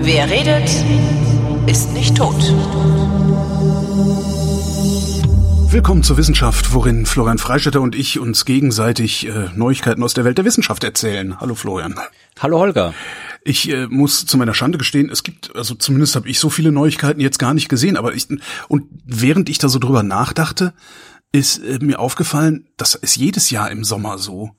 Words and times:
Wer 0.00 0.28
redet, 0.30 0.68
ist 1.66 1.92
nicht 1.92 2.16
tot. 2.16 2.34
Willkommen 5.72 6.02
zur 6.02 6.18
Wissenschaft, 6.18 6.74
worin 6.74 7.06
Florian 7.06 7.38
Freistetter 7.38 7.80
und 7.80 7.94
ich 7.94 8.18
uns 8.18 8.44
gegenseitig 8.44 9.26
äh, 9.26 9.48
Neuigkeiten 9.54 10.02
aus 10.02 10.12
der 10.12 10.24
Welt 10.24 10.36
der 10.36 10.44
Wissenschaft 10.44 10.84
erzählen. 10.84 11.40
Hallo 11.40 11.54
Florian. 11.54 11.94
Hallo 12.38 12.58
Holger. 12.58 12.92
Ich 13.42 13.70
äh, 13.70 13.86
muss 13.86 14.26
zu 14.26 14.36
meiner 14.36 14.52
Schande 14.52 14.76
gestehen, 14.76 15.08
es 15.10 15.22
gibt, 15.22 15.56
also 15.56 15.74
zumindest 15.74 16.14
habe 16.14 16.28
ich 16.28 16.38
so 16.38 16.50
viele 16.50 16.72
Neuigkeiten 16.72 17.20
jetzt 17.20 17.38
gar 17.38 17.54
nicht 17.54 17.70
gesehen, 17.70 17.96
aber 17.96 18.12
ich, 18.14 18.28
und 18.68 18.84
während 19.06 19.48
ich 19.48 19.58
da 19.58 19.70
so 19.70 19.78
drüber 19.78 20.02
nachdachte, 20.02 20.74
ist 21.32 21.58
äh, 21.58 21.78
mir 21.80 21.98
aufgefallen, 21.98 22.66
das 22.76 22.94
ist 22.94 23.16
jedes 23.16 23.50
Jahr 23.50 23.70
im 23.70 23.84
Sommer 23.84 24.18
so. 24.18 24.50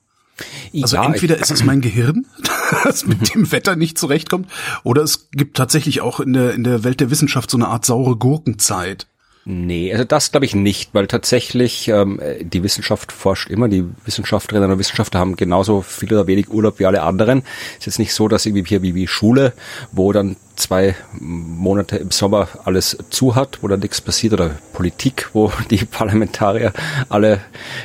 Also 0.81 0.95
ja, 0.95 1.05
entweder 1.05 1.37
ist 1.37 1.51
es 1.51 1.63
mein 1.63 1.81
Gehirn, 1.81 2.25
das 2.83 3.05
mit 3.05 3.35
dem 3.35 3.51
Wetter 3.51 3.75
nicht 3.75 3.99
zurechtkommt, 3.99 4.49
oder 4.83 5.03
es 5.03 5.29
gibt 5.31 5.55
tatsächlich 5.55 6.01
auch 6.01 6.19
in 6.19 6.33
der, 6.33 6.53
in 6.53 6.63
der 6.63 6.83
Welt 6.83 6.99
der 6.99 7.11
Wissenschaft 7.11 7.51
so 7.51 7.57
eine 7.57 7.67
Art 7.67 7.85
saure 7.85 8.15
Gurkenzeit. 8.15 9.07
Nee, 9.45 9.91
also 9.91 10.05
das 10.05 10.31
glaube 10.31 10.45
ich 10.45 10.55
nicht, 10.55 10.93
weil 10.93 11.07
tatsächlich 11.07 11.89
ähm, 11.89 12.19
die 12.41 12.63
Wissenschaft 12.63 13.11
forscht 13.11 13.49
immer, 13.49 13.67
die 13.67 13.83
Wissenschaftlerinnen 14.05 14.71
und 14.71 14.79
Wissenschaftler 14.79 15.19
haben 15.19 15.35
genauso 15.35 15.81
viel 15.81 16.13
oder 16.13 16.27
wenig 16.27 16.49
Urlaub 16.49 16.79
wie 16.79 16.85
alle 16.85 17.03
anderen. 17.03 17.43
Es 17.73 17.79
ist 17.79 17.85
jetzt 17.85 17.99
nicht 17.99 18.13
so, 18.13 18.29
dass 18.29 18.45
irgendwie 18.45 18.63
hier 18.65 18.81
wie, 18.81 18.95
wie 18.95 19.05
Schule, 19.05 19.51
wo 19.91 20.13
dann 20.13 20.37
zwei 20.55 20.95
Monate 21.19 21.97
im 21.97 22.11
Sommer 22.11 22.47
alles 22.63 22.97
zu 23.09 23.35
hat, 23.35 23.59
wo 23.61 23.67
dann 23.67 23.79
nichts 23.79 24.01
passiert 24.01 24.33
oder 24.33 24.51
Politik, 24.73 25.29
wo 25.33 25.51
die 25.69 25.85
Parlamentarier 25.85 26.73
alle 27.09 27.41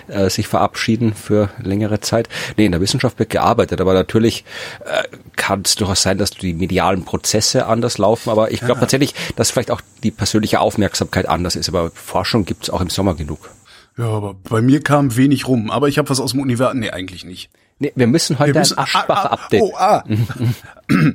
äh, 0.09 0.31
sich 0.31 0.49
verabschieden 0.49 1.15
für 1.15 1.51
längere 1.63 2.01
Zeit. 2.01 2.29
Nee, 2.57 2.67
in 2.67 2.73
der 2.73 2.81
Wissenschaft 2.81 3.19
wird 3.19 3.31
gearbeitet, 3.31 3.81
aber 3.81 3.95
natürlich 3.95 4.45
äh, 4.85 5.05
kann 5.37 5.63
es 5.65 5.77
durchaus 5.77 6.03
sein, 6.03 6.19
dass 6.19 6.31
die 6.31 6.55
medialen 6.55 7.05
Prozesse 7.05 7.67
anders 7.67 7.99
laufen, 7.99 8.31
aber 8.31 8.51
ich 8.51 8.61
glaube 8.61 8.75
ja. 8.75 8.81
tatsächlich, 8.81 9.15
dass 9.37 9.51
vielleicht 9.51 9.71
auch 9.71 9.81
die 10.03 10.11
persönliche 10.11 10.61
Aufmerksamkeit 10.61 11.29
anders 11.29 11.57
ist, 11.57 11.69
aber 11.69 11.91
Forschung 11.93 12.45
gibt 12.45 12.65
es 12.65 12.71
auch 12.71 12.81
im 12.81 12.91
Sommer 12.91 13.15
genug. 13.15 13.51
Ja, 13.97 14.07
aber 14.07 14.35
bei 14.35 14.63
mir 14.63 14.81
kam 14.83 15.17
wenig 15.17 15.49
rum, 15.49 15.71
aber 15.71 15.89
ich 15.89 15.99
habe 15.99 16.09
was 16.09 16.21
aus 16.21 16.33
dem 16.33 16.41
Universum, 16.41 16.79
nee, 16.79 16.91
eigentlich 16.91 17.25
nicht. 17.25 17.51
Nee, 17.81 17.93
wir 17.95 18.07
müssen 18.07 18.39
heute 18.39 18.55
wir 18.55 18.61
müssen, 18.61 18.79
ein 18.79 18.85
Aschbacher-Update. 18.85 19.63
Ah, 19.77 19.99
ah, 19.99 20.05
oh, 20.07 20.95
ah. 20.95 21.05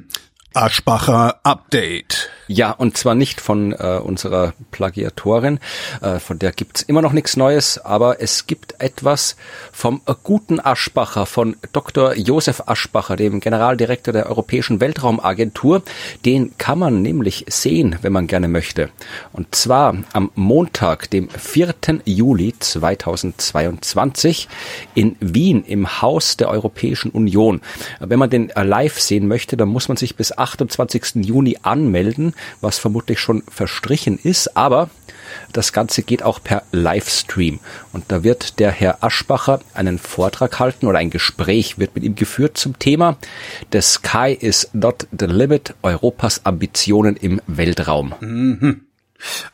Aschbacher 0.56 1.40
Update. 1.44 2.30
Ja, 2.48 2.72
und 2.72 2.98
zwar 2.98 3.16
nicht 3.16 3.40
von 3.40 3.72
äh, 3.72 4.00
unserer 4.04 4.54
Plagiatorin, 4.72 5.60
äh, 6.02 6.20
von 6.20 6.40
der 6.40 6.52
gibt's 6.52 6.82
immer 6.82 7.02
noch 7.02 7.14
nichts 7.14 7.38
Neues, 7.38 7.78
aber 7.78 8.22
es 8.22 8.48
gibt 8.48 8.76
etwas 8.80 9.38
vom 9.72 10.02
guten 10.24 10.60
Aschbacher, 10.60 11.26
von 11.26 11.56
Dr. 11.72 12.16
Josef 12.16 12.64
Aschbacher, 12.66 13.16
dem 13.16 13.40
Generaldirektor 13.40 14.14
der 14.14 14.28
Europäischen 14.28 14.82
Weltraumagentur. 14.82 15.84
Den 16.26 16.58
kann 16.58 16.80
man 16.80 17.02
nämlich 17.02 17.46
sehen, 17.48 17.98
wenn 18.02 18.12
man 18.12 18.28
gerne 18.28 18.50
möchte. 18.50 18.90
Und 19.32 19.56
zwar 19.56 19.96
am 20.12 20.32
Montag, 20.36 21.10
dem 21.10 21.30
4. 21.30 21.74
Juli 22.06 22.54
2022 22.60 24.50
in 24.96 25.16
Wien 25.20 25.64
im 25.66 26.02
Haus 26.02 26.36
der 26.36 26.50
Europäischen 26.50 27.12
Union. 27.12 27.62
Wenn 28.00 28.20
man 28.20 28.30
den 28.30 28.50
äh, 28.50 28.64
live 28.64 29.00
sehen 29.00 29.28
möchte, 29.28 29.56
dann 29.56 29.70
muss 29.70 29.88
man 29.88 29.98
sich 29.98 30.16
bis 30.16 30.38
28. 30.38 31.26
Juni 31.26 31.58
anmelden, 31.62 32.33
was 32.62 32.80
vermutlich 32.80 33.20
schon 33.20 33.44
verstrichen 33.50 34.20
ist, 34.22 34.56
aber 34.56 34.90
das 35.52 35.74
Ganze 35.74 36.04
geht 36.04 36.24
auch 36.24 36.42
per 36.44 36.64
Livestream. 36.72 37.60
Und 37.92 38.06
da 38.10 38.24
wird 38.24 38.60
der 38.60 38.72
Herr 38.72 39.04
Aschbacher 39.04 39.62
einen 39.74 40.00
Vortrag 40.00 40.60
halten 40.60 40.88
oder 40.88 41.00
ein 41.00 41.10
Gespräch 41.10 41.80
wird 41.80 41.96
mit 41.96 42.04
ihm 42.04 42.16
geführt 42.16 42.58
zum 42.58 42.78
Thema 42.80 43.18
The 43.72 43.82
Sky 43.82 44.38
is 44.40 44.70
not 44.74 45.08
the 45.18 45.26
limit 45.26 45.74
Europas 45.82 46.46
Ambitionen 46.46 47.16
im 47.16 47.42
Weltraum. 47.48 48.14
Mhm. 48.20 48.82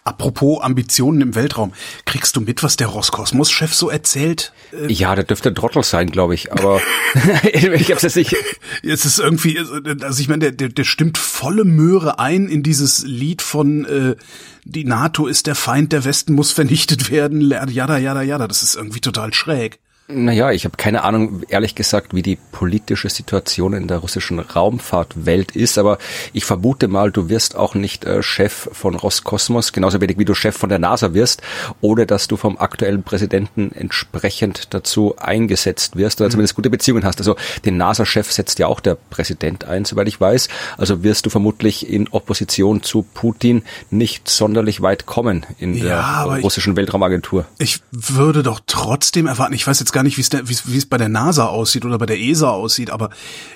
Apropos 0.04 0.62
Ambitionen 0.62 1.22
im 1.22 1.36
Weltraum, 1.36 1.74
kriegst 2.06 2.36
du 2.36 2.42
mit, 2.42 2.64
was 2.64 2.78
der 2.78 2.88
Roskosmos-Chef 2.88 3.74
so 3.74 3.90
erzählt? 3.90 4.54
Äh, 4.72 4.92
ja, 4.92 5.16
der 5.16 5.24
dürfte 5.24 5.54
Trottel 5.54 5.84
sein, 5.84 6.10
glaube 6.10 6.34
ich, 6.36 6.52
aber 6.52 6.82
ich 7.54 7.92
hab's 7.92 8.04
jetzt 8.04 8.16
nicht. 8.16 8.36
Es 8.82 9.06
ist 9.06 9.20
irgendwie, 9.20 9.58
also 9.60 10.22
ich 10.22 10.30
meine, 10.30 10.40
der, 10.40 10.52
der, 10.52 10.70
der 10.70 10.84
stimmt 10.84 11.18
volle 11.18 11.66
Möhre 11.66 12.20
ein 12.20 12.48
in 12.48 12.64
dieses 12.64 13.04
Lied 13.04 13.42
von 13.42 13.86
äh, 13.86 14.16
die 14.64 14.86
NATO 14.86 15.28
ist 15.28 15.48
der 15.48 15.56
Feind, 15.56 15.92
der 15.92 16.06
Westen 16.06 16.34
muss 16.34 16.52
vernichtet 16.52 17.12
werden, 17.12 17.42
jada, 17.42 17.98
jada, 17.98 18.22
jada. 18.22 18.48
Das 18.48 18.64
ist 18.64 18.76
irgendwie 18.76 19.02
total 19.02 19.34
schräg. 19.34 19.80
Naja, 20.12 20.52
ich 20.52 20.66
habe 20.66 20.76
keine 20.76 21.04
Ahnung, 21.04 21.44
ehrlich 21.50 21.76
gesagt, 21.76 22.16
wie 22.16 22.24
die 22.24 22.36
politische 22.36 23.10
Situation 23.10 23.74
in 23.74 23.88
der 23.88 24.00
russischen 24.00 24.40
Raumfahrtwelt 24.40 25.56
ist, 25.56 25.78
aber 25.78 26.00
ich 26.34 26.46
vermute 26.46 26.88
mal, 26.88 27.12
du 27.12 27.30
wirst 27.30 27.56
auch 27.56 27.76
nicht 27.76 28.06
äh, 28.06 28.24
Chef 28.24 28.70
von 28.72 28.96
Roskosmos, 28.96 29.72
genauso 29.72 30.02
wenig 30.02 30.18
wie 30.18 30.26
du 30.26 30.34
Chef 30.34 30.58
von 30.58 30.70
der 30.70 30.80
NASA 30.80 31.14
wirst, 31.14 31.44
ohne 31.80 32.08
dass 32.08 32.28
du 32.28 32.38
vom 32.38 32.58
aktuellen 32.58 33.04
Präsidenten 33.04 33.72
entsprechend 33.72 34.74
dazu 34.74 35.16
eingesetzt 35.20 35.96
wirst 35.96 36.20
oder 36.20 36.30
mhm. 36.30 36.32
zumindest 36.32 36.56
gute 36.56 36.72
Beziehungen 36.72 37.06
hast. 37.06 37.20
Also 37.20 37.36
den 37.66 37.78
NASA-Chef 37.78 38.32
setzt 38.32 38.58
ja 38.58 38.66
auch 38.66 38.80
der 38.80 38.96
Präsident 38.96 39.66
ein, 39.66 39.86
soweit 39.86 40.08
ich 40.08 40.20
weiß. 40.20 40.48
Also 40.80 41.04
wirst 41.04 41.28
du 41.28 41.30
vermutlich 41.30 41.88
in 41.88 42.08
Opposition 42.08 42.82
zu 42.82 43.06
Putin 43.14 43.62
nicht 43.92 44.28
sonderlich 44.28 44.82
weit 44.82 45.06
kommen 45.06 45.46
in 45.60 45.76
ja, 45.76 46.26
der 46.26 46.42
russischen 46.42 46.74
ich, 46.74 46.78
Weltraumagentur. 46.78 47.46
Ich 47.60 47.82
würde 47.92 48.42
doch 48.42 48.60
trotzdem 48.66 49.28
erwarten, 49.28 49.54
ich 49.54 49.68
weiß 49.68 49.80
jetzt 49.80 49.94
gar 49.94 49.99
gar 50.00 50.04
nicht, 50.04 50.18
wie 50.18 50.78
es 50.78 50.86
bei 50.86 50.98
der 50.98 51.10
NASA 51.10 51.48
aussieht 51.48 51.84
oder 51.84 51.98
bei 51.98 52.06
der 52.06 52.18
ESA 52.18 52.52
aussieht, 52.52 52.90
aber 52.90 53.10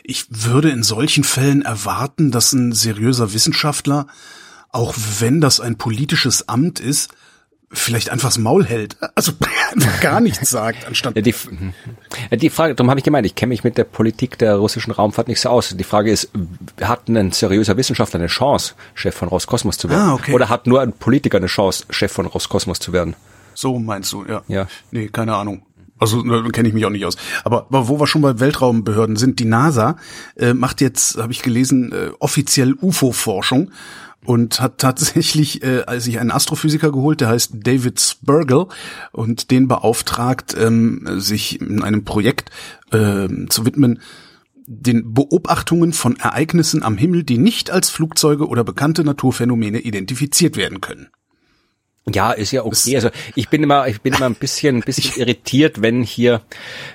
ich 0.04 0.26
würde 0.30 0.72
in 0.72 0.84
solchen 0.84 1.24
Fällen 1.24 1.62
erwarten, 1.62 2.32
dass 2.32 2.52
ein 2.52 2.74
seriöser 2.74 3.32
Wissenschaftler, 3.34 4.08
auch 4.70 4.94
wenn 5.20 5.40
das 5.40 5.62
ein 5.62 5.78
politisches 5.78 6.50
Amt 6.50 6.82
ist, 6.82 7.14
vielleicht 7.72 8.10
einfach 8.10 8.28
das 8.28 8.40
Maul 8.40 8.66
hält, 8.66 8.98
also 9.16 9.32
gar 10.02 10.20
nichts 10.20 10.50
sagt, 10.50 10.86
anstatt. 10.86 11.16
Ja, 11.16 11.22
die, 11.22 11.34
die 12.34 12.50
Frage, 12.50 12.76
darum 12.76 12.90
habe 12.90 13.00
ich 13.00 13.06
gemeint, 13.06 13.26
ich 13.26 13.36
kenne 13.36 13.52
mich 13.52 13.64
mit 13.64 13.78
der 13.78 13.86
Politik 13.86 14.38
der 14.38 14.56
russischen 14.56 14.92
Raumfahrt 14.92 15.30
nicht 15.30 15.40
so 15.40 15.48
aus. 15.48 15.74
Die 15.74 15.84
Frage 15.86 16.12
ist, 16.12 16.30
hat 16.82 17.08
ein 17.08 17.32
seriöser 17.32 17.78
Wissenschaftler 17.78 18.20
eine 18.20 18.28
Chance, 18.28 18.74
Chef 18.96 19.16
von 19.16 19.30
Roskosmos 19.30 19.78
zu 19.78 19.90
werden? 19.90 20.10
Ah, 20.10 20.14
okay. 20.16 20.34
Oder 20.34 20.50
hat 20.50 20.68
nur 20.68 20.82
ein 20.82 20.92
Politiker 20.92 21.38
eine 21.38 21.48
Chance, 21.48 21.86
Chef 21.90 22.12
von 22.12 22.26
Roskosmos 22.26 22.80
zu 22.80 22.92
werden? 22.92 23.16
So 23.54 23.80
meinst 23.80 24.12
du, 24.12 24.26
ja. 24.26 24.42
Ja. 24.50 24.68
Nee, 24.92 25.08
keine 25.08 25.36
Ahnung. 25.36 25.64
Also 26.04 26.22
da 26.22 26.42
kenne 26.50 26.68
ich 26.68 26.74
mich 26.74 26.86
auch 26.86 26.90
nicht 26.90 27.06
aus. 27.06 27.16
Aber, 27.46 27.68
aber 27.70 27.88
wo 27.88 27.98
wir 27.98 28.08
schon 28.08 28.22
bei 28.22 28.42
Weltraumbehörden 28.42 29.16
sind, 29.16 29.40
die 29.40 29.46
NASA 29.46 29.96
äh, 30.36 30.54
macht 30.54 30.82
jetzt, 30.82 31.18
habe 31.18 31.32
ich 31.32 31.42
gelesen, 31.42 31.94
äh, 31.94 32.10
offiziell 32.20 32.74
UFO-Forschung 32.74 33.72
und 34.26 34.60
hat 34.60 34.80
tatsächlich 34.80 35.64
äh, 35.64 35.86
sich 36.00 36.20
einen 36.20 36.32
Astrophysiker 36.32 36.92
geholt, 36.92 37.22
der 37.22 37.30
heißt 37.30 37.54
David 37.54 38.02
Spergel 38.02 38.66
und 39.14 39.50
den 39.50 39.70
beauftragt, 39.70 40.58
ähm, 40.60 41.08
sich 41.20 41.62
in 41.62 41.82
einem 41.82 42.04
Projekt 42.04 42.50
äh, 42.92 43.30
zu 43.48 43.66
widmen, 43.66 44.02
den 44.66 45.14
Beobachtungen 45.14 45.94
von 45.94 46.18
Ereignissen 46.18 46.84
am 46.84 46.98
Himmel, 46.98 47.24
die 47.24 47.38
nicht 47.38 47.72
als 47.72 47.90
Flugzeuge 47.90 48.48
oder 48.48 48.66
bekannte 48.66 49.06
Naturphänomene 49.06 49.80
identifiziert 49.80 50.58
werden 50.58 50.82
können. 50.82 51.08
Ja, 52.12 52.32
ist 52.32 52.52
ja 52.52 52.66
okay. 52.66 52.96
Also 52.96 53.10
ich 53.36 53.50
bin 53.50 53.64
immer, 53.64 53.88
ich 53.88 54.02
bin 54.02 54.14
immer 54.14 54.26
ein 54.26 54.36
bisschen, 54.36 54.78
ein 54.78 54.82
bisschen 54.82 55.20
irritiert, 55.22 55.82
wenn 55.82 56.04
hier 56.04 56.42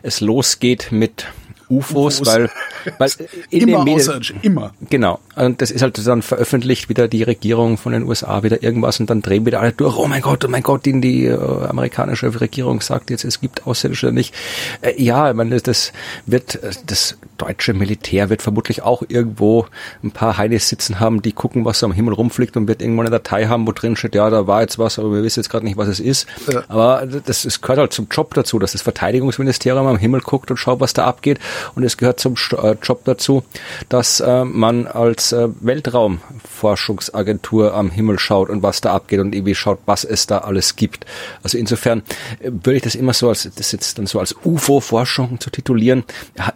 es 0.03 0.21
losgeht 0.21 0.89
mit 0.91 1.27
UFOs, 1.71 2.21
UFOs. 2.21 2.27
weil, 2.27 2.51
weil 2.99 3.11
in 3.51 3.69
immer 3.69 3.85
den 3.85 3.97
Medien, 3.97 4.39
immer. 4.43 4.73
Genau. 4.89 5.19
Und 5.37 5.61
das 5.61 5.71
ist 5.71 5.83
halt 5.83 6.07
dann 6.07 6.23
veröffentlicht 6.23 6.89
wieder 6.89 7.09
die 7.09 7.23
Regierung 7.23 7.77
von 7.77 7.93
den 7.93 8.05
USA 8.05 8.43
wieder 8.43 8.63
irgendwas 8.63 9.01
und 9.01 9.11
dann 9.11 9.21
drehen 9.21 9.45
wieder 9.45 9.61
alle 9.61 9.73
durch. 9.73 9.97
Oh 9.97 10.07
mein 10.07 10.23
Gott, 10.23 10.45
oh 10.45 10.49
mein 10.49 10.63
Gott, 10.63 10.87
die, 10.87 10.99
die 11.01 11.27
äh, 11.27 11.37
amerikanische 11.37 12.41
Regierung 12.41 12.81
sagt 12.81 13.11
jetzt, 13.11 13.25
es 13.25 13.41
gibt 13.41 13.67
Außerirdische 13.67 14.13
nicht. 14.13 14.35
Äh, 14.81 15.03
ja, 15.03 15.31
ich 15.31 15.37
meine, 15.37 15.61
das 15.61 15.93
wird, 16.27 16.59
das 16.87 17.19
deutsche 17.39 17.73
Militär 17.73 18.31
wird 18.31 18.43
vermutlich 18.43 18.83
auch 18.83 19.03
irgendwo 19.07 19.67
ein 20.03 20.11
paar 20.11 20.37
Heinis 20.37 20.69
sitzen 20.69 21.01
haben, 21.01 21.23
die 21.23 21.33
gucken, 21.33 21.65
was 21.65 21.79
so 21.79 21.87
am 21.87 21.93
Himmel 21.93 22.15
rumfliegt 22.15 22.57
und 22.57 22.69
wird 22.69 22.83
irgendwo 22.83 23.03
eine 23.03 23.11
Datei 23.11 23.47
haben, 23.47 23.67
wo 23.67 23.73
drin 23.73 23.97
steht, 23.97 24.15
ja, 24.15 24.29
da 24.29 24.47
war 24.47 24.61
jetzt 24.61 24.79
was, 24.79 24.99
aber 24.99 25.13
wir 25.13 25.23
wissen 25.23 25.41
jetzt 25.41 25.49
gerade 25.49 25.65
nicht, 25.65 25.77
was 25.77 25.89
es 25.89 26.01
ist. 26.01 26.27
Ja. 26.53 26.65
Aber 26.69 27.07
das, 27.07 27.43
das 27.43 27.61
gehört 27.61 27.79
halt 27.79 27.93
zum 27.93 28.09
Job 28.11 28.35
dazu, 28.35 28.59
dass 28.59 28.73
das 28.73 28.83
Verteidigungsministerium 28.83 29.87
am 29.87 29.97
Himmel 29.97 30.21
guckt 30.21 30.51
und 30.51 30.57
schaut, 30.57 30.81
was 30.81 30.93
da 30.93 31.07
abgeht 31.07 31.39
und 31.75 31.85
es 31.85 31.97
gehört 31.97 32.21
zum 32.21 32.35
äh, 32.63 32.77
Job 32.83 33.05
dazu, 33.05 33.45
dass 33.89 34.21
äh, 34.21 34.45
man 34.45 34.87
als 34.87 35.33
äh, 35.33 35.49
Weltraumforschungsagentur 35.61 37.75
am 37.75 37.91
Himmel 37.91 38.19
schaut 38.19 38.51
und 38.51 38.63
was 38.63 38.81
da 38.81 38.93
abgeht 38.93 39.21
und 39.21 39.35
irgendwie 39.35 39.55
schaut, 39.55 39.79
was 39.87 40.05
es 40.05 40.27
da 40.27 40.39
alles 40.39 40.77
gibt. 40.77 41.07
Also 41.43 41.59
insofern 41.59 42.03
äh, 42.41 42.51
würde 42.51 42.77
ich 42.77 42.83
das 42.83 42.95
immer 42.95 43.13
so 43.13 43.29
als, 43.29 43.49
das 43.55 43.73
jetzt 43.73 43.99
dann 43.99 44.07
so 44.07 44.21
als 44.21 44.35
UFO-Forschung 44.45 45.41
zu 45.41 45.51
titulieren, 45.51 46.05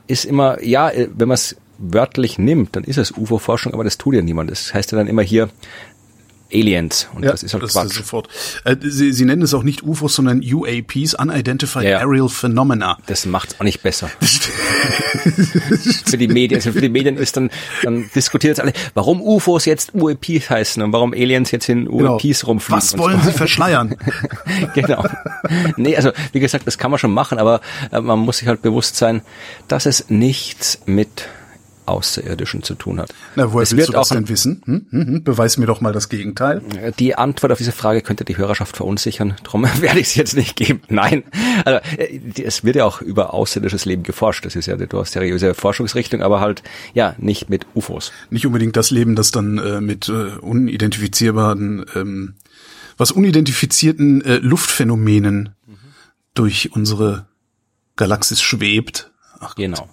ist 0.07 0.25
immer, 0.25 0.63
ja, 0.73 0.89
äh, 0.91 1.09
wenn 1.15 1.29
man 1.29 1.35
es 1.35 1.57
wörtlich 1.79 2.39
nimmt, 2.39 2.75
dann 2.77 2.85
ist 2.85 2.97
es 2.97 3.13
UFO-Forschung, 3.13 3.75
aber 3.75 3.85
das 3.85 3.99
tut 3.99 4.15
ja 4.15 4.23
niemand. 4.23 4.51
Das 4.51 4.73
heißt 4.73 4.93
ja 4.93 4.99
dann 4.99 5.07
immer 5.07 5.23
hier 5.23 5.49
Aliens. 6.53 7.09
Und 7.15 7.25
ja, 7.25 7.31
das 7.31 7.43
ist 7.43 7.53
halt 7.55 7.63
das 7.63 7.73
Quatsch. 7.73 7.87
Ist 7.87 7.97
sofort. 7.97 8.29
Äh, 8.65 8.77
Sie, 8.81 9.13
Sie 9.13 9.25
nennen 9.25 9.43
es 9.43 9.55
auch 9.55 9.63
nicht 9.63 9.83
UFOs, 9.83 10.15
sondern 10.15 10.43
UAPs, 10.43 11.15
Unidentified 11.15 11.85
ja. 11.85 11.99
Aerial 11.99 12.29
Phenomena. 12.29 12.99
Das 13.07 13.27
macht's 13.27 13.57
auch 13.59 13.65
nicht 13.65 13.83
besser. 13.83 14.11
für 16.07 16.19
die 16.19 16.29
Medien, 16.29 16.59
also 16.59 16.73
für 16.73 16.81
die 16.81 16.89
Medien 16.89 17.17
ist 17.17 17.37
dann, 17.37 17.51
dann 17.83 18.11
diskutiert 18.15 18.55
es 18.55 18.61
alle, 18.61 18.73
warum 18.95 19.21
UFOs 19.21 19.65
jetzt 19.65 19.95
UAPs 19.95 20.51
heißen 20.51 20.83
und 20.83 20.93
warum 20.93 21.13
Aliens 21.13 21.51
jetzt 21.51 21.69
in 21.69 21.89
UAPs 21.89 22.41
genau. 22.41 22.53
rumfliegen. 22.53 22.83
Was 22.83 22.99
wollen 22.99 23.21
Sie 23.23 23.33
verschleiern? 23.33 23.97
genau. 24.75 25.05
Nee, 25.77 25.97
also 25.97 26.11
wie 26.33 26.41
gesagt, 26.41 26.67
das 26.67 26.79
kann 26.79 26.91
man 26.91 26.99
schon 26.99 27.13
machen, 27.13 27.39
aber 27.39 27.61
äh, 27.91 28.01
man 28.01 28.19
muss 28.19 28.39
sich 28.39 28.49
halt 28.49 28.63
bewusst 28.63 28.97
sein, 28.97 29.23
dass 29.69 29.87
es 29.87 30.09
nichts 30.09 30.81
mit 30.87 31.29
Außerirdischen 31.87 32.63
zu 32.63 32.75
tun 32.75 33.01
hat. 33.01 33.13
Na, 33.35 33.53
woher 33.53 33.63
es 33.63 33.77
willst 33.77 33.89
du 33.89 33.93
das 33.93 34.09
denn 34.09 34.29
wissen? 34.29 34.63
Hm? 34.65 34.87
Hm, 34.91 35.07
hm, 35.07 35.25
beweis 35.25 35.57
mir 35.59 35.67
doch 35.67 35.81
mal 35.81 35.93
das 35.93 36.09
Gegenteil. 36.09 36.63
Die 36.99 37.15
Antwort 37.15 37.53
auf 37.53 37.59
diese 37.59 37.73
Frage 37.73 38.03
könnte 38.03 38.25
die 38.25 38.37
Hörerschaft 38.37 38.77
verunsichern. 38.77 39.35
Darum 39.43 39.65
werde 39.81 40.01
ich 40.01 40.09
es 40.09 40.15
jetzt 40.15 40.37
nicht 40.37 40.57
geben. 40.57 40.83
Nein. 40.89 41.25
Also, 41.65 41.81
äh, 41.97 42.21
es 42.43 42.65
wird 42.65 42.77
ja 42.77 42.85
auch 42.85 43.03
über 43.03 43.35
außerirdisches 43.35 43.85
Leben 43.85 44.03
geforscht. 44.03 44.45
Das 44.45 44.57
ist 44.57 44.67
ja 44.67 44.75
eine 44.75 44.87
durchaus 44.87 45.13
seriöse 45.13 45.55
Forschungsrichtung, 45.55 46.23
aber 46.23 46.41
halt, 46.41 46.63
ja, 46.95 47.15
nicht 47.19 47.51
mit 47.51 47.67
UFOs. 47.75 48.13
Nicht 48.31 48.47
unbedingt 48.47 48.77
das 48.77 48.91
Leben, 48.91 49.17
das 49.17 49.31
dann 49.31 49.59
äh, 49.59 49.81
mit 49.81 50.09
äh, 50.09 50.39
unidentifizierbaren, 50.41 51.85
ähm, 51.95 52.35
was 52.97 53.11
unidentifizierten 53.11 54.25
äh, 54.25 54.37
Luftphänomenen 54.37 55.55
mhm. 55.67 55.77
durch 56.35 56.73
unsere 56.73 57.27
Galaxis 57.97 58.41
schwebt. 58.41 59.11
Ach 59.41 59.55
genau. 59.55 59.89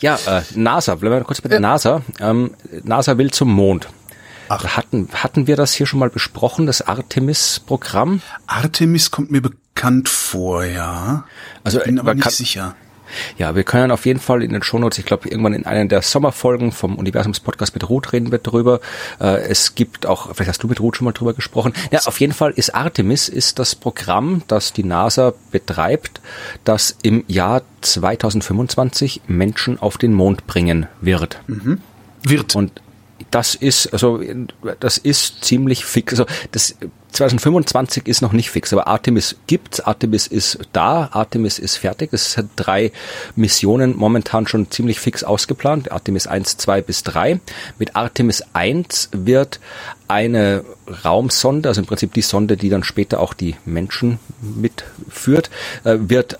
Ja, 0.00 0.18
äh, 0.26 0.42
NASA, 0.54 0.94
bleiben 0.94 1.16
wir 1.16 1.24
kurz 1.24 1.40
bei 1.40 1.48
der 1.48 1.56
ja. 1.56 1.60
NASA. 1.60 2.02
Ähm, 2.20 2.54
NASA 2.82 3.18
will 3.18 3.30
zum 3.30 3.52
Mond. 3.52 3.88
Ach. 4.48 4.76
Hatten, 4.76 5.08
hatten 5.12 5.46
wir 5.46 5.56
das 5.56 5.72
hier 5.74 5.86
schon 5.86 6.00
mal 6.00 6.10
besprochen, 6.10 6.66
das 6.66 6.82
Artemis-Programm? 6.82 8.20
Artemis 8.46 9.10
kommt 9.10 9.30
mir 9.30 9.40
bekannt 9.40 10.08
vor, 10.08 10.64
ja. 10.64 11.24
Also, 11.62 11.78
ich 11.78 11.84
bin 11.84 12.00
aber 12.00 12.14
nicht 12.14 12.30
sicher. 12.30 12.74
Ja, 13.38 13.54
wir 13.54 13.64
können 13.64 13.90
auf 13.90 14.06
jeden 14.06 14.20
Fall 14.20 14.42
in 14.42 14.52
den 14.52 14.62
Shownotes, 14.62 14.98
ich 14.98 15.04
glaube, 15.04 15.28
irgendwann 15.28 15.54
in 15.54 15.66
einer 15.66 15.84
der 15.86 16.02
Sommerfolgen 16.02 16.72
vom 16.72 16.96
Universums-Podcast 16.96 17.74
mit 17.74 17.88
Ruth 17.88 18.12
reden 18.12 18.30
wir 18.30 18.38
drüber. 18.38 18.80
Äh, 19.20 19.42
es 19.42 19.74
gibt 19.74 20.06
auch, 20.06 20.34
vielleicht 20.34 20.48
hast 20.48 20.62
du 20.62 20.68
mit 20.68 20.80
Ruth 20.80 20.96
schon 20.96 21.04
mal 21.04 21.12
drüber 21.12 21.34
gesprochen. 21.34 21.72
Ja, 21.90 22.00
auf 22.04 22.20
jeden 22.20 22.32
Fall 22.32 22.52
ist 22.52 22.74
Artemis 22.74 23.28
ist 23.28 23.58
das 23.58 23.74
Programm, 23.74 24.42
das 24.48 24.72
die 24.72 24.84
NASA 24.84 25.34
betreibt, 25.50 26.20
das 26.64 26.96
im 27.02 27.24
Jahr 27.26 27.62
2025 27.80 29.22
Menschen 29.26 29.78
auf 29.78 29.98
den 29.98 30.12
Mond 30.12 30.46
bringen 30.46 30.86
wird. 31.00 31.40
Mhm. 31.46 31.80
Wird. 32.22 32.54
Und 32.54 32.80
das 33.30 33.54
ist, 33.54 33.92
also, 33.92 34.20
das 34.80 34.98
ist 34.98 35.44
ziemlich 35.44 35.84
fix. 35.84 36.12
Also, 36.12 36.26
das, 36.52 36.76
2025 37.12 38.06
ist 38.06 38.22
noch 38.22 38.32
nicht 38.32 38.50
fix, 38.50 38.72
aber 38.72 38.86
Artemis 38.86 39.36
gibt's, 39.46 39.80
Artemis 39.80 40.26
ist 40.26 40.58
da, 40.72 41.08
Artemis 41.12 41.58
ist 41.58 41.76
fertig. 41.76 42.12
Es 42.12 42.36
hat 42.36 42.46
drei 42.56 42.92
Missionen 43.36 43.96
momentan 43.96 44.46
schon 44.46 44.70
ziemlich 44.70 45.00
fix 45.00 45.24
ausgeplant, 45.24 45.92
Artemis 45.92 46.26
1, 46.26 46.56
2 46.58 46.82
bis 46.82 47.02
3. 47.02 47.40
Mit 47.78 47.96
Artemis 47.96 48.44
1 48.52 49.10
wird 49.12 49.60
eine 50.08 50.64
Raumsonde, 51.04 51.68
also 51.68 51.80
im 51.80 51.86
Prinzip 51.86 52.14
die 52.14 52.22
Sonde, 52.22 52.56
die 52.56 52.68
dann 52.68 52.84
später 52.84 53.20
auch 53.20 53.34
die 53.34 53.56
Menschen 53.64 54.18
mitführt, 54.40 55.50
äh, 55.84 55.96
wird 56.00 56.38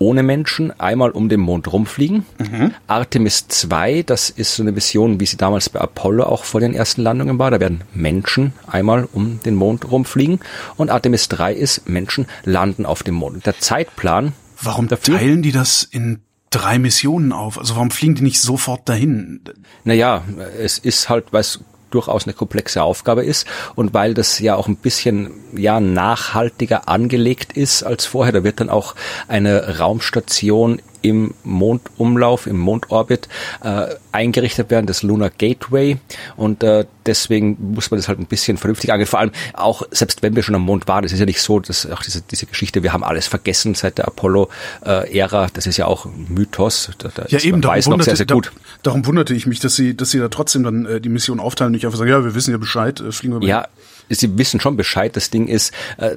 ohne 0.00 0.22
Menschen 0.22 0.72
einmal 0.80 1.10
um 1.10 1.28
den 1.28 1.40
Mond 1.40 1.70
rumfliegen. 1.72 2.24
Mhm. 2.38 2.74
Artemis 2.86 3.46
2, 3.48 4.02
das 4.02 4.30
ist 4.30 4.56
so 4.56 4.62
eine 4.62 4.72
Mission, 4.72 5.20
wie 5.20 5.26
sie 5.26 5.36
damals 5.36 5.68
bei 5.68 5.78
Apollo 5.78 6.24
auch 6.24 6.44
vor 6.44 6.60
den 6.60 6.74
ersten 6.74 7.02
Landungen 7.02 7.38
war. 7.38 7.50
Da 7.50 7.60
werden 7.60 7.82
Menschen 7.92 8.54
einmal 8.66 9.06
um 9.12 9.40
den 9.44 9.54
Mond 9.54 9.90
rumfliegen. 9.90 10.40
Und 10.76 10.90
Artemis 10.90 11.28
3 11.28 11.52
ist, 11.52 11.88
Menschen 11.88 12.26
landen 12.44 12.86
auf 12.86 13.02
dem 13.02 13.14
Mond. 13.14 13.44
Der 13.44 13.58
Zeitplan. 13.60 14.32
Warum 14.62 14.88
dafür, 14.88 15.18
teilen 15.18 15.42
die 15.42 15.52
das 15.52 15.82
in 15.82 16.20
drei 16.48 16.78
Missionen 16.78 17.32
auf? 17.32 17.58
Also 17.58 17.76
warum 17.76 17.90
fliegen 17.90 18.14
die 18.14 18.22
nicht 18.22 18.40
sofort 18.40 18.88
dahin? 18.88 19.42
Naja, 19.84 20.24
es 20.58 20.78
ist 20.78 21.10
halt, 21.10 21.26
weil 21.32 21.42
es 21.42 21.60
durchaus 21.90 22.24
eine 22.24 22.34
komplexe 22.34 22.82
Aufgabe 22.82 23.24
ist 23.24 23.46
und 23.74 23.94
weil 23.94 24.14
das 24.14 24.38
ja 24.38 24.56
auch 24.56 24.68
ein 24.68 24.76
bisschen 24.76 25.32
ja 25.54 25.80
nachhaltiger 25.80 26.88
angelegt 26.88 27.52
ist 27.52 27.82
als 27.82 28.06
vorher. 28.06 28.32
Da 28.32 28.44
wird 28.44 28.60
dann 28.60 28.70
auch 28.70 28.94
eine 29.28 29.78
Raumstation 29.78 30.80
im 31.02 31.34
Mondumlauf, 31.44 32.46
im 32.46 32.58
Mondorbit 32.58 33.28
äh, 33.62 33.86
eingerichtet 34.12 34.70
werden, 34.70 34.86
das 34.86 35.02
Lunar 35.02 35.30
Gateway. 35.30 35.96
Und 36.36 36.62
äh, 36.62 36.86
deswegen 37.06 37.56
muss 37.74 37.90
man 37.90 37.98
das 37.98 38.08
halt 38.08 38.18
ein 38.18 38.26
bisschen 38.26 38.56
vernünftig 38.56 38.92
angehen. 38.92 39.06
Vor 39.06 39.20
allem 39.20 39.32
auch, 39.54 39.82
selbst 39.90 40.22
wenn 40.22 40.36
wir 40.36 40.42
schon 40.42 40.54
am 40.54 40.62
Mond 40.62 40.88
waren, 40.88 41.04
es 41.04 41.12
ist 41.12 41.20
ja 41.20 41.26
nicht 41.26 41.40
so, 41.40 41.60
dass 41.60 41.90
auch 41.90 42.02
diese, 42.02 42.22
diese 42.22 42.46
Geschichte, 42.46 42.82
wir 42.82 42.92
haben 42.92 43.04
alles 43.04 43.26
vergessen 43.26 43.74
seit 43.74 43.98
der 43.98 44.06
Apollo-Ära, 44.06 45.48
das 45.52 45.66
ist 45.66 45.76
ja 45.76 45.86
auch 45.86 46.06
Mythos. 46.28 46.90
Da, 46.98 47.10
da 47.14 47.26
ja, 47.28 47.40
eben, 47.40 47.60
darum 47.60 47.84
wunderte, 47.86 48.16
sehr, 48.16 48.16
sehr 48.16 48.26
da, 48.26 48.40
darum 48.82 49.06
wunderte 49.06 49.34
ich 49.34 49.46
mich, 49.46 49.60
dass 49.60 49.76
sie, 49.76 49.96
dass 49.96 50.10
sie 50.10 50.18
da 50.18 50.28
trotzdem 50.28 50.62
dann 50.62 50.86
äh, 50.86 51.00
die 51.00 51.08
Mission 51.08 51.40
aufteilen, 51.40 51.72
nicht 51.72 51.86
einfach 51.86 51.98
sagen, 51.98 52.10
ja, 52.10 52.24
wir 52.24 52.34
wissen 52.34 52.50
ja 52.50 52.58
Bescheid, 52.58 53.00
äh, 53.00 53.12
fliegen 53.12 53.40
wir 53.40 53.46
Ja, 53.46 53.68
sie 54.08 54.36
wissen 54.38 54.60
schon 54.60 54.76
Bescheid. 54.76 55.16
Das 55.16 55.30
Ding 55.30 55.46
ist, 55.46 55.72
äh, 55.98 56.16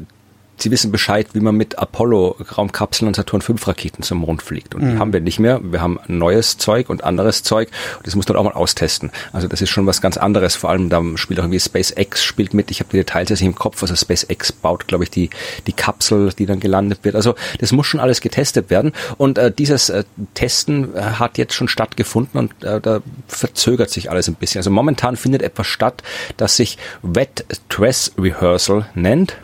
Sie 0.58 0.72
wissen 0.72 0.92
Bescheid, 0.92 1.28
wie 1.34 1.40
man 1.40 1.56
mit 1.56 1.80
Apollo-Raumkapseln 1.80 3.08
und 3.08 3.16
Saturn 3.16 3.42
V 3.42 3.54
Raketen 3.66 4.04
zum 4.04 4.20
Mond 4.20 4.42
fliegt. 4.42 4.76
Und 4.76 4.84
mhm. 4.84 4.92
die 4.92 5.00
haben 5.00 5.14
wir 5.14 5.20
nicht 5.20 5.40
mehr. 5.40 5.60
Wir 5.64 5.82
haben 5.82 6.00
neues 6.08 6.58
Zeug 6.58 6.90
und 6.90 7.04
anderes 7.04 7.44
Zeug. 7.44 7.70
Und 7.98 8.08
das 8.08 8.16
muss 8.16 8.28
man 8.28 8.38
auch 8.38 8.44
mal 8.44 8.54
austesten. 8.54 9.12
Also 9.32 9.48
das 9.48 9.62
ist 9.62 9.70
schon 9.70 9.88
was 9.88 10.02
ganz 10.02 10.18
anderes. 10.18 10.56
Vor 10.56 10.70
allem 10.70 10.90
da 10.90 11.02
spielt 11.16 11.40
auch 11.40 11.44
irgendwie 11.44 11.60
SpaceX 11.60 12.24
spielt 12.24 12.54
mit. 12.54 12.72
Ich 12.72 12.80
habe 12.80 12.90
die 12.92 12.98
Details 12.98 13.30
jetzt 13.30 13.42
nicht 13.42 13.50
im 13.50 13.56
Kopf. 13.56 13.82
Also 13.82 13.96
SpaceX 13.96 14.52
baut, 14.52 14.88
glaube 14.88 15.04
ich, 15.04 15.10
die, 15.10 15.30
die 15.68 15.74
Kapsel, 15.74 16.32
die 16.38 16.46
dann 16.46 16.60
gelandet 16.60 17.00
wird. 17.04 17.16
Also 17.16 17.36
das 17.60 17.72
muss 17.72 17.88
schon 17.88 18.00
alles 18.00 18.22
getestet 18.22 18.70
werden. 18.70 18.94
Und 19.18 19.38
äh, 19.38 19.52
dieses 19.52 19.90
äh, 19.90 20.04
Testen 20.34 20.96
äh, 20.96 21.02
hat 21.02 21.38
jetzt 21.38 21.56
schon 21.56 21.68
stattgefunden 21.68 22.40
und 22.40 22.64
äh, 22.64 22.80
da 22.80 23.02
verzögert 23.28 23.90
sich 23.90 24.12
alles 24.12 24.28
ein 24.28 24.36
bisschen. 24.36 24.60
Also 24.60 24.70
momentan 24.70 25.16
findet 25.16 25.42
etwas 25.42 25.68
statt, 25.68 26.04
das 26.38 26.56
sich 26.56 26.78
Wet 27.02 27.46
Dress 27.70 28.14
Rehearsal 28.18 28.90
nennt 28.94 29.38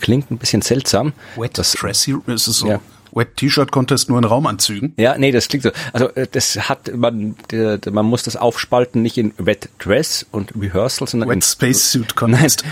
klingt 0.00 0.30
ein 0.30 0.38
bisschen 0.38 0.62
seltsam. 0.62 1.12
Wet 1.36 1.58
das, 1.58 1.72
Dressy, 1.72 2.16
ist 2.26 2.46
es 2.46 2.58
so? 2.58 2.68
Ja. 2.68 2.80
Wet 3.14 3.36
T-Shirt 3.36 3.70
Contest 3.70 4.08
nur 4.08 4.18
in 4.18 4.24
Raumanzügen? 4.24 4.92
Ja, 4.96 5.16
nee, 5.16 5.30
das 5.30 5.48
klingt 5.48 5.62
so. 5.62 5.70
Also 5.92 6.08
äh, 6.14 6.26
das 6.30 6.68
hat 6.68 6.94
man 6.94 7.36
man 7.90 8.06
muss 8.06 8.24
das 8.24 8.36
aufspalten 8.36 9.02
nicht 9.02 9.16
in 9.18 9.32
Wet 9.38 9.68
Dress 9.78 10.26
und 10.30 10.52
Rehearsal, 10.60 11.08
sondern 11.08 11.28
Wet 11.28 11.44
Spacesuit 11.44 12.16
Contest. 12.16 12.64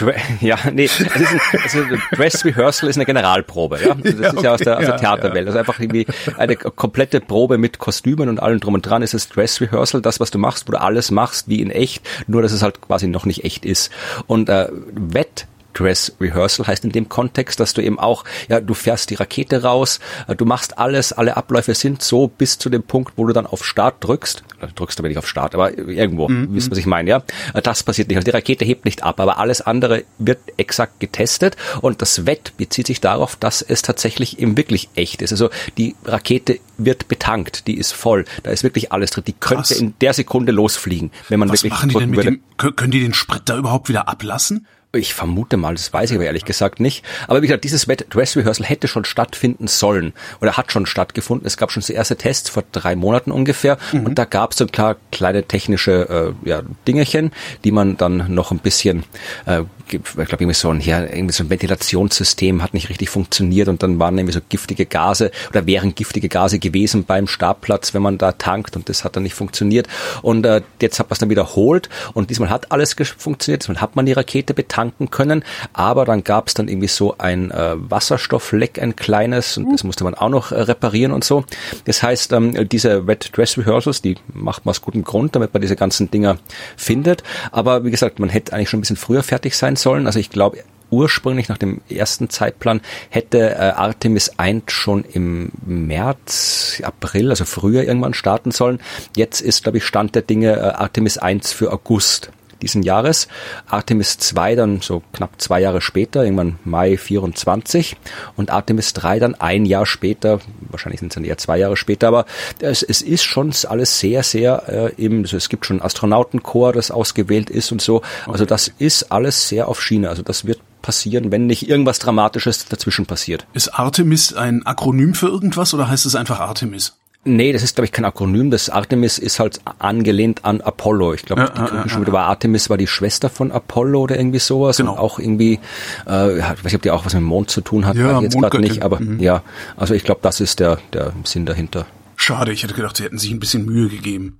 Nein, 0.00 0.14
ja, 0.40 0.58
nee, 0.72 0.84
es 0.84 1.00
ein, 1.00 1.40
also 1.62 1.82
Dress 2.12 2.44
Rehearsal 2.44 2.88
ist 2.88 2.96
eine 2.96 3.06
Generalprobe, 3.06 3.80
ja. 3.82 3.94
Das 3.94 4.14
ja, 4.14 4.28
ist 4.28 4.34
okay, 4.34 4.44
ja 4.44 4.54
aus 4.54 4.60
der, 4.60 4.78
aus 4.78 4.84
der 4.84 4.96
Theaterwelt. 4.96 5.46
Ja. 5.46 5.46
Also 5.46 5.58
einfach 5.58 5.80
irgendwie 5.80 6.06
eine 6.36 6.56
komplette 6.56 7.20
Probe 7.20 7.58
mit 7.58 7.78
Kostümen 7.78 8.28
und 8.28 8.40
allem 8.40 8.60
drum 8.60 8.74
und 8.74 8.82
dran 8.82 9.02
ist 9.02 9.14
das 9.14 9.28
Dress 9.28 9.60
Rehearsal, 9.60 10.02
das 10.02 10.20
was 10.20 10.30
du 10.30 10.38
machst, 10.38 10.68
wo 10.68 10.72
du 10.72 10.80
alles 10.80 11.10
machst 11.10 11.48
wie 11.48 11.60
in 11.60 11.70
echt, 11.70 12.06
nur 12.26 12.42
dass 12.42 12.52
es 12.52 12.62
halt 12.62 12.80
quasi 12.82 13.06
noch 13.06 13.24
nicht 13.24 13.44
echt 13.44 13.64
ist. 13.64 13.90
Und 14.26 14.48
äh, 14.48 14.68
Wet 14.92 15.46
Dress 15.74 16.12
Rehearsal 16.20 16.66
heißt 16.66 16.84
in 16.84 16.92
dem 16.92 17.08
Kontext, 17.08 17.60
dass 17.60 17.74
du 17.74 17.82
eben 17.82 17.98
auch, 17.98 18.24
ja, 18.48 18.60
du 18.60 18.74
fährst 18.74 19.10
die 19.10 19.14
Rakete 19.14 19.62
raus, 19.62 20.00
äh, 20.28 20.34
du 20.34 20.44
machst 20.44 20.78
alles, 20.78 21.12
alle 21.12 21.36
Abläufe 21.36 21.74
sind 21.74 22.02
so 22.02 22.28
bis 22.28 22.58
zu 22.58 22.70
dem 22.70 22.82
Punkt, 22.82 23.14
wo 23.16 23.26
du 23.26 23.32
dann 23.32 23.46
auf 23.46 23.64
Start 23.64 23.96
drückst, 24.00 24.42
äh, 24.60 24.66
drückst 24.74 24.98
aber 24.98 25.08
nicht 25.08 25.18
auf 25.18 25.28
Start, 25.28 25.54
aber 25.54 25.76
irgendwo, 25.76 26.28
mhm. 26.28 26.54
wisst 26.54 26.70
was 26.70 26.78
ich 26.78 26.86
meine, 26.86 27.10
ja? 27.10 27.22
Äh, 27.54 27.62
das 27.62 27.82
passiert 27.82 28.08
nicht. 28.08 28.16
Also 28.16 28.24
die 28.24 28.30
Rakete 28.30 28.64
hebt 28.64 28.84
nicht 28.84 29.02
ab, 29.02 29.20
aber 29.20 29.38
alles 29.38 29.60
andere 29.60 30.04
wird 30.18 30.38
exakt 30.56 31.00
getestet 31.00 31.56
und 31.80 32.02
das 32.02 32.26
Wett 32.26 32.52
bezieht 32.56 32.86
sich 32.86 33.00
darauf, 33.00 33.36
dass 33.36 33.62
es 33.62 33.82
tatsächlich 33.82 34.38
eben 34.38 34.56
wirklich 34.56 34.88
echt 34.94 35.22
ist. 35.22 35.32
Also 35.32 35.50
die 35.78 35.94
Rakete 36.04 36.58
wird 36.78 37.08
betankt, 37.08 37.66
die 37.66 37.76
ist 37.76 37.92
voll, 37.92 38.24
da 38.42 38.50
ist 38.50 38.62
wirklich 38.62 38.92
alles 38.92 39.10
drin. 39.10 39.24
Die 39.26 39.32
könnte 39.32 39.68
Krass. 39.68 39.80
in 39.80 39.94
der 40.00 40.12
Sekunde 40.14 40.52
losfliegen, 40.52 41.10
wenn 41.28 41.40
man 41.40 41.48
was 41.48 41.62
wirklich 41.62 41.72
machen 41.72 41.88
die 41.90 41.98
denn 41.98 42.10
mit 42.10 42.16
würde. 42.16 42.38
Dem, 42.58 42.76
können 42.76 42.90
die 42.90 43.00
den 43.00 43.14
Sprit 43.14 43.42
da 43.46 43.56
überhaupt 43.56 43.88
wieder 43.88 44.08
ablassen? 44.08 44.66
Ich 44.92 45.14
vermute 45.14 45.56
mal, 45.56 45.74
das 45.74 45.92
weiß 45.92 46.10
ich 46.10 46.16
aber 46.16 46.24
ehrlich 46.24 46.44
gesagt 46.44 46.80
nicht. 46.80 47.04
Aber 47.28 47.42
wie 47.42 47.46
gesagt, 47.46 47.62
dieses 47.62 47.86
Dress 47.86 48.36
Rehearsal 48.36 48.66
hätte 48.66 48.88
schon 48.88 49.04
stattfinden 49.04 49.68
sollen 49.68 50.12
oder 50.40 50.56
hat 50.56 50.72
schon 50.72 50.84
stattgefunden. 50.84 51.46
Es 51.46 51.56
gab 51.56 51.70
schon 51.70 51.80
so 51.80 51.92
erste 51.92 52.16
Tests 52.16 52.50
vor 52.50 52.64
drei 52.72 52.96
Monaten 52.96 53.30
ungefähr 53.30 53.78
mhm. 53.92 54.06
und 54.06 54.18
da 54.18 54.24
gab 54.24 54.50
es 54.50 54.58
so 54.58 54.66
klar 54.66 54.96
kleine 55.12 55.44
technische 55.44 56.34
äh, 56.44 56.48
ja, 56.48 56.62
Dingerchen, 56.88 57.30
die 57.62 57.70
man 57.70 57.98
dann 57.98 58.34
noch 58.34 58.50
ein 58.50 58.58
bisschen 58.58 59.04
äh, 59.46 59.62
ich 59.92 60.02
glaube, 60.02 60.44
irgendwie 60.44 60.54
so 60.54 60.70
ein, 60.70 60.80
ja, 60.80 61.02
irgendwie 61.02 61.32
so 61.32 61.44
ein 61.44 61.50
Ventilationssystem 61.50 62.62
hat 62.62 62.74
nicht 62.74 62.88
richtig 62.88 63.10
funktioniert 63.10 63.68
und 63.68 63.82
dann 63.82 63.98
waren 63.98 64.16
irgendwie 64.16 64.32
so 64.32 64.40
giftige 64.48 64.86
Gase 64.86 65.30
oder 65.50 65.66
wären 65.66 65.94
giftige 65.94 66.28
Gase 66.28 66.58
gewesen 66.58 67.04
beim 67.04 67.26
Startplatz, 67.26 67.94
wenn 67.94 68.02
man 68.02 68.18
da 68.18 68.32
tankt 68.32 68.76
und 68.76 68.88
das 68.88 69.04
hat 69.04 69.16
dann 69.16 69.24
nicht 69.24 69.34
funktioniert. 69.34 69.88
Und 70.22 70.46
äh, 70.46 70.62
jetzt 70.80 70.98
hat 70.98 71.08
man 71.08 71.14
es 71.14 71.18
dann 71.18 71.30
wiederholt 71.30 71.88
und 72.14 72.30
diesmal 72.30 72.50
hat 72.50 72.70
alles 72.72 72.94
funktioniert, 73.18 73.62
diesmal 73.62 73.80
hat 73.80 73.96
man 73.96 74.06
die 74.06 74.12
Rakete 74.12 74.54
betankt 74.54 74.79
tanken 74.80 75.10
können, 75.10 75.44
aber 75.74 76.06
dann 76.06 76.24
gab 76.24 76.48
es 76.48 76.54
dann 76.54 76.68
irgendwie 76.68 76.88
so 76.88 77.16
ein 77.18 77.50
äh, 77.50 77.74
Wasserstoffleck, 77.76 78.80
ein 78.80 78.96
kleines, 78.96 79.58
und 79.58 79.70
das 79.72 79.84
musste 79.84 80.04
man 80.04 80.14
auch 80.14 80.30
noch 80.30 80.52
äh, 80.52 80.60
reparieren 80.60 81.12
und 81.12 81.22
so. 81.22 81.44
Das 81.84 82.02
heißt, 82.02 82.32
ähm, 82.32 82.68
diese 82.68 83.06
Red 83.06 83.36
Dress 83.36 83.58
Rehearsals, 83.58 84.00
die 84.00 84.16
macht 84.32 84.64
man 84.64 84.70
aus 84.70 84.80
gutem 84.80 85.04
Grund, 85.04 85.36
damit 85.36 85.52
man 85.52 85.60
diese 85.60 85.76
ganzen 85.76 86.10
Dinger 86.10 86.38
findet. 86.76 87.22
Aber 87.52 87.84
wie 87.84 87.90
gesagt, 87.90 88.18
man 88.20 88.30
hätte 88.30 88.54
eigentlich 88.54 88.70
schon 88.70 88.78
ein 88.78 88.82
bisschen 88.82 88.96
früher 88.96 89.22
fertig 89.22 89.54
sein 89.54 89.76
sollen. 89.76 90.06
Also 90.06 90.18
ich 90.18 90.30
glaube, 90.30 90.64
ursprünglich 90.90 91.48
nach 91.48 91.58
dem 91.58 91.82
ersten 91.90 92.30
Zeitplan 92.30 92.80
hätte 93.10 93.50
äh, 93.50 93.58
Artemis 93.58 94.32
1 94.38 94.72
schon 94.72 95.04
im 95.04 95.52
März, 95.64 96.80
April, 96.82 97.30
also 97.30 97.44
früher 97.44 97.84
irgendwann 97.84 98.14
starten 98.14 98.50
sollen. 98.50 98.80
Jetzt 99.14 99.40
ist, 99.42 99.62
glaube 99.62 99.78
ich, 99.78 99.84
Stand 99.84 100.14
der 100.14 100.22
Dinge 100.22 100.56
äh, 100.56 100.60
Artemis 100.60 101.18
1 101.18 101.52
für 101.52 101.70
August 101.70 102.30
diesen 102.62 102.82
Jahres. 102.82 103.28
Artemis 103.66 104.18
2 104.18 104.54
dann 104.54 104.80
so 104.80 105.02
knapp 105.12 105.40
zwei 105.40 105.60
Jahre 105.60 105.80
später, 105.80 106.24
irgendwann 106.24 106.58
Mai 106.64 106.96
24 106.96 107.96
und 108.36 108.50
Artemis 108.50 108.92
3 108.92 109.18
dann 109.18 109.34
ein 109.34 109.64
Jahr 109.64 109.86
später, 109.86 110.40
wahrscheinlich 110.70 111.00
sind 111.00 111.12
es 111.12 111.14
dann 111.14 111.24
eher 111.24 111.38
zwei 111.38 111.58
Jahre 111.58 111.76
später, 111.76 112.08
aber 112.08 112.26
es, 112.60 112.82
es 112.82 113.02
ist 113.02 113.24
schon 113.24 113.52
alles 113.68 113.98
sehr, 113.98 114.22
sehr 114.22 114.92
äh, 114.96 115.02
eben, 115.02 115.22
also 115.22 115.36
es 115.36 115.48
gibt 115.48 115.66
schon 115.66 115.82
Astronautenchor, 115.82 116.72
das 116.72 116.90
ausgewählt 116.90 117.50
ist 117.50 117.72
und 117.72 117.82
so. 117.82 118.02
Also 118.26 118.44
das 118.44 118.68
ist 118.78 119.10
alles 119.10 119.48
sehr 119.48 119.68
auf 119.68 119.82
Schiene. 119.82 120.08
Also 120.08 120.22
das 120.22 120.44
wird 120.44 120.60
passieren, 120.82 121.30
wenn 121.30 121.46
nicht 121.46 121.68
irgendwas 121.68 121.98
Dramatisches 121.98 122.66
dazwischen 122.66 123.06
passiert. 123.06 123.46
Ist 123.52 123.68
Artemis 123.68 124.32
ein 124.34 124.64
Akronym 124.66 125.14
für 125.14 125.26
irgendwas 125.26 125.74
oder 125.74 125.88
heißt 125.88 126.06
es 126.06 126.14
einfach 126.14 126.40
Artemis? 126.40 126.96
Nee, 127.24 127.52
das 127.52 127.62
ist, 127.62 127.74
glaube 127.74 127.84
ich, 127.84 127.92
kein 127.92 128.06
Akronym. 128.06 128.50
Das 128.50 128.70
Artemis 128.70 129.18
ist 129.18 129.40
halt 129.40 129.60
angelehnt 129.78 130.44
an 130.46 130.62
Apollo. 130.62 131.12
Ich 131.12 131.22
glaube, 131.22 131.42
ja, 131.42 131.48
die 131.50 131.74
ja, 131.74 131.88
schon 131.88 132.00
wieder 132.00 132.14
war 132.14 132.28
Artemis 132.28 132.70
war 132.70 132.78
die 132.78 132.86
Schwester 132.86 133.28
von 133.28 133.52
Apollo 133.52 134.00
oder 134.00 134.18
irgendwie 134.18 134.38
sowas. 134.38 134.78
Genau. 134.78 134.92
Und 134.92 134.98
auch 134.98 135.18
irgendwie, 135.18 135.60
äh, 136.06 136.38
ich 136.38 136.44
weiß 136.44 136.64
nicht, 136.64 136.74
ob 136.76 136.82
die 136.82 136.90
auch 136.90 137.04
was 137.04 137.12
mit 137.12 137.20
dem 137.20 137.26
Mond 137.26 137.50
zu 137.50 137.60
tun 137.60 137.84
hat, 137.84 137.96
ja, 137.96 138.20
jetzt 138.22 138.38
gerade 138.38 138.60
nicht, 138.60 138.82
aber 138.82 139.00
mhm. 139.00 139.20
ja, 139.20 139.42
also 139.76 139.92
ich 139.92 140.02
glaube, 140.02 140.20
das 140.22 140.40
ist 140.40 140.60
der, 140.60 140.78
der 140.94 141.12
Sinn 141.24 141.44
dahinter. 141.44 141.86
Schade, 142.16 142.52
ich 142.52 142.62
hätte 142.62 142.74
gedacht, 142.74 142.96
sie 142.96 143.04
hätten 143.04 143.18
sich 143.18 143.30
ein 143.30 143.40
bisschen 143.40 143.66
Mühe 143.66 143.88
gegeben. 143.88 144.38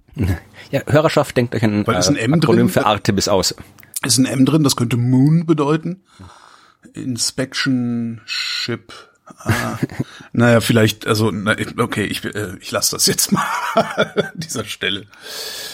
Ja, 0.70 0.80
Hörerschaft, 0.86 1.36
denkt 1.36 1.54
euch 1.54 1.62
ein, 1.62 1.86
Weil 1.86 1.98
ist 1.98 2.08
ein 2.08 2.16
äh, 2.16 2.20
M 2.20 2.34
Akronym 2.34 2.66
drin? 2.66 2.68
für 2.68 2.86
Artemis 2.86 3.28
aus. 3.28 3.54
Ist 4.04 4.18
ein 4.18 4.24
M 4.24 4.46
drin, 4.46 4.62
das 4.62 4.76
könnte 4.76 4.96
Moon 4.96 5.44
bedeuten. 5.46 6.02
Inspection 6.94 8.20
Ship 8.24 8.92
Ah, 9.38 9.78
naja, 10.32 10.60
vielleicht, 10.60 11.06
also, 11.06 11.30
na, 11.30 11.56
okay, 11.78 12.04
ich, 12.04 12.24
äh, 12.24 12.56
ich 12.60 12.70
lasse 12.70 12.96
das 12.96 13.06
jetzt 13.06 13.32
mal 13.32 13.44
an 13.74 14.30
dieser 14.34 14.64
Stelle. 14.64 15.06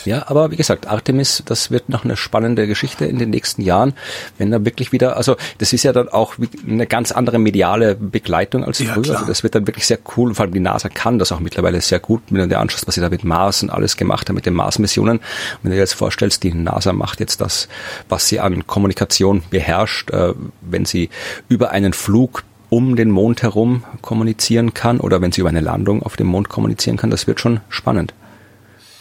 Ja, 0.05 0.29
aber 0.29 0.51
wie 0.51 0.57
gesagt, 0.57 0.87
Artemis, 0.87 1.43
das 1.45 1.71
wird 1.71 1.89
noch 1.89 2.05
eine 2.05 2.17
spannende 2.17 2.67
Geschichte 2.67 3.07
in 3.07 3.19
den 3.19 3.31
nächsten 3.31 3.63
Jahren, 3.63 3.95
wenn 4.39 4.51
da 4.51 4.65
wirklich 4.65 4.93
wieder, 4.93 5.17
also 5.17 5.37
das 5.59 5.73
ist 5.73 5.83
ja 5.83 5.93
dann 5.93 6.09
auch 6.09 6.37
eine 6.67 6.87
ganz 6.87 7.13
andere 7.13 7.39
mediale 7.39 7.95
Begleitung 7.95 8.65
als 8.65 8.79
ja, 8.79 8.93
früher. 8.93 9.03
Klar. 9.03 9.17
Also 9.17 9.29
das 9.29 9.43
wird 9.43 9.55
dann 9.55 9.67
wirklich 9.67 9.87
sehr 9.87 9.99
cool, 10.17 10.35
vor 10.35 10.45
allem 10.45 10.55
die 10.55 10.61
NASA 10.61 10.89
kann 10.89 11.19
das 11.19 11.33
auch 11.33 11.41
mittlerweile 11.41 11.81
sehr 11.81 11.99
gut, 11.99 12.23
wenn 12.31 12.41
du 12.41 12.49
dir 12.49 12.59
anschaust, 12.59 12.87
was 12.87 12.95
sie 12.95 13.01
da 13.01 13.09
mit 13.09 13.25
Mars 13.25 13.63
und 13.63 13.71
alles 13.71 13.97
gemacht 13.97 14.29
haben, 14.29 14.37
mit 14.37 14.47
den 14.47 14.55
Mars-Missionen. 14.55 15.21
Wenn 15.63 15.71
du 15.71 15.77
dir 15.77 15.81
jetzt 15.81 15.95
vorstellst, 15.95 16.43
die 16.43 16.55
NASA 16.55 16.93
macht 16.93 17.21
jetzt 17.21 17.41
das, 17.41 17.69
was 18.09 18.29
sie 18.29 18.41
an 18.41 18.67
Kommunikation 18.67 19.43
beherrscht, 19.51 20.11
äh, 20.11 20.35
wenn 20.61 20.85
sie 20.85 21.11
über 21.49 21.71
einen 21.71 21.93
Flug 21.93 22.45
um 22.69 22.97
den 22.97 23.11
Mond 23.11 23.43
herum 23.43 23.85
kommunizieren 24.03 24.75
kann 24.75 25.01
oder 25.01 25.21
wenn 25.21 25.33
sie 25.33 25.41
über 25.41 25.51
eine 25.51 25.61
Landung 25.61 26.03
auf 26.03 26.17
dem 26.17 26.27
Mond 26.27 26.49
kommunizieren 26.49 26.97
kann, 26.97 27.11
das 27.11 27.27
wird 27.27 27.41
schon 27.41 27.61
spannend. 27.69 28.15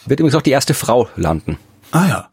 Wird 0.06 0.20
übrigens 0.20 0.36
auch 0.36 0.42
die 0.42 0.50
erste 0.50 0.74
Frau 0.74 1.08
landen. 1.16 1.58
Ah 1.90 2.06
ja. 2.06 2.28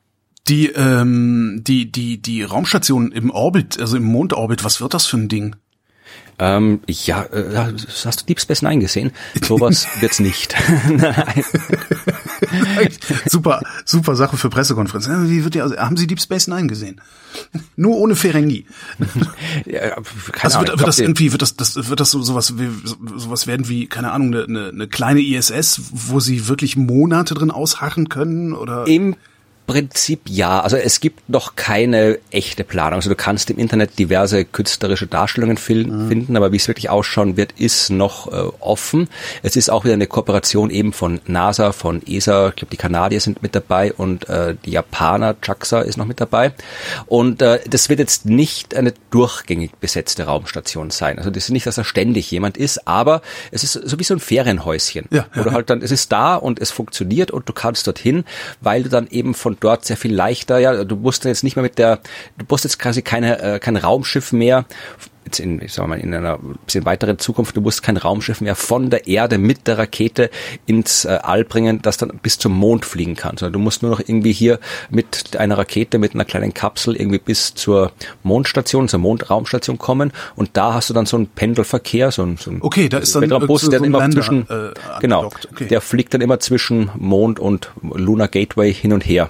Die, 0.47 0.67
ähm, 0.67 1.61
die, 1.65 1.91
die, 1.91 2.21
die 2.21 2.43
Raumstation 2.43 3.11
im 3.11 3.31
Orbit, 3.31 3.79
also 3.79 3.95
im 3.95 4.03
Mondorbit, 4.03 4.63
was 4.63 4.81
wird 4.81 4.93
das 4.93 5.05
für 5.05 5.17
ein 5.17 5.29
Ding? 5.29 5.55
Ähm, 6.39 6.81
ja, 6.87 7.23
äh, 7.23 7.73
hast 8.05 8.21
du 8.21 8.25
Deep 8.25 8.39
Space 8.39 8.61
Nine 8.61 8.79
gesehen? 8.79 9.11
Sowas 9.41 9.87
wird's 9.99 10.19
nicht. 10.19 10.55
super, 13.25 13.61
super 13.85 14.15
Sache 14.15 14.37
für 14.37 14.49
Pressekonferenz. 14.49 15.07
Wie 15.07 15.43
wird 15.43 15.53
die, 15.53 15.61
also, 15.61 15.77
haben 15.77 15.97
Sie 15.97 16.07
Deep 16.07 16.19
Space 16.19 16.47
Nine 16.47 16.67
gesehen? 16.67 17.01
Nur 17.75 17.97
ohne 17.97 18.15
Ferengi. 18.15 18.65
ja, 19.65 19.95
also 20.41 20.59
wird, 20.59 20.69
wird 20.69 20.87
das 20.87 20.99
irgendwie, 20.99 21.31
wird 21.31 21.41
das, 21.41 21.55
das, 21.55 21.89
wird 21.89 21.99
das 21.99 22.11
so 22.11 22.21
sowas, 22.21 22.57
wie, 22.57 22.69
sowas 23.15 23.47
werden 23.47 23.69
wie, 23.69 23.87
keine 23.87 24.11
Ahnung, 24.11 24.35
eine, 24.35 24.69
eine 24.69 24.87
kleine 24.87 25.21
ISS, 25.21 25.81
wo 25.91 26.19
Sie 26.19 26.47
wirklich 26.47 26.75
Monate 26.75 27.33
drin 27.33 27.51
ausharren 27.51 28.09
können 28.09 28.53
oder? 28.53 28.87
Im 28.87 29.15
Prinzip 29.65 30.22
ja. 30.27 30.60
Also 30.60 30.77
es 30.77 31.00
gibt 31.00 31.29
noch 31.29 31.55
keine 31.55 32.20
echte 32.32 32.63
Planung. 32.63 32.96
Also 32.96 33.10
du 33.10 33.15
kannst 33.15 33.50
im 33.50 33.58
Internet 33.58 33.98
diverse 33.98 34.46
künstlerische 34.46 35.08
Darstellungen 35.08 35.58
mhm. 35.58 36.08
finden, 36.10 36.36
aber 36.38 36.51
wie 36.51 36.58
es 36.58 36.67
wirklich 36.67 36.89
ausschauen 36.89 37.38
wird, 37.38 37.53
ist 37.53 37.89
noch 37.89 38.27
äh, 38.32 38.51
offen. 38.60 39.08
Es 39.41 39.55
ist 39.55 39.70
auch 39.70 39.86
wieder 39.86 39.93
eine 39.93 40.08
Kooperation 40.08 40.70
eben 40.70 40.93
von 40.93 41.22
NASA, 41.27 41.72
von 41.72 42.01
ESA, 42.05 42.50
ich 42.50 42.55
glaube 42.55 42.72
die 42.72 42.77
Kanadier 42.77 43.22
sind 43.22 43.41
mit 43.41 43.55
dabei 43.55 43.93
und 43.93 44.27
äh, 44.29 44.55
die 44.65 44.72
Japaner, 44.72 45.36
JAXA 45.41 45.82
ist 45.82 45.98
noch 45.98 46.05
mit 46.05 46.20
dabei. 46.20 46.51
Und 47.05 47.41
äh, 47.41 47.60
das 47.67 47.89
wird 47.89 48.00
jetzt 48.00 48.25
nicht 48.25 48.75
eine 48.75 48.93
durchgängig 49.12 49.72
besetzte 49.79 50.24
Raumstation 50.24 50.89
sein. 50.89 51.17
Also 51.17 51.29
das 51.29 51.46
ist 51.46 51.51
nicht, 51.51 51.65
dass 51.65 51.75
da 51.75 51.84
ständig 51.84 52.29
jemand 52.32 52.58
ist, 52.58 52.88
aber 52.88 53.22
es 53.51 53.63
ist 53.63 53.74
so 53.74 54.00
wie 54.00 54.03
so 54.03 54.13
ein 54.13 54.20
Ferienhäuschen. 54.20 55.08
Ja, 55.10 55.25
ja, 55.36 55.41
oder 55.41 55.51
halt 55.51 55.70
dann, 55.70 55.82
es 55.82 55.91
ist 55.91 56.12
da 56.12 56.36
und 56.36 56.60
es 56.60 56.72
funktioniert 56.72 57.32
und 57.32 57.48
du 57.48 57.53
kannst 57.53 57.88
dorthin, 57.88 58.25
weil 58.62 58.84
du 58.84 58.89
dann 58.89 59.08
eben 59.08 59.34
von 59.34 59.52
und 59.53 59.63
dort 59.63 59.86
sehr 59.86 59.98
viel 59.98 60.13
leichter. 60.13 60.57
Ja, 60.57 60.83
du 60.83 60.95
musst 60.95 61.25
jetzt 61.25 61.43
nicht 61.43 61.55
mehr 61.55 61.63
mit 61.63 61.77
der, 61.77 62.00
du 62.38 62.45
musst 62.50 62.63
jetzt 62.63 62.79
quasi 62.79 63.01
keine, 63.01 63.39
äh, 63.41 63.60
kein 63.60 63.77
Raumschiff 63.77 64.31
mehr 64.31 64.65
jetzt 65.25 65.39
in, 65.39 65.62
ich 65.62 65.74
sag 65.74 65.88
mal, 65.88 66.00
in 66.00 66.13
einer 66.13 66.39
bisschen 66.65 66.86
weiteren 66.86 67.20
Zukunft, 67.20 67.56
du 67.56 67.62
musst 67.62 67.84
kein 67.84 67.98
Raumschiff 67.98 68.42
mehr 68.42 68.56
von 68.56 68.89
der 68.89 69.08
Erde 69.08 69.38
mit 69.38 69.68
der 69.68 69.77
Rakete 69.77 70.30
ins 70.65 71.06
äh, 71.06 71.20
All 71.22 71.44
bringen, 71.44 71.82
das 71.82 71.98
dann 71.98 72.20
bis 72.22 72.38
zum 72.38 72.53
Mond 72.53 72.86
fliegen 72.86 73.15
kann, 73.15 73.38
sondern 73.38 73.53
du 73.53 73.60
musst 73.60 73.82
nur 73.82 73.92
noch 73.92 74.00
irgendwie 74.00 74.34
hier 74.34 74.60
mit 74.89 75.38
einer 75.38 75.58
Rakete, 75.58 75.98
mit 75.98 76.13
einer 76.13 76.25
kleinen 76.25 76.53
Kapsel 76.53 76.96
irgendwie 76.96 77.20
bis 77.20 77.53
zur 77.53 77.92
Mondstation, 78.24 78.88
zur 78.88 79.00
Mondraumstation 79.00 79.77
kommen 79.77 80.12
und 80.36 80.51
da 80.53 80.74
hast 80.74 80.89
du 80.89 80.94
dann 80.94 81.06
so 81.06 81.18
einen 81.18 81.27
Pendelverkehr, 81.27 82.12
so 82.12 82.24
ein, 82.24 82.38
so 82.38 82.51
ein 82.51 82.62
okay, 82.62 82.89
da 82.89 82.98
ist 82.98 83.15
dann 83.15 83.30
Bus, 83.48 83.62
so 83.62 83.72
der 83.72 83.80
so 83.80 83.86
immer 83.86 84.00
Länder, 84.00 84.15
zwischen, 84.15 84.50
äh, 84.50 84.74
genau, 85.00 85.25
okay. 85.51 85.68
der 85.68 85.82
fliegt 85.82 86.13
dann 86.13 86.22
immer 86.22 86.39
zwischen 86.39 86.89
Mond 86.96 87.39
und 87.39 87.72
Lunar 87.82 88.27
Gateway 88.27 88.74
hin 88.74 88.94
und 88.94 89.06
her 89.06 89.30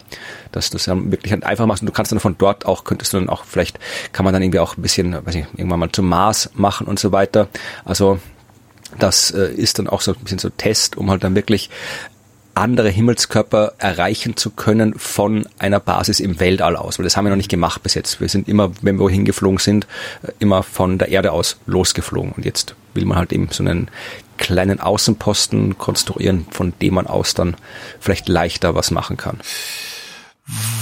dass 0.55 0.69
du 0.69 0.77
es 0.77 0.85
dann 0.85 1.11
wirklich 1.11 1.33
einfach 1.43 1.65
machst 1.65 1.81
und 1.81 1.87
du 1.87 1.93
kannst 1.93 2.11
dann 2.11 2.19
von 2.19 2.35
dort 2.37 2.65
auch, 2.65 2.83
könntest 2.83 3.13
du 3.13 3.17
dann 3.17 3.29
auch, 3.29 3.43
vielleicht 3.43 3.79
kann 4.11 4.23
man 4.23 4.33
dann 4.33 4.41
irgendwie 4.41 4.59
auch 4.59 4.77
ein 4.77 4.81
bisschen, 4.81 5.13
weiß 5.25 5.35
ich, 5.35 5.45
irgendwann 5.57 5.79
mal 5.79 5.91
zum 5.91 6.07
Mars 6.07 6.49
machen 6.53 6.87
und 6.87 6.99
so 6.99 7.11
weiter. 7.11 7.47
Also 7.85 8.19
das 8.99 9.31
äh, 9.31 9.51
ist 9.53 9.79
dann 9.79 9.87
auch 9.87 10.01
so 10.01 10.13
ein 10.13 10.19
bisschen 10.19 10.39
so 10.39 10.49
Test, 10.49 10.97
um 10.97 11.09
halt 11.09 11.23
dann 11.23 11.35
wirklich 11.35 11.69
andere 12.55 12.89
Himmelskörper 12.89 13.73
erreichen 13.79 14.37
zu 14.37 14.51
können 14.51 14.93
von 14.97 15.47
einer 15.57 15.79
Basis 15.79 16.19
im 16.19 16.39
Weltall 16.39 16.75
aus, 16.75 16.99
weil 16.99 17.03
das 17.03 17.17
haben 17.17 17.25
wir 17.25 17.31
noch 17.31 17.37
nicht 17.37 17.49
gemacht 17.49 17.81
bis 17.81 17.95
jetzt. 17.95 18.21
Wir 18.21 18.29
sind 18.29 18.47
immer, 18.47 18.71
wenn 18.81 18.97
wir 18.97 19.05
wohin 19.05 19.25
geflogen 19.25 19.57
sind, 19.57 19.87
äh, 20.21 20.31
immer 20.39 20.63
von 20.63 20.97
der 20.97 21.09
Erde 21.09 21.31
aus 21.31 21.57
losgeflogen 21.65 22.31
und 22.33 22.45
jetzt 22.45 22.75
will 22.93 23.05
man 23.05 23.17
halt 23.17 23.33
eben 23.33 23.49
so 23.49 23.63
einen 23.63 23.89
kleinen 24.37 24.79
Außenposten 24.79 25.77
konstruieren, 25.77 26.45
von 26.51 26.73
dem 26.81 26.95
man 26.95 27.07
aus 27.07 27.33
dann 27.33 27.55
vielleicht 27.99 28.27
leichter 28.27 28.75
was 28.75 28.91
machen 28.91 29.17
kann. 29.17 29.39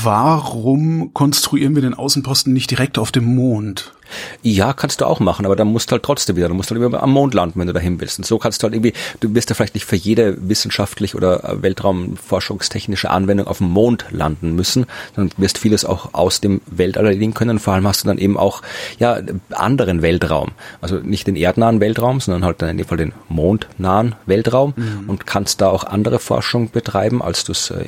Warum 0.03 1.13
konstruieren 1.13 1.75
wir 1.75 1.81
den 1.81 1.93
Außenposten 1.93 2.51
nicht 2.51 2.71
direkt 2.71 2.97
auf 2.97 3.11
dem 3.11 3.35
Mond? 3.35 3.93
Ja, 4.41 4.73
kannst 4.73 5.01
du 5.01 5.05
auch 5.05 5.19
machen, 5.19 5.45
aber 5.45 5.55
dann 5.55 5.67
musst 5.67 5.89
du 5.89 5.93
halt 5.93 6.03
trotzdem 6.03 6.35
wieder, 6.35 6.47
du 6.47 6.53
musst 6.53 6.71
halt 6.71 6.81
immer 6.81 7.01
am 7.01 7.11
Mond 7.11 7.33
landen, 7.33 7.59
wenn 7.59 7.67
du 7.67 7.73
dahin 7.73 7.99
willst. 7.99 8.19
Und 8.19 8.25
so 8.25 8.37
kannst 8.37 8.61
du 8.61 8.65
halt 8.65 8.73
irgendwie, 8.73 8.93
du 9.19 9.33
wirst 9.35 9.49
ja 9.49 9.55
vielleicht 9.55 9.75
nicht 9.75 9.85
für 9.85 9.95
jede 9.95 10.37
wissenschaftlich 10.47 11.15
oder 11.15 11.57
Weltraumforschungstechnische 11.61 13.09
Anwendung 13.09 13.47
auf 13.47 13.59
dem 13.59 13.69
Mond 13.69 14.05
landen 14.11 14.55
müssen, 14.55 14.85
sondern 15.15 15.37
wirst 15.37 15.57
vieles 15.57 15.85
auch 15.85 16.13
aus 16.13 16.41
dem 16.41 16.61
Weltall 16.67 17.05
erledigen 17.05 17.33
können. 17.33 17.59
Vor 17.59 17.73
allem 17.73 17.87
hast 17.87 18.03
du 18.03 18.07
dann 18.07 18.17
eben 18.17 18.37
auch, 18.37 18.61
ja, 18.99 19.19
anderen 19.51 20.01
Weltraum. 20.01 20.51
Also 20.81 20.97
nicht 20.97 21.27
den 21.27 21.35
erdnahen 21.35 21.79
Weltraum, 21.79 22.19
sondern 22.19 22.45
halt 22.45 22.61
dann 22.61 22.69
in 22.69 22.77
dem 22.77 22.87
Fall 22.87 22.97
den 22.97 23.13
mondnahen 23.29 24.15
Weltraum 24.25 24.73
mhm. 24.75 25.09
und 25.09 25.25
kannst 25.25 25.61
da 25.61 25.69
auch 25.69 25.83
andere 25.83 26.19
Forschung 26.19 26.69
betreiben, 26.69 27.21
als 27.21 27.43
du 27.43 27.51
es 27.51 27.71
äh, 27.71 27.85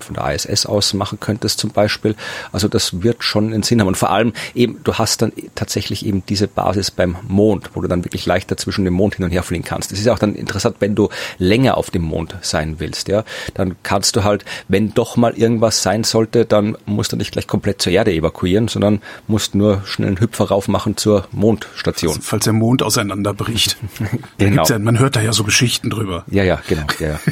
von 0.00 0.14
der 0.14 0.34
ISS 0.34 0.66
aus 0.66 0.94
machen 0.94 1.18
könntest 1.20 1.58
zum 1.58 1.70
Beispiel. 1.70 2.14
Also 2.52 2.68
das 2.68 3.02
wird 3.02 3.24
schon 3.24 3.52
einen 3.52 3.62
Sinn 3.62 3.80
haben. 3.80 3.88
Und 3.88 3.96
vor 3.96 4.10
allem 4.10 4.32
eben, 4.54 4.80
du 4.84 4.94
hast 4.94 5.22
dann 5.22 5.32
tatsächlich 5.54 6.04
eben 6.06 6.24
diese 6.26 6.48
Basis 6.48 6.90
beim 6.90 7.16
Mond, 7.28 7.70
wo 7.74 7.80
du 7.80 7.88
dann 7.88 8.04
wirklich 8.04 8.26
leichter 8.26 8.56
zwischen 8.56 8.84
dem 8.84 8.94
Mond 8.94 9.16
hin 9.16 9.24
und 9.24 9.30
her 9.30 9.42
fliegen 9.42 9.64
kannst. 9.64 9.92
Das 9.92 9.98
ist 9.98 10.08
auch 10.08 10.18
dann 10.18 10.34
interessant, 10.34 10.76
wenn 10.80 10.94
du 10.94 11.08
länger 11.38 11.76
auf 11.76 11.90
dem 11.90 12.02
Mond 12.02 12.36
sein 12.42 12.78
willst, 12.78 13.08
ja. 13.08 13.24
Dann 13.54 13.76
kannst 13.82 14.16
du 14.16 14.24
halt, 14.24 14.44
wenn 14.68 14.94
doch 14.94 15.16
mal 15.16 15.32
irgendwas 15.34 15.82
sein 15.82 16.04
sollte, 16.04 16.44
dann 16.44 16.76
musst 16.86 17.12
du 17.12 17.16
nicht 17.16 17.32
gleich 17.32 17.46
komplett 17.46 17.82
zur 17.82 17.92
Erde 17.92 18.12
evakuieren, 18.12 18.68
sondern 18.68 19.02
musst 19.26 19.54
nur 19.54 19.82
schnell 19.84 20.08
einen 20.08 20.20
Hüpfer 20.20 20.46
raufmachen 20.46 20.96
zur 20.96 21.26
Mondstation. 21.32 22.14
Falls, 22.14 22.26
falls 22.26 22.44
der 22.44 22.52
Mond 22.52 22.82
auseinanderbricht. 22.82 23.76
genau. 24.38 24.64
Ja, 24.64 24.78
man 24.78 24.98
hört 24.98 25.16
da 25.16 25.20
ja 25.20 25.32
so 25.32 25.44
Geschichten 25.44 25.90
drüber. 25.90 26.24
Ja, 26.28 26.44
ja, 26.44 26.60
genau. 26.68 26.86
Ja, 26.98 27.08
ja. 27.08 27.20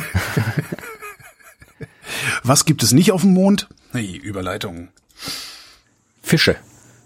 Was 2.43 2.65
gibt 2.65 2.83
es 2.83 2.93
nicht 2.93 3.13
auf 3.13 3.23
dem 3.23 3.33
Mond? 3.33 3.69
Hey, 3.93 4.17
Überleitung. 4.17 4.89
Fische. 6.23 6.57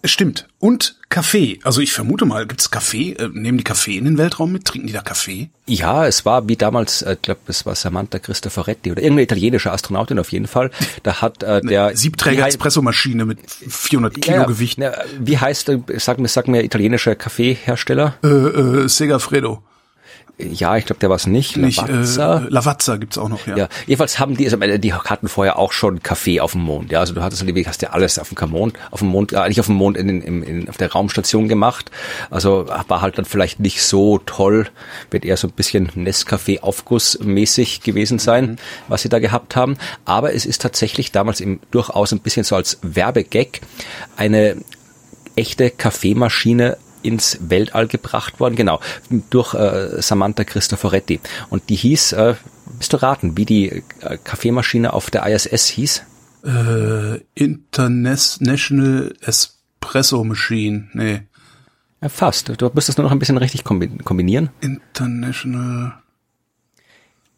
Stimmt. 0.04 0.48
Und 0.58 0.96
Kaffee. 1.08 1.60
Also 1.62 1.80
ich 1.80 1.92
vermute 1.92 2.26
mal, 2.26 2.46
gibt's 2.46 2.70
Kaffee? 2.70 3.12
Äh, 3.12 3.30
nehmen 3.32 3.56
die 3.56 3.64
Kaffee 3.64 3.96
in 3.96 4.04
den 4.04 4.18
Weltraum 4.18 4.52
mit? 4.52 4.66
Trinken 4.66 4.86
die 4.86 4.92
da 4.92 5.00
Kaffee? 5.00 5.48
Ja, 5.66 6.06
es 6.06 6.26
war 6.26 6.46
wie 6.48 6.56
damals, 6.56 7.02
ich 7.02 7.08
äh, 7.08 7.16
glaube, 7.20 7.40
es 7.46 7.64
war 7.64 7.74
Samantha 7.74 8.18
Cristoforetti 8.18 8.92
oder 8.92 9.00
irgendeine 9.00 9.22
italienische 9.22 9.72
Astronautin 9.72 10.18
auf 10.18 10.30
jeden 10.30 10.46
Fall. 10.46 10.70
Da 11.02 11.22
hat 11.22 11.42
äh, 11.42 11.62
der 11.62 11.96
Siebträger-Espressomaschine 11.96 13.24
mit 13.24 13.38
400 13.50 14.20
Kilo 14.20 14.36
ja, 14.36 14.44
Gewicht. 14.44 14.78
Ja, 14.78 14.92
wie 15.18 15.38
heißt, 15.38 15.72
sag 15.96 16.18
mir, 16.18 16.28
sag 16.28 16.48
mir 16.48 16.62
italienischer 16.62 17.14
Kaffeehersteller? 17.14 18.16
Äh, 18.22 18.28
äh, 18.28 18.88
Segafredo. 18.88 19.62
Ja, 20.36 20.76
ich 20.76 20.84
glaube, 20.84 20.98
der 20.98 21.10
war 21.10 21.16
es 21.16 21.28
nicht. 21.28 21.56
nicht 21.56 21.80
Lavazza. 21.80 22.38
Äh, 22.38 22.48
Lavazza 22.48 22.96
gibt's 22.96 23.18
auch 23.18 23.28
noch, 23.28 23.46
ja. 23.46 23.56
ja. 23.56 23.68
Jedenfalls 23.86 24.18
haben 24.18 24.36
die, 24.36 24.44
also 24.46 24.56
die 24.56 24.92
hatten 24.92 25.28
vorher 25.28 25.60
auch 25.60 25.70
schon 25.70 26.02
Kaffee 26.02 26.40
auf 26.40 26.52
dem 26.52 26.62
Mond. 26.62 26.90
Ja, 26.90 26.98
also 26.98 27.14
du 27.14 27.22
hattest 27.22 27.44
halt, 27.46 27.66
hast 27.68 27.82
ja 27.82 27.90
alles 27.90 28.18
auf 28.18 28.30
dem 28.30 28.50
Mond, 28.50 28.76
auf 28.90 28.98
dem 28.98 29.08
Mond, 29.08 29.32
äh, 29.32 29.48
nicht 29.48 29.60
auf 29.60 29.66
dem 29.66 29.76
Mond, 29.76 29.96
in, 29.96 30.08
in, 30.08 30.42
in, 30.42 30.68
auf 30.68 30.76
der 30.76 30.90
Raumstation 30.90 31.48
gemacht. 31.48 31.92
Also 32.30 32.66
war 32.66 33.00
halt 33.00 33.16
dann 33.16 33.26
vielleicht 33.26 33.60
nicht 33.60 33.84
so 33.84 34.18
toll, 34.26 34.66
wird 35.10 35.24
eher 35.24 35.36
so 35.36 35.46
ein 35.46 35.52
bisschen 35.52 35.88
Nescafé 35.92 36.60
Aufgussmäßig 36.62 37.82
gewesen 37.82 38.18
sein, 38.18 38.44
mhm. 38.44 38.56
was 38.88 39.02
sie 39.02 39.08
da 39.08 39.20
gehabt 39.20 39.54
haben. 39.54 39.76
Aber 40.04 40.34
es 40.34 40.46
ist 40.46 40.60
tatsächlich 40.60 41.12
damals 41.12 41.40
eben 41.40 41.60
durchaus 41.70 42.12
ein 42.12 42.18
bisschen 42.18 42.42
so 42.42 42.56
als 42.56 42.78
Werbegag 42.82 43.60
eine 44.16 44.56
echte 45.36 45.70
Kaffeemaschine 45.70 46.76
ins 47.04 47.38
Weltall 47.40 47.86
gebracht 47.86 48.40
worden, 48.40 48.56
genau, 48.56 48.80
durch 49.30 49.54
äh, 49.54 50.00
Samantha 50.00 50.44
Cristoforetti. 50.44 51.20
Und 51.50 51.68
die 51.68 51.76
hieß, 51.76 52.12
äh, 52.12 52.34
bist 52.78 52.92
du 52.92 52.96
raten, 53.02 53.36
wie 53.36 53.44
die 53.44 53.82
äh, 54.00 54.18
Kaffeemaschine 54.22 54.92
auf 54.92 55.10
der 55.10 55.26
ISS 55.26 55.68
hieß? 55.68 56.02
Äh, 56.44 57.20
International 57.34 59.14
Espresso 59.20 60.24
Machine, 60.24 60.88
nee. 60.92 61.22
Ja, 62.00 62.08
fast. 62.08 62.52
Du 62.60 62.70
müsstest 62.74 62.98
nur 62.98 63.04
noch 63.04 63.12
ein 63.12 63.18
bisschen 63.18 63.38
richtig 63.38 63.64
kombinieren. 63.64 64.50
International 64.60 65.94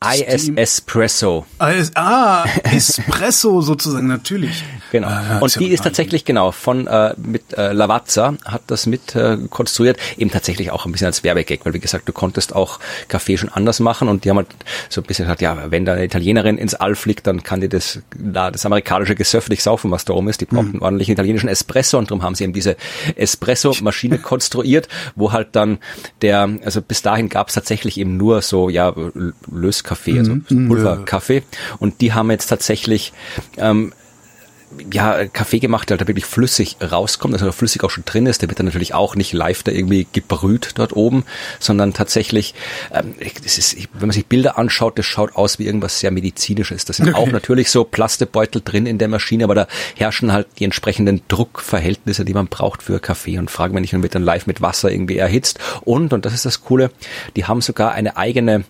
IS 0.05 0.51
Espresso. 0.57 1.47
IS, 1.61 1.93
ah, 1.95 2.45
Espresso 2.65 3.63
sozusagen, 3.63 4.07
natürlich. 4.07 4.63
Genau. 4.93 5.09
Ah, 5.09 5.39
und 5.41 5.59
die 5.59 5.69
ist 5.69 5.85
tatsächlich 5.85 6.25
genau 6.25 6.53
von 6.53 6.87
äh, 6.87 7.15
mit 7.17 7.53
äh, 7.57 7.73
Lavazza 7.73 8.35
hat 8.45 8.63
das 8.69 8.87
mit 8.87 9.15
äh, 9.15 9.39
konstruiert, 9.51 9.99
eben 10.17 10.31
tatsächlich 10.31 10.71
auch 10.71 10.87
ein 10.87 10.93
bisschen 10.93 11.07
als 11.07 11.25
Werbegag, 11.25 11.61
weil 11.65 11.75
wie 11.75 11.81
gesagt, 11.81 12.09
du 12.09 12.13
konntest 12.13 12.55
auch 12.55 12.79
Kaffee 13.09 13.37
schon 13.37 13.49
anders 13.49 13.81
machen 13.81 14.09
und 14.09 14.25
die 14.25 14.31
haben 14.31 14.39
halt 14.39 14.49
so 14.89 15.01
ein 15.01 15.05
bisschen 15.05 15.25
gesagt, 15.25 15.41
ja, 15.41 15.71
wenn 15.71 15.85
da 15.85 15.95
eine 15.95 16.05
Italienerin 16.05 16.59
ins 16.59 16.75
All 16.75 16.95
fliegt, 16.95 17.27
dann 17.27 17.43
kann 17.43 17.61
die 17.61 17.69
das 17.69 18.01
da 18.17 18.51
das 18.51 18.65
amerikanische 18.65 19.15
Gesöff 19.15 19.49
nicht 19.49 19.63
saufen, 19.63 19.91
was 19.91 20.05
da 20.05 20.15
oben 20.15 20.29
ist. 20.29 20.41
Die 20.41 20.47
braucht 20.47 20.67
mhm. 20.67 20.75
einen 20.75 20.83
ordentlichen 20.83 21.13
italienischen 21.13 21.49
Espresso 21.49 21.99
und 21.99 22.11
darum 22.11 22.23
haben 22.23 22.35
sie 22.35 22.45
eben 22.45 22.53
diese 22.53 22.77
Espresso-Maschine 23.17 24.19
konstruiert, 24.23 24.89
wo 25.15 25.33
halt 25.33 25.49
dann 25.53 25.79
der, 26.23 26.49
also 26.65 26.83
bis 26.83 27.03
dahin 27.03 27.29
gab 27.29 27.49
es 27.49 27.55
tatsächlich 27.55 27.99
eben 27.99 28.17
nur 28.17 28.43
so 28.43 28.69
ja 28.69 28.95
Lös 29.51 29.85
Kaffee, 29.85 30.19
also 30.19 30.35
mhm. 30.49 30.69
Pulverkaffee. 30.69 31.43
Und 31.79 32.01
die 32.01 32.13
haben 32.13 32.31
jetzt 32.31 32.47
tatsächlich 32.47 33.13
ähm, 33.57 33.93
ja, 34.93 35.27
Kaffee 35.27 35.59
gemacht, 35.59 35.91
der 35.91 35.97
da 35.97 36.07
wirklich 36.07 36.27
flüssig 36.27 36.77
rauskommt, 36.83 37.35
also 37.35 37.51
flüssig 37.53 37.85
auch 37.85 37.91
schon 37.91 38.05
drin 38.05 38.27
ist, 38.27 38.43
der 38.43 38.49
wird 38.49 38.59
dann 38.59 38.67
natürlich 38.67 38.95
auch 38.95 39.15
nicht 39.15 39.33
live 39.33 39.63
da 39.63 39.73
irgendwie 39.73 40.07
gebrüht 40.13 40.73
dort 40.75 40.95
oben, 40.95 41.25
sondern 41.61 41.93
tatsächlich, 41.93 42.55
ähm, 42.93 43.15
das 43.43 43.59
ist, 43.59 43.77
wenn 43.77 44.09
man 44.09 44.11
sich 44.11 44.27
Bilder 44.27 44.59
anschaut, 44.59 44.99
das 44.99 45.07
schaut 45.07 45.37
aus 45.37 45.59
wie 45.59 45.67
irgendwas 45.67 46.01
sehr 46.01 46.11
medizinisches. 46.11 46.85
Da 46.85 46.93
sind 46.93 47.09
okay. 47.09 47.17
auch 47.17 47.29
natürlich 47.29 47.71
so 47.71 47.85
Plastebeutel 47.85 48.63
drin 48.65 48.87
in 48.87 48.99
der 48.99 49.09
Maschine, 49.09 49.45
aber 49.45 49.55
da 49.55 49.67
herrschen 49.95 50.33
halt 50.33 50.49
die 50.59 50.65
entsprechenden 50.65 51.23
Druckverhältnisse, 51.29 52.25
die 52.25 52.35
man 52.35 52.49
braucht 52.49 52.83
für 52.83 53.01
Kaffee 53.01 53.39
und 53.39 53.51
fragen 53.51 53.75
wir 53.75 53.81
nicht, 53.81 53.95
und 53.95 54.03
wird 54.03 54.15
dann 54.15 54.23
live 54.23 54.47
mit 54.47 54.61
Wasser 54.61 54.91
irgendwie 54.91 55.19
erhitzt. 55.19 55.59
Und, 55.83 56.13
und 56.13 56.27
das 56.27 56.35
ist 56.35 56.45
das 56.45 56.63
Coole, 56.63 56.91
die 57.37 57.45
haben 57.45 57.61
sogar 57.61 57.93
eine 57.93 58.17
eigene 58.17 58.65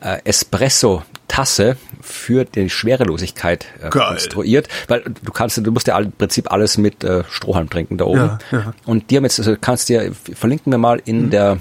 äh, 0.00 0.18
Espresso 0.24 1.02
Tasse 1.32 1.78
für 2.02 2.44
die 2.44 2.68
Schwerelosigkeit 2.68 3.64
äh, 3.80 3.88
konstruiert, 3.88 4.68
weil 4.88 5.00
du 5.00 5.32
kannst, 5.32 5.56
du 5.56 5.72
musst 5.72 5.86
ja 5.86 5.98
im 5.98 6.12
Prinzip 6.12 6.52
alles 6.52 6.76
mit 6.76 7.02
äh, 7.04 7.24
Strohhalm 7.30 7.70
trinken 7.70 7.96
da 7.96 8.04
oben. 8.04 8.18
Ja, 8.18 8.38
ja. 8.50 8.74
Und 8.84 9.10
die 9.10 9.16
haben 9.16 9.24
jetzt, 9.24 9.38
also 9.38 9.56
kannst 9.58 9.88
dir, 9.88 10.12
verlinken 10.34 10.70
wir 10.70 10.78
mal 10.78 11.00
in 11.02 11.26
mhm. 11.26 11.30
der 11.30 11.58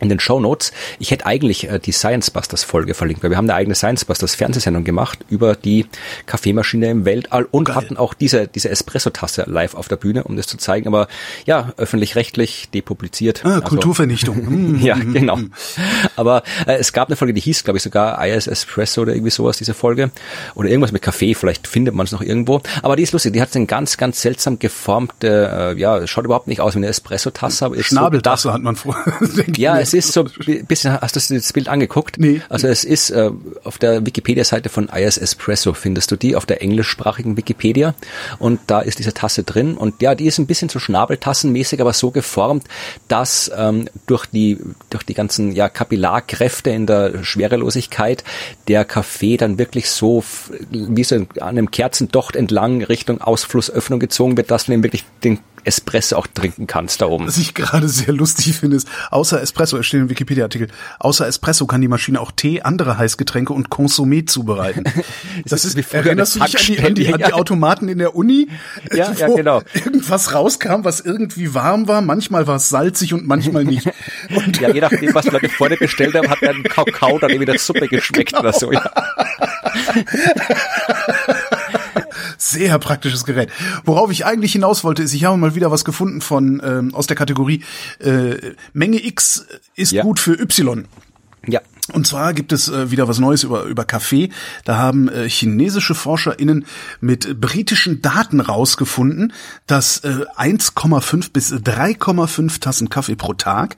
in 0.00 0.08
den 0.08 0.20
Show 0.20 0.40
Notes. 0.40 0.72
Ich 0.98 1.10
hätte 1.10 1.26
eigentlich 1.26 1.68
äh, 1.68 1.78
die 1.78 1.92
Science 1.92 2.30
Busters 2.30 2.64
Folge 2.64 2.94
verlinkt, 2.94 3.22
weil 3.22 3.30
wir 3.30 3.36
haben 3.36 3.48
eine 3.48 3.54
eigene 3.54 3.74
Science 3.74 4.04
Busters 4.04 4.34
Fernsehsendung 4.34 4.84
gemacht 4.84 5.20
über 5.28 5.54
die 5.54 5.86
Kaffeemaschine 6.26 6.90
im 6.90 7.04
Weltall 7.04 7.46
und 7.50 7.64
Geil. 7.64 7.76
hatten 7.76 7.96
auch 7.96 8.14
diese, 8.14 8.48
diese 8.48 8.70
Espresso-Tasse 8.70 9.44
live 9.46 9.74
auf 9.74 9.88
der 9.88 9.96
Bühne, 9.96 10.24
um 10.24 10.36
das 10.36 10.46
zu 10.46 10.56
zeigen. 10.56 10.88
Aber 10.88 11.08
ja, 11.46 11.72
öffentlich-rechtlich 11.76 12.70
depubliziert. 12.72 13.42
Ah, 13.44 13.56
also, 13.56 13.62
Kulturvernichtung. 13.62 14.40
Mm, 14.50 14.80
ja, 14.82 14.96
genau. 14.96 15.38
Aber 16.16 16.42
äh, 16.66 16.76
es 16.76 16.92
gab 16.92 17.08
eine 17.08 17.16
Folge, 17.16 17.34
die 17.34 17.40
hieß, 17.40 17.62
glaube 17.62 17.76
ich, 17.76 17.82
sogar 17.82 18.26
IS 18.26 18.46
Espresso 18.46 19.02
oder 19.02 19.14
irgendwie 19.14 19.30
sowas, 19.30 19.58
diese 19.58 19.74
Folge. 19.74 20.10
Oder 20.54 20.70
irgendwas 20.70 20.92
mit 20.92 21.02
Kaffee, 21.02 21.34
vielleicht 21.34 21.68
findet 21.68 21.94
man 21.94 22.04
es 22.04 22.12
noch 22.12 22.22
irgendwo. 22.22 22.60
Aber 22.82 22.96
die 22.96 23.02
ist 23.02 23.12
lustig, 23.12 23.34
die 23.34 23.40
hat 23.40 23.54
eine 23.54 23.66
ganz, 23.66 23.96
ganz 23.96 24.20
seltsam 24.20 24.58
geformte, 24.58 25.74
äh, 25.76 25.78
ja, 25.78 26.04
schaut 26.06 26.24
überhaupt 26.24 26.48
nicht 26.48 26.60
aus 26.60 26.74
wie 26.74 26.78
eine 26.78 26.88
Espresso-Tasse. 26.88 27.70
Schnabeltasse 27.80 28.48
so 28.48 28.52
hat 28.52 28.62
man 28.62 28.76
vor. 28.76 28.96
ja, 29.56 29.78
es 29.98 30.06
ist 30.06 30.12
so 30.12 30.24
ein 30.24 30.66
bisschen, 30.66 31.00
hast 31.00 31.16
du 31.16 31.34
das 31.34 31.52
Bild 31.52 31.68
angeguckt? 31.68 32.18
Nee. 32.18 32.42
Also 32.48 32.68
es 32.68 32.84
ist 32.84 33.10
äh, 33.10 33.30
auf 33.64 33.78
der 33.78 34.04
Wikipedia-Seite 34.06 34.68
von 34.68 34.88
IS 34.88 35.18
Espresso 35.18 35.74
findest 35.74 36.10
du 36.10 36.16
die, 36.16 36.36
auf 36.36 36.46
der 36.46 36.62
englischsprachigen 36.62 37.36
Wikipedia. 37.36 37.94
Und 38.38 38.60
da 38.66 38.80
ist 38.80 38.98
diese 38.98 39.14
Tasse 39.14 39.42
drin. 39.42 39.76
Und 39.76 40.02
ja, 40.02 40.14
die 40.14 40.26
ist 40.26 40.38
ein 40.38 40.46
bisschen 40.46 40.68
so 40.68 40.78
schnabeltassenmäßig, 40.78 41.80
aber 41.80 41.92
so 41.92 42.10
geformt, 42.10 42.64
dass 43.08 43.50
ähm, 43.56 43.88
durch 44.06 44.26
die 44.26 44.58
durch 44.90 45.04
die 45.04 45.14
ganzen 45.14 45.52
ja 45.52 45.68
Kapillarkräfte 45.68 46.70
in 46.70 46.86
der 46.86 47.24
Schwerelosigkeit 47.24 48.24
der 48.68 48.84
Kaffee 48.84 49.36
dann 49.36 49.58
wirklich 49.58 49.90
so 49.90 50.24
wie 50.70 51.04
so 51.04 51.16
an 51.16 51.26
einem 51.40 51.70
Kerzendocht 51.70 52.36
entlang 52.36 52.82
Richtung 52.82 53.20
Ausflussöffnung 53.20 54.00
gezogen 54.00 54.36
wird, 54.36 54.50
dass 54.50 54.66
du 54.66 54.72
ihm 54.72 54.82
wirklich 54.82 55.04
den 55.24 55.38
Espresso 55.64 56.16
auch 56.16 56.26
trinken 56.26 56.66
kannst 56.66 57.00
da 57.00 57.06
oben. 57.06 57.26
Was 57.26 57.36
ich 57.36 57.54
gerade 57.54 57.88
sehr 57.88 58.12
lustig 58.12 58.56
finde, 58.56 58.76
ist, 58.76 58.88
außer 59.10 59.40
Espresso, 59.40 59.76
es 59.78 59.86
steht 59.86 60.00
im 60.00 60.10
Wikipedia-Artikel, 60.10 60.68
außer 60.98 61.26
Espresso 61.26 61.66
kann 61.66 61.80
die 61.80 61.88
Maschine 61.88 62.20
auch 62.20 62.32
Tee, 62.32 62.62
andere 62.62 62.98
Heißgetränke 62.98 63.52
und 63.52 63.68
Consommé 63.68 64.26
zubereiten. 64.26 64.84
das 65.44 65.64
ist, 65.64 65.76
erinnerst 65.92 66.36
du 66.36 66.40
dich 66.40 66.56
an 66.56 66.64
die, 66.66 66.78
an, 66.80 66.94
die, 66.94 67.12
an 67.14 67.18
die 67.18 67.32
Automaten 67.32 67.88
in 67.88 67.98
der 67.98 68.14
Uni? 68.14 68.48
Ja, 68.92 69.12
ja, 69.12 69.28
genau. 69.28 69.62
Irgendwas 69.72 70.34
rauskam, 70.34 70.82
was 70.82 71.00
irgendwie 71.00 71.54
warm 71.54 71.86
war, 71.86 72.00
manchmal 72.00 72.46
war 72.46 72.56
es 72.56 72.68
salzig 72.68 73.14
und 73.14 73.26
manchmal 73.26 73.64
nicht. 73.64 73.88
Und 74.34 74.60
ja, 74.60 74.70
je 74.70 74.80
nachdem, 74.80 75.14
was 75.14 75.26
Leute 75.26 75.48
vorne 75.48 75.76
bestellt 75.76 76.14
haben, 76.14 76.28
hat 76.28 76.38
dann 76.42 76.62
Kakao 76.64 77.18
dann 77.18 77.30
irgendwie 77.30 77.46
der 77.46 77.58
Suppe 77.58 77.88
geschmeckt 77.88 78.32
genau. 78.32 78.40
oder 78.40 78.52
so, 78.52 78.72
ja. 78.72 78.90
Sehr 82.40 82.78
praktisches 82.78 83.26
Gerät. 83.26 83.50
Worauf 83.84 84.10
ich 84.10 84.24
eigentlich 84.24 84.52
hinaus 84.52 84.82
wollte, 84.82 85.02
ist, 85.02 85.12
ich 85.12 85.24
habe 85.24 85.36
mal 85.36 85.54
wieder 85.54 85.70
was 85.70 85.84
gefunden 85.84 86.22
von 86.22 86.62
ähm, 86.64 86.94
aus 86.94 87.06
der 87.06 87.14
Kategorie 87.14 87.62
äh, 87.98 88.54
Menge 88.72 89.04
X 89.04 89.46
ist 89.76 89.92
ja. 89.92 90.02
gut 90.02 90.18
für 90.18 90.40
Y. 90.40 90.86
Ja. 91.46 91.60
Und 91.92 92.06
zwar 92.06 92.32
gibt 92.32 92.52
es 92.52 92.68
äh, 92.70 92.90
wieder 92.90 93.08
was 93.08 93.18
Neues 93.18 93.42
über, 93.42 93.64
über 93.64 93.84
Kaffee. 93.84 94.30
Da 94.64 94.78
haben 94.78 95.10
äh, 95.10 95.28
chinesische 95.28 95.94
ForscherInnen 95.94 96.64
mit 97.02 97.38
britischen 97.38 98.00
Daten 98.00 98.40
rausgefunden, 98.40 99.34
dass 99.66 99.98
äh, 99.98 100.24
1,5 100.38 101.32
bis 101.32 101.52
3,5 101.52 102.58
Tassen 102.60 102.88
Kaffee 102.88 103.16
pro 103.16 103.34
Tag 103.34 103.76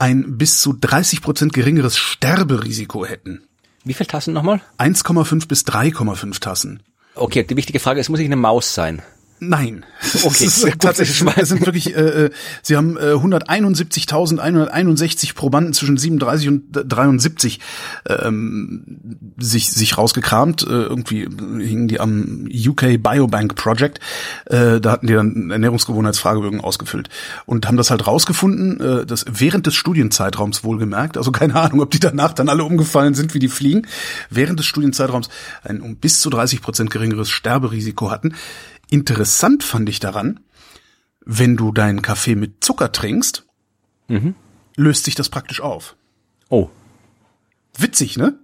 ein 0.00 0.36
bis 0.36 0.60
zu 0.60 0.72
30 0.72 1.22
Prozent 1.22 1.52
geringeres 1.52 1.96
Sterberisiko 1.96 3.06
hätten. 3.06 3.42
Wie 3.84 3.94
viel 3.94 4.06
Tassen 4.06 4.34
nochmal? 4.34 4.60
1,5 4.78 5.46
bis 5.46 5.64
3,5 5.64 6.40
Tassen. 6.40 6.82
Okay, 7.18 7.42
die 7.42 7.56
wichtige 7.56 7.80
Frage 7.80 8.00
ist, 8.00 8.08
muss 8.08 8.20
ich 8.20 8.26
eine 8.26 8.36
Maus 8.36 8.74
sein? 8.74 9.02
Nein. 9.40 9.84
Okay. 10.22 10.48
Das 10.58 10.64
ist 10.64 10.80
tatsächlich, 10.80 11.22
es 11.36 11.48
sind 11.48 11.66
wirklich, 11.66 11.94
äh, 11.94 12.24
äh 12.24 12.30
sie 12.62 12.76
haben 12.76 12.96
äh, 12.96 13.12
171.161 13.12 15.34
Probanden 15.34 15.72
zwischen 15.72 15.96
37 15.96 16.48
und 16.48 16.64
73 16.72 17.60
ähm, 18.08 18.98
sich 19.38 19.70
sich 19.70 19.96
rausgekramt. 19.98 20.62
Äh, 20.62 20.70
irgendwie 20.70 21.22
hingen 21.22 21.88
die 21.88 21.98
am 22.00 22.48
UK 22.48 23.02
Biobank 23.02 23.56
Project. 23.56 24.00
Äh, 24.46 24.80
da 24.80 24.92
hatten 24.92 25.06
die 25.06 25.14
dann 25.14 25.50
Ernährungsgewohnheitsfragebögen 25.50 26.60
ausgefüllt 26.60 27.08
und 27.46 27.66
haben 27.66 27.76
das 27.76 27.90
halt 27.90 28.06
rausgefunden, 28.06 28.80
äh, 28.80 29.06
das 29.06 29.24
während 29.30 29.66
des 29.66 29.74
Studienzeitraums 29.74 30.64
wohlgemerkt. 30.64 31.16
Also 31.16 31.32
keine 31.32 31.56
Ahnung, 31.56 31.80
ob 31.80 31.90
die 31.90 32.00
danach 32.00 32.32
dann 32.32 32.48
alle 32.48 32.64
umgefallen 32.64 33.14
sind, 33.14 33.34
wie 33.34 33.38
die 33.38 33.48
fliegen. 33.48 33.86
Während 34.30 34.58
des 34.58 34.66
Studienzeitraums 34.66 35.28
ein 35.62 35.80
um 35.80 35.96
bis 35.96 36.20
zu 36.20 36.30
30 36.30 36.62
Prozent 36.62 36.90
geringeres 36.90 37.30
Sterberisiko 37.30 38.10
hatten. 38.10 38.34
Interessant 38.90 39.64
fand 39.64 39.88
ich 39.88 40.00
daran, 40.00 40.40
wenn 41.24 41.56
du 41.56 41.72
deinen 41.72 42.02
Kaffee 42.02 42.34
mit 42.34 42.64
Zucker 42.64 42.90
trinkst, 42.90 43.44
mhm. 44.08 44.34
löst 44.76 45.04
sich 45.04 45.14
das 45.14 45.28
praktisch 45.28 45.60
auf. 45.60 45.94
Oh. 46.48 46.70
Witzig, 47.76 48.16
ne? 48.16 48.38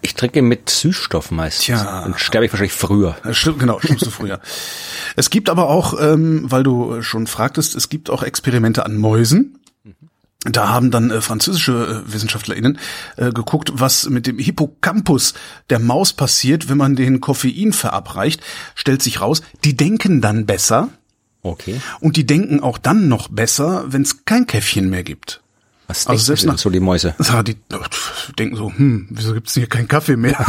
Ich 0.00 0.14
trinke 0.14 0.42
mit 0.42 0.68
Süßstoff 0.68 1.30
meistens. 1.30 1.64
Tja. 1.64 2.02
Dann 2.02 2.18
sterbe 2.18 2.46
ich 2.46 2.52
wahrscheinlich 2.52 2.72
früher. 2.72 3.16
Stimmt, 3.30 3.60
genau, 3.60 3.78
stimmst 3.78 4.04
du 4.04 4.10
früher. 4.10 4.40
es 5.16 5.30
gibt 5.30 5.48
aber 5.48 5.68
auch, 5.68 5.94
ähm, 6.00 6.50
weil 6.50 6.64
du 6.64 7.00
schon 7.02 7.28
fragtest, 7.28 7.76
es 7.76 7.88
gibt 7.88 8.10
auch 8.10 8.24
Experimente 8.24 8.84
an 8.84 8.96
Mäusen. 8.96 9.58
Da 10.44 10.70
haben 10.70 10.90
dann 10.90 11.10
äh, 11.10 11.20
französische 11.20 12.04
äh, 12.04 12.12
WissenschaftlerInnen 12.12 12.78
äh, 13.16 13.30
geguckt, 13.30 13.72
was 13.74 14.08
mit 14.08 14.26
dem 14.26 14.38
Hippocampus 14.38 15.34
der 15.70 15.78
Maus 15.78 16.12
passiert, 16.12 16.68
wenn 16.68 16.78
man 16.78 16.96
den 16.96 17.20
Koffein 17.20 17.72
verabreicht. 17.72 18.42
Stellt 18.74 19.02
sich 19.02 19.20
raus, 19.20 19.42
die 19.64 19.76
denken 19.76 20.20
dann 20.20 20.46
besser. 20.46 20.88
Okay. 21.42 21.80
Und 22.00 22.16
die 22.16 22.26
denken 22.26 22.60
auch 22.60 22.78
dann 22.78 23.08
noch 23.08 23.28
besser, 23.28 23.84
wenn 23.86 24.02
es 24.02 24.24
kein 24.24 24.46
Käffchen 24.46 24.90
mehr 24.90 25.04
gibt. 25.04 25.41
Was 25.92 26.06
also 26.06 26.24
selbst 26.24 26.46
nach 26.46 26.58
so 26.58 26.70
die 26.70 26.80
Mäuse. 26.80 27.14
Ja, 27.32 27.42
die 27.42 27.56
denken 28.38 28.56
so, 28.56 28.70
hm, 28.70 29.06
wieso 29.10 29.32
gibt's 29.32 29.54
hier 29.54 29.66
keinen 29.66 29.88
Kaffee 29.88 30.16
mehr? 30.16 30.36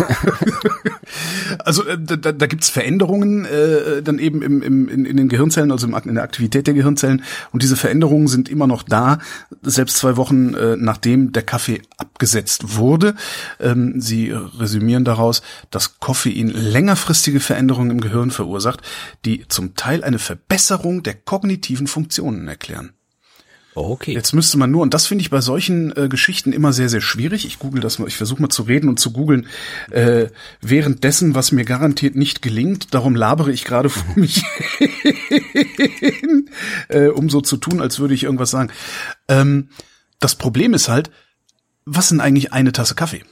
also 1.60 1.86
äh, 1.86 1.98
da, 1.98 2.32
da 2.32 2.46
gibt's 2.46 2.70
Veränderungen 2.70 3.46
äh, 3.46 4.02
dann 4.02 4.20
eben 4.20 4.42
im, 4.42 4.62
im, 4.62 4.90
in, 4.90 5.06
in 5.06 5.18
den 5.18 5.30
Gehirnzellen, 5.30 5.72
also 5.72 5.88
im, 5.88 5.96
in 5.96 6.16
der 6.16 6.24
Aktivität 6.24 6.68
der 6.68 6.74
Gehirnzellen. 6.74 7.24
Und 7.52 7.64
diese 7.64 7.76
Veränderungen 7.76 8.28
sind 8.28 8.50
immer 8.50 8.68
noch 8.68 8.84
da, 8.84 9.20
selbst 9.62 9.98
zwei 9.98 10.18
Wochen 10.18 10.54
äh, 10.56 10.76
nachdem 10.78 11.32
der 11.32 11.44
Kaffee 11.44 11.82
abgesetzt 11.98 12.78
wurde. 12.78 13.16
Ähm, 13.60 14.02
sie 14.02 14.32
resümieren 14.32 15.06
daraus, 15.06 15.42
dass 15.72 16.00
Koffein 16.00 16.50
längerfristige 16.50 17.40
Veränderungen 17.40 17.92
im 17.92 18.02
Gehirn 18.02 18.32
verursacht, 18.32 18.82
die 19.26 19.46
zum 19.48 19.76
Teil 19.76 20.04
eine 20.04 20.20
Verbesserung 20.20 21.04
der 21.04 21.16
kognitiven 21.16 21.88
Funktionen 21.88 22.48
erklären. 22.48 22.94
Okay. 23.76 24.14
Jetzt 24.14 24.34
müsste 24.34 24.58
man 24.58 24.72
nur, 24.72 24.82
und 24.82 24.94
das 24.94 25.08
finde 25.08 25.24
ich 25.24 25.30
bei 25.30 25.42
solchen 25.42 25.96
äh, 25.98 26.08
Geschichten 26.08 26.54
immer 26.54 26.74
sehr, 26.74 26.90
sehr 26.90 27.02
schwierig. 27.02 27.46
Ich 27.46 27.60
google 27.60 27.82
das 27.82 27.98
mal, 27.98 28.08
ich 28.08 28.18
versuche 28.18 28.42
mal 28.42 28.50
zu 28.50 28.64
reden 28.64 28.88
und 28.88 29.00
zu 29.00 29.12
googeln, 29.12 29.48
äh, 29.90 30.28
währenddessen, 30.62 31.34
was 31.34 31.52
mir 31.52 31.66
garantiert 31.66 32.16
nicht 32.16 32.42
gelingt. 32.42 32.94
Darum 32.94 33.16
labere 33.16 33.52
ich 33.52 33.66
gerade 33.66 33.90
vor 33.90 34.06
mich 34.16 34.44
hin, 34.80 36.50
äh, 36.90 37.08
um 37.08 37.30
so 37.30 37.42
zu 37.42 37.58
tun, 37.58 37.82
als 37.82 38.00
würde 38.00 38.14
ich 38.14 38.24
irgendwas 38.24 38.52
sagen. 38.52 38.72
Ähm, 39.28 39.70
das 40.20 40.36
Problem 40.36 40.74
ist 40.74 40.90
halt, 40.90 41.10
was 41.86 42.10
sind 42.10 42.22
eigentlich 42.22 42.54
eine 42.54 42.72
Tasse 42.72 42.96
Kaffee? 42.96 43.24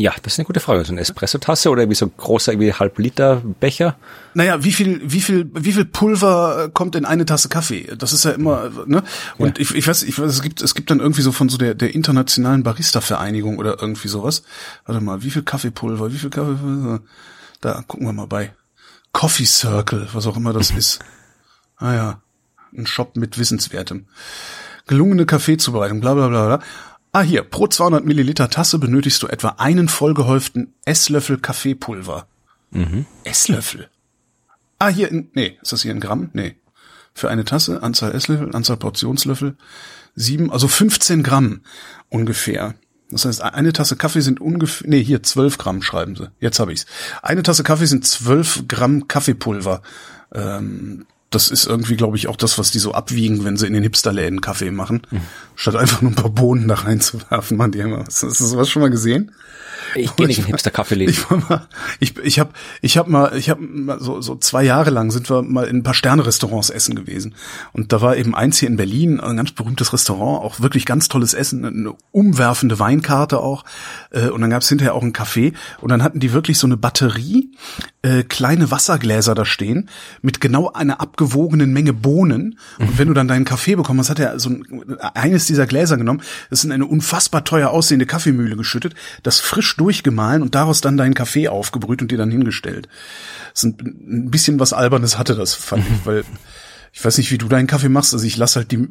Ja, 0.00 0.14
das 0.22 0.32
ist 0.32 0.38
eine 0.38 0.46
gute 0.46 0.60
Frage. 0.60 0.82
So 0.82 0.92
eine 0.92 1.02
Espressotasse 1.02 1.68
oder 1.68 1.90
wie 1.90 1.94
so 1.94 2.06
ein 2.06 2.12
großer 2.16 2.58
wie 2.58 2.72
halb 2.72 2.98
Liter 2.98 3.42
Becher? 3.60 3.96
Naja, 4.32 4.64
wie 4.64 4.72
viel, 4.72 5.02
wie 5.04 5.20
viel, 5.20 5.50
wie 5.52 5.72
viel 5.72 5.84
Pulver 5.84 6.64
äh, 6.64 6.70
kommt 6.70 6.96
in 6.96 7.04
eine 7.04 7.26
Tasse 7.26 7.50
Kaffee? 7.50 7.86
Das 7.98 8.14
ist 8.14 8.24
ja 8.24 8.30
immer, 8.30 8.70
ne? 8.86 9.02
Und 9.36 9.58
ja. 9.58 9.62
ich, 9.62 9.74
ich 9.74 9.86
weiß, 9.86 10.04
ich 10.04 10.18
weiß, 10.18 10.30
es 10.32 10.40
gibt, 10.40 10.62
es 10.62 10.74
gibt 10.74 10.90
dann 10.90 11.00
irgendwie 11.00 11.20
so 11.20 11.32
von 11.32 11.50
so 11.50 11.58
der, 11.58 11.74
der 11.74 11.94
internationalen 11.94 12.62
Barista-Vereinigung 12.62 13.58
oder 13.58 13.78
irgendwie 13.78 14.08
sowas. 14.08 14.42
Warte 14.86 15.02
mal, 15.02 15.22
wie 15.22 15.30
viel 15.30 15.42
Kaffeepulver, 15.42 16.10
wie 16.10 16.16
viel 16.16 16.30
Kaffeepulver? 16.30 17.00
Da 17.60 17.84
gucken 17.86 18.06
wir 18.06 18.14
mal 18.14 18.26
bei. 18.26 18.54
Coffee 19.12 19.44
Circle, 19.44 20.08
was 20.14 20.26
auch 20.26 20.38
immer 20.38 20.54
das 20.54 20.70
ist. 20.78 21.00
Ah 21.76 21.92
ja, 21.92 22.20
ein 22.74 22.86
Shop 22.86 23.16
mit 23.16 23.36
Wissenswertem. 23.36 24.06
Gelungene 24.86 25.26
Kaffeezubereitung, 25.26 26.00
bla 26.00 26.14
bla 26.14 26.28
bla 26.28 26.46
bla. 26.46 26.60
Ah, 27.12 27.22
hier, 27.22 27.42
pro 27.42 27.66
200 27.66 28.04
Milliliter 28.04 28.50
Tasse 28.50 28.78
benötigst 28.78 29.22
du 29.22 29.26
etwa 29.26 29.56
einen 29.58 29.88
vollgehäuften 29.88 30.74
Esslöffel 30.84 31.38
Kaffeepulver. 31.38 32.26
Mhm. 32.70 33.06
Esslöffel? 33.24 33.88
Ah, 34.78 34.88
hier, 34.88 35.10
in, 35.10 35.30
nee, 35.34 35.58
ist 35.60 35.72
das 35.72 35.82
hier 35.82 35.90
in 35.90 36.00
Gramm? 36.00 36.30
Nee. 36.32 36.56
Für 37.12 37.28
eine 37.28 37.44
Tasse, 37.44 37.82
Anzahl 37.82 38.14
Esslöffel, 38.14 38.54
Anzahl 38.54 38.76
Portionslöffel, 38.76 39.56
sieben, 40.14 40.52
also 40.52 40.68
15 40.68 41.24
Gramm 41.24 41.62
ungefähr. 42.08 42.74
Das 43.10 43.24
heißt, 43.24 43.42
eine 43.42 43.72
Tasse 43.72 43.96
Kaffee 43.96 44.20
sind 44.20 44.40
ungefähr, 44.40 44.88
nee, 44.88 45.02
hier 45.02 45.22
12 45.22 45.58
Gramm 45.58 45.82
schreiben 45.82 46.14
sie. 46.14 46.30
Jetzt 46.38 46.60
habe 46.60 46.72
ich's. 46.72 46.86
Eine 47.22 47.42
Tasse 47.42 47.64
Kaffee 47.64 47.86
sind 47.86 48.06
12 48.06 48.68
Gramm 48.68 49.08
Kaffeepulver. 49.08 49.82
Ähm, 50.32 51.06
das 51.30 51.48
ist 51.48 51.66
irgendwie, 51.66 51.96
glaube 51.96 52.16
ich, 52.16 52.26
auch 52.26 52.36
das, 52.36 52.58
was 52.58 52.72
die 52.72 52.80
so 52.80 52.92
abwiegen, 52.92 53.44
wenn 53.44 53.56
sie 53.56 53.66
in 53.66 53.72
den 53.72 53.84
Hipsterläden 53.84 54.40
Kaffee 54.40 54.72
machen. 54.72 55.02
Mhm. 55.10 55.20
Statt 55.54 55.76
einfach 55.76 56.02
nur 56.02 56.10
ein 56.10 56.16
paar 56.16 56.30
Bohnen 56.30 56.66
da 56.66 56.74
reinzuwerfen, 56.74 57.56
man 57.56 57.70
die 57.70 57.78
immer. 57.78 58.04
Hast 58.04 58.22
du 58.22 58.30
sowas 58.30 58.68
schon 58.68 58.82
mal 58.82 58.90
gesehen? 58.90 59.32
Ich 59.94 60.14
gehe 60.16 60.26
nicht 60.26 60.38
in 60.38 60.44
hipster 60.44 60.70
Kaffeeläden. 60.70 61.14
Ich, 61.14 61.30
mal, 61.30 61.66
ich, 61.98 62.16
ich 62.18 62.38
habe 62.38 62.50
ich 62.80 62.96
hab 62.96 63.08
mal, 63.08 63.36
ich 63.36 63.50
habe 63.50 63.62
so, 63.98 64.20
so 64.20 64.36
zwei 64.36 64.62
Jahre 64.62 64.90
lang 64.90 65.10
sind 65.10 65.28
wir 65.30 65.42
mal 65.42 65.66
in 65.66 65.78
ein 65.78 65.82
paar 65.82 65.94
Sterne-Restaurants 65.94 66.70
essen 66.70 66.94
gewesen. 66.94 67.34
Und 67.72 67.92
da 67.92 68.00
war 68.00 68.16
eben 68.16 68.34
eins 68.34 68.58
hier 68.58 68.68
in 68.68 68.76
Berlin, 68.76 69.20
ein 69.20 69.36
ganz 69.36 69.52
berühmtes 69.52 69.92
Restaurant, 69.92 70.44
auch 70.44 70.60
wirklich 70.60 70.86
ganz 70.86 71.08
tolles 71.08 71.34
Essen, 71.34 71.64
eine 71.64 71.94
umwerfende 72.12 72.78
Weinkarte 72.78 73.38
auch. 73.38 73.64
Äh, 74.10 74.28
und 74.28 74.40
dann 74.40 74.50
gab 74.50 74.62
es 74.62 74.68
hinterher 74.68 74.94
auch 74.94 75.02
ein 75.02 75.12
Café. 75.12 75.54
Und 75.80 75.90
dann 75.90 76.02
hatten 76.02 76.20
die 76.20 76.32
wirklich 76.32 76.58
so 76.58 76.66
eine 76.66 76.76
Batterie, 76.76 77.50
äh, 78.02 78.22
kleine 78.22 78.70
Wassergläser 78.70 79.34
da 79.34 79.44
stehen, 79.44 79.88
mit 80.22 80.40
genau 80.40 80.70
einer 80.72 81.00
abgewogenen 81.20 81.72
Menge 81.72 81.92
Bohnen. 81.92 82.58
Und 82.78 82.98
wenn 82.98 83.08
du 83.08 83.14
dann 83.14 83.28
deinen 83.28 83.44
Kaffee 83.44 83.76
bekommen 83.76 84.00
hast, 84.00 84.10
hat 84.10 84.18
er 84.18 84.38
so 84.40 84.50
ein, 84.50 84.98
eines 85.14 85.46
dieser 85.46 85.66
Gläser 85.66 85.96
genommen, 85.96 86.22
das 86.48 86.60
ist 86.60 86.64
in 86.64 86.72
eine 86.72 86.86
unfassbar 86.86 87.44
teuer 87.44 87.70
aussehende 87.70 88.06
Kaffeemühle 88.06 88.56
geschüttet, 88.56 88.94
das 89.22 89.40
frisch 89.40 89.76
durchgemahlen 89.76 90.42
und 90.42 90.54
daraus 90.54 90.80
dann 90.80 90.96
deinen 90.96 91.14
Kaffee 91.14 91.48
aufgebrüht 91.48 92.00
und 92.00 92.10
dir 92.10 92.18
dann 92.18 92.30
hingestellt. 92.30 92.88
Das 93.52 93.64
ein, 93.64 93.76
ein 93.80 94.30
bisschen 94.30 94.58
was 94.58 94.72
Albernes 94.72 95.18
hatte 95.18 95.34
das, 95.34 95.54
fand 95.54 95.84
ich, 95.86 96.06
weil 96.06 96.24
ich 96.92 97.04
weiß 97.04 97.18
nicht, 97.18 97.30
wie 97.30 97.38
du 97.38 97.48
deinen 97.48 97.66
Kaffee 97.66 97.88
machst. 97.88 98.14
Also 98.14 98.26
ich 98.26 98.36
lasse 98.36 98.60
halt 98.60 98.72
die 98.72 98.88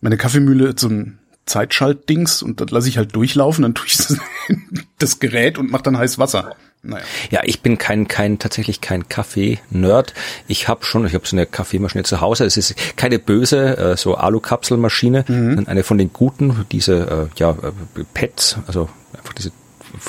meine 0.00 0.16
Kaffeemühle 0.16 0.74
so 0.78 0.88
ein 0.88 1.18
Zeitschaltdings 1.44 2.42
und 2.42 2.60
das 2.60 2.70
lasse 2.70 2.88
ich 2.88 2.98
halt 2.98 3.14
durchlaufen, 3.14 3.62
dann 3.62 3.74
tue 3.74 3.86
ich 3.86 3.96
das, 3.98 4.16
das 4.98 5.18
Gerät 5.20 5.58
und 5.58 5.70
mache 5.70 5.82
dann 5.82 5.98
heiß 5.98 6.18
Wasser. 6.18 6.56
Naja. 6.86 7.04
Ja, 7.30 7.40
ich 7.44 7.60
bin 7.60 7.78
kein, 7.78 8.08
kein 8.08 8.38
tatsächlich 8.38 8.80
kein 8.80 9.08
Kaffee-Nerd. 9.08 10.14
Ich 10.46 10.68
habe 10.68 10.84
schon, 10.84 11.06
ich 11.06 11.14
habe 11.14 11.26
so 11.26 11.36
eine 11.36 11.46
Kaffeemaschine 11.46 12.04
zu 12.04 12.20
Hause. 12.20 12.44
Es 12.44 12.56
ist 12.56 12.74
keine 12.96 13.18
böse, 13.18 13.76
äh, 13.76 13.96
so 13.96 14.14
Alu-Kapselmaschine, 14.14 15.24
mhm. 15.26 15.64
eine 15.66 15.82
von 15.82 15.98
den 15.98 16.12
guten, 16.12 16.66
diese 16.72 17.28
äh, 17.34 17.38
ja 17.38 17.50
äh, 17.50 18.04
Pets, 18.14 18.58
also 18.66 18.88
einfach 19.16 19.32
diese 19.34 19.52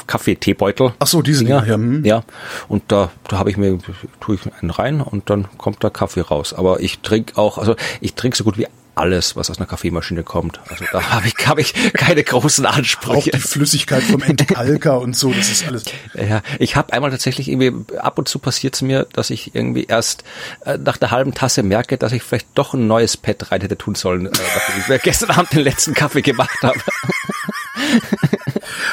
Kaffee-Teebeutel. 0.05 0.93
Ach 0.99 1.07
so, 1.07 1.21
diese 1.21 1.43
Dinger. 1.43 1.61
Dinger. 1.61 1.71
Ja, 1.71 1.75
hm. 1.75 2.05
ja. 2.05 2.23
Und 2.67 2.83
da, 2.89 3.11
da 3.27 3.37
habe 3.37 3.49
ich 3.49 3.57
mir, 3.57 3.77
tue 4.19 4.35
ich 4.35 4.41
einen 4.61 4.71
rein 4.71 5.01
und 5.01 5.29
dann 5.29 5.47
kommt 5.57 5.83
da 5.83 5.89
Kaffee 5.89 6.21
raus. 6.21 6.53
Aber 6.53 6.79
ich 6.79 6.99
trinke 6.99 7.37
auch, 7.37 7.57
also 7.57 7.75
ich 8.01 8.13
trinke 8.15 8.37
so 8.37 8.43
gut 8.43 8.57
wie 8.57 8.67
alles, 8.97 9.35
was 9.35 9.49
aus 9.49 9.57
einer 9.57 9.67
Kaffeemaschine 9.67 10.23
kommt. 10.23 10.59
Also 10.69 10.85
da 10.91 11.01
habe 11.11 11.27
ich, 11.27 11.35
hab 11.47 11.57
ich 11.59 11.73
keine 11.93 12.23
großen 12.23 12.65
Ansprüche. 12.65 13.17
Auch 13.17 13.23
die 13.23 13.39
Flüssigkeit 13.39 14.03
vom 14.03 14.21
Entkalker 14.21 14.99
und 14.99 15.15
so, 15.15 15.31
das 15.31 15.49
ist 15.49 15.67
alles. 15.67 15.83
Ja, 16.13 16.41
ich 16.59 16.75
habe 16.75 16.93
einmal 16.93 17.11
tatsächlich 17.11 17.49
irgendwie, 17.49 17.73
ab 17.97 18.17
und 18.17 18.27
zu 18.27 18.39
passiert 18.39 18.75
es 18.75 18.81
mir, 18.81 19.07
dass 19.13 19.29
ich 19.29 19.55
irgendwie 19.55 19.85
erst 19.85 20.23
äh, 20.65 20.77
nach 20.77 20.97
der 20.97 21.11
halben 21.11 21.33
Tasse 21.33 21.63
merke, 21.63 21.97
dass 21.97 22.11
ich 22.11 22.23
vielleicht 22.23 22.47
doch 22.55 22.73
ein 22.73 22.87
neues 22.87 23.17
Pad 23.17 23.51
rein 23.51 23.61
hätte 23.61 23.77
tun 23.77 23.95
sollen, 23.95 24.25
äh, 24.25 24.29
nachdem 24.29 24.95
ich 24.95 25.01
gestern 25.07 25.31
Abend 25.31 25.53
den 25.53 25.63
letzten 25.63 25.93
Kaffee 25.93 26.21
gemacht 26.21 26.57
habe. 26.61 26.79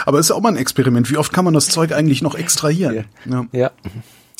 Aber 0.07 0.19
es 0.19 0.27
ist 0.27 0.31
auch 0.31 0.41
mal 0.41 0.51
ein 0.51 0.57
Experiment. 0.57 1.11
Wie 1.11 1.17
oft 1.17 1.33
kann 1.33 1.45
man 1.45 1.55
das 1.55 1.69
Zeug 1.69 1.93
eigentlich 1.93 2.23
noch 2.23 2.35
extrahieren? 2.35 3.07
Ja. 3.25 3.47
ja. 3.53 3.71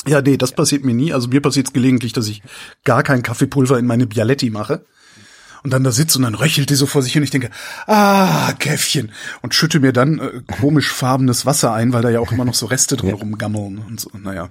Ja, 0.07 0.21
nee, 0.21 0.37
das 0.37 0.51
passiert 0.51 0.85
mir 0.85 0.93
nie. 0.93 1.13
Also 1.13 1.27
mir 1.27 1.41
passiert 1.41 1.67
es 1.67 1.73
gelegentlich, 1.73 2.13
dass 2.13 2.27
ich 2.27 2.43
gar 2.83 3.01
kein 3.01 3.23
Kaffeepulver 3.23 3.79
in 3.79 3.87
meine 3.87 4.05
Bialetti 4.05 4.51
mache 4.51 4.85
und 5.65 5.71
dann 5.71 5.83
da 5.83 5.91
sitze 5.91 6.19
und 6.19 6.23
dann 6.25 6.35
röchelt 6.35 6.69
die 6.69 6.75
so 6.75 6.85
vor 6.85 7.01
sich 7.01 7.13
hin. 7.13 7.23
Ich 7.23 7.31
denke, 7.31 7.49
ah, 7.87 8.53
Käffchen. 8.59 9.11
Und 9.41 9.55
schütte 9.55 9.79
mir 9.79 9.93
dann 9.93 10.19
äh, 10.19 10.41
komisch 10.59 10.91
farbenes 10.91 11.47
Wasser 11.47 11.73
ein, 11.73 11.91
weil 11.91 12.03
da 12.03 12.11
ja 12.11 12.19
auch 12.19 12.31
immer 12.31 12.45
noch 12.45 12.53
so 12.53 12.67
Reste 12.67 12.95
drin 12.95 13.09
ja. 13.09 13.15
rumgammeln 13.15 13.79
und 13.79 13.99
so. 13.99 14.11
Naja. 14.13 14.49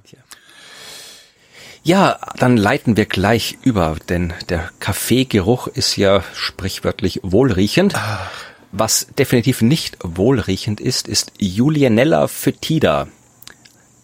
Ja, 1.85 2.18
dann 2.37 2.57
leiten 2.57 2.96
wir 2.96 3.07
gleich 3.07 3.59
über, 3.62 3.96
denn 4.09 4.33
der 4.48 4.70
Kaffeegeruch 4.81 5.68
ist 5.68 5.96
ja 5.96 6.24
sprichwörtlich 6.35 7.20
wohlriechend. 7.22 7.94
Ach. 7.94 8.29
Was 8.72 9.07
definitiv 9.16 9.62
nicht 9.62 9.98
wohlriechend 10.03 10.81
ist, 10.81 11.07
ist 11.07 11.31
Julianella 11.38 12.27
foetida. 12.27 13.07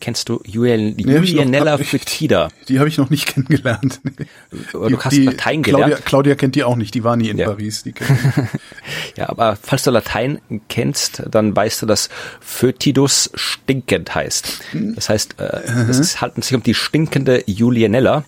Kennst 0.00 0.30
du 0.30 0.40
Julian, 0.46 0.98
Julianella 0.98 1.76
Foetida? 1.78 2.48
Die 2.68 2.78
habe 2.78 2.88
ich 2.88 2.96
noch 2.96 3.10
nicht 3.10 3.26
kennengelernt. 3.26 4.00
Aber 4.72 4.88
du 4.88 4.98
hast 4.98 5.12
die, 5.12 5.24
Latein 5.24 5.62
gelernt. 5.62 6.04
Claudia, 6.06 6.34
kennt 6.34 6.54
die 6.54 6.64
auch 6.64 6.76
nicht, 6.76 6.94
die 6.94 7.04
war 7.04 7.16
nie 7.16 7.28
in 7.28 7.38
ja. 7.38 7.46
Paris. 7.46 7.82
Die 7.82 7.94
ja, 9.16 9.28
aber 9.28 9.56
falls 9.60 9.82
du 9.82 9.90
Latein 9.90 10.40
kennst, 10.68 11.22
dann 11.30 11.54
weißt 11.54 11.82
du, 11.82 11.86
dass 11.86 12.08
Foetidus 12.40 13.30
stinkend 13.34 14.14
heißt. 14.14 14.62
Hm. 14.72 14.94
Das 14.94 15.08
heißt, 15.08 15.36
äh, 15.38 15.70
mhm. 15.70 15.90
es 15.90 16.20
handelt 16.20 16.44
sich 16.44 16.54
um 16.54 16.62
die 16.62 16.74
stinkende 16.74 17.44
Julianella 17.46 18.24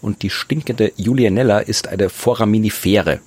und 0.00 0.22
die 0.22 0.30
stinkende 0.30 0.92
Julianella 0.96 1.58
ist 1.58 1.88
eine 1.88 2.08
Foraminifere. 2.08 3.20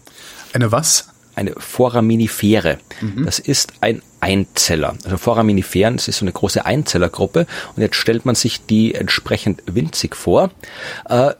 Eine 0.53 0.71
was? 0.71 1.09
Eine 1.39 1.53
Foraminifere. 1.57 2.77
Mhm. 3.01 3.25
Das 3.25 3.39
ist 3.39 3.73
ein 3.81 4.01
Einzeller. 4.19 4.95
Also 5.05 5.17
Foraminiferen, 5.17 5.95
das 5.95 6.07
ist 6.07 6.17
so 6.17 6.25
eine 6.25 6.33
große 6.33 6.65
Einzellergruppe 6.65 7.47
und 7.75 7.81
jetzt 7.81 7.95
stellt 7.95 8.25
man 8.25 8.35
sich 8.35 8.65
die 8.65 8.93
entsprechend 8.93 9.63
winzig 9.65 10.15
vor. 10.15 10.51
Äh, 11.07 11.31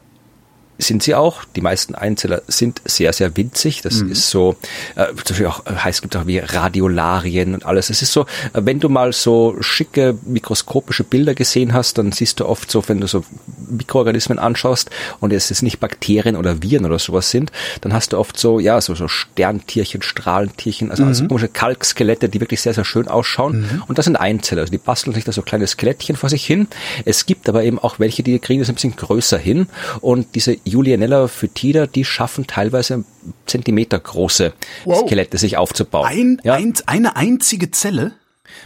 sind 0.80 1.02
sie 1.02 1.14
auch. 1.14 1.44
Die 1.56 1.60
meisten 1.60 1.94
Einzeller 1.94 2.42
sind 2.46 2.82
sehr, 2.84 3.12
sehr 3.12 3.36
winzig. 3.36 3.82
Das 3.82 4.02
mhm. 4.02 4.12
ist 4.12 4.30
so, 4.30 4.56
äh, 4.96 5.06
zum 5.06 5.34
Beispiel 5.34 5.46
auch, 5.46 5.66
äh, 5.66 5.74
heißt, 5.76 5.98
es 5.98 6.02
gibt 6.02 6.16
auch 6.16 6.26
wie 6.26 6.38
Radiolarien 6.38 7.54
und 7.54 7.64
alles. 7.66 7.90
Es 7.90 8.02
ist 8.02 8.12
so, 8.12 8.22
äh, 8.22 8.26
wenn 8.54 8.80
du 8.80 8.88
mal 8.88 9.12
so 9.12 9.56
schicke 9.60 10.16
mikroskopische 10.26 11.04
Bilder 11.04 11.34
gesehen 11.34 11.72
hast, 11.72 11.98
dann 11.98 12.12
siehst 12.12 12.40
du 12.40 12.46
oft 12.46 12.70
so, 12.70 12.88
wenn 12.88 13.00
du 13.00 13.06
so 13.06 13.24
Mikroorganismen 13.68 14.38
anschaust 14.38 14.90
und 15.20 15.32
es 15.32 15.50
ist 15.50 15.62
nicht 15.62 15.80
Bakterien 15.80 16.36
oder 16.36 16.62
Viren 16.62 16.86
oder 16.86 16.98
sowas 16.98 17.30
sind, 17.30 17.52
dann 17.80 17.92
hast 17.92 18.12
du 18.12 18.18
oft 18.18 18.38
so, 18.38 18.58
ja, 18.58 18.80
so, 18.80 18.94
so 18.94 19.08
Sterntierchen, 19.08 20.02
Strahlentierchen, 20.02 20.90
also, 20.90 21.04
also 21.04 21.04
mhm. 21.04 21.08
also 21.08 21.28
komische 21.28 21.48
Kalkskelette, 21.48 22.28
die 22.28 22.40
wirklich 22.40 22.60
sehr, 22.60 22.74
sehr 22.74 22.84
schön 22.84 23.08
ausschauen. 23.08 23.60
Mhm. 23.60 23.82
Und 23.86 23.98
das 23.98 24.04
sind 24.06 24.16
Einzeller. 24.16 24.62
Also 24.62 24.72
die 24.72 24.78
basteln 24.78 25.14
sich 25.14 25.24
da 25.24 25.32
so 25.32 25.42
kleine 25.42 25.66
Skelettchen 25.66 26.16
vor 26.16 26.28
sich 26.28 26.44
hin. 26.44 26.68
Es 27.04 27.26
gibt 27.26 27.48
aber 27.48 27.64
eben 27.64 27.78
auch 27.78 27.98
welche, 27.98 28.22
die 28.22 28.38
kriegen 28.38 28.60
das 28.60 28.68
ein 28.68 28.74
bisschen 28.74 28.96
größer 28.96 29.38
hin. 29.38 29.68
Und 30.00 30.34
diese 30.34 30.56
Julianella 30.70 31.28
Phytida, 31.28 31.86
die 31.86 32.04
schaffen 32.04 32.46
teilweise 32.46 33.04
Zentimeter 33.46 33.98
große 33.98 34.52
wow. 34.84 35.04
Skelette 35.04 35.36
sich 35.36 35.56
aufzubauen. 35.56 36.06
Ein, 36.06 36.40
ja. 36.44 36.54
ein, 36.54 36.72
eine 36.86 37.16
einzige 37.16 37.70
Zelle? 37.70 38.12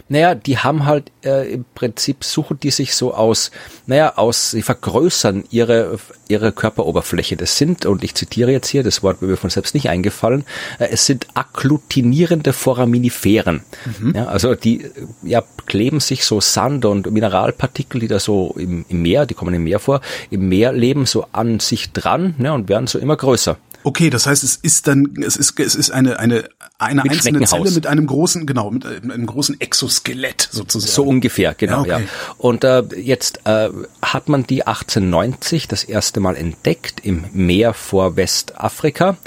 Naja, 0.09 0.35
die 0.35 0.57
haben 0.57 0.85
halt 0.85 1.11
äh, 1.23 1.51
im 1.51 1.65
Prinzip 1.75 2.23
suchen 2.23 2.59
die 2.61 2.71
sich 2.71 2.95
so 2.95 3.13
aus, 3.13 3.51
naja, 3.87 4.13
aus, 4.17 4.51
sie 4.51 4.61
vergrößern 4.61 5.45
ihre, 5.49 5.97
ihre 6.27 6.51
Körperoberfläche. 6.51 7.37
Das 7.37 7.57
sind, 7.57 7.85
und 7.85 8.03
ich 8.03 8.15
zitiere 8.15 8.51
jetzt 8.51 8.67
hier, 8.67 8.83
das 8.83 9.03
Wort 9.03 9.21
wird 9.21 9.31
mir 9.31 9.37
von 9.37 9.49
selbst 9.49 9.73
nicht 9.73 9.89
eingefallen, 9.89 10.45
äh, 10.79 10.87
es 10.91 11.05
sind 11.05 11.27
agglutinierende 11.33 12.53
Foraminiferen. 12.53 13.63
Mhm. 13.99 14.13
Ja, 14.15 14.25
also 14.25 14.55
die 14.55 14.89
ja, 15.23 15.43
kleben 15.65 15.99
sich 15.99 16.25
so 16.25 16.41
Sand- 16.41 16.85
und 16.85 17.09
Mineralpartikel, 17.11 17.99
die 18.01 18.07
da 18.07 18.19
so 18.19 18.55
im, 18.57 18.85
im 18.89 19.01
Meer, 19.01 19.25
die 19.25 19.33
kommen 19.33 19.53
im 19.53 19.63
Meer 19.63 19.79
vor, 19.79 20.01
im 20.29 20.49
Meer 20.49 20.71
leben 20.71 21.05
so 21.05 21.25
an 21.31 21.59
sich 21.59 21.91
dran 21.91 22.35
ne, 22.37 22.53
und 22.53 22.69
werden 22.69 22.87
so 22.87 22.99
immer 22.99 23.15
größer. 23.15 23.57
Okay, 23.85 24.09
das 24.09 24.25
heißt, 24.25 24.43
es 24.43 24.55
ist 24.55 24.87
dann, 24.87 25.13
es 25.21 25.37
ist, 25.37 25.59
es 25.59 25.75
ist 25.75 25.91
eine, 25.91 26.17
eine, 26.17 26.49
eine 26.79 27.03
mit 27.03 27.11
einzelne 27.11 27.45
Zelle 27.45 27.69
mit 27.69 27.85
einem 27.85 28.07
großen, 28.07 28.47
genau, 28.47 28.71
mit 28.71 28.83
einem 28.83 29.27
großen 29.27 29.61
Exoskelett 29.61 30.49
sozusagen. 30.51 30.91
So 30.91 31.03
ungefähr, 31.03 31.53
genau, 31.53 31.85
ja. 31.85 31.97
Okay. 31.97 32.05
ja. 32.05 32.35
Und 32.39 32.63
äh, 32.63 32.81
jetzt 32.95 33.41
äh, 33.45 33.69
hat 34.01 34.27
man 34.27 34.47
die 34.47 34.65
1890 34.65 35.67
das 35.67 35.83
erste 35.83 36.19
Mal 36.19 36.35
entdeckt 36.35 37.01
im 37.03 37.25
Meer 37.31 37.75
vor 37.75 38.15
Westafrika 38.15 39.17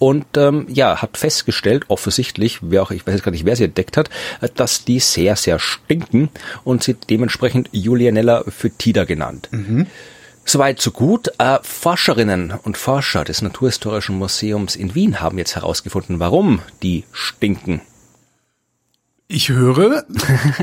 und 0.00 0.26
ähm, 0.36 0.66
ja, 0.68 1.00
hat 1.00 1.16
festgestellt, 1.16 1.84
offensichtlich, 1.86 2.58
wer 2.62 2.82
auch, 2.82 2.90
ich 2.90 3.06
weiß 3.06 3.14
jetzt 3.14 3.22
gar 3.22 3.30
nicht, 3.30 3.44
wer 3.44 3.54
sie 3.54 3.64
entdeckt 3.64 3.96
hat, 3.96 4.10
äh, 4.40 4.48
dass 4.52 4.84
die 4.84 4.98
sehr, 4.98 5.36
sehr 5.36 5.60
stinken 5.60 6.30
und 6.64 6.82
sie 6.82 6.94
dementsprechend 6.94 7.68
Julianella 7.70 8.42
Phytida 8.48 9.04
genannt. 9.04 9.50
Mhm. 9.52 9.86
Soweit 10.44 10.80
so 10.80 10.90
gut. 10.90 11.28
Äh, 11.38 11.58
Forscherinnen 11.62 12.52
und 12.62 12.76
Forscher 12.76 13.24
des 13.24 13.42
Naturhistorischen 13.42 14.18
Museums 14.18 14.74
in 14.74 14.94
Wien 14.94 15.20
haben 15.20 15.38
jetzt 15.38 15.54
herausgefunden, 15.54 16.18
warum 16.18 16.60
die 16.82 17.04
stinken. 17.12 17.82
Ich 19.32 19.48
höre. 19.48 20.02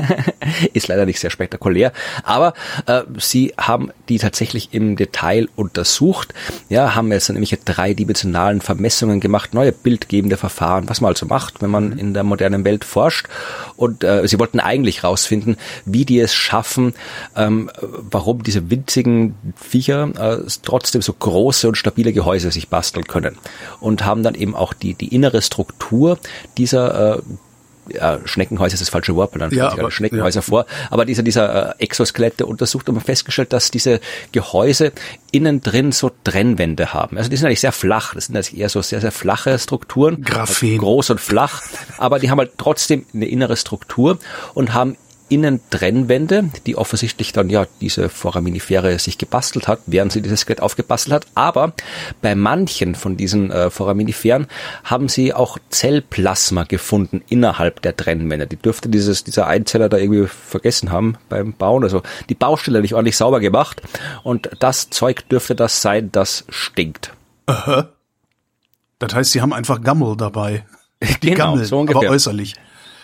ist 0.74 0.88
leider 0.88 1.06
nicht 1.06 1.20
sehr 1.20 1.30
spektakulär, 1.30 1.90
aber 2.22 2.52
äh, 2.84 3.00
sie 3.18 3.54
haben 3.56 3.90
die 4.10 4.18
tatsächlich 4.18 4.74
im 4.74 4.94
Detail 4.94 5.48
untersucht. 5.56 6.34
Ja, 6.68 6.94
haben 6.94 7.10
jetzt 7.10 7.30
nämlich 7.30 7.58
dreidimensionalen 7.64 8.60
Vermessungen 8.60 9.20
gemacht, 9.20 9.54
neue 9.54 9.72
bildgebende 9.72 10.36
Verfahren, 10.36 10.86
was 10.86 11.00
man 11.00 11.08
also 11.08 11.24
macht, 11.24 11.62
wenn 11.62 11.70
man 11.70 11.98
in 11.98 12.12
der 12.12 12.24
modernen 12.24 12.66
Welt 12.66 12.84
forscht. 12.84 13.26
Und 13.76 14.04
äh, 14.04 14.28
sie 14.28 14.38
wollten 14.38 14.60
eigentlich 14.60 15.02
rausfinden, 15.02 15.56
wie 15.86 16.04
die 16.04 16.20
es 16.20 16.34
schaffen, 16.34 16.92
ähm, 17.36 17.70
warum 17.80 18.42
diese 18.42 18.68
winzigen 18.70 19.34
Viecher 19.56 20.10
äh, 20.18 20.46
trotzdem 20.62 21.00
so 21.00 21.14
große 21.14 21.68
und 21.68 21.76
stabile 21.76 22.12
Gehäuse 22.12 22.50
sich 22.50 22.68
basteln 22.68 23.06
können. 23.06 23.38
Und 23.80 24.04
haben 24.04 24.22
dann 24.22 24.34
eben 24.34 24.54
auch 24.54 24.74
die, 24.74 24.92
die 24.92 25.14
innere 25.14 25.40
Struktur 25.40 26.18
dieser 26.58 27.16
äh, 27.16 27.22
ja, 27.92 28.18
Schneckenhäuser 28.24 28.74
ist 28.74 28.80
das 28.80 28.88
falsche 28.88 29.14
Wort, 29.14 29.32
weil 29.32 29.40
dann 29.40 29.50
ja, 29.50 29.70
aber, 29.70 29.90
Schneckenhäuser 29.90 30.38
ja. 30.40 30.42
vor, 30.42 30.66
aber 30.90 31.04
dieser, 31.04 31.22
dieser 31.22 31.74
äh, 31.78 31.82
Exoskelette 31.82 32.46
untersucht 32.46 32.88
und 32.88 32.96
man 32.96 33.04
festgestellt, 33.04 33.52
dass 33.52 33.70
diese 33.70 34.00
Gehäuse 34.32 34.92
innen 35.30 35.60
drin 35.60 35.92
so 35.92 36.10
Trennwände 36.24 36.92
haben. 36.92 37.16
Also 37.16 37.30
die 37.30 37.36
sind 37.36 37.46
eigentlich 37.46 37.60
sehr 37.60 37.72
flach, 37.72 38.14
das 38.14 38.26
sind 38.26 38.36
eigentlich 38.36 38.56
eher 38.56 38.68
so 38.68 38.82
sehr, 38.82 39.00
sehr 39.00 39.12
flache 39.12 39.58
Strukturen. 39.58 40.22
Graphen. 40.22 40.68
Also 40.68 40.78
groß 40.78 41.10
und 41.10 41.20
flach, 41.20 41.62
aber 41.98 42.18
die 42.18 42.30
haben 42.30 42.38
halt 42.38 42.52
trotzdem 42.58 43.06
eine 43.14 43.26
innere 43.26 43.56
Struktur 43.56 44.18
und 44.54 44.74
haben 44.74 44.96
Innentrennwände, 45.28 46.50
die 46.66 46.76
offensichtlich 46.76 47.32
dann 47.32 47.50
ja 47.50 47.66
diese 47.80 48.08
Foraminifere 48.08 48.98
sich 48.98 49.18
gebastelt 49.18 49.68
hat, 49.68 49.80
während 49.86 50.12
sie 50.12 50.22
dieses 50.22 50.40
Skelett 50.40 50.60
aufgebastelt 50.60 51.14
hat. 51.14 51.26
Aber 51.34 51.72
bei 52.22 52.34
manchen 52.34 52.94
von 52.94 53.16
diesen 53.16 53.50
äh, 53.50 53.70
Foraminiferen 53.70 54.46
haben 54.84 55.08
sie 55.08 55.34
auch 55.34 55.58
Zellplasma 55.70 56.64
gefunden 56.64 57.22
innerhalb 57.28 57.82
der 57.82 57.96
Trennwände. 57.96 58.46
Die 58.46 58.56
dürfte 58.56 58.88
dieses, 58.88 59.24
dieser 59.24 59.46
Einzeller 59.46 59.88
da 59.88 59.98
irgendwie 59.98 60.26
vergessen 60.26 60.90
haben 60.90 61.16
beim 61.28 61.52
Bauen. 61.52 61.84
Also 61.84 62.02
die 62.28 62.34
Baustelle 62.34 62.80
nicht 62.80 62.94
ordentlich 62.94 63.16
sauber 63.16 63.40
gemacht. 63.40 63.82
Und 64.22 64.50
das 64.60 64.90
Zeug 64.90 65.28
dürfte 65.28 65.54
das 65.54 65.82
sein, 65.82 66.10
das 66.12 66.44
stinkt. 66.48 67.12
Aha. 67.46 67.88
Das 68.98 69.14
heißt, 69.14 69.32
sie 69.32 69.40
haben 69.40 69.52
einfach 69.52 69.80
Gammel 69.82 70.16
dabei. 70.16 70.64
Die 71.22 71.30
genau, 71.30 71.52
Gammel, 71.52 71.64
so 71.64 71.78
ungefähr. 71.78 72.08
aber 72.08 72.10
äußerlich. 72.10 72.54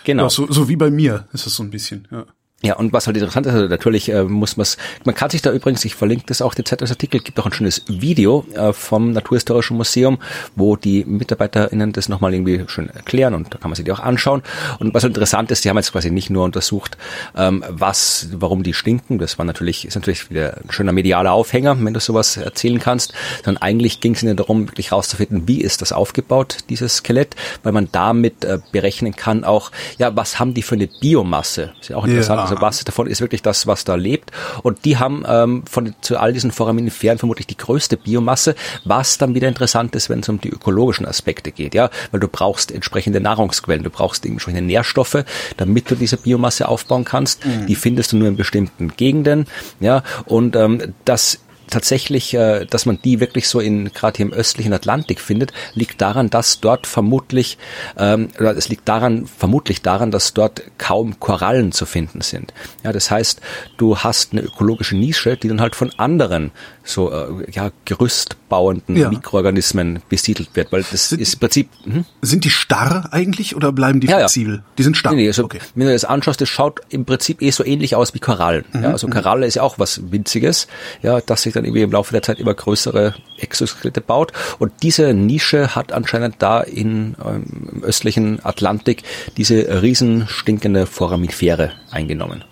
Genau. 0.05 0.25
Ja, 0.25 0.31
so, 0.31 0.51
so 0.51 0.69
wie 0.69 0.77
bei 0.77 0.91
mir 0.91 1.27
ist 1.33 1.47
es 1.47 1.57
so 1.57 1.63
ein 1.63 1.71
bisschen, 1.71 2.07
ja. 2.11 2.27
Ja, 2.65 2.77
und 2.77 2.95
was 2.95 3.07
halt 3.07 3.19
interessant 3.19 3.47
ist, 3.47 3.53
also 3.53 3.69
natürlich 3.69 4.11
äh, 4.11 4.25
muss 4.25 4.57
man 4.57 4.67
man 5.05 5.15
kann 5.15 5.29
sich 5.29 5.43
da 5.43 5.53
übrigens, 5.53 5.85
ich 5.85 5.95
verlinke 5.95 6.25
das 6.29 6.41
auch, 6.41 6.55
den 6.55 6.65
Zeitungsartikel, 6.65 7.21
gibt 7.21 7.39
auch 7.39 7.45
ein 7.45 7.53
schönes 7.53 7.83
Video 7.89 8.47
äh, 8.55 8.73
vom 8.73 9.13
Naturhistorischen 9.13 9.77
Museum, 9.77 10.19
wo 10.57 10.75
die 10.75 11.05
MitarbeiterInnen 11.05 11.93
das 11.93 12.09
nochmal 12.09 12.33
irgendwie 12.33 12.65
schön 12.69 12.89
erklären 12.89 13.35
und 13.35 13.53
da 13.53 13.59
kann 13.59 13.69
man 13.69 13.77
sich 13.77 13.85
die 13.85 13.93
auch 13.93 14.01
anschauen. 14.01 14.43
Und 14.79 14.95
was 14.95 15.03
halt 15.03 15.11
interessant 15.11 15.51
ist, 15.51 15.67
die 15.67 15.69
haben 15.69 15.77
jetzt 15.77 15.93
quasi 15.93 16.11
nicht 16.11 16.31
nur 16.31 16.43
untersucht, 16.43 16.97
ähm, 17.37 17.63
was, 17.69 18.29
warum 18.33 18.63
die 18.63 18.73
stinken, 18.73 19.19
das 19.19 19.37
war 19.37 19.45
natürlich, 19.45 19.87
ist 19.87 19.97
natürlich 19.97 20.31
wieder 20.31 20.57
ein 20.57 20.71
schöner 20.71 20.93
medialer 20.93 21.33
Aufhänger, 21.33 21.77
wenn 21.85 21.93
du 21.93 22.01
sowas 22.01 22.39
erzählen 22.39 22.79
kannst, 22.79 23.13
sondern 23.45 23.63
eigentlich 23.63 24.01
ging 24.01 24.15
es 24.15 24.23
ihnen 24.23 24.39
darum, 24.39 24.69
wirklich 24.69 24.91
rauszufinden, 24.91 25.47
wie 25.47 25.61
ist 25.61 25.83
das 25.83 25.93
aufgebaut, 25.93 26.59
dieses 26.71 26.97
Skelett, 26.97 27.37
weil 27.63 27.73
man 27.73 27.91
damit 27.93 28.43
äh, 28.47 28.59
berechnen 28.73 29.15
kann 29.15 29.45
auch, 29.45 29.71
ja, 29.99 30.17
was 30.17 30.39
haben 30.39 30.55
die 30.55 30.63
für 30.63 30.77
eine 30.77 30.87
Biomasse? 30.87 31.75
Ist 31.79 31.91
ja 31.91 31.97
auch 31.99 32.07
interessant. 32.07 32.39
Ja. 32.39 32.54
Also 32.55 32.67
was 32.67 32.85
davon 32.85 33.07
ist 33.07 33.21
wirklich 33.21 33.43
das, 33.43 33.67
was 33.67 33.85
da 33.85 33.95
lebt. 33.95 34.31
Und 34.63 34.85
die 34.85 34.99
haben 34.99 35.25
ähm, 35.29 35.65
von 35.69 35.95
zu 36.01 36.19
all 36.19 36.33
diesen 36.33 36.51
Foraminiferen 36.51 37.19
vermutlich 37.19 37.47
die 37.47 37.57
größte 37.57 37.97
Biomasse, 37.97 38.55
was 38.85 39.19
dann 39.19 39.35
wieder 39.35 39.49
interessant 39.49 39.95
ist, 39.95 40.11
wenn 40.11 40.21
es 40.21 40.29
um 40.29 40.41
die 40.41 40.51
ökologischen 40.51 41.07
Aspekte 41.07 41.53
geht, 41.53 41.75
ja, 41.75 41.91
weil 42.11 42.21
du 42.21 42.29
brauchst 42.29 42.73
entsprechende 42.73 43.21
Nahrungsquellen, 43.21 43.83
du 43.83 43.91
brauchst 43.91 44.25
entsprechende 44.27 44.63
Nährstoffe, 44.63 45.25
damit 45.57 45.91
du 45.91 45.95
diese 45.95 46.17
Biomasse 46.17 46.69
aufbauen 46.69 47.05
kannst. 47.05 47.45
Mhm. 47.45 47.67
Die 47.67 47.75
findest 47.75 48.13
du 48.13 48.17
nur 48.17 48.29
in 48.29 48.37
bestimmten 48.37 48.93
Gegenden, 48.97 49.47
ja, 49.81 50.03
und 50.27 50.57
ähm, 50.57 50.95
das 51.05 51.41
tatsächlich, 51.69 52.35
äh, 52.35 52.67
dass 52.67 52.87
man 52.87 52.99
die 53.03 53.21
wirklich 53.21 53.49
so 53.49 53.61
in 53.61 53.93
gerade 53.93 54.17
hier 54.17 54.27
im 54.27 54.33
östlichen 54.33 54.73
Atlantik 54.73 55.21
findet, 55.21 55.53
liegt 55.75 56.01
daran, 56.01 56.31
dass 56.31 56.61
dort 56.61 56.87
vermutlich, 56.87 57.59
ähm, 57.99 58.29
oder 58.39 58.57
es 58.57 58.69
liegt 58.69 58.89
daran, 58.89 59.27
vermutlich 59.27 59.83
daran, 59.83 60.11
dass 60.11 60.35
dort 60.35 60.63
kaum 60.79 61.21
Korallen 61.21 61.73
zu 61.73 61.87
finden 61.87 62.21
sind. 62.21 62.53
Ja, 62.83 62.93
das 62.93 63.11
heißt, 63.11 63.41
du 63.77 63.99
hast 63.99 64.33
eine 64.33 64.43
ökologische 64.43 64.97
Nische, 64.97 65.37
die 65.37 65.49
dann 65.49 65.61
halt 65.61 65.77
von 65.77 65.91
anderen 65.99 66.53
so 66.85 67.11
äh, 67.11 67.51
ja, 67.51 67.71
gerüstbauenden 67.87 68.97
ja. 68.97 69.09
Mikroorganismen 69.09 70.01
besiedelt 70.09 70.51
wird, 70.55 70.71
weil 70.71 70.85
das 70.91 71.09
sind, 71.09 71.21
ist 71.21 71.35
im 71.35 71.41
Prinzip. 71.41 71.71
Hm? 71.85 72.05
Sind 72.21 72.45
die 72.45 72.51
starr 72.51 73.09
eigentlich 73.11 73.57
oder 73.57 73.73
bleiben 73.73 74.01
die 74.01 74.07
ja, 74.07 74.19
flexibel? 74.19 74.57
Ja. 74.57 74.63
Die 74.79 74.83
sind 74.83 74.97
starr. 74.97 75.13
Nee, 75.13 75.23
nee, 75.23 75.29
also, 75.29 75.45
okay. 75.45 75.61
Wenn 75.75 75.87
du 75.87 75.93
das 75.93 76.05
anschaust, 76.05 76.41
das 76.41 76.49
schaut 76.49 76.81
im 76.91 77.05
Prinzip 77.05 77.41
eh 77.41 77.51
so 77.51 77.65
ähnlich 77.65 77.97
aus 77.97 78.15
wie 78.15 78.19
Korallen. 78.19 78.65
Mhm, 78.73 78.83
ja, 78.83 78.91
also 78.91 79.07
mhm. 79.07 79.13
Koralle 79.13 79.47
ist 79.47 79.55
ja 79.55 79.63
auch 79.63 79.79
was 79.79 80.13
Winziges, 80.13 80.69
ja, 81.03 81.21
dass 81.21 81.43
sich 81.43 81.54
dann 81.55 81.65
irgendwie 81.65 81.83
im 81.83 81.93
Laufe 81.93 82.13
der 82.13 82.23
Zeit 82.23 82.39
immer 82.39 82.55
größere 82.55 83.15
Exoskelette 83.39 84.01
baut. 84.01 84.33
Und 84.59 84.73
diese 84.83 85.15
Nische 85.15 85.75
hat 85.75 85.93
anscheinend 85.93 86.37
da 86.41 86.61
in, 86.61 87.17
ähm, 87.25 87.71
im 87.73 87.85
östlichen 87.85 88.45
Atlantik 88.45 89.03
diese 89.37 89.83
riesen 89.83 90.27
stinkende 90.29 90.87
Foraminifere 90.87 91.73
eingenommen. 91.91 92.45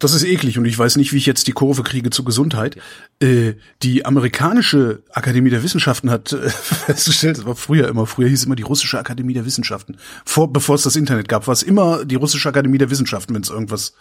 Das 0.00 0.14
ist 0.14 0.24
eklig 0.24 0.56
und 0.56 0.64
ich 0.64 0.78
weiß 0.78 0.96
nicht, 0.96 1.12
wie 1.12 1.18
ich 1.18 1.26
jetzt 1.26 1.46
die 1.46 1.52
Kurve 1.52 1.82
kriege 1.82 2.08
zur 2.08 2.24
Gesundheit. 2.24 2.78
Äh, 3.20 3.52
die 3.82 4.06
amerikanische 4.06 5.02
Akademie 5.12 5.50
der 5.50 5.62
Wissenschaften 5.62 6.10
hat 6.10 6.32
äh, 6.32 6.48
festgestellt, 6.48 7.36
das 7.36 7.44
war 7.44 7.54
früher 7.54 7.86
immer, 7.86 8.06
früher 8.06 8.28
hieß 8.28 8.44
immer 8.44 8.56
die 8.56 8.62
russische 8.62 8.98
Akademie 8.98 9.34
der 9.34 9.44
Wissenschaften. 9.44 9.98
Vor, 10.24 10.50
bevor 10.50 10.76
es 10.76 10.82
das 10.84 10.96
Internet 10.96 11.28
gab, 11.28 11.46
war 11.46 11.52
es 11.52 11.62
immer 11.62 12.06
die 12.06 12.14
russische 12.14 12.48
Akademie 12.48 12.78
der 12.78 12.88
Wissenschaften, 12.88 13.34
wenn 13.34 13.42
es 13.42 13.50
irgendwas 13.50 13.92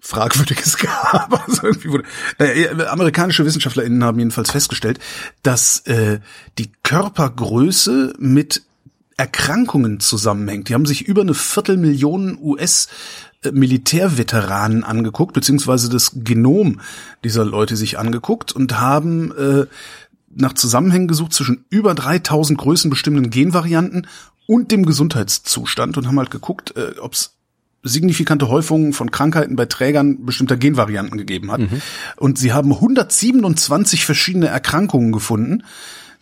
Fragwürdiges 0.00 0.76
gab. 0.78 1.48
Also 1.48 1.66
irgendwie 1.66 1.90
wurde, 1.90 2.04
naja, 2.38 2.88
amerikanische 2.88 3.44
WissenschaftlerInnen 3.44 4.04
haben 4.04 4.18
jedenfalls 4.18 4.50
festgestellt, 4.50 4.98
dass 5.42 5.80
äh, 5.86 6.20
die 6.58 6.70
Körpergröße 6.82 8.14
mit 8.18 8.62
Erkrankungen 9.16 10.00
zusammenhängt. 10.00 10.68
Die 10.68 10.74
haben 10.74 10.86
sich 10.86 11.02
über 11.06 11.22
eine 11.22 11.34
Viertelmillion 11.34 12.38
US 12.40 12.88
Militärveteranen 13.52 14.84
angeguckt, 14.84 15.32
beziehungsweise 15.32 15.88
das 15.88 16.12
Genom 16.14 16.80
dieser 17.24 17.44
Leute 17.44 17.76
sich 17.76 17.98
angeguckt 17.98 18.52
und 18.52 18.78
haben 18.78 19.32
äh, 19.36 19.66
nach 20.34 20.54
Zusammenhängen 20.54 21.08
gesucht 21.08 21.32
zwischen 21.32 21.64
über 21.70 21.94
3000 21.94 22.58
größenbestimmenden 22.58 23.30
Genvarianten 23.30 24.06
und 24.46 24.70
dem 24.70 24.84
Gesundheitszustand 24.84 25.96
und 25.96 26.06
haben 26.06 26.18
halt 26.18 26.30
geguckt, 26.30 26.76
äh, 26.76 26.98
ob 26.98 27.14
es 27.14 27.35
signifikante 27.86 28.48
Häufungen 28.48 28.92
von 28.92 29.10
Krankheiten 29.10 29.56
bei 29.56 29.66
Trägern 29.66 30.24
bestimmter 30.24 30.56
Genvarianten 30.56 31.18
gegeben 31.18 31.52
hat. 31.52 31.60
Mhm. 31.60 31.82
Und 32.16 32.38
sie 32.38 32.52
haben 32.52 32.72
127 32.72 34.04
verschiedene 34.04 34.48
Erkrankungen 34.48 35.12
gefunden, 35.12 35.62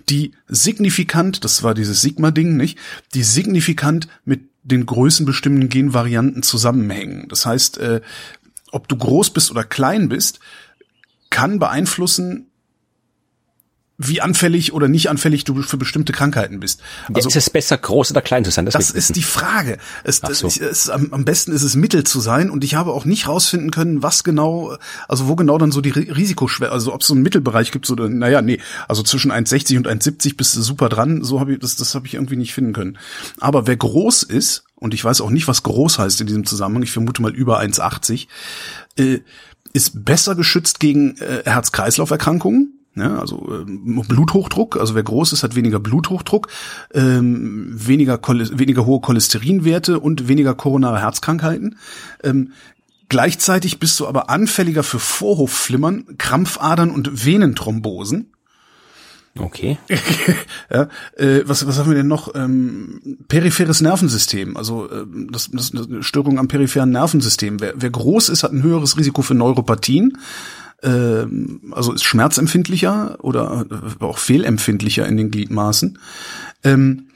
die 0.09 0.33
signifikant, 0.49 1.45
das 1.45 1.63
war 1.63 1.75
dieses 1.75 2.01
Sigma-Ding, 2.03 2.57
nicht, 2.57 2.79
die 3.15 3.23
signifikant 3.23 4.09
mit 4.25 4.43
den 4.63 4.87
größenbestimmenden 4.87 5.69
Genvarianten 5.69 6.43
zusammenhängen. 6.43 7.27
Das 7.29 7.47
heißt, 7.47 7.79
äh, 7.79 8.01
ob 8.71 8.89
du 8.89 8.97
groß 8.97 9.31
bist 9.31 9.51
oder 9.51 9.65
klein 9.65 10.09
bist, 10.09 10.41
kann 11.31 11.59
beeinflussen, 11.59 12.51
wie 13.97 14.21
anfällig 14.21 14.73
oder 14.73 14.89
nicht 14.89 15.09
anfällig 15.09 15.45
du 15.45 15.63
für 15.63 15.77
bestimmte 15.77 16.13
Krankheiten 16.13 16.59
bist. 16.59 16.81
Also 17.13 17.29
ja, 17.29 17.37
ist 17.37 17.37
es 17.37 17.51
besser, 17.51 17.79
groß 17.79 18.11
oder 18.11 18.23
klein 18.23 18.45
zu 18.45 18.51
sein? 18.51 18.65
Das, 18.65 18.75
das 18.75 18.91
ist 18.91 19.15
die 19.15 19.23
Frage. 19.23 19.79
Es, 20.03 20.17
so. 20.17 20.49
es, 20.49 20.59
es, 20.59 20.91
am, 20.91 21.13
am, 21.13 21.25
besten 21.25 21.53
ist 21.53 21.63
es 21.63 21.77
mittel 21.77 22.03
zu 22.03 22.19
sein 22.19 22.51
und 22.51 22.65
ich 22.65 22.75
habe 22.75 22.93
auch 22.93 23.05
nicht 23.05 23.29
rausfinden 23.29 23.71
können, 23.71 24.03
was 24.03 24.25
genau, 24.25 24.77
also 25.07 25.29
wo 25.29 25.37
genau 25.37 25.59
dann 25.59 25.71
so 25.71 25.81
die 25.81 25.91
Risikoschwere, 25.91 26.73
also 26.73 26.93
ob 26.93 27.03
es 27.03 27.07
so 27.07 27.15
einen 27.15 27.23
Mittelbereich 27.23 27.71
gibt, 27.71 27.87
so 27.87 27.95
naja, 27.95 28.43
nee, 28.43 28.61
also 28.89 29.05
zwischen 29.05 29.31
1,60 29.31 29.77
und 29.77 29.87
1,70 29.87 30.37
bist 30.37 30.57
du 30.57 30.63
super 30.63 30.89
dran. 30.89 31.23
So 31.23 31.39
habe 31.39 31.53
ich 31.53 31.61
das, 31.61 31.77
das 31.77 31.95
habe 31.95 32.09
ich 32.09 32.15
irgendwie 32.15 32.37
nicht 32.37 32.53
finden 32.53 32.73
können. 32.73 32.99
Aber 33.39 33.69
wer 33.69 33.77
groß 33.77 34.25
ist 34.25 34.65
und 34.75 34.93
ich 34.93 35.05
weiß 35.05 35.21
auch 35.21 35.31
nicht, 35.31 35.47
was 35.47 35.63
groß 35.63 36.01
heißt 36.01 36.21
in 36.21 36.27
diesem 36.27 36.45
Zusammenhang, 36.45 36.83
ich 36.83 36.91
vermute 36.91 37.23
mal 37.23 37.35
über 37.35 37.61
1,80, 37.61 38.27
äh, 38.99 39.21
ist 39.73 40.05
besser 40.05 40.35
geschützt 40.35 40.81
gegen 40.81 41.17
äh, 41.19 41.43
Herz-Kreislauf-Erkrankungen 41.45 42.74
ja, 42.97 43.19
also 43.19 43.49
ähm, 43.51 44.03
Bluthochdruck, 44.07 44.77
also 44.77 44.95
wer 44.95 45.03
groß 45.03 45.33
ist, 45.33 45.43
hat 45.43 45.57
weniger 45.57 45.81
Bluthochdruck, 45.81 46.49
ähm, 46.93 47.73
weniger, 47.75 48.21
weniger 48.23 48.87
hohe 48.87 49.01
Cholesterinwerte 49.01 49.99
und 49.99 50.29
weniger 50.29 50.55
koronare 50.55 51.01
Herzkrankheiten. 51.01 51.77
Ähm, 52.23 52.53
gleichzeitig 53.09 53.81
bist 53.81 53.99
du 53.99 54.07
aber 54.07 54.31
anfälliger 54.31 54.85
für 54.85 55.01
Vorhofflimmern, 55.01 56.19
Krampfadern 56.19 56.91
und 56.91 57.25
Venenthrombosen. 57.25 58.31
Okay. 59.37 59.79
ja, 60.73 60.89
äh, 61.17 61.43
was, 61.45 61.67
was 61.67 61.79
haben 61.79 61.91
wir 61.91 61.97
denn 61.97 62.07
noch? 62.07 62.33
Ähm, 62.37 63.19
peripheres 63.27 63.81
Nervensystem, 63.81 64.57
also 64.57 64.89
äh, 64.89 65.05
das, 65.33 65.51
das, 65.51 65.73
Störung 66.01 66.39
am 66.39 66.47
peripheren 66.47 66.91
Nervensystem. 66.91 67.61
Wer, 67.61 67.75
wer 67.75 67.91
groß 67.91 68.29
ist, 68.29 68.45
hat 68.45 68.53
ein 68.53 68.63
höheres 68.63 68.97
Risiko 68.97 69.23
für 69.23 69.35
Neuropathien 69.35 70.19
also 71.73 71.93
ist 71.93 72.05
schmerzempfindlicher 72.05 73.19
oder 73.23 73.67
äh, 73.71 74.05
auch 74.05 74.19
fehlempfindlicher 74.19 75.07
in 75.07 75.17
den 75.17 75.31
Gliedmaßen. 75.31 75.99
Ähm, 76.63 77.09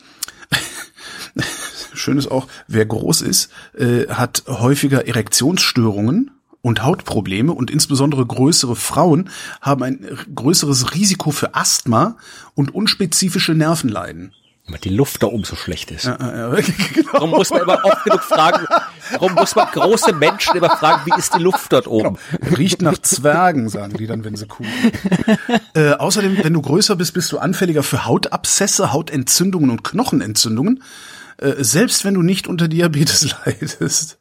schön 1.93 2.19
ist 2.19 2.31
auch, 2.31 2.49
wer 2.67 2.87
groß 2.87 3.23
ist, 3.23 3.51
äh, 3.77 4.07
hat 4.09 4.45
häufiger 4.47 5.07
Erektionsstörungen 5.07 6.31
und 6.63 6.83
Hautprobleme 6.83 7.53
und 7.53 7.71
insbesondere 7.71 8.27
größere 8.27 8.77
Frauen 8.77 9.31
haben 9.61 9.83
ein 9.83 10.07
größeres 10.35 10.95
Risiko 10.95 11.31
für 11.31 11.55
Asthma 11.55 12.17
und 12.55 12.75
unspezifische 12.75 13.55
Nervenleiden 13.55 14.33
die 14.77 14.91
Luft 14.91 15.23
da 15.23 15.29
oben 15.29 15.45
so 15.45 15.57
schlecht 15.57 15.91
ist. 15.91 16.05
Ja, 16.05 16.19
ja, 16.21 16.49
genau. 16.95 17.13
Darum 17.13 17.31
muss 17.31 17.51
man 17.51 17.63
immer 17.63 17.85
oft 17.85 18.05
genug 18.05 18.23
fragen, 18.23 18.67
darum 19.11 19.35
muss 19.35 19.57
man 19.57 19.67
große 19.69 20.13
Menschen 20.13 20.57
immer 20.57 20.77
fragen, 20.77 21.03
wie 21.07 21.19
ist 21.19 21.35
die 21.35 21.43
Luft 21.43 21.73
dort 21.73 21.87
oben? 21.87 22.19
Genau. 22.41 22.57
Riecht 22.57 22.83
nach 22.83 22.99
Zwergen, 22.99 23.69
sagen 23.69 23.97
die 23.97 24.07
dann, 24.07 24.25
wenn 24.25 24.37
sie 24.37 24.47
cool 24.59 24.67
äh, 25.75 25.93
Außerdem, 25.93 26.45
wenn 26.45 26.53
du 26.53 26.63
größer 26.63 26.97
bist, 26.97 27.15
bist 27.15 27.33
du 27.33 27.39
anfälliger 27.39 27.83
für 27.83 28.05
Hautabszesse, 28.05 28.93
Hautentzündungen 28.93 29.71
und 29.71 29.85
Knochenentzündungen. 29.85 30.83
Äh, 31.39 31.55
selbst 31.59 32.05
wenn 32.05 32.15
du 32.15 32.23
nicht 32.23 32.47
unter 32.47 32.69
Diabetes 32.69 33.35
leidest. 33.47 34.19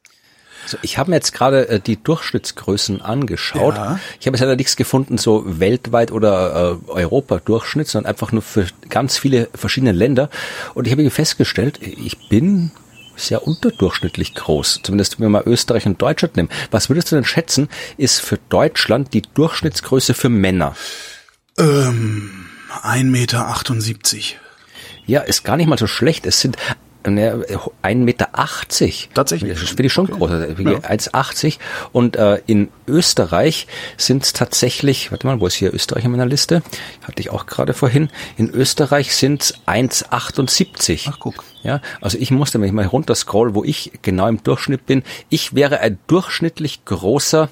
Also 0.68 0.76
ich 0.82 0.98
habe 0.98 1.08
mir 1.08 1.16
jetzt 1.16 1.32
gerade 1.32 1.66
äh, 1.66 1.80
die 1.80 1.96
Durchschnittsgrößen 1.96 3.00
angeschaut. 3.00 3.74
Ja. 3.74 3.98
Ich 4.20 4.26
habe 4.26 4.36
jetzt 4.36 4.42
leider 4.42 4.56
nichts 4.56 4.76
gefunden, 4.76 5.16
so 5.16 5.44
weltweit 5.46 6.12
oder 6.12 6.78
äh, 6.86 6.90
Europa-Durchschnitt, 6.90 7.88
sondern 7.88 8.10
einfach 8.10 8.32
nur 8.32 8.42
für 8.42 8.66
ganz 8.90 9.16
viele 9.16 9.48
verschiedene 9.54 9.92
Länder. 9.92 10.28
Und 10.74 10.86
ich 10.86 10.92
habe 10.92 11.08
festgestellt, 11.08 11.80
ich 11.80 12.28
bin 12.28 12.70
sehr 13.16 13.46
unterdurchschnittlich 13.46 14.34
groß. 14.34 14.80
Zumindest 14.82 15.18
wenn 15.18 15.24
wir 15.24 15.30
mal 15.30 15.42
Österreich 15.46 15.86
und 15.86 16.02
Deutschland 16.02 16.36
nehmen. 16.36 16.50
Was 16.70 16.90
würdest 16.90 17.10
du 17.12 17.16
denn 17.16 17.24
schätzen, 17.24 17.70
ist 17.96 18.20
für 18.20 18.38
Deutschland 18.50 19.14
die 19.14 19.22
Durchschnittsgröße 19.22 20.12
für 20.12 20.28
Männer? 20.28 20.76
Ähm, 21.58 22.44
1,78 22.82 23.04
Meter. 23.04 23.56
Ja, 25.06 25.22
ist 25.22 25.44
gar 25.44 25.56
nicht 25.56 25.66
mal 25.66 25.78
so 25.78 25.86
schlecht. 25.86 26.26
Es 26.26 26.42
sind 26.42 26.58
1,80 27.04 27.94
Meter. 27.96 28.28
Tatsächlich. 29.14 29.60
Das 29.60 29.68
finde 29.68 29.86
ich 29.86 29.92
schon 29.92 30.06
okay. 30.06 30.18
groß. 30.18 30.30
Also 30.30 30.62
ja. 30.62 30.78
1,80. 30.78 31.58
Und 31.92 32.16
äh, 32.16 32.40
in 32.46 32.68
Österreich 32.86 33.66
sind 33.96 34.24
es 34.24 34.32
tatsächlich, 34.32 35.10
warte 35.10 35.26
mal, 35.26 35.40
wo 35.40 35.46
ist 35.46 35.54
hier 35.54 35.72
Österreich 35.72 36.04
in 36.04 36.10
meiner 36.10 36.26
Liste? 36.26 36.62
Hatte 37.02 37.20
ich 37.20 37.30
auch 37.30 37.46
gerade 37.46 37.74
vorhin. 37.74 38.10
In 38.36 38.50
Österreich 38.50 39.14
sind 39.14 39.42
es 39.42 39.54
1,78. 39.66 41.08
Ach, 41.10 41.18
guck. 41.18 41.44
Ja, 41.62 41.80
also 42.00 42.18
ich 42.18 42.30
musste, 42.30 42.60
wenn 42.60 42.68
ich 42.68 42.72
mal 42.72 42.86
runterscroll, 42.86 43.54
wo 43.54 43.64
ich 43.64 43.92
genau 44.02 44.28
im 44.28 44.42
Durchschnitt 44.42 44.86
bin, 44.86 45.02
ich 45.28 45.54
wäre 45.54 45.80
ein 45.80 45.98
durchschnittlich 46.06 46.84
großer 46.84 47.48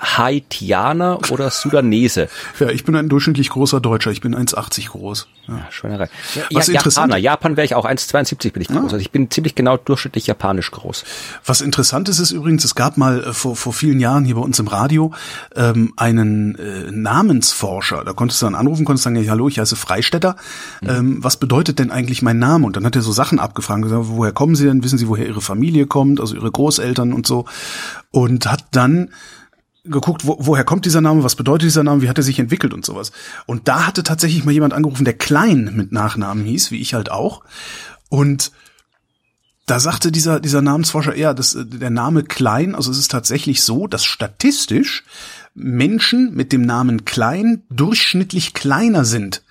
Haitianer 0.00 1.18
oder 1.30 1.50
Sudanese? 1.50 2.28
Ja, 2.58 2.70
ich 2.70 2.84
bin 2.84 2.96
ein 2.96 3.08
durchschnittlich 3.08 3.50
großer 3.50 3.80
Deutscher. 3.80 4.10
Ich 4.10 4.20
bin 4.20 4.34
1,80 4.34 4.88
groß. 4.88 5.28
Ja, 5.48 5.56
ja 5.56 5.66
Schweinerei. 5.70 6.08
Was 6.52 6.68
ja, 6.68 6.74
interessant. 6.74 7.08
Japaner. 7.08 7.16
Japan 7.16 7.56
wäre 7.56 7.64
ich 7.64 7.74
auch 7.74 7.84
1,72 7.84 8.52
bin 8.52 8.62
ich 8.62 8.68
groß. 8.68 8.76
Ja. 8.76 8.82
Also 8.84 8.96
ich 8.96 9.10
bin 9.10 9.30
ziemlich 9.30 9.54
genau 9.54 9.76
durchschnittlich 9.76 10.26
japanisch 10.26 10.70
groß. 10.70 11.04
Was 11.44 11.60
interessant 11.60 12.08
ist, 12.08 12.18
ist 12.18 12.30
übrigens, 12.30 12.64
es 12.64 12.74
gab 12.74 12.96
mal 12.96 13.22
äh, 13.22 13.32
vor, 13.32 13.56
vor 13.56 13.72
vielen 13.72 14.00
Jahren 14.00 14.24
hier 14.24 14.36
bei 14.36 14.40
uns 14.40 14.58
im 14.58 14.68
Radio 14.68 15.12
ähm, 15.54 15.92
einen 15.96 16.54
äh, 16.56 16.90
Namensforscher. 16.90 18.04
Da 18.04 18.12
konntest 18.12 18.40
du 18.40 18.46
dann 18.46 18.54
anrufen, 18.54 18.84
konntest 18.84 19.04
sagen, 19.04 19.16
ja, 19.16 19.30
hallo, 19.30 19.48
ich 19.48 19.58
heiße 19.58 19.76
Freistetter. 19.76 20.36
Mhm. 20.80 20.88
Ähm, 20.88 21.18
was 21.24 21.36
bedeutet 21.36 21.78
denn 21.78 21.90
eigentlich 21.90 22.22
mein 22.22 22.38
Name? 22.38 22.66
Und 22.66 22.76
dann 22.76 22.86
hat 22.86 22.96
er 22.96 23.02
so 23.02 23.12
Sachen 23.12 23.38
abgefragt, 23.38 23.82
gesagt, 23.82 24.04
woher 24.06 24.32
kommen 24.32 24.56
Sie 24.56 24.64
denn? 24.64 24.82
Wissen 24.82 24.98
Sie, 24.98 25.08
woher 25.08 25.26
Ihre 25.26 25.42
Familie 25.42 25.86
kommt? 25.86 26.20
Also 26.20 26.34
Ihre 26.34 26.50
Großeltern 26.50 27.12
und 27.12 27.26
so. 27.26 27.44
Und 28.10 28.50
hat 28.50 28.64
dann 28.70 29.10
geguckt, 29.88 30.26
wo, 30.26 30.36
woher 30.40 30.64
kommt 30.64 30.84
dieser 30.84 31.00
Name, 31.00 31.24
was 31.24 31.36
bedeutet 31.36 31.66
dieser 31.68 31.82
Name, 31.82 32.02
wie 32.02 32.08
hat 32.08 32.18
er 32.18 32.24
sich 32.24 32.38
entwickelt 32.38 32.74
und 32.74 32.84
sowas. 32.84 33.12
Und 33.46 33.68
da 33.68 33.86
hatte 33.86 34.02
tatsächlich 34.02 34.44
mal 34.44 34.52
jemand 34.52 34.74
angerufen, 34.74 35.04
der 35.04 35.16
Klein 35.16 35.72
mit 35.74 35.92
Nachnamen 35.92 36.44
hieß, 36.44 36.70
wie 36.70 36.80
ich 36.80 36.94
halt 36.94 37.10
auch. 37.10 37.42
Und 38.08 38.52
da 39.66 39.80
sagte 39.80 40.12
dieser, 40.12 40.38
dieser 40.38 40.62
Namensforscher 40.62 41.14
eher, 41.14 41.34
dass 41.34 41.56
der 41.58 41.90
Name 41.90 42.22
Klein, 42.22 42.74
also 42.74 42.90
es 42.90 42.98
ist 42.98 43.10
tatsächlich 43.10 43.62
so, 43.62 43.86
dass 43.88 44.04
statistisch 44.04 45.04
Menschen 45.54 46.34
mit 46.34 46.52
dem 46.52 46.62
Namen 46.62 47.04
Klein 47.04 47.64
durchschnittlich 47.70 48.54
kleiner 48.54 49.04
sind 49.04 49.42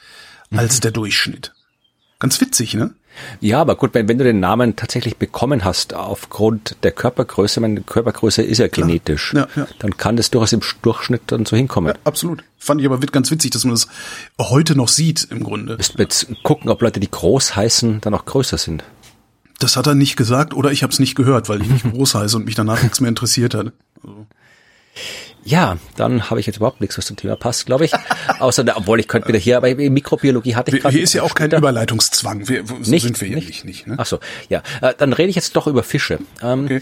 als 0.51 0.77
mhm. 0.77 0.81
der 0.81 0.91
Durchschnitt. 0.91 1.53
Ganz 2.19 2.39
witzig, 2.39 2.75
ne? 2.75 2.93
Ja, 3.39 3.61
aber 3.61 3.75
gut, 3.75 3.93
wenn, 3.93 4.07
wenn 4.07 4.17
du 4.17 4.23
den 4.23 4.39
Namen 4.39 4.75
tatsächlich 4.75 5.17
bekommen 5.17 5.63
hast 5.63 5.93
aufgrund 5.93 6.77
der 6.83 6.91
Körpergröße, 6.91 7.59
meine 7.59 7.81
Körpergröße 7.81 8.41
ist 8.41 8.59
ja 8.59 8.67
genetisch, 8.67 9.33
ja, 9.33 9.47
ja. 9.55 9.67
dann 9.79 9.97
kann 9.97 10.17
das 10.17 10.31
durchaus 10.31 10.53
im 10.53 10.61
Durchschnitt 10.81 11.23
dann 11.27 11.45
so 11.45 11.55
hinkommen. 11.55 11.93
Ja, 11.93 11.99
absolut. 12.03 12.43
Fand 12.57 12.81
ich 12.81 12.87
aber 12.87 12.97
ganz 12.97 13.29
witzig, 13.31 13.51
dass 13.51 13.63
man 13.63 13.73
das 13.73 13.87
heute 14.39 14.75
noch 14.75 14.87
sieht 14.87 15.27
im 15.29 15.43
Grunde. 15.43 15.77
Müssten 15.77 16.01
jetzt 16.01 16.27
gucken, 16.43 16.69
ob 16.69 16.81
Leute, 16.81 16.99
die 16.99 17.11
groß 17.11 17.55
heißen, 17.55 18.01
dann 18.01 18.13
auch 18.13 18.25
größer 18.25 18.57
sind. 18.57 18.83
Das 19.59 19.77
hat 19.77 19.87
er 19.87 19.95
nicht 19.95 20.17
gesagt 20.17 20.53
oder 20.53 20.71
ich 20.71 20.83
habe 20.83 20.91
es 20.91 20.99
nicht 20.99 21.15
gehört, 21.15 21.47
weil 21.47 21.61
ich 21.61 21.69
nicht 21.69 21.83
groß 21.91 22.15
heiße 22.15 22.35
und 22.35 22.45
mich 22.45 22.55
danach 22.55 22.81
nichts 22.83 22.99
mehr 22.99 23.09
interessiert 23.09 23.53
hat. 23.53 23.71
Also. 24.03 24.27
Ja, 25.43 25.77
dann 25.95 26.29
habe 26.29 26.39
ich 26.39 26.47
jetzt 26.47 26.57
überhaupt 26.57 26.81
nichts, 26.81 26.97
was 26.97 27.05
zum 27.05 27.17
Thema 27.17 27.35
passt, 27.35 27.67
glaube 27.67 27.85
ich. 27.85 27.91
Außer, 28.39 28.65
obwohl 28.75 28.99
ich 28.99 29.07
könnte 29.07 29.27
wieder 29.27 29.37
hier, 29.37 29.57
aber 29.57 29.73
Mikrobiologie 29.75 30.55
hatte 30.55 30.75
ich 30.75 30.81
gerade. 30.81 30.93
Hier 30.95 31.03
ist 31.03 31.13
ja 31.13 31.21
auch 31.21 31.35
kein 31.35 31.51
Überleitungszwang. 31.51 32.47
Wir, 32.47 32.65
so 32.65 32.75
nicht, 32.89 33.03
sind 33.03 33.21
wir 33.21 33.27
hier 33.27 33.37
nicht. 33.37 33.63
nicht 33.63 33.87
ne? 33.87 33.95
Ach 33.97 34.07
so, 34.07 34.19
ja. 34.49 34.63
Äh, 34.81 34.95
dann 34.97 35.13
rede 35.13 35.29
ich 35.29 35.35
jetzt 35.35 35.55
doch 35.55 35.67
über 35.67 35.83
Fische. 35.83 36.19
Ähm, 36.41 36.65
okay. 36.65 36.81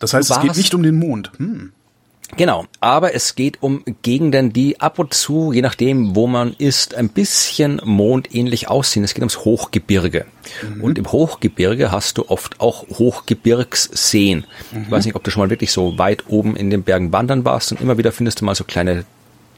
Das 0.00 0.14
heißt, 0.14 0.30
es 0.30 0.40
geht 0.40 0.56
nicht 0.56 0.74
um 0.74 0.82
den 0.82 0.96
Mond. 0.96 1.30
Hm. 1.38 1.72
Genau, 2.36 2.64
aber 2.80 3.14
es 3.14 3.36
geht 3.36 3.62
um 3.62 3.84
Gegenden, 4.02 4.52
die 4.52 4.80
ab 4.80 4.98
und 4.98 5.14
zu, 5.14 5.52
je 5.52 5.62
nachdem, 5.62 6.16
wo 6.16 6.26
man 6.26 6.52
ist, 6.58 6.94
ein 6.94 7.08
bisschen 7.08 7.80
mondähnlich 7.84 8.68
aussehen. 8.68 9.04
Es 9.04 9.14
geht 9.14 9.22
ums 9.22 9.44
Hochgebirge. 9.44 10.26
Mhm. 10.62 10.82
Und 10.82 10.98
im 10.98 11.12
Hochgebirge 11.12 11.92
hast 11.92 12.18
du 12.18 12.28
oft 12.28 12.60
auch 12.60 12.88
Hochgebirgsseen. 12.88 14.46
Mhm. 14.72 14.82
Ich 14.82 14.90
weiß 14.90 15.04
nicht, 15.04 15.14
ob 15.14 15.22
du 15.22 15.30
schon 15.30 15.42
mal 15.42 15.50
wirklich 15.50 15.70
so 15.70 15.96
weit 15.98 16.24
oben 16.28 16.56
in 16.56 16.70
den 16.70 16.82
Bergen 16.82 17.12
wandern 17.12 17.44
warst 17.44 17.70
und 17.70 17.80
immer 17.80 17.98
wieder 17.98 18.10
findest 18.10 18.40
du 18.40 18.44
mal 18.44 18.54
so 18.54 18.64
kleine 18.64 19.04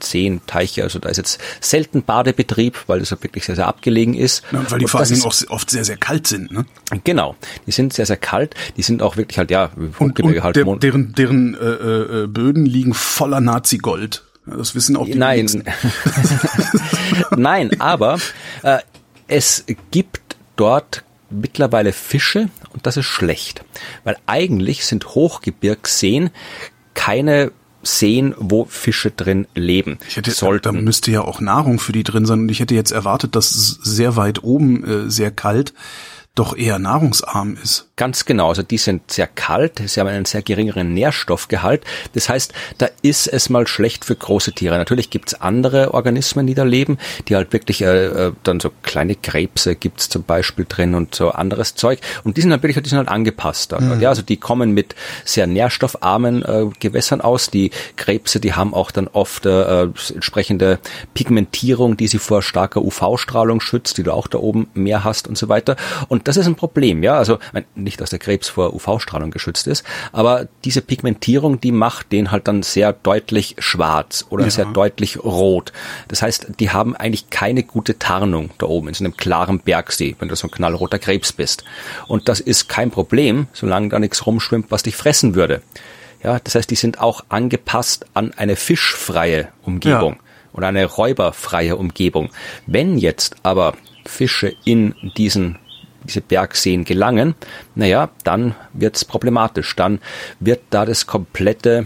Seen, 0.03 0.41
Teiche, 0.47 0.83
also 0.83 0.99
da 0.99 1.09
ist 1.09 1.17
jetzt 1.17 1.39
selten 1.61 2.03
Badebetrieb, 2.03 2.77
weil 2.87 2.99
das 2.99 3.11
wirklich 3.11 3.45
sehr, 3.45 3.55
sehr 3.55 3.67
abgelegen 3.67 4.13
ist. 4.13 4.43
Ja, 4.51 4.59
und 4.59 4.71
weil 4.71 4.79
die 4.79 4.85
und 4.85 4.91
vor 4.91 5.03
Dingen 5.03 5.21
auch 5.23 5.35
oft 5.49 5.69
sehr, 5.69 5.83
sehr 5.85 5.97
kalt 5.97 6.27
sind, 6.27 6.51
ne? 6.51 6.65
Genau, 7.03 7.35
die 7.65 7.71
sind 7.71 7.93
sehr, 7.93 8.05
sehr 8.05 8.17
kalt, 8.17 8.55
die 8.77 8.81
sind 8.81 9.01
auch 9.01 9.17
wirklich 9.17 9.37
halt, 9.37 9.51
ja, 9.51 9.71
und, 9.99 10.19
und 10.19 10.43
halt 10.43 10.55
der, 10.55 10.75
deren, 10.77 11.13
deren 11.13 11.55
äh, 11.55 12.23
äh, 12.23 12.27
Böden 12.27 12.65
liegen 12.65 12.93
voller 12.93 13.41
Nazi-Gold. 13.41 14.23
Das 14.45 14.75
wissen 14.75 14.95
auch 14.95 15.05
die 15.05 15.15
Nein, 15.15 15.63
Nein, 17.35 17.81
aber 17.81 18.17
äh, 18.63 18.79
es 19.27 19.65
gibt 19.91 20.37
dort 20.55 21.03
mittlerweile 21.29 21.91
Fische 21.91 22.49
und 22.73 22.85
das 22.85 22.97
ist 22.97 23.05
schlecht, 23.05 23.63
weil 24.05 24.17
eigentlich 24.25 24.85
sind 24.85 25.15
Hochgebirgsseen 25.15 26.29
keine 26.93 27.51
Seen, 27.83 28.33
wo 28.37 28.65
Fische 28.65 29.11
drin 29.11 29.47
leben. 29.55 29.97
Ich 30.07 30.17
hätte, 30.17 30.31
sollten. 30.31 30.75
Da 30.75 30.81
müsste 30.81 31.11
ja 31.11 31.21
auch 31.21 31.39
Nahrung 31.39 31.79
für 31.79 31.91
die 31.91 32.03
drin 32.03 32.25
sein 32.25 32.41
und 32.41 32.49
ich 32.49 32.59
hätte 32.59 32.75
jetzt 32.75 32.91
erwartet, 32.91 33.35
dass 33.35 33.51
es 33.51 33.79
sehr 33.81 34.15
weit 34.15 34.43
oben 34.43 34.83
äh, 34.83 35.09
sehr 35.09 35.31
kalt 35.31 35.73
doch 36.37 36.55
eher 36.55 36.77
nahrungsarm 36.77 37.57
ist. 37.61 37.87
Ganz 37.95 38.25
genau, 38.25 38.49
also 38.49 38.61
die 38.61 38.77
sind 38.77 39.11
sehr 39.11 39.25
kalt, 39.25 39.81
sie 39.83 39.99
haben 39.99 40.07
einen 40.07 40.25
sehr 40.25 40.43
geringeren 40.43 40.93
Nährstoffgehalt. 40.93 41.83
Das 42.13 42.29
heißt, 42.29 42.53
da 42.77 42.87
ist 43.01 43.25
es 43.27 43.49
mal 43.49 43.65
schlecht 43.65 44.05
für 44.05 44.15
große 44.15 44.53
Tiere. 44.53 44.77
Natürlich 44.77 45.09
gibt's 45.09 45.33
andere 45.33 45.95
Organismen, 45.95 46.45
die 46.45 46.53
da 46.53 46.63
leben, 46.63 46.99
die 47.27 47.35
halt 47.35 47.53
wirklich 47.53 47.81
äh, 47.81 48.05
äh 48.05 48.31
dann 48.43 48.59
so 48.59 48.71
kleine 48.83 49.15
Krebse 49.15 49.75
gibt's 49.75 50.09
zum 50.09 50.23
Beispiel 50.23 50.65
drin 50.69 50.93
und 50.93 51.15
so 51.15 51.31
anderes 51.31 51.73
Zeug. 51.73 51.99
Und 52.23 52.37
die 52.37 52.41
sind 52.41 52.51
natürlich, 52.51 52.79
die 52.79 52.89
sind 52.89 52.99
halt 52.99 53.09
angepasst. 53.09 53.71
Mhm. 53.71 53.99
Ja, 53.99 54.09
also 54.09 54.21
die 54.21 54.37
kommen 54.37 54.73
mit 54.73 54.93
sehr 55.25 55.47
nährstoffarmen 55.47 56.43
äh, 56.43 56.65
Gewässern 56.79 57.21
aus. 57.21 57.49
Die 57.49 57.71
Krebse, 57.95 58.39
die 58.39 58.53
haben 58.53 58.75
auch 58.75 58.91
dann 58.91 59.07
oft 59.07 59.47
äh, 59.47 59.87
entsprechende 60.13 60.77
Pigmentierung, 61.15 61.97
die 61.97 62.07
sie 62.07 62.19
vor 62.19 62.43
starker 62.43 62.83
UV-Strahlung 62.83 63.59
schützt, 63.59 63.97
die 63.97 64.03
du 64.03 64.13
auch 64.13 64.27
da 64.27 64.37
oben 64.37 64.67
mehr 64.75 65.03
hast 65.03 65.27
und 65.27 65.35
so 65.35 65.49
weiter. 65.49 65.77
Und 66.09 66.26
das 66.27 66.35
ist 66.35 66.47
ein 66.47 66.55
Problem, 66.55 67.03
ja. 67.03 67.17
Also 67.17 67.39
nicht, 67.75 68.01
dass 68.01 68.09
der 68.09 68.19
Krebs 68.19 68.49
vor 68.49 68.73
UV-Strahlung 68.73 69.31
geschützt 69.31 69.65
ist, 69.67 69.85
aber 70.11 70.47
diese 70.65 70.81
Pigmentierung, 70.81 71.61
die 71.61 71.71
macht 71.71 72.11
den 72.11 72.31
halt 72.31 72.47
dann 72.47 72.63
sehr 72.63 72.91
deutlich 72.91 73.55
schwarz 73.59 74.25
oder 74.29 74.43
ja. 74.43 74.51
sehr 74.51 74.65
deutlich 74.65 75.23
rot. 75.23 75.71
Das 76.09 76.21
heißt, 76.21 76.47
die 76.59 76.71
haben 76.71 76.95
eigentlich 76.95 77.29
keine 77.29 77.63
gute 77.63 77.97
Tarnung 77.97 78.49
da 78.57 78.65
oben 78.65 78.89
in 78.89 78.93
so 78.93 79.05
einem 79.05 79.15
klaren 79.15 79.59
Bergsee, 79.59 80.15
wenn 80.19 80.27
du 80.27 80.35
so 80.35 80.47
ein 80.47 80.51
knallroter 80.51 80.99
Krebs 80.99 81.31
bist. 81.31 81.63
Und 82.07 82.27
das 82.27 82.41
ist 82.41 82.67
kein 82.67 82.91
Problem, 82.91 83.47
solange 83.53 83.89
da 83.89 83.99
nichts 83.99 84.25
rumschwimmt, 84.25 84.69
was 84.69 84.83
dich 84.83 84.97
fressen 84.97 85.33
würde. 85.33 85.61
Ja, 86.23 86.39
das 86.39 86.55
heißt, 86.55 86.69
die 86.69 86.75
sind 86.75 86.99
auch 86.99 87.23
angepasst 87.29 88.05
an 88.13 88.33
eine 88.35 88.55
fischfreie 88.55 89.49
Umgebung. 89.63 90.13
Ja 90.13 90.19
oder 90.53 90.69
eine 90.69 90.85
räuberfreie 90.85 91.75
Umgebung. 91.75 92.31
Wenn 92.65 92.97
jetzt 92.97 93.35
aber 93.43 93.75
Fische 94.07 94.55
in 94.65 94.95
diesen 95.15 95.59
diese 96.07 96.21
Bergseen 96.21 96.85
gelangen, 96.85 97.35
naja, 97.75 98.09
dann 98.23 98.55
wird's 98.73 99.05
problematisch. 99.05 99.75
Dann 99.75 99.99
wird 100.39 100.61
da 100.69 100.85
das 100.85 101.07
komplette 101.07 101.85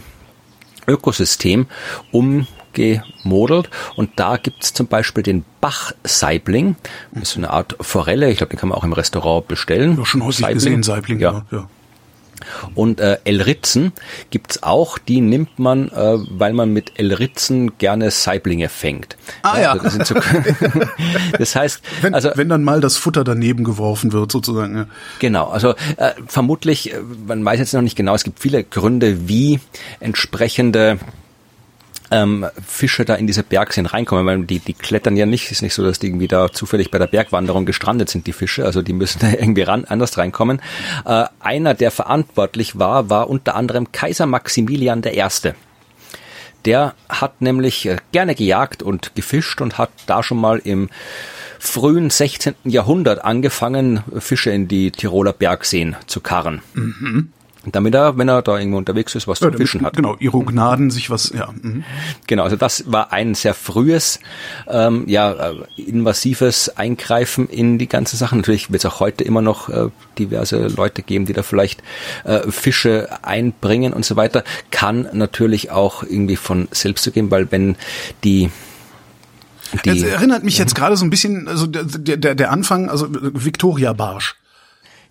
Ökosystem 0.87 1.67
umgemodelt 2.11 3.69
und 3.95 4.11
da 4.15 4.37
gibt's 4.37 4.73
zum 4.73 4.87
Beispiel 4.87 5.23
den 5.23 5.45
Bachsaibling, 5.59 6.75
das 7.11 7.23
ist 7.23 7.31
so 7.33 7.39
eine 7.39 7.51
Art 7.51 7.75
Forelle, 7.81 8.31
ich 8.31 8.37
glaube, 8.37 8.51
den 8.51 8.59
kann 8.59 8.69
man 8.69 8.77
auch 8.77 8.83
im 8.83 8.93
Restaurant 8.93 9.47
bestellen. 9.47 9.97
Ja, 9.97 10.05
schon 10.05 10.23
häufig 10.23 10.39
Saibling. 10.39 10.55
gesehen, 10.55 10.83
Saibling, 10.83 11.19
ja. 11.19 11.45
ja. 11.51 11.67
Und 12.75 12.99
äh, 12.99 13.17
Elritzen 13.23 13.91
gibt's 14.29 14.63
auch, 14.63 14.97
die 14.97 15.21
nimmt 15.21 15.59
man, 15.59 15.89
äh, 15.89 16.17
weil 16.29 16.53
man 16.53 16.71
mit 16.73 16.99
Elritzen 16.99 17.77
gerne 17.77 18.11
Saiblinge 18.11 18.69
fängt. 18.69 19.17
Ah 19.43 19.59
ja. 19.59 19.75
ja. 19.75 19.83
Das, 19.83 20.07
so, 20.07 20.15
das, 21.37 21.55
heißt, 21.55 21.81
wenn, 22.01 22.13
also 22.13 22.31
wenn 22.35 22.49
dann 22.49 22.63
mal 22.63 22.81
das 22.81 22.97
Futter 22.97 23.23
daneben 23.23 23.63
geworfen 23.63 24.13
wird 24.13 24.31
sozusagen. 24.31 24.77
Ja. 24.77 24.85
Genau, 25.19 25.49
also 25.49 25.75
äh, 25.97 26.11
vermutlich, 26.27 26.93
äh, 26.93 26.99
man 27.27 27.43
weiß 27.43 27.59
jetzt 27.59 27.73
noch 27.73 27.81
nicht 27.81 27.95
genau, 27.95 28.15
es 28.15 28.23
gibt 28.23 28.39
viele 28.39 28.63
Gründe, 28.63 29.27
wie 29.27 29.59
entsprechende 29.99 30.99
ähm, 32.11 32.45
Fische 32.65 33.05
da 33.05 33.15
in 33.15 33.25
diese 33.25 33.41
Bergseen 33.41 33.85
reinkommen, 33.85 34.25
weil 34.25 34.43
die, 34.45 34.59
die 34.59 34.73
klettern 34.73 35.15
ja 35.15 35.25
nicht, 35.25 35.49
ist 35.51 35.61
nicht 35.61 35.73
so, 35.73 35.83
dass 35.83 35.99
die 35.99 36.07
irgendwie 36.07 36.27
da 36.27 36.51
zufällig 36.51 36.91
bei 36.91 36.99
der 36.99 37.07
Bergwanderung 37.07 37.65
gestrandet 37.65 38.09
sind, 38.09 38.27
die 38.27 38.33
Fische, 38.33 38.65
also 38.65 38.81
die 38.81 38.93
müssen 38.93 39.19
da 39.21 39.29
irgendwie 39.29 39.63
ran, 39.63 39.85
anders 39.85 40.17
reinkommen. 40.17 40.61
Äh, 41.05 41.25
einer, 41.39 41.73
der 41.73 41.91
verantwortlich 41.91 42.77
war, 42.77 43.09
war 43.09 43.29
unter 43.29 43.55
anderem 43.55 43.91
Kaiser 43.91 44.25
Maximilian 44.25 45.01
I. 45.05 45.23
Der 46.65 46.93
hat 47.09 47.41
nämlich 47.41 47.85
äh, 47.87 47.97
gerne 48.11 48.35
gejagt 48.35 48.83
und 48.83 49.15
gefischt 49.15 49.61
und 49.61 49.77
hat 49.77 49.91
da 50.05 50.21
schon 50.21 50.39
mal 50.39 50.59
im 50.59 50.89
frühen 51.59 52.09
16. 52.09 52.55
Jahrhundert 52.65 53.23
angefangen, 53.23 54.03
Fische 54.19 54.51
in 54.51 54.67
die 54.67 54.91
Tiroler 54.91 55.33
Bergseen 55.33 55.95
zu 56.07 56.19
karren. 56.19 56.61
Mhm 56.73 57.31
damit 57.65 57.93
er, 57.93 58.17
wenn 58.17 58.27
er 58.27 58.41
da 58.41 58.57
irgendwo 58.57 58.77
unterwegs 58.77 59.13
ist, 59.13 59.27
was 59.27 59.39
ja, 59.39 59.51
zu 59.51 59.57
fischen 59.57 59.83
hat. 59.83 59.95
Genau, 59.95 60.15
ihre 60.19 60.39
Gnaden 60.39 60.89
sich 60.89 61.09
was, 61.09 61.31
ja. 61.35 61.49
Mhm. 61.61 61.83
Genau, 62.27 62.43
also 62.43 62.55
das 62.55 62.91
war 62.91 63.13
ein 63.13 63.35
sehr 63.35 63.53
frühes, 63.53 64.19
ähm, 64.67 65.03
ja, 65.07 65.31
äh, 65.31 65.55
invasives 65.75 66.75
Eingreifen 66.77 67.47
in 67.47 67.77
die 67.77 67.87
ganzen 67.87 68.17
Sachen. 68.17 68.39
Natürlich 68.39 68.71
wird 68.71 68.83
es 68.83 68.91
auch 68.91 68.99
heute 68.99 69.23
immer 69.23 69.41
noch 69.41 69.69
äh, 69.69 69.89
diverse 70.17 70.67
Leute 70.67 71.03
geben, 71.03 71.25
die 71.25 71.33
da 71.33 71.43
vielleicht 71.43 71.83
äh, 72.23 72.49
Fische 72.49 73.09
einbringen 73.21 73.93
und 73.93 74.05
so 74.05 74.15
weiter. 74.15 74.43
Kann 74.71 75.07
natürlich 75.13 75.71
auch 75.71 76.03
irgendwie 76.03 76.37
von 76.37 76.67
selbst 76.71 77.03
zu 77.03 77.11
gehen, 77.11 77.29
weil 77.29 77.51
wenn 77.51 77.75
die 78.23 78.49
die, 79.85 80.01
das 80.01 80.03
erinnert 80.03 80.43
mich 80.43 80.57
jetzt 80.57 80.75
gerade 80.75 80.97
so 80.97 81.05
ein 81.05 81.09
bisschen, 81.09 81.47
also 81.47 81.65
der, 81.65 82.17
der, 82.17 82.35
der 82.35 82.51
Anfang, 82.51 82.89
also 82.89 83.07
Victoria 83.09 83.93
Barsch. 83.93 84.35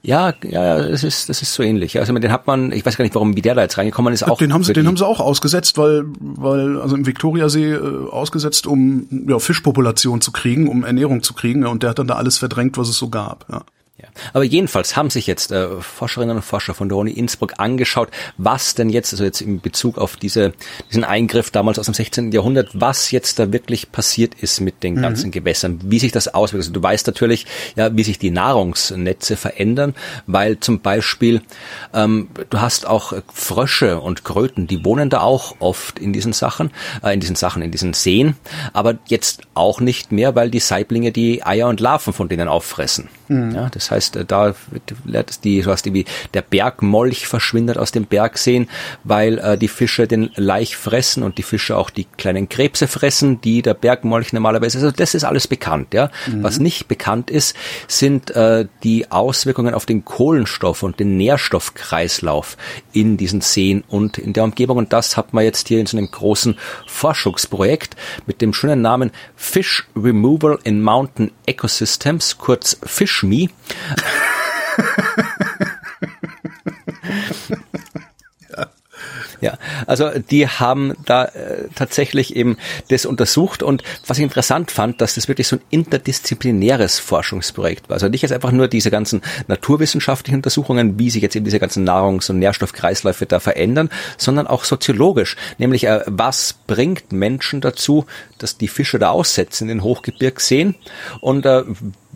Ja, 0.02 0.32
ja, 0.42 0.88
das 0.88 1.04
ist, 1.04 1.28
das 1.28 1.42
ist 1.42 1.52
so 1.52 1.62
ähnlich. 1.62 1.98
Also 1.98 2.14
den 2.14 2.32
hat 2.32 2.46
man, 2.46 2.72
ich 2.72 2.86
weiß 2.86 2.96
gar 2.96 3.04
nicht, 3.04 3.14
warum, 3.14 3.36
wie 3.36 3.42
der 3.42 3.54
da 3.54 3.62
jetzt 3.62 3.76
reingekommen 3.76 4.14
ist, 4.14 4.22
auch. 4.22 4.38
Den 4.38 4.54
haben 4.54 4.64
sie, 4.64 4.72
den 4.72 4.86
haben 4.86 4.96
sie 4.96 5.06
auch 5.06 5.20
ausgesetzt, 5.20 5.76
weil, 5.76 6.04
weil, 6.18 6.80
also 6.80 6.96
im 6.96 7.06
Viktoriasee 7.06 7.72
äh, 7.72 8.08
ausgesetzt, 8.10 8.66
um 8.66 9.26
ja, 9.28 9.38
Fischpopulation 9.38 10.22
zu 10.22 10.32
kriegen, 10.32 10.68
um 10.68 10.84
Ernährung 10.84 11.22
zu 11.22 11.34
kriegen, 11.34 11.62
ja, 11.62 11.68
und 11.68 11.82
der 11.82 11.90
hat 11.90 11.98
dann 11.98 12.06
da 12.06 12.14
alles 12.14 12.38
verdrängt, 12.38 12.78
was 12.78 12.88
es 12.88 12.96
so 12.96 13.10
gab. 13.10 13.44
Ja. 13.50 13.62
Ja. 14.00 14.08
Aber 14.32 14.44
jedenfalls 14.44 14.96
haben 14.96 15.10
sich 15.10 15.26
jetzt 15.26 15.52
äh, 15.52 15.68
Forscherinnen 15.80 16.36
und 16.36 16.42
Forscher 16.42 16.74
von 16.74 16.88
der 16.88 16.96
Uni 16.96 17.10
Innsbruck 17.10 17.54
angeschaut, 17.58 18.08
was 18.38 18.74
denn 18.74 18.88
jetzt, 18.88 19.12
also 19.12 19.24
jetzt 19.24 19.40
in 19.40 19.60
Bezug 19.60 19.98
auf 19.98 20.16
diese, 20.16 20.52
diesen 20.88 21.04
Eingriff 21.04 21.50
damals 21.50 21.78
aus 21.78 21.86
dem 21.86 21.94
16. 21.94 22.32
Jahrhundert, 22.32 22.70
was 22.72 23.10
jetzt 23.10 23.38
da 23.38 23.52
wirklich 23.52 23.92
passiert 23.92 24.34
ist 24.40 24.60
mit 24.60 24.82
den 24.82 24.94
mhm. 24.94 25.02
ganzen 25.02 25.30
Gewässern, 25.30 25.80
wie 25.84 25.98
sich 25.98 26.12
das 26.12 26.28
auswirkt. 26.28 26.62
Also 26.62 26.72
du 26.72 26.82
weißt 26.82 27.06
natürlich, 27.06 27.46
ja, 27.76 27.94
wie 27.94 28.02
sich 28.02 28.18
die 28.18 28.30
Nahrungsnetze 28.30 29.36
verändern, 29.36 29.94
weil 30.26 30.60
zum 30.60 30.80
Beispiel 30.80 31.42
ähm, 31.92 32.28
du 32.48 32.60
hast 32.60 32.86
auch 32.86 33.12
Frösche 33.32 34.00
und 34.00 34.24
Kröten, 34.24 34.66
die 34.66 34.84
wohnen 34.84 35.10
da 35.10 35.20
auch 35.20 35.56
oft 35.58 35.98
in 35.98 36.12
diesen 36.12 36.32
Sachen, 36.32 36.70
äh, 37.02 37.12
in 37.12 37.20
diesen 37.20 37.36
Sachen, 37.36 37.62
in 37.62 37.70
diesen 37.70 37.92
Seen, 37.92 38.36
aber 38.72 38.98
jetzt 39.06 39.42
auch 39.54 39.80
nicht 39.80 40.12
mehr, 40.12 40.34
weil 40.34 40.50
die 40.50 40.60
Saiblinge 40.60 41.12
die 41.12 41.44
Eier 41.44 41.68
und 41.68 41.80
Larven 41.80 42.12
von 42.12 42.28
denen 42.28 42.48
auffressen. 42.48 43.08
Mhm. 43.30 43.54
Ja, 43.54 43.68
das 43.70 43.92
heißt, 43.92 44.16
äh, 44.16 44.24
da 44.24 44.54
wird 45.04 45.44
die, 45.44 45.62
du 45.62 45.70
hast 45.70 45.86
irgendwie, 45.86 46.04
der 46.34 46.42
Bergmolch 46.42 47.28
verschwindet 47.28 47.78
aus 47.78 47.92
dem 47.92 48.04
Bergseen, 48.04 48.68
weil 49.04 49.38
äh, 49.38 49.56
die 49.56 49.68
Fische 49.68 50.08
den 50.08 50.30
Laich 50.34 50.76
fressen 50.76 51.22
und 51.22 51.38
die 51.38 51.44
Fische 51.44 51.76
auch 51.76 51.90
die 51.90 52.06
kleinen 52.16 52.48
Krebse 52.48 52.88
fressen, 52.88 53.40
die 53.40 53.62
der 53.62 53.74
Bergmolch 53.74 54.32
normalerweise, 54.32 54.78
also 54.78 54.90
das 54.90 55.14
ist 55.14 55.22
alles 55.22 55.46
bekannt, 55.46 55.94
ja. 55.94 56.10
Mhm. 56.26 56.42
Was 56.42 56.58
nicht 56.58 56.88
bekannt 56.88 57.30
ist, 57.30 57.54
sind 57.86 58.32
äh, 58.32 58.66
die 58.82 59.12
Auswirkungen 59.12 59.74
auf 59.74 59.86
den 59.86 60.04
Kohlenstoff 60.04 60.82
und 60.82 60.98
den 60.98 61.16
Nährstoffkreislauf 61.16 62.56
in 62.92 63.16
diesen 63.16 63.42
Seen 63.42 63.84
und 63.86 64.18
in 64.18 64.32
der 64.32 64.42
Umgebung. 64.42 64.76
Und 64.76 64.92
das 64.92 65.16
hat 65.16 65.32
man 65.32 65.44
jetzt 65.44 65.68
hier 65.68 65.78
in 65.78 65.86
so 65.86 65.96
einem 65.96 66.10
großen 66.10 66.58
Forschungsprojekt 66.88 67.94
mit 68.26 68.40
dem 68.40 68.52
schönen 68.52 68.82
Namen 68.82 69.12
Fish 69.36 69.86
Removal 69.94 70.58
in 70.64 70.82
Mountain 70.82 71.30
Ecosystems, 71.46 72.36
kurz 72.36 72.76
Fish 72.82 73.19
Schmie. 73.20 73.50
Ja, 79.40 79.56
also 79.86 80.10
die 80.18 80.46
haben 80.46 80.94
da 81.06 81.24
äh, 81.24 81.68
tatsächlich 81.74 82.36
eben 82.36 82.58
das 82.88 83.06
untersucht 83.06 83.62
und 83.62 83.82
was 84.06 84.18
ich 84.18 84.24
interessant 84.24 84.70
fand, 84.70 85.00
dass 85.00 85.14
das 85.14 85.28
wirklich 85.28 85.48
so 85.48 85.56
ein 85.56 85.62
interdisziplinäres 85.70 86.98
Forschungsprojekt 86.98 87.88
war. 87.88 87.94
Also 87.94 88.08
nicht 88.08 88.20
jetzt 88.20 88.32
einfach 88.32 88.52
nur 88.52 88.68
diese 88.68 88.90
ganzen 88.90 89.22
naturwissenschaftlichen 89.48 90.36
Untersuchungen, 90.36 90.98
wie 90.98 91.08
sich 91.08 91.22
jetzt 91.22 91.36
eben 91.36 91.46
diese 91.46 91.58
ganzen 91.58 91.88
Nahrungs- 91.88 92.28
und 92.28 92.38
Nährstoffkreisläufe 92.38 93.24
da 93.24 93.40
verändern, 93.40 93.88
sondern 94.18 94.46
auch 94.46 94.64
soziologisch, 94.64 95.36
nämlich 95.56 95.84
äh, 95.84 96.02
was 96.06 96.54
bringt 96.66 97.10
Menschen 97.10 97.62
dazu, 97.62 98.04
dass 98.36 98.58
die 98.58 98.68
Fische 98.68 98.98
da 98.98 99.08
aussetzen 99.08 99.64
in 99.64 99.78
den 99.78 99.84
Hochgebirgsseen 99.84 100.74
und 101.20 101.46
äh, 101.46 101.62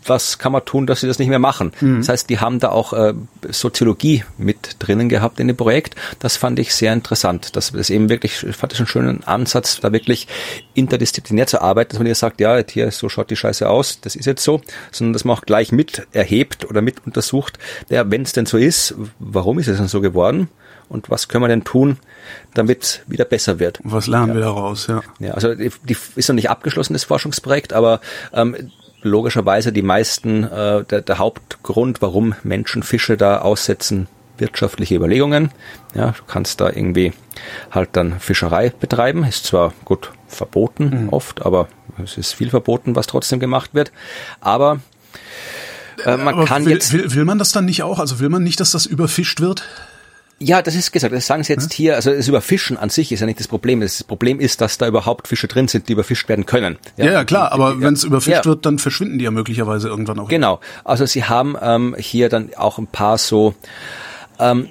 was 0.07 0.37
kann 0.37 0.51
man 0.51 0.65
tun, 0.65 0.87
dass 0.87 1.01
sie 1.01 1.07
das 1.07 1.19
nicht 1.19 1.29
mehr 1.29 1.39
machen. 1.39 1.71
Mhm. 1.81 1.97
Das 1.97 2.09
heißt, 2.09 2.29
die 2.29 2.39
haben 2.39 2.59
da 2.59 2.69
auch 2.69 2.93
äh, 2.93 3.13
Soziologie 3.49 4.23
mit 4.37 4.77
drinnen 4.79 5.09
gehabt 5.09 5.39
in 5.39 5.47
dem 5.47 5.57
Projekt. 5.57 5.95
Das 6.19 6.37
fand 6.37 6.59
ich 6.59 6.73
sehr 6.73 6.93
interessant. 6.93 7.55
Das 7.55 7.71
ist 7.71 7.89
eben 7.89 8.09
wirklich, 8.09 8.43
ich 8.43 8.55
fand 8.55 8.73
ich 8.73 8.79
einen 8.79 8.87
schönen 8.87 9.23
Ansatz, 9.23 9.79
da 9.79 9.91
wirklich 9.91 10.27
interdisziplinär 10.73 11.47
zu 11.47 11.61
arbeiten, 11.61 11.91
dass 11.91 11.99
man 11.99 12.05
hier 12.05 12.15
sagt, 12.15 12.39
ja, 12.41 12.61
hier, 12.67 12.91
so 12.91 13.09
schaut 13.09 13.29
die 13.29 13.35
Scheiße 13.35 13.69
aus, 13.69 14.01
das 14.01 14.15
ist 14.15 14.25
jetzt 14.25 14.43
so, 14.43 14.61
sondern 14.91 15.13
dass 15.13 15.25
man 15.25 15.37
auch 15.37 15.41
gleich 15.41 15.71
mit 15.71 16.07
erhebt 16.11 16.65
oder 16.65 16.81
mit 16.81 17.05
untersucht, 17.05 17.59
ja, 17.89 18.09
wenn 18.09 18.23
es 18.23 18.33
denn 18.33 18.45
so 18.45 18.57
ist, 18.57 18.95
warum 19.19 19.59
ist 19.59 19.67
es 19.67 19.77
denn 19.77 19.87
so 19.87 20.01
geworden? 20.01 20.49
und 20.87 21.09
was 21.09 21.27
können 21.27 21.43
wir 21.43 21.47
denn 21.47 21.63
tun, 21.63 21.97
damit 22.53 22.83
es 22.83 23.01
wieder 23.07 23.25
besser 23.25 23.59
wird. 23.59 23.79
Was 23.83 24.07
lernen 24.07 24.29
ja. 24.29 24.33
wir 24.35 24.41
daraus, 24.41 24.87
ja. 24.87 25.01
Ja, 25.19 25.33
also 25.33 25.55
die, 25.55 25.71
die 25.83 25.97
ist 26.15 26.29
noch 26.29 26.35
nicht 26.35 26.49
abgeschlossen, 26.49 26.93
das 26.93 27.03
Forschungsprojekt, 27.03 27.73
aber 27.73 28.01
ähm, 28.33 28.71
logischerweise 29.05 29.71
die 29.71 29.81
meisten, 29.81 30.43
äh, 30.43 30.83
der, 30.83 31.01
der 31.01 31.17
Hauptgrund, 31.17 32.01
warum 32.01 32.35
Menschen 32.43 32.83
Fische 32.83 33.17
da 33.17 33.39
aussetzen, 33.39 34.07
wirtschaftliche 34.37 34.95
Überlegungen. 34.95 35.51
Ja, 35.93 36.11
du 36.11 36.23
kannst 36.27 36.59
da 36.59 36.67
irgendwie 36.67 37.13
halt 37.71 37.89
dann 37.93 38.19
Fischerei 38.19 38.69
betreiben. 38.69 39.23
Ist 39.23 39.45
zwar 39.45 39.73
gut 39.85 40.11
verboten 40.27 41.03
mhm. 41.03 41.09
oft, 41.09 41.45
aber 41.45 41.67
es 42.03 42.17
ist 42.17 42.33
viel 42.33 42.49
verboten, 42.49 42.95
was 42.95 43.07
trotzdem 43.07 43.39
gemacht 43.39 43.73
wird. 43.73 43.91
Aber 44.41 44.79
äh, 46.03 46.17
man 46.17 46.35
aber 46.35 46.45
kann 46.45 46.65
will, 46.65 46.73
jetzt. 46.73 46.91
Will, 46.91 47.13
will 47.13 47.25
man 47.25 47.37
das 47.37 47.51
dann 47.51 47.65
nicht 47.65 47.83
auch? 47.83 47.99
Also 47.99 48.19
will 48.19 48.29
man 48.29 48.43
nicht, 48.43 48.59
dass 48.59 48.71
das 48.71 48.85
überfischt 48.85 49.39
wird? 49.39 49.63
Ja, 50.37 50.61
das 50.61 50.75
ist 50.75 50.91
gesagt. 50.91 51.13
Das 51.13 51.27
sagen 51.27 51.43
Sie 51.43 51.53
jetzt 51.53 51.73
hier. 51.73 51.95
Also 51.95 52.11
das 52.11 52.27
Überfischen 52.27 52.77
an 52.77 52.89
sich 52.89 53.11
ist 53.11 53.21
ja 53.21 53.25
nicht 53.25 53.39
das 53.39 53.47
Problem. 53.47 53.79
Das 53.79 54.03
Problem 54.03 54.39
ist, 54.41 54.59
dass 54.59 54.77
da 54.77 54.87
überhaupt 54.87 55.29
Fische 55.29 55.47
drin 55.47 55.69
sind, 55.69 55.87
die 55.87 55.93
überfischt 55.93 56.27
werden 56.27 56.45
können. 56.45 56.77
Ja, 56.97 57.05
ja, 57.05 57.11
ja 57.13 57.23
klar. 57.23 57.53
Aber 57.53 57.79
wenn 57.79 57.93
es 57.93 58.03
überfischt 58.03 58.37
ja. 58.37 58.45
wird, 58.45 58.65
dann 58.65 58.77
verschwinden 58.77 59.17
die 59.17 59.25
ja 59.25 59.31
möglicherweise 59.31 59.87
irgendwann 59.87 60.19
auch. 60.19 60.27
Genau. 60.27 60.59
Also 60.83 61.05
Sie 61.05 61.23
haben 61.23 61.55
ähm, 61.61 61.95
hier 61.97 62.27
dann 62.27 62.53
auch 62.55 62.77
ein 62.77 62.87
paar 62.87 63.17
so 63.17 63.55
ähm, 64.39 64.67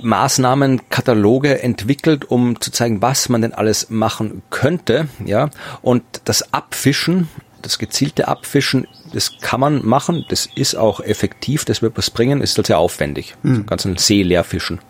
Maßnahmenkataloge 0.00 1.62
entwickelt, 1.62 2.28
um 2.28 2.60
zu 2.60 2.72
zeigen, 2.72 3.00
was 3.00 3.28
man 3.28 3.40
denn 3.40 3.54
alles 3.54 3.88
machen 3.88 4.42
könnte. 4.50 5.06
Ja, 5.24 5.50
und 5.82 6.02
das 6.24 6.52
Abfischen 6.52 7.28
das 7.62 7.78
gezielte 7.78 8.28
Abfischen, 8.28 8.86
das 9.12 9.38
kann 9.40 9.60
man 9.60 9.84
machen, 9.86 10.24
das 10.28 10.48
ist 10.54 10.74
auch 10.74 11.00
effektiv, 11.00 11.64
das 11.64 11.82
wird 11.82 11.96
was 11.96 12.10
bringen, 12.10 12.40
ist 12.40 12.56
halt 12.56 12.66
sehr 12.66 12.78
aufwendig. 12.78 13.36
Mhm. 13.42 13.56
So 13.56 13.64
ganz 13.64 13.84
ein 13.84 13.96
See 13.96 14.22
leer 14.22 14.44
fischen, 14.44 14.80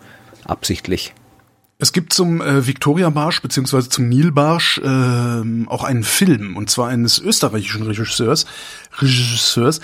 absichtlich. 0.45 1.13
Es 1.79 1.91
gibt 1.91 2.13
zum 2.13 2.39
äh, 2.39 2.65
Victoria 2.65 3.09
Barsch 3.09 3.41
beziehungsweise 3.41 3.89
zum 3.89 4.07
Nilbarsch 4.07 4.77
äh, 4.77 5.67
auch 5.67 5.83
einen 5.83 6.03
Film 6.03 6.55
und 6.55 6.69
zwar 6.69 6.87
eines 6.87 7.19
österreichischen 7.19 7.83
Regisseurs. 7.83 8.45
Regisseurs. 8.99 9.81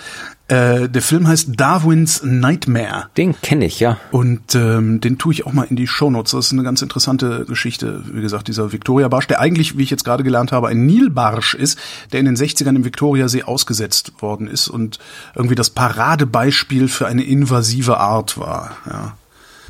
Äh, 0.49 0.89
der 0.89 1.01
Film 1.03 1.27
heißt 1.27 1.49
Darwins 1.57 2.23
Nightmare. 2.23 3.05
Den 3.17 3.39
kenne 3.39 3.65
ich 3.65 3.79
ja. 3.79 3.99
Und 4.11 4.55
ähm, 4.55 4.99
den 4.99 5.19
tue 5.19 5.31
ich 5.31 5.45
auch 5.45 5.53
mal 5.53 5.67
in 5.69 5.75
die 5.75 5.85
Shownotes. 5.85 6.31
Das 6.31 6.47
ist 6.47 6.53
eine 6.53 6.63
ganz 6.63 6.81
interessante 6.81 7.45
Geschichte. 7.45 8.03
Wie 8.11 8.21
gesagt, 8.21 8.47
dieser 8.47 8.71
Victoria 8.71 9.07
Barsch, 9.09 9.27
der 9.27 9.39
eigentlich, 9.39 9.77
wie 9.77 9.83
ich 9.83 9.91
jetzt 9.91 10.05
gerade 10.05 10.23
gelernt 10.23 10.51
habe, 10.51 10.67
ein 10.67 10.87
Nilbarsch 10.87 11.53
ist, 11.53 11.77
der 12.11 12.19
in 12.19 12.25
den 12.25 12.35
60ern 12.35 12.75
im 12.75 12.83
Viktoriasee 12.83 13.43
ausgesetzt 13.43 14.13
worden 14.21 14.47
ist 14.47 14.67
und 14.67 14.97
irgendwie 15.35 15.55
das 15.55 15.69
Paradebeispiel 15.69 16.87
für 16.87 17.05
eine 17.05 17.23
invasive 17.23 17.97
Art 17.97 18.39
war. 18.39 18.71
Ja. 18.87 19.13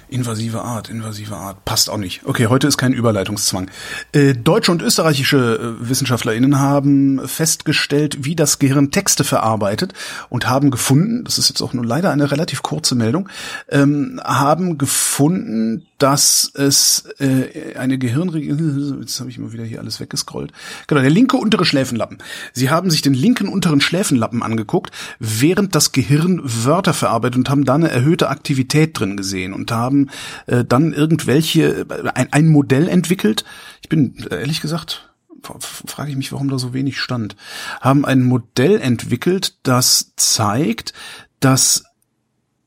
Invasive 0.09 0.61
Art, 0.61 0.89
invasive 0.89 1.35
Art. 1.35 1.63
Passt 1.65 1.89
auch 1.89 1.97
nicht. 1.97 2.21
Okay, 2.25 2.47
heute 2.47 2.67
ist 2.67 2.77
kein 2.77 2.93
Überleitungszwang. 2.93 3.69
Äh, 4.11 4.33
deutsche 4.33 4.71
und 4.71 4.81
österreichische 4.81 5.77
äh, 5.81 5.89
WissenschaftlerInnen 5.89 6.59
haben 6.59 7.27
festgestellt, 7.27 8.25
wie 8.25 8.35
das 8.35 8.59
Gehirn 8.59 8.91
Texte 8.91 9.23
verarbeitet 9.23 9.93
und 10.29 10.47
haben 10.47 10.71
gefunden, 10.71 11.23
das 11.23 11.37
ist 11.37 11.49
jetzt 11.49 11.61
auch 11.61 11.73
nur 11.73 11.85
leider 11.85 12.11
eine 12.11 12.31
relativ 12.31 12.63
kurze 12.63 12.95
Meldung, 12.95 13.29
ähm, 13.69 14.19
haben 14.23 14.77
gefunden, 14.77 15.85
dass 15.99 16.51
es 16.55 17.03
äh, 17.19 17.75
eine 17.75 17.97
Gehirnregion, 17.97 19.01
jetzt 19.01 19.19
habe 19.19 19.29
ich 19.29 19.37
immer 19.37 19.51
wieder 19.51 19.65
hier 19.65 19.79
alles 19.79 19.99
weggescrollt, 19.99 20.51
genau, 20.87 21.01
der 21.01 21.09
linke 21.09 21.37
untere 21.37 21.65
Schläfenlappen. 21.65 22.19
Sie 22.53 22.69
haben 22.69 22.89
sich 22.89 23.01
den 23.01 23.13
linken 23.13 23.47
unteren 23.47 23.81
Schläfenlappen 23.81 24.41
angeguckt, 24.41 24.91
während 25.19 25.75
das 25.75 25.91
Gehirn 25.91 26.41
Wörter 26.43 26.93
verarbeitet 26.93 27.37
und 27.37 27.49
haben 27.49 27.65
da 27.65 27.75
eine 27.75 27.91
erhöhte 27.91 28.29
Aktivität 28.29 28.97
drin 28.97 29.17
gesehen 29.17 29.53
und 29.53 29.71
haben 29.71 29.98
äh, 30.47 30.63
dann 30.63 30.93
irgendwelche, 30.93 31.85
äh, 31.89 32.09
ein, 32.13 32.31
ein 32.31 32.47
Modell 32.47 32.87
entwickelt. 32.87 33.43
Ich 33.81 33.89
bin 33.89 34.15
ehrlich 34.29 34.61
gesagt, 34.61 35.09
frage 35.41 36.11
ich 36.11 36.17
mich, 36.17 36.31
warum 36.31 36.49
da 36.49 36.59
so 36.59 36.73
wenig 36.73 36.99
stand, 36.99 37.35
haben 37.81 38.05
ein 38.05 38.23
Modell 38.23 38.79
entwickelt, 38.79 39.57
das 39.63 40.13
zeigt, 40.15 40.93
dass 41.39 41.83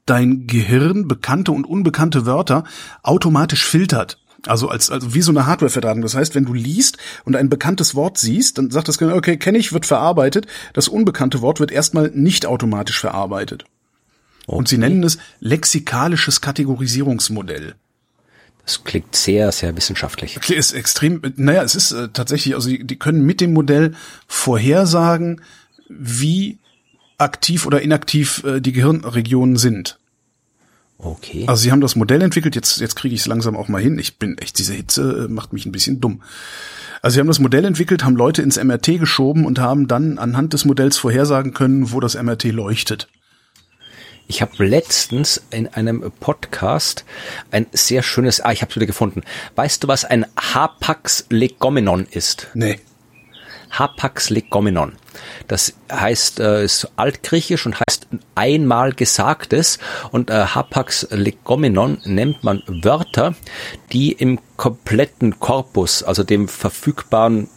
dein 0.06 0.46
Gehirn 0.46 1.06
bekannte 1.06 1.52
und 1.52 1.64
unbekannte 1.64 2.26
Wörter 2.26 2.64
automatisch 3.02 3.64
filtert. 3.64 4.18
Also 4.46 4.68
als 4.68 4.90
also 4.90 5.14
wie 5.14 5.22
so 5.22 5.30
eine 5.30 5.46
Hardware-Verdrahtung. 5.46 6.02
Das 6.02 6.16
heißt, 6.16 6.34
wenn 6.34 6.44
du 6.44 6.52
liest 6.52 6.98
und 7.24 7.36
ein 7.36 7.48
bekanntes 7.48 7.94
Wort 7.94 8.18
siehst, 8.18 8.58
dann 8.58 8.70
sagt 8.70 8.88
das 8.88 8.98
Gehirn, 8.98 9.16
okay, 9.16 9.36
kenne 9.36 9.58
ich, 9.58 9.72
wird 9.72 9.86
verarbeitet. 9.86 10.46
Das 10.72 10.88
unbekannte 10.88 11.40
Wort 11.42 11.60
wird 11.60 11.70
erstmal 11.70 12.10
nicht 12.12 12.46
automatisch 12.46 12.98
verarbeitet. 12.98 13.64
Okay. 14.46 14.56
Und 14.56 14.68
sie 14.68 14.78
nennen 14.78 15.02
es 15.04 15.18
lexikalisches 15.40 16.40
Kategorisierungsmodell. 16.40 17.74
Das 18.64 18.84
klingt 18.84 19.16
sehr, 19.16 19.50
sehr 19.50 19.76
wissenschaftlich. 19.76 20.36
Okay, 20.36 20.54
ist 20.54 20.72
extrem, 20.72 21.20
naja, 21.36 21.62
es 21.62 21.74
ist 21.74 21.92
äh, 21.92 22.08
tatsächlich, 22.12 22.54
also 22.54 22.68
die, 22.68 22.84
die 22.84 22.96
können 22.96 23.24
mit 23.24 23.40
dem 23.40 23.52
Modell 23.52 23.94
vorhersagen, 24.28 25.40
wie 25.88 26.58
aktiv 27.18 27.66
oder 27.66 27.82
inaktiv 27.82 28.44
äh, 28.44 28.60
die 28.60 28.72
Gehirnregionen 28.72 29.56
sind. 29.56 29.98
Okay. 30.98 31.44
Also 31.48 31.64
sie 31.64 31.72
haben 31.72 31.80
das 31.80 31.96
Modell 31.96 32.22
entwickelt, 32.22 32.54
jetzt, 32.54 32.80
jetzt 32.80 32.94
kriege 32.94 33.14
ich 33.14 33.22
es 33.22 33.26
langsam 33.26 33.56
auch 33.56 33.66
mal 33.66 33.82
hin. 33.82 33.98
Ich 33.98 34.18
bin 34.18 34.38
echt, 34.38 34.58
diese 34.58 34.74
Hitze 34.74 35.26
äh, 35.26 35.32
macht 35.32 35.52
mich 35.52 35.66
ein 35.66 35.72
bisschen 35.72 36.00
dumm. 36.00 36.22
Also 37.00 37.14
sie 37.14 37.20
haben 37.20 37.26
das 37.26 37.40
Modell 37.40 37.64
entwickelt, 37.64 38.04
haben 38.04 38.14
Leute 38.14 38.42
ins 38.42 38.62
MRT 38.62 39.00
geschoben 39.00 39.44
und 39.44 39.58
haben 39.58 39.88
dann 39.88 40.18
anhand 40.18 40.52
des 40.52 40.64
Modells 40.64 40.98
vorhersagen 40.98 41.52
können, 41.52 41.90
wo 41.90 41.98
das 41.98 42.14
MRT 42.14 42.44
leuchtet. 42.44 43.08
Ich 44.32 44.40
habe 44.40 44.64
letztens 44.64 45.42
in 45.50 45.68
einem 45.68 46.10
Podcast 46.18 47.04
ein 47.50 47.66
sehr 47.72 48.02
schönes, 48.02 48.40
ah, 48.40 48.50
ich 48.50 48.62
habe 48.62 48.70
es 48.70 48.76
wieder 48.76 48.86
gefunden. 48.86 49.24
Weißt 49.56 49.84
du, 49.84 49.88
was 49.88 50.06
ein 50.06 50.24
Hapax 50.38 51.26
legomenon 51.28 52.06
ist? 52.10 52.48
Nee. 52.54 52.80
Hapax 53.72 54.30
legomenon. 54.30 54.94
Das 55.48 55.74
heißt, 55.92 56.40
äh, 56.40 56.64
ist 56.64 56.88
altgriechisch 56.96 57.66
und 57.66 57.76
heißt 57.78 58.06
einmal 58.34 58.94
Gesagtes. 58.94 59.78
Und 60.12 60.30
äh, 60.30 60.46
Hapax 60.46 61.08
legomenon 61.10 61.98
nennt 62.04 62.42
man 62.42 62.62
Wörter, 62.66 63.34
die 63.92 64.12
im 64.12 64.40
kompletten 64.56 65.40
Korpus, 65.40 66.02
also 66.02 66.24
dem 66.24 66.48
verfügbaren 66.48 67.50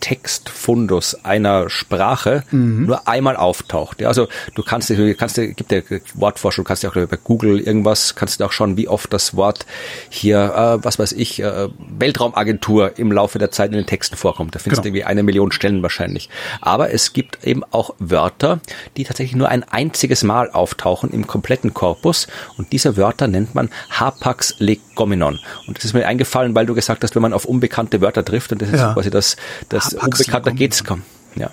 Textfundus 0.00 1.24
einer 1.24 1.70
Sprache 1.70 2.44
mhm. 2.50 2.86
nur 2.86 3.08
einmal 3.08 3.36
auftaucht. 3.36 4.00
Ja, 4.00 4.08
also 4.08 4.28
du 4.54 4.62
kannst, 4.62 4.90
du 4.90 5.14
kannst, 5.14 5.36
gibt 5.36 5.72
ja 5.72 5.80
Wortforschung, 6.14 6.64
kannst 6.64 6.82
ja 6.82 6.90
auch 6.90 6.94
bei 6.94 7.18
Google 7.22 7.60
irgendwas, 7.60 8.14
kannst 8.14 8.40
du 8.40 8.44
auch 8.44 8.52
schauen, 8.52 8.76
wie 8.76 8.88
oft 8.88 9.12
das 9.12 9.36
Wort 9.36 9.66
hier, 10.08 10.78
äh, 10.80 10.84
was 10.84 10.98
weiß 10.98 11.12
ich, 11.12 11.40
äh, 11.42 11.68
Weltraumagentur 11.98 12.98
im 12.98 13.12
Laufe 13.12 13.38
der 13.38 13.50
Zeit 13.50 13.70
in 13.70 13.76
den 13.76 13.86
Texten 13.86 14.16
vorkommt. 14.16 14.54
Da 14.54 14.58
findest 14.58 14.82
genau. 14.82 14.84
du 14.84 14.88
irgendwie 14.88 15.04
eine 15.04 15.22
Million 15.22 15.52
Stellen 15.52 15.82
wahrscheinlich. 15.82 16.28
Aber 16.60 16.92
es 16.92 17.12
gibt 17.12 17.44
eben 17.44 17.64
auch 17.70 17.94
Wörter, 17.98 18.60
die 18.96 19.04
tatsächlich 19.04 19.36
nur 19.36 19.48
ein 19.48 19.64
einziges 19.64 20.22
Mal 20.22 20.50
auftauchen 20.50 21.10
im 21.10 21.26
kompletten 21.26 21.74
Korpus 21.74 22.28
und 22.56 22.72
diese 22.72 22.96
Wörter 22.96 23.28
nennt 23.28 23.54
man 23.54 23.70
Hapax 23.90 24.56
legomenon. 24.98 25.38
Und 25.66 25.78
das 25.78 25.84
ist 25.84 25.94
mir 25.94 26.06
eingefallen, 26.06 26.54
weil 26.54 26.66
du 26.66 26.74
gesagt 26.74 27.04
hast, 27.04 27.14
wenn 27.14 27.22
man 27.22 27.32
auf 27.32 27.44
unbekannte 27.44 28.00
Wörter 28.00 28.24
trifft 28.24 28.52
und 28.52 28.62
das 28.62 28.70
ist 28.70 28.80
ja. 28.80 28.92
quasi 28.92 29.10
das, 29.10 29.36
das 29.68 29.94
unbekannter 29.94 30.52
geht's 30.52 30.84
kaum. 30.84 31.02
Ja. 31.36 31.50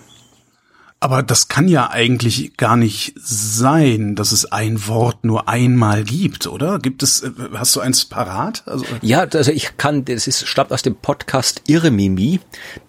Aber 1.05 1.21
das 1.21 1.49
kann 1.49 1.67
ja 1.67 1.91
eigentlich 1.91 2.57
gar 2.57 2.75
nicht 2.75 3.13
sein, 3.15 4.15
dass 4.15 4.31
es 4.31 4.51
ein 4.51 4.87
Wort 4.87 5.23
nur 5.23 5.47
einmal 5.47 6.03
gibt, 6.03 6.47
oder? 6.47 6.79
Gibt 6.79 7.03
es, 7.03 7.21
äh, 7.21 7.29
hast 7.53 7.75
du 7.75 7.79
eins 7.79 8.05
parat? 8.05 8.63
Also, 8.65 8.85
ja, 9.03 9.19
also 9.19 9.51
ich 9.51 9.77
kann, 9.77 10.03
das 10.05 10.25
ist, 10.25 10.47
stammt 10.47 10.71
aus 10.71 10.81
dem 10.81 10.95
Podcast 10.95 11.61
Irremimi. 11.67 12.39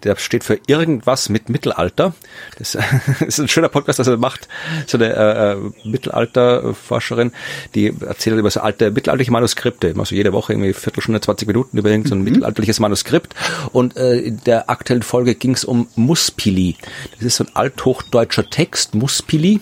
Der 0.01 0.15
steht 0.15 0.43
für 0.43 0.59
irgendwas 0.65 1.29
mit 1.29 1.49
Mittelalter. 1.49 2.15
Das, 2.57 2.75
ist 3.19 3.39
ein 3.39 3.49
schöner 3.49 3.69
Podcast, 3.69 3.99
das 3.99 4.07
er 4.07 4.17
macht. 4.17 4.47
So 4.87 4.97
eine 4.97 5.13
äh, 5.13 5.51
äh, 5.51 5.57
Mittelalterforscherin, 5.83 7.33
die 7.75 7.93
erzählt 8.01 8.35
über 8.35 8.49
so 8.49 8.61
alte 8.61 8.89
mittelalterliche 8.89 9.31
Manuskripte. 9.31 9.89
Immer 9.89 10.05
so 10.05 10.15
jede 10.15 10.33
Woche 10.33 10.53
irgendwie 10.53 10.73
Viertelstunde, 10.73 11.21
20 11.21 11.47
Minuten 11.47 11.77
über 11.77 11.91
irgendein 11.91 12.09
so 12.09 12.15
ein 12.15 12.19
mhm. 12.21 12.23
mittelalterliches 12.23 12.79
Manuskript. 12.79 13.35
Und 13.73 13.95
äh, 13.95 14.17
in 14.17 14.41
der 14.43 14.71
aktuellen 14.71 15.03
Folge 15.03 15.35
ging 15.35 15.51
es 15.51 15.63
um 15.63 15.87
Muspili. 15.95 16.77
Das 17.17 17.21
ist 17.21 17.35
so 17.35 17.43
ein 17.43 17.51
althoch 17.53 18.06
althochdeutscher 18.07 18.49
Text, 18.49 18.95
Muspili. 18.95 19.59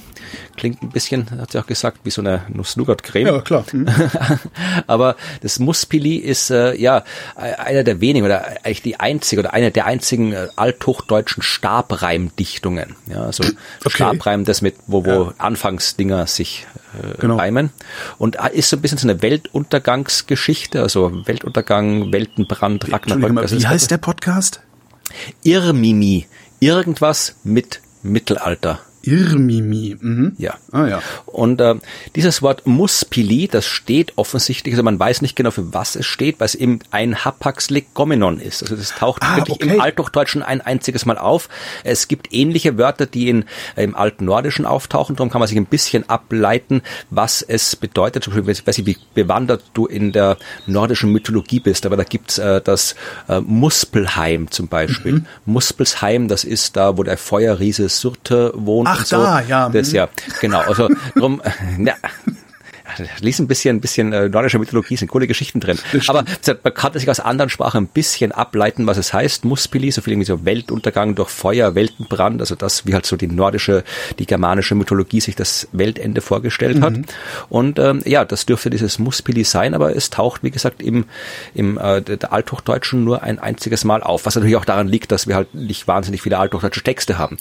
Klingt 0.58 0.82
ein 0.82 0.90
bisschen, 0.90 1.30
hat 1.32 1.52
sie 1.52 1.60
auch 1.60 1.68
gesagt, 1.68 2.00
wie 2.04 2.10
so 2.10 2.22
eine 2.22 2.42
Nuss-Nougat-Creme. 2.50 3.28
Ja, 3.28 3.42
klar. 3.42 3.66
Mhm. 3.72 3.88
Aber 4.88 5.16
das 5.42 5.60
Muspili 5.60 6.16
ist 6.16 6.50
äh, 6.50 6.76
ja 6.76 7.04
einer 7.36 7.84
der 7.84 8.02
wenigen 8.02 8.26
oder 8.26 8.46
eigentlich 8.64 8.82
die 8.82 9.00
einzige 9.00 9.42
oder 9.42 9.54
eine 9.54 9.72
der 9.72 9.86
einzigen 9.86 10.34
äh, 10.34 10.48
althochdeutschen 10.56 11.44
Stabreimdichtungen. 11.44 12.96
Ja, 13.08 13.24
also 13.24 13.44
okay. 13.44 13.90
Stabreim, 13.90 14.46
das 14.46 14.62
mit, 14.62 14.76
wo, 14.88 15.06
wo 15.06 15.10
ja. 15.10 15.34
Anfangsdinger 15.38 16.28
sich 16.28 16.66
äh, 16.94 17.18
genau. 17.20 17.38
reimen. 17.38 17.72
Und 18.18 18.38
äh, 18.38 18.54
ist 18.54 18.70
so 18.70 18.78
ein 18.78 18.82
bisschen 18.82 18.98
so 18.98 19.08
eine 19.08 19.22
Weltuntergangsgeschichte, 19.22 20.82
also 20.82 21.26
Weltuntergang, 21.26 22.12
Weltenbrand, 22.12 22.92
Ragnarök. 22.92 23.52
Wie 23.52 23.68
heißt 23.68 23.92
der 23.92 23.98
Podcast? 23.98 24.62
Irrmimi. 25.44 26.28
Irgendwas 26.60 27.36
mit 27.44 27.82
Mittelalter. 28.06 28.80
Irmimi. 29.06 29.98
Mhm. 30.00 30.34
Ja. 30.38 30.56
Ah, 30.72 30.88
ja. 30.88 31.02
Und 31.26 31.62
äh, 31.62 31.76
dieses 32.16 32.42
Wort 32.42 32.66
Muspili, 32.66 33.48
das 33.48 33.66
steht 33.66 34.14
offensichtlich, 34.18 34.74
also 34.74 34.84
man 34.84 35.00
weiß 35.00 35.22
nicht 35.22 35.36
genau 35.36 35.52
für 35.52 35.74
was 35.74 35.96
es 35.96 36.06
steht, 36.06 36.40
weil 36.40 36.46
es 36.48 36.56
eben 36.56 36.80
ein 36.92 37.24
Hapax 37.24 37.70
legomenon 37.70 38.40
ist. 38.40 38.64
Also 38.64 38.76
das 38.76 38.96
taucht 38.96 39.22
ah, 39.24 39.38
wirklich 39.38 39.56
okay. 39.56 39.76
im 39.76 39.82
Althochdeutschen 39.82 40.44
ein 40.44 40.62
einziges 40.62 41.06
Mal 41.06 41.18
auf. 41.18 41.50
Es 41.84 42.08
gibt 42.08 42.34
ähnliche 42.34 42.78
Wörter, 42.78 43.06
die 43.06 43.30
in, 43.30 43.46
äh, 43.76 43.84
im 43.84 43.96
Alten 43.96 44.26
Nordischen 44.26 44.66
auftauchen. 44.66 45.16
Darum 45.16 45.30
kann 45.30 45.40
man 45.40 45.48
sich 45.48 45.58
ein 45.58 45.66
bisschen 45.66 46.10
ableiten, 46.10 46.82
was 47.10 47.42
es 47.42 47.76
bedeutet. 47.76 48.24
Zum 48.24 48.34
Beispiel, 48.34 48.52
ich 48.52 48.68
weiß 48.68 48.78
nicht, 48.78 48.88
wie 48.88 48.98
bewandert 49.14 49.64
du 49.74 49.86
in 49.86 50.12
der 50.12 50.38
nordischen 50.66 51.12
Mythologie 51.12 51.60
bist, 51.60 51.86
aber 51.86 51.98
da 51.98 52.04
gibt's 52.04 52.38
äh, 52.38 52.62
das 52.62 52.96
äh, 53.28 53.40
Muspelheim 53.40 54.52
zum 54.52 54.68
Beispiel. 54.68 55.14
Mhm. 55.14 55.26
Muspelsheim, 55.46 56.28
das 56.28 56.44
ist 56.44 56.76
da, 56.76 56.98
wo 56.98 57.04
der 57.04 57.18
Feuerriese 57.18 57.90
Surte 57.90 58.52
wohnt. 58.56 58.88
Ach 59.02 59.06
so. 59.06 59.18
da, 59.18 59.42
ja. 59.42 59.70
Das 59.70 59.92
ja, 59.92 60.10
genau. 60.42 60.60
Also 60.60 60.90
drum, 61.16 61.42
ja, 61.80 61.96
lies 63.20 63.40
ein 63.40 63.48
bisschen, 63.48 63.78
ein 63.78 63.82
bisschen 63.82 64.14
äh, 64.14 64.30
nordische 64.30 64.60
Mythologie, 64.60 64.96
sind 64.96 65.10
coole 65.10 65.28
Geschichten 65.28 65.60
drin. 65.60 65.78
Aber 66.08 66.24
man 66.64 66.74
kann 66.74 66.94
sich 66.94 67.10
aus 67.10 67.20
anderen 67.20 67.50
Sprachen 67.50 67.86
ein 67.86 67.88
bisschen 67.88 68.32
ableiten, 68.32 68.88
was 68.88 68.98
es 68.98 69.14
heißt. 69.14 69.46
Muspili, 69.46 69.92
so 69.92 70.02
viel 70.02 70.14
irgendwie 70.14 70.28
so 70.28 70.46
Weltuntergang 70.46 71.16
durch 71.16 71.30
Feuer, 71.30 71.76
Weltenbrand, 71.76 72.42
also 72.42 72.56
das, 72.56 72.86
wie 72.86 72.94
halt 72.94 73.06
so 73.06 73.16
die 73.16 73.28
nordische, 73.28 73.84
die 74.20 74.26
germanische 74.26 74.76
Mythologie 74.76 75.22
sich 75.22 75.36
das 75.36 75.68
Weltende 75.72 76.22
vorgestellt 76.22 76.82
hat. 76.82 76.94
Mhm. 76.94 77.06
Und 77.50 77.80
ähm, 77.80 78.02
ja, 78.06 78.26
das 78.26 78.46
dürfte 78.46 78.70
dieses 78.70 79.00
Muspili 79.00 79.44
sein, 79.44 79.74
aber 79.74 79.96
es 79.96 80.10
taucht, 80.10 80.44
wie 80.44 80.52
gesagt, 80.52 80.82
im, 80.82 81.06
im 81.54 81.78
äh, 81.78 82.02
der 82.02 82.32
Althochdeutschen 82.32 83.04
nur 83.04 83.24
ein 83.24 83.40
einziges 83.40 83.84
Mal 83.84 84.04
auf, 84.04 84.26
was 84.26 84.36
natürlich 84.36 84.56
auch 84.56 84.66
daran 84.66 84.88
liegt, 84.88 85.12
dass 85.12 85.28
wir 85.28 85.36
halt 85.36 85.54
nicht 85.54 85.88
wahnsinnig 85.88 86.22
viele 86.22 86.38
althochdeutsche 86.38 86.84
Texte 86.84 87.18
haben. 87.18 87.38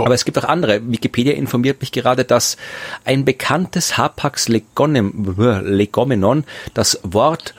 Ja. 0.00 0.06
Aber 0.06 0.14
es 0.14 0.24
gibt 0.24 0.38
auch 0.38 0.44
andere. 0.44 0.80
Wikipedia 0.90 1.34
informiert 1.34 1.80
mich 1.80 1.92
gerade, 1.92 2.24
dass 2.24 2.56
ein 3.04 3.24
bekanntes 3.24 3.96
Hapax 3.96 4.48
legomenon 4.48 6.44
das 6.74 6.98
Wort 7.02 7.54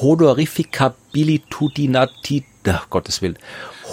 honorificabilitudinati, 0.00 2.44
ach 2.66 2.88
Gottes 2.90 3.22
Willen, 3.22 3.38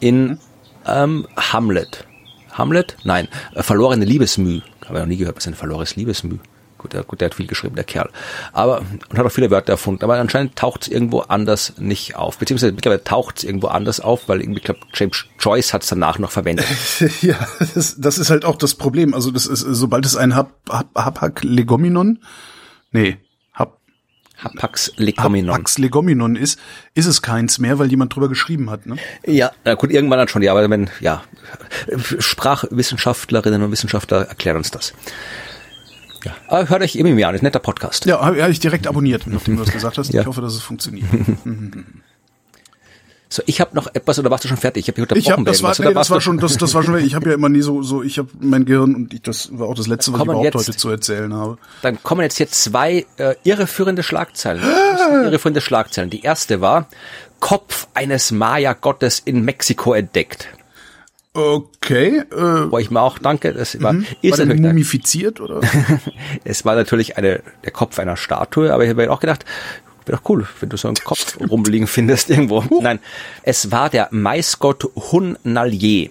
in 0.00 0.38
ähm, 0.86 1.26
Hamlet. 1.36 2.06
Hamlet? 2.52 2.96
Nein, 3.04 3.28
äh, 3.54 3.62
verlorene 3.62 4.04
Liebesmüh. 4.04 4.60
Habe 4.84 4.98
ich 4.98 5.00
noch 5.00 5.06
nie 5.06 5.16
gehört, 5.16 5.36
was 5.36 5.46
ein 5.46 5.54
verlorenes 5.54 5.96
Liebesmüh. 5.96 6.38
Gut 6.78 6.92
der, 6.92 7.02
gut, 7.02 7.20
der 7.20 7.26
hat 7.26 7.34
viel 7.34 7.48
geschrieben, 7.48 7.74
der 7.74 7.84
Kerl. 7.84 8.08
Aber, 8.52 8.82
und 9.08 9.18
hat 9.18 9.26
auch 9.26 9.32
viele 9.32 9.50
Wörter 9.50 9.72
erfunden. 9.72 10.04
Aber 10.04 10.14
anscheinend 10.18 10.54
taucht 10.54 10.82
es 10.82 10.88
irgendwo 10.88 11.20
anders 11.20 11.74
nicht 11.78 12.14
auf. 12.14 12.38
Beziehungsweise 12.38 12.72
mittlerweile 12.72 13.02
taucht 13.02 13.38
es 13.38 13.44
irgendwo 13.44 13.66
anders 13.66 13.98
auf, 13.98 14.28
weil 14.28 14.40
irgendwie, 14.40 14.60
ich 14.60 14.64
glaube, 14.64 14.80
James 14.94 15.24
Joyce 15.40 15.74
hat 15.74 15.82
es 15.82 15.88
danach 15.88 16.20
noch 16.20 16.30
verwendet. 16.30 16.66
ja, 17.20 17.36
das, 17.74 17.96
das 17.98 18.18
ist 18.18 18.30
halt 18.30 18.44
auch 18.44 18.56
das 18.56 18.76
Problem. 18.76 19.12
Also, 19.12 19.32
das 19.32 19.46
ist, 19.46 19.60
sobald 19.60 20.06
es 20.06 20.16
ein 20.16 20.36
Hap, 20.36 20.52
Hap, 20.70 20.94
Hapak 20.94 21.42
Legominon, 21.42 22.20
nee, 22.92 23.18
Hapax 24.38 24.92
legomenon. 24.96 25.54
Hapax 25.54 25.78
legomenon 25.78 26.36
ist, 26.36 26.58
ist 26.94 27.06
es 27.06 27.22
keins 27.22 27.58
mehr, 27.58 27.78
weil 27.78 27.90
jemand 27.90 28.14
drüber 28.14 28.28
geschrieben 28.28 28.70
hat, 28.70 28.86
ne? 28.86 28.96
Ja, 29.26 29.50
na 29.64 29.74
gut, 29.74 29.90
irgendwann 29.90 30.18
dann 30.18 30.28
schon, 30.28 30.42
ja, 30.42 30.52
aber 30.52 30.68
wenn, 30.70 30.90
ja, 31.00 31.22
Sprachwissenschaftlerinnen 32.18 33.62
und 33.62 33.72
Wissenschaftler 33.72 34.28
erklären 34.28 34.56
uns 34.56 34.70
das. 34.70 34.94
Ja, 36.24 36.34
aber 36.48 36.68
hört 36.68 36.82
euch 36.82 36.96
immer 36.96 37.10
mehr 37.10 37.28
an, 37.28 37.34
ist 37.34 37.42
ein 37.42 37.46
netter 37.46 37.58
Podcast. 37.58 38.06
Ja, 38.06 38.20
habe 38.20 38.50
ich 38.50 38.60
direkt 38.60 38.86
abonniert, 38.86 39.26
nachdem 39.26 39.56
du 39.56 39.64
das 39.64 39.72
gesagt 39.72 39.98
hast. 39.98 40.12
ja. 40.12 40.22
Ich 40.22 40.26
hoffe, 40.26 40.40
dass 40.40 40.54
es 40.54 40.62
funktioniert. 40.62 41.06
So, 43.30 43.42
ich 43.44 43.60
habe 43.60 43.76
noch 43.76 43.88
etwas 43.94 44.18
oder 44.18 44.30
warst 44.30 44.44
du 44.44 44.48
schon 44.48 44.56
fertig? 44.56 44.88
Ich 44.88 44.88
habe 44.88 45.06
hier 45.06 45.16
ich 45.16 45.30
hab, 45.30 45.44
das 45.44 45.62
war, 45.62 45.74
nee, 45.78 45.92
das 45.92 46.08
war 46.08 46.20
schon, 46.20 46.38
das, 46.38 46.56
das 46.56 46.74
war 46.74 46.82
schon. 46.82 46.98
Ich 46.98 47.14
habe 47.14 47.28
ja 47.28 47.34
immer 47.34 47.50
nie 47.50 47.60
so, 47.60 47.82
so. 47.82 48.02
Ich 48.02 48.18
habe 48.18 48.28
mein 48.40 48.64
Gehirn 48.64 48.94
und 48.94 49.12
ich, 49.12 49.20
das 49.20 49.50
war 49.52 49.68
auch 49.68 49.74
das 49.74 49.86
letzte, 49.86 50.14
was 50.14 50.20
ich 50.20 50.24
überhaupt 50.24 50.44
jetzt, 50.44 50.54
heute 50.54 50.76
zu 50.76 50.88
erzählen 50.88 51.34
habe. 51.34 51.58
Dann 51.82 52.02
kommen 52.02 52.22
jetzt 52.22 52.38
hier 52.38 52.48
zwei 52.48 53.04
äh, 53.18 53.34
irreführende 53.44 54.02
Schlagzeilen. 54.02 54.62
irreführende 55.24 55.60
Schlagzeilen. 55.60 56.08
Die 56.08 56.22
erste 56.22 56.62
war 56.62 56.88
Kopf 57.38 57.86
eines 57.92 58.30
Maya-Gottes 58.30 59.20
in 59.24 59.44
Mexiko 59.44 59.92
entdeckt. 59.92 60.48
Okay. 61.34 62.22
Äh, 62.32 62.70
Wo 62.70 62.78
ich 62.78 62.90
mir 62.90 63.00
auch 63.00 63.18
danke, 63.18 63.52
das 63.52 63.80
war, 63.82 63.92
mhm. 63.92 64.06
ist 64.22 64.38
war 64.38 64.46
natürlich 64.46 64.62
mumifiziert 64.62 65.40
oder? 65.40 65.60
es 66.44 66.64
war 66.64 66.74
natürlich 66.74 67.16
eine, 67.16 67.42
der 67.64 67.70
Kopf 67.72 67.98
einer 67.98 68.16
Statue, 68.16 68.72
aber 68.72 68.84
ich 68.84 68.90
habe 68.90 69.02
mir 69.02 69.12
auch 69.12 69.20
gedacht, 69.20 69.44
Wäre 70.08 70.18
doch 70.18 70.28
cool, 70.30 70.46
wenn 70.60 70.70
du 70.70 70.76
so 70.76 70.88
einen 70.88 70.96
Kopf 70.96 71.38
rumliegen 71.50 71.86
findest 71.86 72.30
irgendwo. 72.30 72.64
Nein, 72.80 72.98
es 73.42 73.70
war 73.70 73.90
der 73.90 74.08
Maisgott 74.10 74.88
Hun 75.12 75.36
Nalje. 75.44 76.10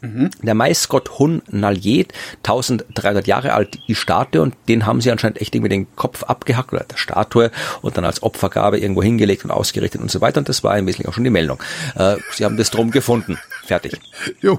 Mhm. 0.00 0.30
Der 0.42 0.54
Maisgott 0.54 1.18
Hun 1.18 1.42
Nalje, 1.50 2.06
1300 2.38 3.26
Jahre 3.26 3.52
alt, 3.52 3.78
die 3.86 3.94
Statue 3.94 4.40
und 4.40 4.54
den 4.68 4.86
haben 4.86 5.00
sie 5.00 5.10
anscheinend 5.10 5.40
echt 5.40 5.54
irgendwie 5.54 5.68
den 5.68 5.94
Kopf 5.94 6.22
abgehackt 6.22 6.72
oder 6.72 6.84
der 6.84 6.96
Statue 6.96 7.50
und 7.82 7.96
dann 7.96 8.04
als 8.04 8.22
Opfergabe 8.22 8.78
irgendwo 8.78 9.02
hingelegt 9.02 9.44
und 9.44 9.50
ausgerichtet 9.50 10.00
und 10.00 10.10
so 10.10 10.20
weiter 10.20 10.38
und 10.38 10.48
das 10.48 10.64
war 10.64 10.78
im 10.78 10.86
Wesentlichen 10.86 11.10
auch 11.10 11.14
schon 11.14 11.24
die 11.24 11.30
Meldung. 11.30 11.60
Äh, 11.96 12.16
sie 12.32 12.44
haben 12.44 12.56
das 12.56 12.70
drum 12.70 12.90
gefunden. 12.90 13.38
Fertig. 13.66 14.00
Jo. 14.40 14.58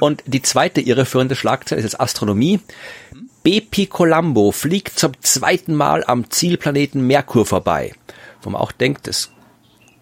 und 0.00 0.22
die 0.26 0.42
zweite 0.42 0.80
irreführende 0.80 1.34
Schlagzeile 1.34 1.80
ist 1.80 1.84
jetzt 1.84 2.00
Astronomie. 2.00 2.60
Bepi 3.44 3.86
Colombo 3.86 4.50
fliegt 4.50 4.98
zum 4.98 5.12
zweiten 5.20 5.74
Mal 5.74 6.02
am 6.04 6.30
Zielplaneten 6.30 7.06
Merkur 7.06 7.46
vorbei. 7.46 7.92
Wo 8.42 8.50
man 8.50 8.60
auch 8.60 8.72
denkt, 8.72 9.06
das 9.06 9.30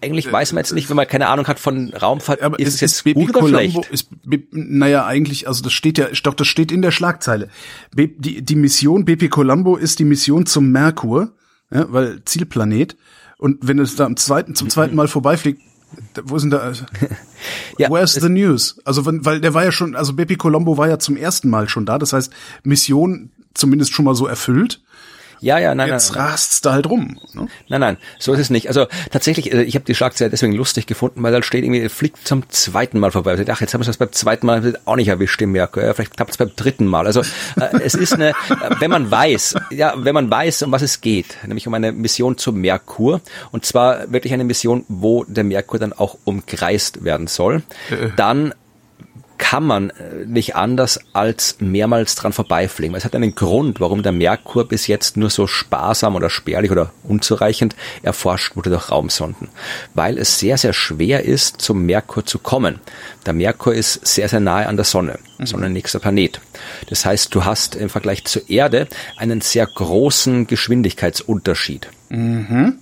eigentlich 0.01 0.29
weiß 0.29 0.51
man 0.51 0.63
jetzt 0.63 0.73
nicht, 0.73 0.89
wenn 0.89 0.97
man 0.97 1.07
keine 1.07 1.27
Ahnung 1.27 1.47
hat 1.47 1.59
von 1.59 1.93
Raumfahrt, 1.93 2.41
aber 2.41 2.59
ist 2.59 2.73
es 2.73 2.81
jetzt 2.81 3.05
ist 3.05 3.15
gut 3.15 3.35
oder 3.35 3.47
schlecht? 3.47 3.85
Ist, 3.89 4.09
naja, 4.51 5.05
eigentlich, 5.05 5.47
also 5.47 5.63
das 5.63 5.71
steht 5.71 5.97
ja, 5.97 6.07
doch, 6.23 6.33
das 6.33 6.47
steht 6.47 6.71
in 6.71 6.81
der 6.81 6.91
Schlagzeile. 6.91 7.49
die, 7.95 8.41
die 8.41 8.55
Mission 8.55 9.05
BP 9.05 9.29
Colombo 9.29 9.77
ist 9.77 9.99
die 9.99 10.03
Mission 10.03 10.45
zum 10.45 10.71
Merkur, 10.71 11.31
ja, 11.71 11.85
weil 11.91 12.21
Zielplanet. 12.25 12.97
Und 13.37 13.65
wenn 13.67 13.79
es 13.79 13.95
da 13.95 14.05
am 14.05 14.17
zweiten, 14.17 14.55
zum 14.55 14.69
zweiten 14.69 14.95
Mal 14.95 15.07
vorbeifliegt, 15.07 15.61
wo 16.23 16.37
sind 16.39 16.51
da? 16.51 16.71
ja, 17.77 17.89
Where's 17.89 18.13
the 18.13 18.29
news? 18.29 18.79
Also 18.85 19.05
wenn, 19.05 19.25
weil 19.25 19.41
der 19.41 19.53
war 19.53 19.63
ja 19.63 19.71
schon, 19.71 19.95
also 19.95 20.13
Bepi 20.13 20.35
Colombo 20.35 20.77
war 20.77 20.87
ja 20.87 20.99
zum 20.99 21.17
ersten 21.17 21.49
Mal 21.49 21.69
schon 21.69 21.85
da. 21.85 21.97
Das 21.97 22.13
heißt, 22.13 22.31
Mission 22.63 23.31
zumindest 23.53 23.93
schon 23.93 24.05
mal 24.05 24.15
so 24.15 24.27
erfüllt. 24.27 24.81
Ja, 25.43 25.59
ja, 25.59 25.75
nein, 25.75 25.89
Jetzt 25.89 26.15
nein. 26.15 26.25
rast's 26.25 26.61
da 26.61 26.71
halt 26.71 26.89
rum. 26.89 27.19
Ne? 27.33 27.47
Nein, 27.67 27.81
nein, 27.81 27.97
so 28.17 28.31
ist 28.31 28.39
es 28.39 28.49
nicht. 28.49 28.69
Also 28.69 28.87
tatsächlich, 29.11 29.51
äh, 29.51 29.63
ich 29.63 29.75
habe 29.75 29.83
die 29.83 29.93
Schlagzeile 29.93 30.29
deswegen 30.29 30.53
lustig 30.53 30.87
gefunden, 30.87 31.21
weil 31.21 31.33
da 31.33 31.43
steht 31.43 31.65
irgendwie, 31.65 31.89
fliegt 31.89 32.25
zum 32.25 32.49
zweiten 32.49 32.97
Mal 32.97 33.11
vorbei. 33.11 33.31
Also, 33.31 33.43
ach, 33.51 33.59
jetzt 33.59 33.73
haben 33.73 33.81
wir 33.81 33.85
das 33.85 33.97
beim 33.97 34.13
zweiten 34.13 34.45
Mal 34.45 34.79
auch 34.85 34.95
nicht 34.95 35.09
erwischt 35.09 35.41
im 35.41 35.51
Merkur. 35.51 35.83
Ja, 35.83 35.93
vielleicht 35.93 36.15
klappt 36.15 36.31
es 36.31 36.37
beim 36.37 36.55
dritten 36.55 36.85
Mal. 36.85 37.07
Also 37.07 37.23
äh, 37.59 37.77
es 37.83 37.93
ist 37.93 38.13
eine, 38.13 38.29
äh, 38.29 38.33
wenn 38.79 38.89
man 38.89 39.11
weiß, 39.11 39.55
ja, 39.71 39.93
wenn 39.97 40.13
man 40.13 40.31
weiß, 40.31 40.63
um 40.63 40.71
was 40.71 40.81
es 40.81 41.01
geht, 41.01 41.37
nämlich 41.45 41.67
um 41.67 41.73
eine 41.73 41.91
Mission 41.91 42.37
zum 42.37 42.61
Merkur. 42.61 43.19
Und 43.51 43.65
zwar 43.65 44.09
wirklich 44.13 44.31
eine 44.31 44.45
Mission, 44.45 44.85
wo 44.87 45.25
der 45.25 45.43
Merkur 45.43 45.77
dann 45.77 45.91
auch 45.91 46.17
umkreist 46.23 47.03
werden 47.03 47.27
soll. 47.27 47.63
Äh. 47.89 48.11
Dann 48.15 48.53
kann 49.43 49.65
man 49.65 49.89
äh, 49.89 50.25
nicht 50.25 50.55
anders 50.55 51.01
als 51.11 51.57
mehrmals 51.59 52.15
dran 52.15 52.31
vorbeifliegen. 52.31 52.95
Es 52.95 53.03
hat 53.03 53.13
einen 53.13 53.35
Grund, 53.35 53.81
warum 53.81 54.01
der 54.01 54.13
Merkur 54.13 54.65
bis 54.65 54.87
jetzt 54.87 55.17
nur 55.17 55.29
so 55.29 55.47
sparsam 55.47 56.15
oder 56.15 56.29
spärlich 56.29 56.71
oder 56.71 56.93
unzureichend 57.03 57.75
erforscht 58.03 58.55
wurde 58.55 58.69
durch 58.69 58.89
Raumsonden. 58.89 59.49
Weil 59.95 60.17
es 60.17 60.39
sehr, 60.39 60.57
sehr 60.57 60.71
schwer 60.71 61.25
ist, 61.25 61.61
zum 61.61 61.85
Merkur 61.85 62.25
zu 62.25 62.39
kommen. 62.39 62.79
Der 63.25 63.33
Merkur 63.33 63.75
ist 63.75 64.07
sehr, 64.07 64.29
sehr 64.29 64.39
nahe 64.39 64.65
an 64.65 64.77
der 64.77 64.85
Sonne, 64.85 65.19
mhm. 65.37 65.45
sonnennächster 65.45 65.99
Planet. 65.99 66.39
Das 66.87 67.05
heißt, 67.05 67.35
du 67.35 67.43
hast 67.43 67.75
im 67.75 67.89
Vergleich 67.89 68.23
zur 68.23 68.49
Erde 68.49 68.87
einen 69.17 69.41
sehr 69.41 69.65
großen 69.65 70.47
Geschwindigkeitsunterschied. 70.47 71.89
Mhm. 72.07 72.79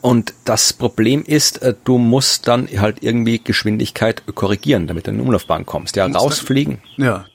Und 0.00 0.34
das 0.44 0.72
Problem 0.72 1.24
ist, 1.24 1.62
äh, 1.62 1.74
du 1.84 1.98
musst 1.98 2.48
dann 2.48 2.68
halt 2.76 3.02
irgendwie 3.02 3.38
Geschwindigkeit 3.42 4.22
korrigieren, 4.34 4.86
damit 4.86 5.06
du 5.06 5.10
in 5.10 5.18
die 5.18 5.22
Umlaufbahn 5.22 5.66
kommst. 5.66 5.96
Ja, 5.96 6.06
rausfliegen. 6.06 6.78
Ja. 6.96 7.26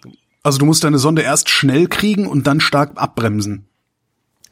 Also 0.43 0.59
du 0.59 0.65
musst 0.65 0.83
deine 0.83 0.99
Sonde 0.99 1.21
erst 1.21 1.49
schnell 1.49 1.87
kriegen 1.87 2.27
und 2.27 2.47
dann 2.47 2.59
stark 2.59 2.91
abbremsen. 2.95 3.68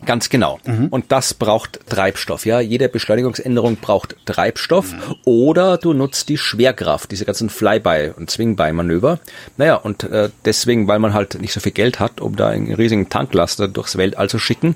Ganz 0.05 0.29
genau. 0.29 0.59
Mhm. 0.65 0.87
Und 0.87 1.11
das 1.11 1.33
braucht 1.33 1.79
Treibstoff. 1.89 2.45
Ja, 2.45 2.59
jede 2.59 2.87
Beschleunigungsänderung 2.87 3.77
braucht 3.77 4.15
Treibstoff. 4.25 4.93
Mhm. 4.93 5.15
Oder 5.25 5.77
du 5.77 5.93
nutzt 5.93 6.29
die 6.29 6.37
Schwerkraft, 6.37 7.11
diese 7.11 7.25
ganzen 7.25 7.49
Flyby- 7.49 8.13
und 8.15 8.29
Swingby-Manöver. 8.29 9.19
Naja, 9.57 9.75
und 9.75 10.03
äh, 10.03 10.29
deswegen, 10.45 10.87
weil 10.87 10.99
man 10.99 11.13
halt 11.13 11.41
nicht 11.41 11.53
so 11.53 11.59
viel 11.59 11.71
Geld 11.71 11.99
hat, 11.99 12.21
um 12.21 12.35
da 12.35 12.49
einen 12.49 12.73
riesigen 12.73 13.09
Tanklaster 13.09 13.67
durchs 13.67 13.97
Weltall 13.97 14.29
zu 14.29 14.37
schicken, 14.37 14.75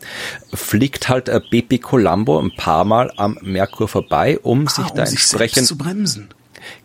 fliegt 0.54 1.08
halt 1.08 1.30
äh, 1.30 1.40
BP 1.40 1.82
Colombo 1.82 2.40
ein 2.40 2.52
paar 2.56 2.84
Mal 2.84 3.14
am 3.16 3.38
Merkur 3.42 3.88
vorbei, 3.88 4.40
um 4.42 4.66
ah, 4.68 4.70
sich 4.72 4.90
um 4.90 4.98
da 4.98 5.06
sich 5.06 5.20
entsprechend 5.20 5.68
zu 5.68 5.78
bremsen. 5.78 6.30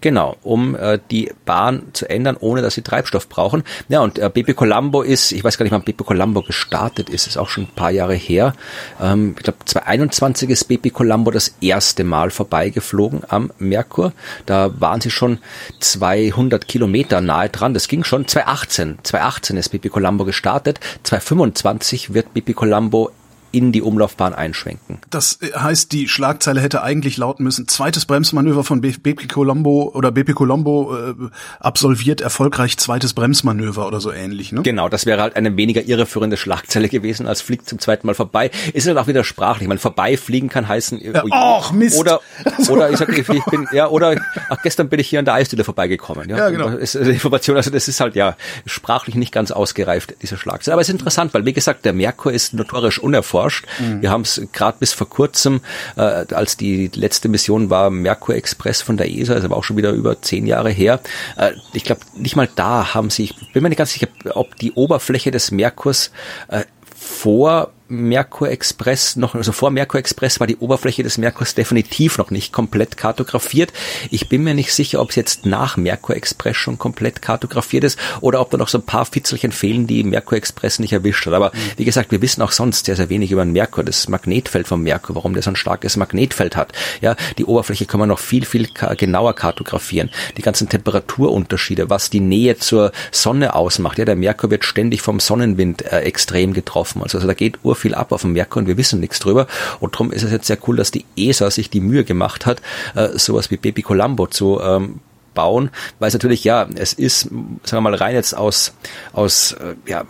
Genau, 0.03 0.37
um 0.43 0.75
äh, 0.75 0.99
die 1.11 1.33
Bahn 1.47 1.85
zu 1.95 2.09
ändern, 2.09 2.37
ohne 2.39 2.61
dass 2.61 2.75
sie 2.75 2.83
Treibstoff 2.83 3.29
brauchen. 3.29 3.65
Ja, 3.89 4.01
und 4.01 4.19
äh, 4.19 4.29
BP 4.29 4.55
Colombo 4.55 5.03
ist, 5.03 5.33
ich 5.33 5.43
weiß 5.43 5.57
gar 5.57 5.65
nicht, 5.65 5.73
wann 5.73 5.83
BP 5.83 6.05
Colombo 6.05 6.43
gestartet 6.43 7.09
ist, 7.09 7.27
ist 7.27 7.39
auch 7.39 7.49
schon 7.49 7.65
ein 7.65 7.75
paar 7.75 7.91
Jahre 7.91 8.15
her. 8.15 8.55
Ähm, 9.01 9.35
ich 9.37 9.45
glaube, 9.45 9.59
2021 9.65 10.51
ist 10.51 10.65
BP 10.65 10.93
Colombo 10.93 11.31
das 11.31 11.57
erste 11.61 12.05
Mal 12.05 12.31
vorbeigeflogen 12.31 13.23
am 13.29 13.51
Merkur. 13.59 14.13
Da 14.45 14.71
waren 14.79 15.01
sie 15.01 15.11
schon 15.11 15.39
200 15.81 16.69
Kilometer 16.69 17.23
nahe 17.23 17.49
dran. 17.49 17.73
Das 17.73 17.89
ging 17.89 18.05
schon 18.05 18.29
2018. 18.29 18.99
2018 19.03 19.57
ist 19.57 19.71
BP 19.71 19.89
Colombo 19.91 20.25
gestartet. 20.27 20.79
2025 21.05 22.13
wird 22.13 22.35
BP 22.35 22.55
Colombo 22.55 23.13
in 23.57 23.73
die 23.73 23.81
Umlaufbahn 23.81 24.35
einschwenken. 24.35 24.99
Das 25.09 25.39
heißt, 25.57 25.91
die 25.93 26.09
Schlagzeile 26.09 26.61
hätte 26.61 26.83
eigentlich 26.83 27.17
lauten 27.17 27.43
müssen, 27.43 27.67
zweites 27.67 28.05
Bremsmanöver 28.05 28.65
von 28.65 28.83
BP 28.83 29.29
Colombo 29.33 29.93
oder 29.95 30.13
BP 30.13 30.35
Colombo 30.35 30.95
äh, 30.95 31.15
absolviert 31.59 32.21
erfolgreich 32.21 32.77
zweites 32.77 33.15
Bremsmanöver 33.15 33.87
oder 33.87 33.99
so 33.99 34.13
ähnlich, 34.13 34.53
ne? 34.53 34.61
Genau, 34.61 34.91
das 34.91 35.07
wäre 35.07 35.23
halt 35.23 35.37
eine 35.37 35.57
weniger 35.57 35.83
irreführende 35.83 36.37
Schlagzeile 36.37 36.91
gewesen, 36.91 37.27
als 37.27 37.41
fliegt 37.41 37.67
zum 37.67 37.79
zweiten 37.79 38.07
Mal 38.07 38.15
vorbei. 38.15 38.51
Ist 38.75 38.87
halt 38.87 38.99
auch 38.99 39.07
wieder 39.07 39.25
sprachlich. 39.25 39.63
Ich 39.63 39.69
meine, 39.69 39.81
vorbeifliegen 39.81 40.51
kann 40.51 40.69
heißen, 40.69 41.01
ja, 41.01 41.25
ach, 41.31 41.73
Mist. 41.73 41.99
oder, 41.99 42.21
oder 42.69 42.91
ich 42.91 42.99
sag, 42.99 43.09
ich, 43.09 43.27
ich 43.27 43.45
bin, 43.47 43.67
ja, 43.73 43.89
oder, 43.89 44.17
ach, 44.51 44.61
gestern 44.63 44.91
bin 44.91 45.01
ich 45.01 45.09
hier 45.09 45.21
an 45.21 45.25
der 45.25 45.33
Eisdiele 45.33 45.65
vorbeigekommen, 45.65 46.29
ja. 46.29 46.37
ja 46.37 46.51
genau. 46.51 46.69
Ist 46.69 46.95
eine 46.95 47.09
Information, 47.09 47.57
also 47.57 47.71
das 47.71 47.89
ist 47.89 48.01
halt, 48.01 48.17
ja, 48.17 48.37
sprachlich 48.67 49.15
nicht 49.15 49.33
ganz 49.33 49.51
ausgereift, 49.51 50.15
diese 50.21 50.37
Schlagzeile. 50.37 50.75
Aber 50.75 50.83
es 50.83 50.91
ist 50.91 50.93
interessant, 50.93 51.33
weil, 51.33 51.47
wie 51.47 51.55
gesagt, 51.55 51.87
der 51.87 51.95
Merkur 51.95 52.35
ist 52.35 52.53
notorisch 52.53 52.99
unerforscht 52.99 53.46
erforscht. 53.47 53.67
Mhm. 53.79 54.03
Wir 54.03 54.11
haben 54.11 54.23
es 54.23 54.41
gerade 54.53 54.79
bis 54.79 54.93
vor 54.93 55.09
kurzem, 55.09 55.61
äh, 55.97 56.01
als 56.01 56.57
die 56.57 56.91
letzte 56.95 57.29
Mission 57.29 57.71
war 57.71 57.91
Merkur 57.91 58.35
Express 58.35 58.83
von 58.83 58.97
der 58.97 59.11
ESA, 59.11 59.35
also 59.35 59.51
war 59.51 59.57
auch 59.57 59.65
schon 59.65 59.77
wieder 59.77 59.93
über 59.93 60.21
zehn 60.21 60.47
Jahre 60.47 60.71
her. 60.71 61.01
Äh, 61.37 61.53
ich 61.73 61.85
glaube, 61.85 62.03
nicht 62.15 62.37
mal 62.37 62.49
da 62.55 62.95
haben 62.95 63.11
sie, 63.11 63.25
ich 63.25 63.53
bin 63.53 63.63
mir 63.63 63.69
nicht 63.69 63.79
ganz 63.79 63.93
sicher, 63.93 64.09
ob 64.35 64.57
die 64.57 64.73
Oberfläche 64.73 65.31
des 65.31 65.51
Merkurs 65.51 66.11
äh, 66.49 66.65
vor 66.95 67.73
Merkur 67.89 68.51
Express 68.51 69.17
noch, 69.17 69.35
also 69.35 69.53
vor 69.53 69.71
Merkur 69.71 70.01
Express 70.01 70.41
war 70.41 70.47
die 70.47 70.57
Oberfläche 70.57 71.03
des 71.03 71.19
Merkurs 71.19 71.55
definitiv 71.55 72.19
noch 72.19 72.31
nicht 72.31 72.53
komplett 72.53 72.97
kartografiert. 72.97 73.73
Ich 74.11 74.29
bin 74.29 74.43
mir 74.43 74.55
nicht 74.55 74.73
sicher, 74.73 75.01
ob 75.01 75.11
es 75.11 75.17
jetzt 75.17 75.47
nach 75.47 75.77
Merkur 75.77 76.17
Express 76.17 76.57
schon 76.57 76.79
komplett 76.79 77.23
kartografiert 77.23 77.85
ist 77.85 77.99
oder 78.21 78.41
ob 78.41 78.51
da 78.51 78.57
noch 78.57 78.69
so 78.69 78.79
ein 78.79 78.87
paar 78.87 79.05
Fitzelchen 79.05 79.53
fehlen, 79.53 79.87
die 79.87 80.03
Merkur 80.03 80.37
Express 80.37 80.79
nicht 80.81 80.93
erwischt 80.93 81.27
hat. 81.27 81.35
Aber 81.35 81.53
mhm. 81.55 81.59
wie 81.77 81.85
gesagt, 81.85 82.11
wir 82.11 82.23
wissen 82.23 82.43
auch 82.43 82.51
sonst 82.51 82.87
sehr, 82.87 82.97
sehr 82.97 83.09
wenig 83.09 83.31
über 83.31 83.45
den 83.45 83.53
Merkur, 83.53 83.85
das 83.85 84.09
Magnetfeld 84.09 84.67
vom 84.67 84.83
Merkur, 84.83 85.15
warum 85.15 85.35
der 85.35 85.45
so 85.45 85.51
ein 85.51 85.57
starkes 85.57 85.97
Magnetfeld 85.97 86.57
hat. 86.57 86.73
Ja, 87.01 87.15
die 87.39 87.45
Oberfläche 87.45 87.87
kann 87.87 88.01
man 88.01 88.09
noch 88.09 88.19
viel, 88.19 88.45
viel 88.45 88.69
genauer 88.97 89.35
kartografieren. 89.35 90.11
Die 90.37 90.43
ganzen 90.43 90.69
Temperaturunterschiede, 90.69 91.89
was 91.89 92.11
die 92.11 92.21
Nähe 92.21 92.59
zur 92.59 92.91
Sonne 93.13 93.55
ausmacht. 93.55 93.99
Ja, 93.99 94.05
der 94.05 94.17
Merkur 94.17 94.51
wird 94.51 94.65
ständig 94.65 95.03
vom 95.03 95.21
Sonnenwind 95.21 95.83
äh, 95.83 96.01
extrem 96.01 96.53
getroffen. 96.53 97.03
Also, 97.03 97.19
also 97.19 97.29
da 97.29 97.35
geht 97.35 97.61
ur 97.63 97.76
viel 97.77 97.95
ab 97.95 98.13
auf 98.13 98.23
dem 98.23 98.33
Merkur 98.33 98.63
und 98.63 98.69
wir 98.69 98.77
wissen 98.77 99.01
nichts 99.01 99.19
drüber. 99.19 99.47
Und 99.81 99.95
darum 99.95 100.13
ist 100.13 100.23
es 100.23 100.31
jetzt 100.31 100.47
sehr 100.47 100.59
cool, 100.67 100.77
dass 100.77 100.91
die 100.91 101.05
ESA 101.17 101.51
sich 101.51 101.71
die 101.71 101.81
Mühe 101.81 102.05
gemacht 102.05 102.47
hat, 102.47 102.63
äh, 102.95 103.19
sowas 103.19 103.51
wie 103.51 103.57
Baby 103.57 103.83
Colombo 103.83 104.27
zu 104.27 104.61
ähm, 104.61 105.01
bauen, 105.37 105.71
weil 106.01 106.09
es 106.09 106.15
natürlich, 106.15 106.43
ja, 106.43 106.67
es 106.75 106.93
ist, 106.93 107.21
sagen 107.21 107.37
wir 107.71 107.81
mal, 107.83 107.95
rein 107.95 108.17
jetzt 108.17 108.37
aus, 108.37 108.73
aus 109.13 109.53
äh, 109.53 109.77
ja, 109.87 110.05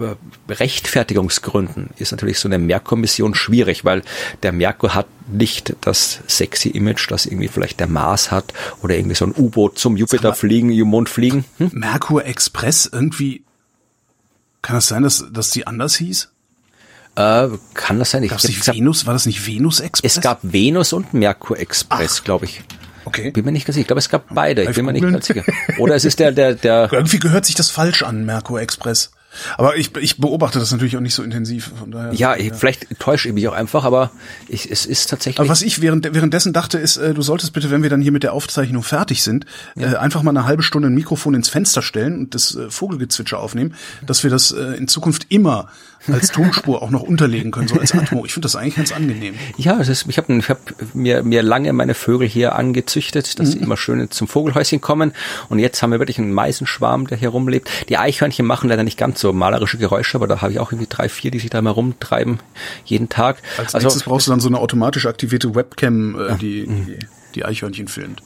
Rechtfertigungsgründen 0.48 1.90
ist 1.98 2.12
natürlich 2.12 2.38
so 2.38 2.48
eine 2.48 2.58
Merkur-Mission 2.58 3.34
schwierig, 3.34 3.84
weil 3.84 4.02
der 4.42 4.52
Merkur 4.52 4.94
hat 4.94 5.06
nicht 5.26 5.76
das 5.82 6.20
sexy 6.26 6.70
Image, 6.70 7.10
das 7.10 7.26
irgendwie 7.26 7.48
vielleicht 7.48 7.80
der 7.80 7.88
Mars 7.88 8.30
hat 8.30 8.54
oder 8.82 8.96
irgendwie 8.96 9.16
so 9.16 9.26
ein 9.26 9.34
U-Boot 9.36 9.78
zum 9.78 9.98
Jupiter 9.98 10.32
fliegen, 10.32 10.70
Mond 10.86 11.10
fliegen. 11.10 11.44
Hm? 11.58 11.72
Merkur 11.74 12.24
Express 12.24 12.88
irgendwie, 12.90 13.42
kann 14.62 14.76
es 14.76 14.84
das 14.84 14.88
sein, 14.88 15.02
dass, 15.02 15.26
dass 15.30 15.50
die 15.50 15.66
anders 15.66 15.96
hieß? 15.96 16.30
Äh, 17.16 17.48
kann 17.74 17.98
das 17.98 18.10
sein? 18.10 18.22
Ich, 18.22 18.30
Gab's 18.30 18.46
nicht 18.46 18.66
Venus? 18.66 19.06
War 19.06 19.14
das 19.14 19.26
nicht 19.26 19.46
Venus 19.46 19.80
Express? 19.80 20.16
Es 20.16 20.22
gab 20.22 20.40
Venus 20.42 20.92
und 20.92 21.14
Merkur 21.14 21.58
Express, 21.58 22.22
glaube 22.22 22.44
ich. 22.44 22.62
Okay. 23.06 23.30
Bin 23.30 23.44
mir 23.44 23.52
nicht 23.52 23.66
ganz 23.66 23.74
sicher. 23.74 23.82
Ich 23.82 23.86
glaube, 23.86 24.00
es 24.00 24.08
gab 24.08 24.34
beide. 24.34 24.64
Ich 24.64 24.74
bin 24.74 24.84
mir 24.84 24.92
nicht 24.92 25.02
ganz 25.02 25.26
sicher. 25.26 25.44
Oder 25.78 25.94
es 25.94 26.04
ist 26.04 26.18
der, 26.18 26.32
der, 26.32 26.54
der. 26.54 26.88
Irgendwie 26.92 27.18
gehört 27.18 27.46
sich 27.46 27.54
das 27.54 27.70
falsch 27.70 28.02
an, 28.02 28.26
Merkur 28.26 28.60
Express. 28.60 29.12
Aber 29.56 29.76
ich, 29.76 29.94
ich 29.96 30.18
beobachte 30.18 30.58
das 30.58 30.72
natürlich 30.72 30.96
auch 30.96 31.00
nicht 31.00 31.14
so 31.14 31.22
intensiv. 31.22 31.72
Von 31.78 31.90
daher, 31.90 32.12
ja, 32.14 32.36
ich, 32.36 32.48
ja. 32.48 32.54
vielleicht 32.54 32.98
täusche 32.98 33.28
ich 33.28 33.34
mich 33.34 33.46
auch 33.48 33.52
einfach, 33.52 33.84
aber 33.84 34.10
ich, 34.48 34.70
es 34.70 34.86
ist 34.86 35.10
tatsächlich. 35.10 35.40
Aber 35.40 35.48
was 35.48 35.62
ich 35.62 35.80
während, 35.80 36.12
währenddessen 36.14 36.52
dachte, 36.52 36.78
ist, 36.78 36.96
äh, 36.96 37.14
du 37.14 37.22
solltest 37.22 37.52
bitte, 37.52 37.70
wenn 37.70 37.82
wir 37.82 37.90
dann 37.90 38.00
hier 38.00 38.12
mit 38.12 38.22
der 38.22 38.32
Aufzeichnung 38.32 38.82
fertig 38.82 39.22
sind, 39.22 39.46
ja. 39.74 39.92
äh, 39.92 39.96
einfach 39.96 40.22
mal 40.22 40.30
eine 40.30 40.46
halbe 40.46 40.62
Stunde 40.62 40.88
ein 40.88 40.94
Mikrofon 40.94 41.34
ins 41.34 41.48
Fenster 41.48 41.82
stellen 41.82 42.18
und 42.18 42.34
das 42.34 42.54
äh, 42.54 42.70
Vogelgezwitscher 42.70 43.38
aufnehmen, 43.38 43.74
dass 44.06 44.22
wir 44.22 44.30
das 44.30 44.52
äh, 44.52 44.60
in 44.76 44.88
Zukunft 44.88 45.26
immer 45.28 45.68
als 46.12 46.30
Tonspur 46.30 46.82
auch 46.82 46.90
noch 46.90 47.02
unterlegen 47.02 47.50
können, 47.50 47.68
so 47.68 47.78
als 47.78 47.92
Atmo. 47.94 48.24
Ich 48.24 48.32
finde 48.32 48.46
das 48.46 48.56
eigentlich 48.56 48.76
ganz 48.76 48.92
angenehm. 48.92 49.34
Ja, 49.56 49.78
es 49.80 49.88
ist, 49.88 50.06
ich 50.08 50.18
habe 50.18 50.32
ich 50.36 50.48
hab 50.48 50.58
mir, 50.94 51.22
mir 51.22 51.42
lange 51.42 51.72
meine 51.72 51.94
Vögel 51.94 52.28
hier 52.28 52.54
angezüchtet, 52.54 53.38
dass 53.38 53.48
mhm. 53.48 53.52
sie 53.52 53.58
immer 53.58 53.76
schön 53.76 54.10
zum 54.10 54.28
Vogelhäuschen 54.28 54.80
kommen. 54.80 55.12
Und 55.48 55.58
jetzt 55.58 55.82
haben 55.82 55.92
wir 55.92 55.98
wirklich 55.98 56.18
einen 56.18 56.32
Meisenschwarm, 56.32 57.06
der 57.06 57.18
hier 57.18 57.30
rumlebt. 57.30 57.70
Die 57.88 57.98
Eichhörnchen 57.98 58.46
machen 58.46 58.68
leider 58.68 58.84
nicht 58.84 58.98
ganz 58.98 59.20
so 59.20 59.32
malerische 59.32 59.78
Geräusche, 59.78 60.16
aber 60.16 60.26
da 60.26 60.40
habe 60.42 60.52
ich 60.52 60.58
auch 60.58 60.72
irgendwie 60.72 60.88
drei, 60.88 61.08
vier, 61.08 61.30
die 61.30 61.38
sich 61.38 61.50
da 61.50 61.62
mal 61.62 61.70
rumtreiben, 61.70 62.40
jeden 62.84 63.08
Tag. 63.08 63.38
Als 63.58 63.74
also, 63.74 63.86
nächstes 63.86 64.02
brauchst 64.04 64.26
du 64.26 64.30
dann 64.30 64.40
so 64.40 64.48
eine 64.48 64.58
automatisch 64.58 65.06
aktivierte 65.06 65.54
Webcam, 65.54 66.18
äh, 66.18 66.36
die, 66.38 66.66
mhm. 66.66 66.86
die 66.86 66.98
die 67.36 67.44
Eichhörnchen 67.44 67.86
filmt. 67.86 68.22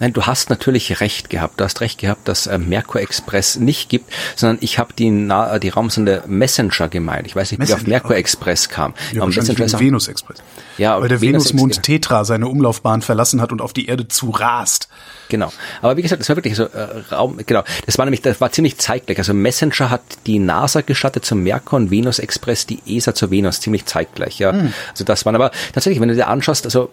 Nein, 0.00 0.12
du 0.12 0.22
hast 0.22 0.50
natürlich 0.50 1.00
recht 1.00 1.30
gehabt. 1.30 1.60
Du 1.60 1.64
hast 1.64 1.80
recht 1.80 1.98
gehabt, 1.98 2.28
dass 2.28 2.46
äh, 2.46 2.58
Merkur 2.58 3.00
Express 3.00 3.56
nicht 3.56 3.88
gibt, 3.88 4.12
sondern 4.36 4.58
ich 4.60 4.78
habe 4.78 4.92
die, 4.92 5.10
Na 5.10 5.58
die 5.58 5.68
Raumsonde 5.68 6.24
Messenger 6.26 6.88
gemeint. 6.88 7.26
Ich 7.26 7.36
weiß 7.36 7.50
nicht, 7.50 7.58
wie 7.58 7.62
Messenger, 7.62 7.80
auf 7.80 7.86
Merkur 7.86 8.16
Express 8.16 8.68
kam. 8.68 8.94
Ja, 9.12 9.26
Messenger 9.26 9.64
ist 9.64 9.78
Venus 9.78 10.08
Express. 10.08 10.42
Ja, 10.78 11.00
weil 11.00 11.08
der 11.08 11.20
Venusmond 11.20 11.82
Tetra 11.82 12.24
seine 12.24 12.48
Umlaufbahn 12.48 13.02
verlassen 13.02 13.40
hat 13.40 13.52
und 13.52 13.60
auf 13.60 13.72
die 13.72 13.86
Erde 13.86 14.08
zu 14.08 14.30
rast. 14.30 14.88
Genau. 15.28 15.52
Aber 15.80 15.96
wie 15.96 16.02
gesagt, 16.02 16.20
das 16.20 16.28
war 16.28 16.36
wirklich 16.36 16.56
so 16.56 16.64
äh, 16.64 17.02
Raum, 17.10 17.38
genau. 17.46 17.62
Das 17.86 17.98
war 17.98 18.04
nämlich, 18.04 18.22
das 18.22 18.40
war 18.40 18.52
ziemlich 18.52 18.78
zeitgleich. 18.78 19.18
Also 19.18 19.34
Messenger 19.34 19.90
hat 19.90 20.02
die 20.26 20.38
NASA 20.38 20.80
gestattet 20.82 21.24
zum 21.24 21.42
Merkur 21.42 21.78
und 21.78 21.90
Venus 21.90 22.18
Express 22.18 22.66
die 22.66 22.80
ESA 22.86 23.14
zur 23.14 23.30
Venus, 23.30 23.60
ziemlich 23.60 23.86
zeitgleich, 23.86 24.38
ja. 24.38 24.52
Hm. 24.52 24.72
Also 24.90 25.04
das 25.04 25.24
waren 25.24 25.34
aber 25.34 25.50
tatsächlich, 25.72 26.00
wenn 26.00 26.08
du 26.08 26.14
dir 26.14 26.28
anschaust, 26.28 26.64
also 26.64 26.90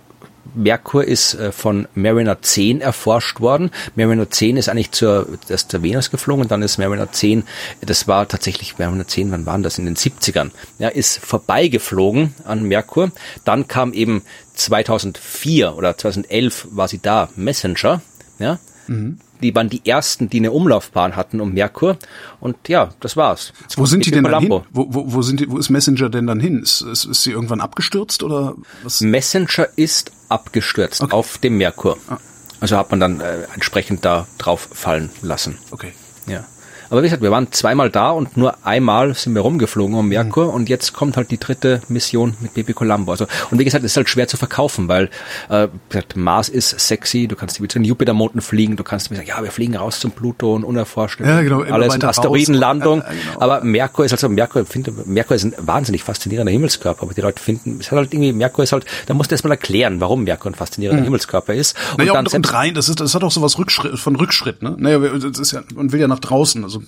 Merkur 0.55 1.03
ist 1.03 1.33
äh, 1.35 1.51
von 1.51 1.87
Mariner 1.95 2.41
10 2.41 2.81
erforscht 2.81 3.39
worden. 3.39 3.71
Mariner 3.95 4.29
10 4.29 4.57
ist 4.57 4.69
eigentlich 4.69 4.91
zur, 4.91 5.27
das 5.47 5.67
zur 5.67 5.83
Venus 5.83 6.11
geflogen 6.11 6.43
und 6.43 6.51
dann 6.51 6.61
ist 6.61 6.77
Mariner 6.77 7.11
10, 7.11 7.43
das 7.81 8.07
war 8.07 8.27
tatsächlich 8.27 8.77
Mariner 8.77 9.07
10, 9.07 9.31
wann 9.31 9.45
waren 9.45 9.63
das? 9.63 9.77
In 9.77 9.85
den 9.85 9.95
70ern. 9.95 10.51
Ja, 10.77 10.89
ist 10.89 11.19
vorbeigeflogen 11.19 12.33
an 12.45 12.63
Merkur. 12.63 13.11
Dann 13.45 13.67
kam 13.67 13.93
eben 13.93 14.23
2004 14.55 15.75
oder 15.75 15.97
2011 15.97 16.67
war 16.71 16.87
sie 16.87 16.99
da, 16.99 17.29
Messenger. 17.35 18.01
Ja, 18.39 18.59
mhm 18.87 19.19
die 19.41 19.55
waren 19.55 19.69
die 19.69 19.85
ersten, 19.85 20.29
die 20.29 20.39
eine 20.39 20.51
Umlaufbahn 20.51 21.15
hatten 21.15 21.41
um 21.41 21.53
Merkur. 21.53 21.97
Und 22.39 22.67
ja, 22.67 22.89
das 22.99 23.17
war's. 23.17 23.53
Jetzt 23.61 23.77
wo 23.77 23.85
sind 23.85 24.05
die 24.05 24.11
denn 24.11 24.23
dann 24.23 24.41
hin? 24.41 24.49
Wo, 24.49 24.63
wo, 24.71 25.13
wo, 25.13 25.21
sind 25.21 25.39
die, 25.39 25.49
wo 25.49 25.57
ist 25.57 25.69
Messenger 25.69 26.09
denn 26.09 26.27
dann 26.27 26.39
hin? 26.39 26.61
Ist, 26.61 26.81
ist, 26.81 27.05
ist 27.05 27.23
sie 27.23 27.31
irgendwann 27.31 27.61
abgestürzt 27.61 28.23
oder 28.23 28.55
was? 28.83 29.01
Messenger 29.01 29.67
ist 29.75 30.11
abgestürzt 30.29 31.01
okay. 31.01 31.13
auf 31.13 31.37
dem 31.37 31.57
Merkur. 31.57 31.97
Ah. 32.07 32.17
Also 32.59 32.77
hat 32.77 32.91
man 32.91 32.99
dann 32.99 33.21
äh, 33.21 33.43
entsprechend 33.53 34.03
da 34.03 34.27
drauf 34.37 34.69
fallen 34.71 35.09
lassen. 35.21 35.57
Okay. 35.71 35.93
Ja. 36.27 36.45
Aber 36.89 37.01
wie 37.01 37.05
gesagt, 37.05 37.21
wir 37.21 37.31
waren 37.31 37.51
zweimal 37.51 37.89
da 37.89 38.11
und 38.11 38.37
nur 38.37 38.65
einmal 38.65 39.13
sind 39.13 39.35
wir 39.35 39.41
rumgeflogen 39.41 39.95
um 39.95 40.07
Merkur 40.07 40.45
mhm. 40.45 40.53
und 40.53 40.69
jetzt 40.69 40.93
kommt 40.93 41.17
halt 41.17 41.31
die 41.31 41.37
dritte 41.37 41.81
Mission 41.87 42.35
mit 42.39 42.53
Baby 42.53 42.73
Colombo. 42.73 43.11
Also, 43.11 43.27
und 43.51 43.59
wie 43.59 43.65
gesagt, 43.65 43.83
es 43.83 43.91
ist 43.91 43.97
halt 43.97 44.09
schwer 44.09 44.27
zu 44.27 44.37
verkaufen, 44.37 44.87
weil 44.87 45.09
äh, 45.49 45.67
gesagt, 45.89 46.15
Mars 46.15 46.49
ist 46.49 46.79
sexy, 46.79 47.27
du 47.27 47.35
kannst 47.35 47.59
mit 47.59 47.73
den 47.75 47.83
Jupitermonden 47.83 48.41
fliegen, 48.41 48.75
du 48.75 48.83
kannst 48.83 49.09
sagen, 49.09 49.21
ja, 49.25 49.43
wir 49.43 49.51
fliegen 49.51 49.75
raus 49.75 49.99
zum 49.99 50.11
Pluto 50.11 50.55
und 50.55 50.63
unerforscht. 50.63 51.19
Ja, 51.19 51.41
genau, 51.41 51.61
alles 51.61 51.95
in 51.95 52.03
Asteroidenlandung. 52.03 52.99
Ja, 52.99 53.09
genau. 53.09 53.41
Aber 53.41 53.63
Merkur 53.63 54.05
ist 54.05 54.11
also 54.11 54.29
Merkur, 54.29 54.65
finde, 54.65 54.93
Merkur 55.05 55.35
ist 55.35 55.43
ein 55.43 55.53
wahnsinnig 55.57 56.03
faszinierender 56.03 56.51
Himmelskörper, 56.51 57.03
aber 57.03 57.13
die 57.13 57.21
Leute 57.21 57.41
finden, 57.41 57.77
es 57.79 57.91
hat 57.91 57.97
halt 57.97 58.13
irgendwie, 58.13 58.33
Merkur 58.33 58.63
ist 58.63 58.71
halt, 58.71 58.85
da 59.05 59.13
musst 59.13 59.31
du 59.31 59.35
erstmal 59.35 59.51
erklären, 59.51 60.01
warum 60.01 60.23
Merkur 60.23 60.51
ein 60.51 60.55
faszinierender 60.55 61.01
mhm. 61.01 61.05
Himmelskörper 61.05 61.53
ist. 61.53 61.75
Und 61.91 61.99
naja, 61.99 62.13
dann 62.13 62.25
und, 62.25 62.33
und 62.33 62.53
rein, 62.53 62.73
das 62.73 62.89
ist, 62.89 62.99
das 62.99 63.13
hat 63.13 63.23
auch 63.23 63.31
so 63.31 63.41
was 63.41 63.57
Rückschritt, 63.57 63.99
von 63.99 64.15
Rückschritt, 64.15 64.61
ne? 64.61 64.75
Naja, 64.77 64.99
das 64.99 65.39
ist 65.39 65.51
ja, 65.51 65.61
man 65.75 65.91
will 65.91 65.99
ja 65.99 66.07
nach 66.07 66.19
draußen, 66.19 66.63
also 66.63 66.78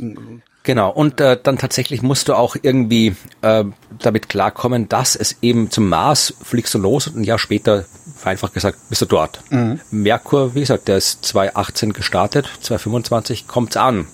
Genau, 0.64 0.92
und 0.92 1.20
äh, 1.20 1.39
dann 1.42 1.58
tatsächlich 1.58 2.04
musst 2.04 2.28
du 2.28 2.36
auch 2.36 2.56
irgendwie 2.62 3.16
äh, 3.42 3.64
damit 4.00 4.30
klarkommen, 4.30 4.88
dass 4.88 5.16
es 5.16 5.38
eben 5.42 5.72
zum 5.72 5.89
Mars 5.89 6.36
fliegst 6.44 6.74
du 6.76 6.78
los 6.78 7.08
und 7.08 7.18
ein 7.18 7.24
Jahr 7.24 7.39
später, 7.39 7.86
einfach 8.24 8.54
gesagt, 8.54 8.78
bist 8.89 9.02
du 9.02 9.08
dort. 9.08 9.42
Mhm. 9.50 9.80
Merkur, 9.89 10.54
wie 10.54 10.60
gesagt, 10.60 10.88
der 10.88 10.98
ist 10.98 11.26
2018 11.26 11.94
gestartet, 11.94 12.48
2025 12.62 13.48
kommt's 13.48 13.76
an. 13.76 14.08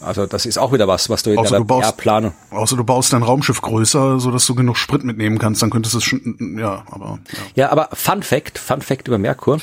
Also 0.00 0.26
das 0.26 0.46
ist 0.46 0.58
auch 0.58 0.72
wieder 0.72 0.88
was, 0.88 1.10
was 1.10 1.22
du 1.22 1.30
in 1.30 1.38
außer 1.38 1.56
der 1.58 1.64
baust, 1.64 1.96
Planung. 1.96 2.32
Außer 2.50 2.76
du 2.76 2.84
baust 2.84 3.12
dein 3.12 3.22
Raumschiff 3.22 3.60
größer, 3.60 4.20
so 4.20 4.30
dass 4.30 4.46
du 4.46 4.54
genug 4.54 4.76
Sprit 4.76 5.04
mitnehmen 5.04 5.38
kannst, 5.38 5.62
dann 5.62 5.70
könntest 5.70 5.94
du 5.94 5.98
es 5.98 6.04
schon, 6.04 6.56
ja, 6.58 6.84
aber. 6.90 7.18
Ja. 7.32 7.38
ja, 7.54 7.70
aber 7.70 7.88
Fun 7.92 8.22
Fact, 8.22 8.58
Fun 8.58 8.80
Fact 8.80 9.08
über 9.08 9.18
Merkur. 9.18 9.58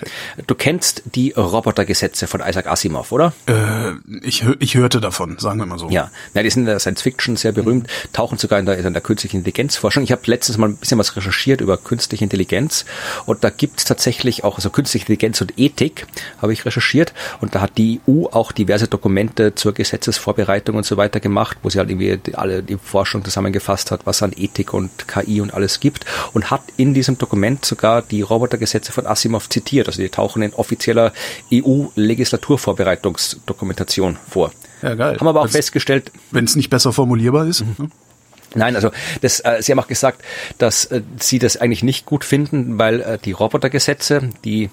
Du 0.47 0.55
kennst 0.55 1.03
die 1.15 1.31
Robotergesetze 1.31 2.27
von 2.27 2.41
Isaac 2.41 2.67
Asimov, 2.67 3.11
oder? 3.11 3.33
Äh, 3.47 3.93
ich, 4.21 4.45
ich 4.59 4.75
hörte 4.75 5.01
davon, 5.01 5.37
sagen 5.39 5.59
wir 5.59 5.65
mal 5.65 5.79
so. 5.79 5.89
Ja, 5.89 6.11
ja 6.33 6.43
die 6.43 6.49
sind 6.49 6.63
in 6.63 6.67
der 6.67 6.79
Science 6.79 7.01
Fiction 7.01 7.35
sehr 7.35 7.51
berühmt, 7.51 7.87
tauchen 8.13 8.37
sogar 8.37 8.59
in 8.59 8.65
der, 8.65 8.77
in 8.77 8.93
der 8.93 9.01
künstlichen 9.01 9.37
Intelligenzforschung. 9.37 10.03
Ich 10.03 10.11
habe 10.11 10.21
letztens 10.25 10.57
mal 10.57 10.69
ein 10.69 10.77
bisschen 10.77 10.97
was 10.97 11.15
recherchiert 11.15 11.61
über 11.61 11.77
künstliche 11.77 12.23
Intelligenz 12.23 12.85
und 13.25 13.43
da 13.43 13.49
gibt's 13.49 13.85
tatsächlich 13.85 14.43
auch, 14.43 14.57
also 14.57 14.69
künstliche 14.69 15.03
Intelligenz 15.05 15.41
und 15.41 15.57
Ethik 15.57 16.07
habe 16.41 16.53
ich 16.53 16.65
recherchiert 16.65 17.13
und 17.41 17.55
da 17.55 17.61
hat 17.61 17.77
die 17.77 18.01
EU 18.07 18.25
auch 18.31 18.51
diverse 18.51 18.87
Dokumente 18.87 19.55
zur 19.55 19.73
Gesetzes 19.73 20.17
Vorbereitung 20.25 20.75
und 20.75 20.85
so 20.87 20.97
weiter 20.97 21.19
gemacht, 21.19 21.59
wo 21.61 21.69
sie 21.69 21.77
halt 21.77 21.91
irgendwie 21.91 22.17
die, 22.17 22.33
alle 22.33 22.63
die 22.63 22.77
Forschung 22.77 23.23
zusammengefasst 23.23 23.91
hat, 23.91 24.07
was 24.07 24.23
an 24.23 24.31
Ethik 24.35 24.73
und 24.73 25.07
KI 25.07 25.39
und 25.39 25.53
alles 25.53 25.79
gibt 25.79 26.03
und 26.33 26.49
hat 26.49 26.63
in 26.77 26.95
diesem 26.95 27.19
Dokument 27.19 27.63
sogar 27.63 28.01
die 28.01 28.23
Robotergesetze 28.23 28.91
von 28.91 29.05
Asimov 29.05 29.49
zitiert. 29.49 29.87
Also 29.87 30.01
die 30.01 30.09
tauchen 30.09 30.41
in 30.41 30.55
offizieller 30.55 31.13
EU-Legislaturvorbereitungsdokumentation 31.53 34.17
vor. 34.27 34.51
Ja, 34.81 34.95
geil. 34.95 35.17
Haben 35.19 35.27
aber 35.27 35.41
auch 35.41 35.49
festgestellt. 35.49 36.11
Wenn 36.31 36.45
es 36.45 36.55
nicht 36.55 36.71
besser 36.71 36.91
formulierbar 36.91 37.45
ist. 37.45 37.61
Mhm. 37.61 37.91
Nein, 38.55 38.75
also 38.75 38.91
das, 39.21 39.41
äh, 39.41 39.61
Sie 39.61 39.71
haben 39.71 39.79
auch 39.79 39.87
gesagt, 39.87 40.23
dass 40.57 40.85
äh, 40.85 41.01
Sie 41.19 41.39
das 41.39 41.57
eigentlich 41.57 41.83
nicht 41.83 42.05
gut 42.05 42.23
finden, 42.23 42.79
weil 42.79 43.01
äh, 43.01 43.17
die 43.23 43.33
Robotergesetze, 43.33 44.29
die 44.43 44.69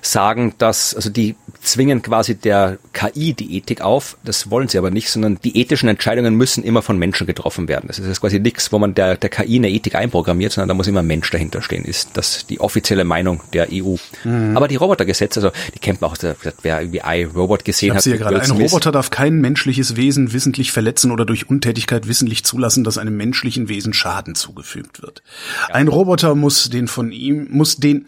sagen, 0.00 0.54
dass, 0.58 0.94
also 0.94 1.10
die 1.10 1.34
zwingen 1.64 2.02
quasi 2.02 2.34
der 2.34 2.78
KI 2.92 3.32
die 3.32 3.56
Ethik 3.56 3.80
auf. 3.80 4.16
Das 4.24 4.50
wollen 4.50 4.68
sie 4.68 4.78
aber 4.78 4.90
nicht, 4.90 5.10
sondern 5.10 5.38
die 5.42 5.58
ethischen 5.58 5.88
Entscheidungen 5.88 6.34
müssen 6.34 6.62
immer 6.62 6.82
von 6.82 6.98
Menschen 6.98 7.26
getroffen 7.26 7.68
werden. 7.68 7.86
Das 7.88 7.98
ist 7.98 8.20
quasi 8.20 8.38
nichts, 8.38 8.72
wo 8.72 8.78
man 8.78 8.94
der, 8.94 9.16
der 9.16 9.30
KI 9.30 9.56
eine 9.56 9.70
Ethik 9.70 9.94
einprogrammiert, 9.94 10.52
sondern 10.52 10.68
da 10.68 10.74
muss 10.74 10.86
immer 10.86 11.00
ein 11.00 11.06
Mensch 11.06 11.30
dahinter 11.30 11.62
stehen. 11.62 11.84
Ist 11.84 12.10
das 12.14 12.46
die 12.46 12.60
offizielle 12.60 13.04
Meinung 13.04 13.40
der 13.52 13.68
EU. 13.72 13.96
Mhm. 14.24 14.56
Aber 14.56 14.68
die 14.68 14.76
Robotergesetze, 14.76 15.40
also 15.40 15.50
die 15.74 15.78
kennt 15.78 16.00
man 16.00 16.10
auch, 16.10 16.16
wer 16.62 16.80
irgendwie 16.80 17.02
iRobot 17.04 17.64
gesehen 17.64 17.90
ich 17.90 17.96
hat. 17.96 18.06
Ja 18.06 18.16
gerade. 18.16 18.40
Ein 18.40 18.50
Roboter 18.50 18.92
darf 18.92 19.10
kein 19.10 19.40
menschliches 19.40 19.96
Wesen 19.96 20.32
wissentlich 20.32 20.72
verletzen 20.72 21.10
oder 21.10 21.24
durch 21.24 21.48
Untätigkeit 21.48 22.06
wissentlich 22.06 22.44
zulassen, 22.44 22.84
dass 22.84 22.98
einem 22.98 23.16
menschlichen 23.16 23.68
Wesen 23.68 23.92
Schaden 23.92 24.34
zugefügt 24.34 25.02
wird. 25.02 25.22
Ja. 25.68 25.74
Ein 25.74 25.88
Roboter 25.88 26.34
muss 26.34 26.68
den 26.70 26.88
von 26.88 27.12
ihm, 27.12 27.48
muss 27.50 27.76
den 27.76 28.06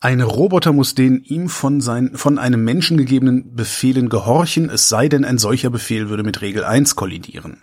ein 0.00 0.22
Roboter 0.22 0.72
muss 0.72 0.94
den 0.94 1.22
ihm 1.24 1.50
von, 1.50 1.82
sein, 1.82 2.12
von 2.14 2.38
einem 2.38 2.64
Menschen 2.64 2.96
gegebenen 2.96 3.54
Befehlen 3.54 4.08
gehorchen, 4.08 4.70
es 4.70 4.88
sei 4.88 5.08
denn, 5.08 5.26
ein 5.26 5.36
solcher 5.36 5.68
Befehl 5.68 6.08
würde 6.08 6.22
mit 6.22 6.40
Regel 6.40 6.64
1 6.64 6.96
kollidieren. 6.96 7.62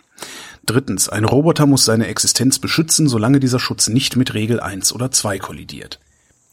Drittens, 0.64 1.08
ein 1.08 1.24
Roboter 1.24 1.66
muss 1.66 1.84
seine 1.84 2.06
Existenz 2.06 2.60
beschützen, 2.60 3.08
solange 3.08 3.40
dieser 3.40 3.58
Schutz 3.58 3.88
nicht 3.88 4.16
mit 4.16 4.34
Regel 4.34 4.60
1 4.60 4.92
oder 4.92 5.10
2 5.10 5.38
kollidiert. 5.38 5.98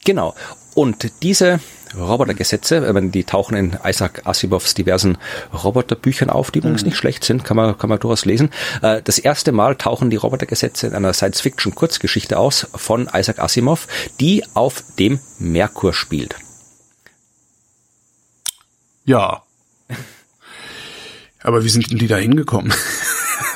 Genau. 0.04 0.34
Und 0.74 1.22
diese 1.22 1.60
Robotergesetze, 1.94 2.92
die 3.10 3.24
tauchen 3.24 3.56
in 3.56 3.76
Isaac 3.84 4.22
Asimovs 4.24 4.74
diversen 4.74 5.18
Roboterbüchern 5.52 6.30
auf, 6.30 6.50
die 6.50 6.58
übrigens 6.58 6.82
mhm. 6.82 6.88
nicht 6.88 6.96
schlecht 6.96 7.24
sind, 7.24 7.44
kann 7.44 7.56
man, 7.56 7.78
kann 7.78 7.90
man 7.90 7.98
durchaus 7.98 8.24
lesen. 8.24 8.50
Äh, 8.82 9.02
das 9.02 9.18
erste 9.18 9.52
Mal 9.52 9.76
tauchen 9.76 10.10
die 10.10 10.16
Robotergesetze 10.16 10.86
in 10.86 10.94
einer 10.94 11.12
Science-Fiction-Kurzgeschichte 11.12 12.38
aus 12.38 12.66
von 12.74 13.08
Isaac 13.12 13.38
Asimov, 13.38 13.86
die 14.20 14.44
auf 14.54 14.82
dem 14.98 15.20
Merkur 15.38 15.92
spielt. 15.92 16.36
Ja. 19.04 19.42
Aber 21.42 21.62
wie 21.64 21.68
sind 21.68 21.90
denn 21.90 21.98
die 21.98 22.08
da 22.08 22.16
hingekommen? 22.16 22.72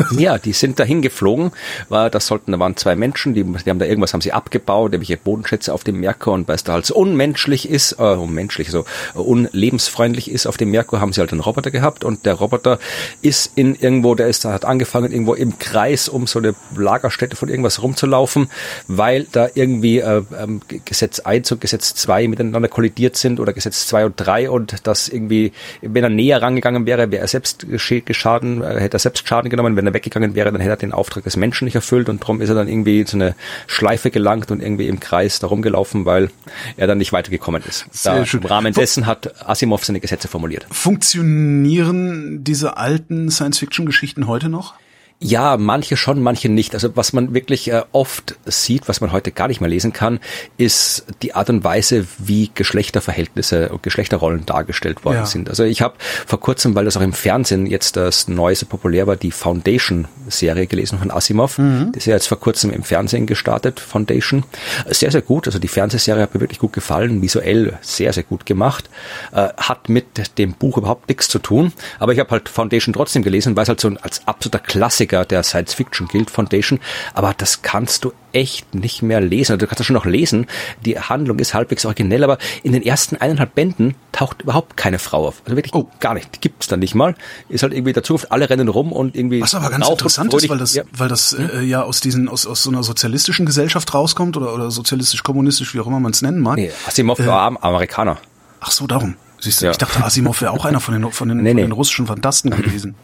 ja, 0.18 0.38
die 0.38 0.52
sind 0.52 0.78
dahin 0.78 1.02
geflogen. 1.02 1.52
Das 1.88 2.26
sollten, 2.26 2.52
da 2.52 2.58
waren 2.58 2.76
zwei 2.76 2.96
Menschen, 2.96 3.34
die, 3.34 3.44
die 3.44 3.70
haben 3.70 3.78
da 3.78 3.86
irgendwas 3.86 4.12
haben 4.12 4.20
sie 4.20 4.32
abgebaut, 4.32 4.92
irgendwelche 4.92 5.16
Bodenschätze 5.16 5.72
auf 5.72 5.84
dem 5.84 6.00
Merkur. 6.00 6.34
Und 6.34 6.48
weil 6.48 6.56
es 6.56 6.64
da 6.64 6.74
halt 6.74 6.86
so 6.86 6.94
unmenschlich 6.94 7.68
ist, 7.68 7.92
äh, 7.92 8.02
unmenschlich, 8.02 8.70
so 8.70 8.84
unlebensfreundlich 9.14 10.30
ist 10.30 10.46
auf 10.46 10.56
dem 10.56 10.70
Merkur, 10.70 11.00
haben 11.00 11.12
sie 11.12 11.20
halt 11.20 11.32
einen 11.32 11.40
Roboter 11.40 11.70
gehabt. 11.70 12.04
Und 12.04 12.26
der 12.26 12.34
Roboter 12.34 12.78
ist 13.22 13.52
in 13.54 13.74
irgendwo, 13.74 14.14
der 14.14 14.28
ist 14.28 14.44
hat 14.44 14.64
angefangen 14.64 15.12
irgendwo 15.12 15.34
im 15.34 15.58
Kreis 15.58 16.08
um 16.08 16.26
so 16.26 16.38
eine 16.38 16.54
Lagerstätte 16.76 17.36
von 17.36 17.48
irgendwas 17.48 17.82
rumzulaufen, 17.82 18.50
weil 18.88 19.26
da 19.30 19.48
irgendwie 19.54 19.98
äh, 19.98 20.22
ähm, 20.38 20.60
Gesetz 20.84 21.20
1 21.20 21.52
und 21.52 21.60
Gesetz 21.60 21.94
2 21.94 22.28
miteinander 22.28 22.68
kollidiert 22.68 23.16
sind 23.16 23.40
oder 23.40 23.52
Gesetz 23.52 23.86
2 23.86 24.06
und 24.06 24.14
3 24.16 24.50
und 24.50 24.86
das 24.86 25.08
irgendwie, 25.08 25.52
wenn 25.82 26.04
er 26.04 26.10
näher 26.10 26.42
rangegangen 26.42 26.86
wäre, 26.86 27.10
wäre 27.10 27.22
er 27.22 27.28
selbst 27.28 27.66
geschaden, 27.68 28.62
äh, 28.62 28.80
hätte 28.80 28.96
er 28.96 29.00
selbst 29.00 29.26
Schaden 29.26 29.50
genommen, 29.50 29.76
wenn 29.76 29.86
er 29.86 29.89
weggegangen 29.94 30.34
wäre, 30.34 30.52
dann 30.52 30.60
hätte 30.60 30.72
er 30.72 30.76
den 30.76 30.92
Auftrag 30.92 31.24
des 31.24 31.36
Menschen 31.36 31.64
nicht 31.64 31.74
erfüllt 31.74 32.08
und 32.08 32.22
darum 32.22 32.40
ist 32.40 32.48
er 32.48 32.54
dann 32.54 32.68
irgendwie 32.68 33.04
so 33.06 33.16
eine 33.16 33.34
Schleife 33.66 34.10
gelangt 34.10 34.50
und 34.50 34.62
irgendwie 34.62 34.88
im 34.88 35.00
Kreis 35.00 35.38
darum 35.38 35.62
gelaufen, 35.62 36.04
weil 36.04 36.30
er 36.76 36.86
dann 36.86 36.98
nicht 36.98 37.12
weitergekommen 37.12 37.62
ist. 37.68 37.86
Da, 38.04 38.22
Im 38.22 38.44
Rahmen 38.44 38.72
dessen 38.72 39.06
hat 39.06 39.46
Asimov 39.48 39.84
seine 39.84 40.00
Gesetze 40.00 40.28
formuliert. 40.28 40.66
Funktionieren 40.70 42.44
diese 42.44 42.76
alten 42.76 43.30
Science-Fiction-Geschichten 43.30 44.26
heute 44.26 44.48
noch? 44.48 44.74
Ja, 45.22 45.58
manche 45.58 45.98
schon, 45.98 46.22
manche 46.22 46.48
nicht. 46.48 46.72
Also 46.72 46.96
was 46.96 47.12
man 47.12 47.34
wirklich 47.34 47.70
äh, 47.70 47.82
oft 47.92 48.36
sieht, 48.46 48.88
was 48.88 49.02
man 49.02 49.12
heute 49.12 49.32
gar 49.32 49.48
nicht 49.48 49.60
mehr 49.60 49.68
lesen 49.68 49.92
kann, 49.92 50.18
ist 50.56 51.04
die 51.20 51.34
Art 51.34 51.50
und 51.50 51.62
Weise, 51.62 52.06
wie 52.16 52.50
Geschlechterverhältnisse 52.54 53.68
und 53.68 53.82
Geschlechterrollen 53.82 54.46
dargestellt 54.46 55.04
worden 55.04 55.16
ja. 55.16 55.26
sind. 55.26 55.50
Also 55.50 55.64
ich 55.64 55.82
habe 55.82 55.94
vor 56.26 56.40
kurzem, 56.40 56.74
weil 56.74 56.86
das 56.86 56.96
auch 56.96 57.02
im 57.02 57.12
Fernsehen 57.12 57.66
jetzt 57.66 57.96
das 57.96 58.28
Neueste 58.28 58.64
populär 58.64 59.06
war, 59.06 59.16
die 59.16 59.30
Foundation-Serie 59.30 60.66
gelesen 60.66 60.98
von 60.98 61.10
Asimov. 61.10 61.58
Mhm. 61.58 61.92
Die 61.92 61.98
ist 61.98 62.06
ja 62.06 62.14
jetzt 62.14 62.28
vor 62.28 62.40
kurzem 62.40 62.70
im 62.70 62.82
Fernsehen 62.82 63.26
gestartet, 63.26 63.78
Foundation. 63.78 64.44
Sehr, 64.88 65.10
sehr 65.10 65.20
gut. 65.20 65.46
Also 65.46 65.58
die 65.58 65.68
Fernsehserie 65.68 66.22
hat 66.22 66.34
mir 66.34 66.40
wirklich 66.40 66.60
gut 66.60 66.72
gefallen, 66.72 67.20
visuell 67.20 67.78
sehr, 67.82 68.14
sehr 68.14 68.22
gut 68.22 68.46
gemacht. 68.46 68.88
Äh, 69.32 69.48
hat 69.58 69.90
mit 69.90 70.38
dem 70.38 70.54
Buch 70.54 70.78
überhaupt 70.78 71.10
nichts 71.10 71.28
zu 71.28 71.40
tun. 71.40 71.74
Aber 71.98 72.14
ich 72.14 72.18
habe 72.18 72.30
halt 72.30 72.48
Foundation 72.48 72.94
trotzdem 72.94 73.22
gelesen, 73.22 73.54
weil 73.54 73.64
es 73.64 73.68
halt 73.68 73.80
so 73.82 73.92
als 74.00 74.26
absoluter 74.26 74.60
Klassiker 74.60 75.09
Klassiker 75.10 75.24
der 75.24 75.42
Science 75.42 75.74
Fiction 75.74 76.08
Guild 76.08 76.30
Foundation, 76.30 76.78
aber 77.14 77.34
das 77.36 77.62
kannst 77.62 78.04
du 78.04 78.12
echt 78.32 78.74
nicht 78.74 79.02
mehr 79.02 79.20
lesen. 79.20 79.58
Du 79.58 79.66
kannst 79.66 79.80
das 79.80 79.86
schon 79.86 79.94
noch 79.94 80.04
lesen. 80.06 80.46
Die 80.84 80.98
Handlung 80.98 81.38
ist 81.40 81.52
halbwegs 81.52 81.84
originell, 81.84 82.22
aber 82.22 82.38
in 82.62 82.72
den 82.72 82.82
ersten 82.82 83.16
eineinhalb 83.16 83.54
Bänden 83.56 83.96
taucht 84.12 84.42
überhaupt 84.42 84.76
keine 84.76 85.00
Frau 85.00 85.26
auf. 85.26 85.42
Also 85.44 85.56
wirklich 85.56 85.74
oh. 85.74 85.88
gar 85.98 86.14
nicht. 86.14 86.36
Die 86.36 86.40
gibt's 86.40 86.68
dann 86.68 86.78
nicht 86.78 86.94
mal. 86.94 87.16
Ist 87.48 87.64
halt 87.64 87.72
irgendwie 87.72 87.92
dazu, 87.92 88.20
alle 88.30 88.48
rennen 88.48 88.68
rum 88.68 88.92
und 88.92 89.16
irgendwie. 89.16 89.40
Was 89.40 89.54
aber 89.54 89.70
ganz 89.70 89.88
interessant 89.88 90.32
ist, 90.32 90.48
weil 90.48 90.58
das, 90.58 90.74
ja. 90.74 90.84
weil 90.92 91.08
das 91.08 91.32
hm? 91.32 91.50
äh, 91.50 91.62
ja 91.62 91.82
aus 91.82 92.00
diesen, 92.00 92.28
aus, 92.28 92.46
aus 92.46 92.62
so 92.62 92.70
einer 92.70 92.84
sozialistischen 92.84 93.46
Gesellschaft 93.46 93.92
rauskommt 93.92 94.36
oder, 94.36 94.54
oder 94.54 94.70
sozialistisch-kommunistisch, 94.70 95.74
wie 95.74 95.80
auch 95.80 95.86
immer 95.88 96.00
man 96.00 96.12
es 96.12 96.22
nennen 96.22 96.40
mag. 96.40 96.56
Nee, 96.56 96.70
Asimov 96.86 97.18
äh, 97.18 97.26
war 97.26 97.62
Amerikaner. 97.62 98.18
Ach 98.60 98.70
so, 98.70 98.86
darum. 98.86 99.16
Siehst 99.40 99.62
du, 99.62 99.66
ja. 99.66 99.70
ich 99.70 99.78
dachte, 99.78 100.04
Asimov 100.04 100.40
wäre 100.42 100.52
auch 100.52 100.66
einer 100.66 100.80
von 100.80 100.92
den, 100.92 101.10
von 101.10 101.28
den, 101.28 101.38
nee, 101.38 101.50
von 101.50 101.56
den 101.56 101.72
russischen 101.72 102.06
Fantasten 102.06 102.50
gewesen. 102.50 102.94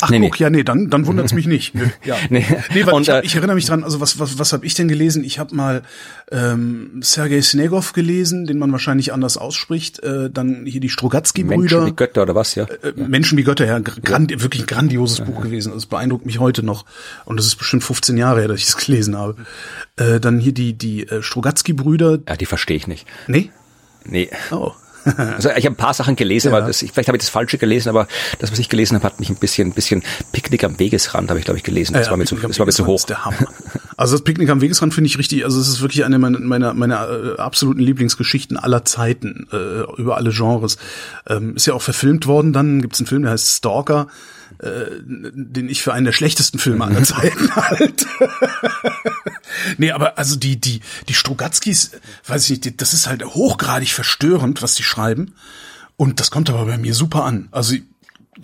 Ach 0.00 0.10
nee, 0.10 0.20
guck, 0.20 0.38
nee. 0.38 0.44
ja, 0.44 0.50
nee, 0.50 0.62
dann, 0.62 0.90
dann 0.90 1.06
wundert's 1.06 1.32
mich 1.32 1.46
nicht. 1.46 1.74
Nee, 1.74 1.90
ja. 2.04 2.16
nee. 2.30 2.44
nee 2.72 2.86
weil 2.86 2.94
Und, 2.94 3.02
ich, 3.02 3.10
hab, 3.10 3.22
äh, 3.22 3.26
ich 3.26 3.34
erinnere 3.34 3.56
mich 3.56 3.66
dran, 3.66 3.82
also 3.82 4.00
was, 4.00 4.18
was, 4.18 4.38
was 4.38 4.52
habe 4.52 4.64
ich 4.64 4.74
denn 4.74 4.86
gelesen? 4.88 5.24
Ich 5.24 5.38
habe 5.40 5.54
mal 5.54 5.82
ähm, 6.30 7.00
Sergei 7.02 7.42
Snegov 7.42 7.92
gelesen, 7.92 8.46
den 8.46 8.58
man 8.58 8.70
wahrscheinlich 8.70 9.12
anders 9.12 9.36
ausspricht. 9.36 10.00
Äh, 10.02 10.30
dann 10.30 10.66
hier 10.66 10.80
die 10.80 10.88
Strugatsky-Brüder. 10.88 11.58
Menschen 11.58 11.86
wie 11.86 11.96
Götter 11.96 12.22
oder 12.22 12.34
was, 12.34 12.54
ja? 12.54 12.64
Äh, 12.64 12.88
äh 12.88 12.92
Menschen 12.96 13.36
wie 13.38 13.42
Götter, 13.42 13.66
ja. 13.66 13.78
Grand, 13.80 14.30
ja. 14.30 14.40
Wirklich 14.40 14.62
ein 14.62 14.66
grandioses 14.66 15.18
ja, 15.18 15.24
Buch 15.24 15.38
ja. 15.38 15.42
gewesen. 15.42 15.72
Das 15.74 15.86
beeindruckt 15.86 16.26
mich 16.26 16.38
heute 16.38 16.62
noch. 16.62 16.84
Und 17.24 17.38
das 17.38 17.46
ist 17.46 17.56
bestimmt 17.56 17.82
15 17.82 18.16
Jahre 18.16 18.40
her, 18.40 18.48
dass 18.48 18.60
ich 18.60 18.68
es 18.68 18.76
gelesen 18.76 19.16
habe. 19.16 19.36
Äh, 19.96 20.20
dann 20.20 20.38
hier 20.38 20.52
die, 20.52 20.74
die 20.74 21.08
äh, 21.08 21.22
Strugatsky-Brüder. 21.22 22.20
Ja, 22.28 22.36
die 22.36 22.46
verstehe 22.46 22.76
ich 22.76 22.86
nicht. 22.86 23.06
Nee? 23.26 23.50
Nee. 24.04 24.30
Oh. 24.50 24.72
Also 25.04 25.50
ich 25.50 25.64
habe 25.64 25.74
ein 25.74 25.76
paar 25.76 25.94
Sachen 25.94 26.16
gelesen, 26.16 26.52
ja. 26.52 26.58
aber 26.58 26.66
das, 26.66 26.78
vielleicht 26.78 27.08
habe 27.08 27.16
ich 27.16 27.22
das 27.22 27.28
Falsche 27.28 27.58
gelesen, 27.58 27.88
aber 27.88 28.06
das, 28.38 28.52
was 28.52 28.58
ich 28.58 28.68
gelesen 28.68 28.96
habe, 28.96 29.04
hat 29.04 29.20
mich 29.20 29.30
ein 29.30 29.36
bisschen, 29.36 29.68
ein 29.68 29.72
bisschen 29.72 30.02
Picknick 30.32 30.64
am 30.64 30.78
Wegesrand, 30.78 31.28
habe 31.30 31.38
ich 31.38 31.44
glaube 31.44 31.58
ich 31.58 31.64
gelesen. 31.64 31.94
Das 31.94 32.06
ja, 32.06 32.10
war 32.10 32.16
mir 32.16 32.24
zu, 32.24 32.36
das 32.36 32.58
war 32.58 32.66
mir 32.66 32.72
zu 32.72 32.86
hoch. 32.86 33.04
Der 33.04 33.24
Hammer. 33.24 33.48
Also 33.96 34.16
das 34.16 34.24
Picknick 34.24 34.48
am 34.50 34.60
Wegesrand 34.60 34.94
finde 34.94 35.08
ich 35.08 35.18
richtig, 35.18 35.44
also 35.44 35.60
es 35.60 35.68
ist 35.68 35.80
wirklich 35.80 36.04
eine 36.04 36.18
meiner, 36.18 36.38
meiner, 36.38 36.74
meiner 36.74 37.08
äh, 37.08 37.40
absoluten 37.40 37.80
Lieblingsgeschichten 37.80 38.56
aller 38.56 38.84
Zeiten, 38.84 39.46
äh, 39.52 40.00
über 40.00 40.16
alle 40.16 40.30
Genres. 40.30 40.78
Ähm, 41.26 41.56
ist 41.56 41.66
ja 41.66 41.74
auch 41.74 41.82
verfilmt 41.82 42.26
worden, 42.26 42.52
dann 42.52 42.80
gibt 42.80 42.94
es 42.94 43.00
einen 43.00 43.06
Film, 43.06 43.22
der 43.22 43.32
heißt 43.32 43.56
Stalker, 43.58 44.06
äh, 44.58 44.84
den 45.00 45.68
ich 45.68 45.82
für 45.82 45.92
einen 45.92 46.04
der 46.04 46.12
schlechtesten 46.12 46.58
Filme 46.58 46.84
aller 46.84 47.02
Zeiten 47.04 47.54
halte. 47.54 48.06
Nee, 49.78 49.92
aber 49.92 50.18
also 50.18 50.36
die, 50.36 50.60
die, 50.60 50.80
die 51.08 51.14
Strugatskis, 51.14 51.92
weiß 52.26 52.50
ich 52.50 52.64
nicht, 52.64 52.80
das 52.80 52.94
ist 52.94 53.06
halt 53.06 53.24
hochgradig 53.24 53.90
verstörend, 53.90 54.62
was 54.62 54.74
die 54.74 54.82
schreiben. 54.82 55.34
Und 55.96 56.20
das 56.20 56.30
kommt 56.30 56.50
aber 56.50 56.64
bei 56.66 56.78
mir 56.78 56.94
super 56.94 57.24
an. 57.24 57.48
Also 57.52 57.76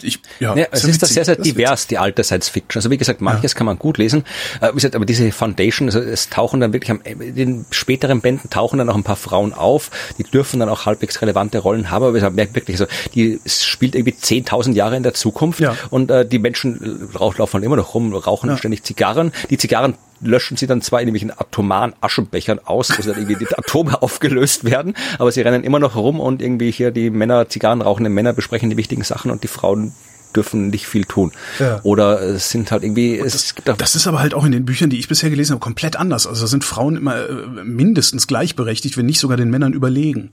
ich, 0.03 0.21
ja, 0.39 0.55
ja 0.55 0.67
es 0.71 0.85
ist 0.85 1.03
das 1.03 1.11
sehr, 1.11 1.25
sehr 1.25 1.37
divers, 1.37 1.87
die 1.87 1.99
alte 1.99 2.23
Science 2.23 2.49
Fiction. 2.49 2.79
Also 2.79 2.91
wie 2.91 2.99
gesagt, 2.99 3.21
manches 3.21 3.53
ja. 3.53 3.59
kann 3.59 3.67
man 3.67 3.79
gut 3.79 3.99
lesen. 3.99 4.25
Äh, 4.61 4.71
wie 4.71 4.77
gesagt, 4.77 4.95
aber 4.95 5.07
diese 5.07 5.31
Foundation, 5.33 5.89
also 5.89 5.99
es 5.99 6.29
tauchen 6.29 6.61
dann 6.61 6.73
wirklich, 6.73 6.91
am, 6.91 7.01
in 7.03 7.35
den 7.35 7.67
späteren 7.71 8.21
Bänden 8.21 8.51
tauchen 8.51 8.79
dann 8.79 8.89
auch 8.91 8.95
ein 8.95 9.03
paar 9.03 9.17
Frauen 9.17 9.53
auf, 9.53 9.91
die 10.19 10.25
dürfen 10.25 10.61
dann 10.61 10.69
auch 10.69 10.87
halbwegs 10.87 11.23
relevante 11.23 11.59
Rollen 11.59 11.91
haben, 11.91 12.05
aber 12.05 12.21
man 12.21 12.35
merkt 12.35 12.55
wirklich, 12.55 12.79
also 12.79 12.93
die 13.15 13.41
spielt 13.47 13.95
irgendwie 13.95 14.15
10.000 14.15 14.73
Jahre 14.75 14.97
in 14.97 15.03
der 15.03 15.15
Zukunft 15.15 15.61
ja. 15.61 15.75
und 15.91 16.11
äh, 16.11 16.27
die 16.27 16.39
Menschen 16.39 17.11
laufen 17.13 17.63
immer 17.63 17.77
noch 17.77 17.95
rum, 17.95 18.15
rauchen 18.15 18.51
ja. 18.51 18.57
ständig 18.57 18.83
Zigarren. 18.85 19.33
Die 19.51 19.59
Zigarren 19.59 19.95
löschen 20.21 20.57
sie 20.57 20.67
dann 20.67 20.83
zwar 20.83 21.01
in 21.01 21.09
irgendwelchen 21.09 21.39
atomaren 21.39 21.95
Aschenbechern 22.01 22.61
aus, 22.65 22.91
wo 22.97 23.03
dann 23.03 23.17
irgendwie 23.17 23.37
die 23.37 23.57
Atome 23.57 24.03
aufgelöst 24.03 24.65
werden, 24.65 24.95
aber 25.19 25.33
sie 25.33 25.41
rennen 25.41 25.65
immer 25.65 25.79
noch 25.79 25.97
rum 25.97 26.21
und 26.21 26.43
irgendwie 26.43 26.71
hier 26.71 26.91
die 26.91 27.11
Männer, 27.11 27.49
Zigarren 27.49 27.83
rauchenden 27.83 28.13
Männer 28.13 28.33
besprechen 28.33 28.71
die 28.71 28.77
wichtigen 28.77 29.05
Sachen 29.05 29.31
und 29.31 29.43
die 29.43 29.49
Frauen 29.49 29.93
dürfen 30.35 30.69
nicht 30.69 30.87
viel 30.87 31.05
tun. 31.05 31.33
Ja. 31.59 31.81
Oder 31.83 32.21
es 32.21 32.51
sind 32.51 32.71
halt 32.71 32.83
irgendwie. 32.83 33.19
Es 33.19 33.33
das, 33.33 33.55
gibt 33.55 33.69
das 33.69 33.97
ist 33.97 34.07
aber 34.07 34.21
halt 34.21 34.35
auch 34.35 34.45
in 34.45 34.53
den 34.53 34.65
Büchern, 34.65 34.91
die 34.91 34.99
ich 34.99 35.09
bisher 35.09 35.31
gelesen 35.31 35.53
habe, 35.53 35.61
komplett 35.61 35.97
anders. 35.97 36.27
Also 36.27 36.47
sind 36.47 36.65
Frauen 36.65 36.97
immer 36.97 37.29
äh, 37.29 37.65
mindestens 37.65 38.27
gleichberechtigt, 38.27 38.97
wenn 38.97 39.07
nicht 39.07 39.21
sogar 39.21 39.37
den 39.37 39.51
Männern 39.51 39.73
überlegen. 39.73 40.33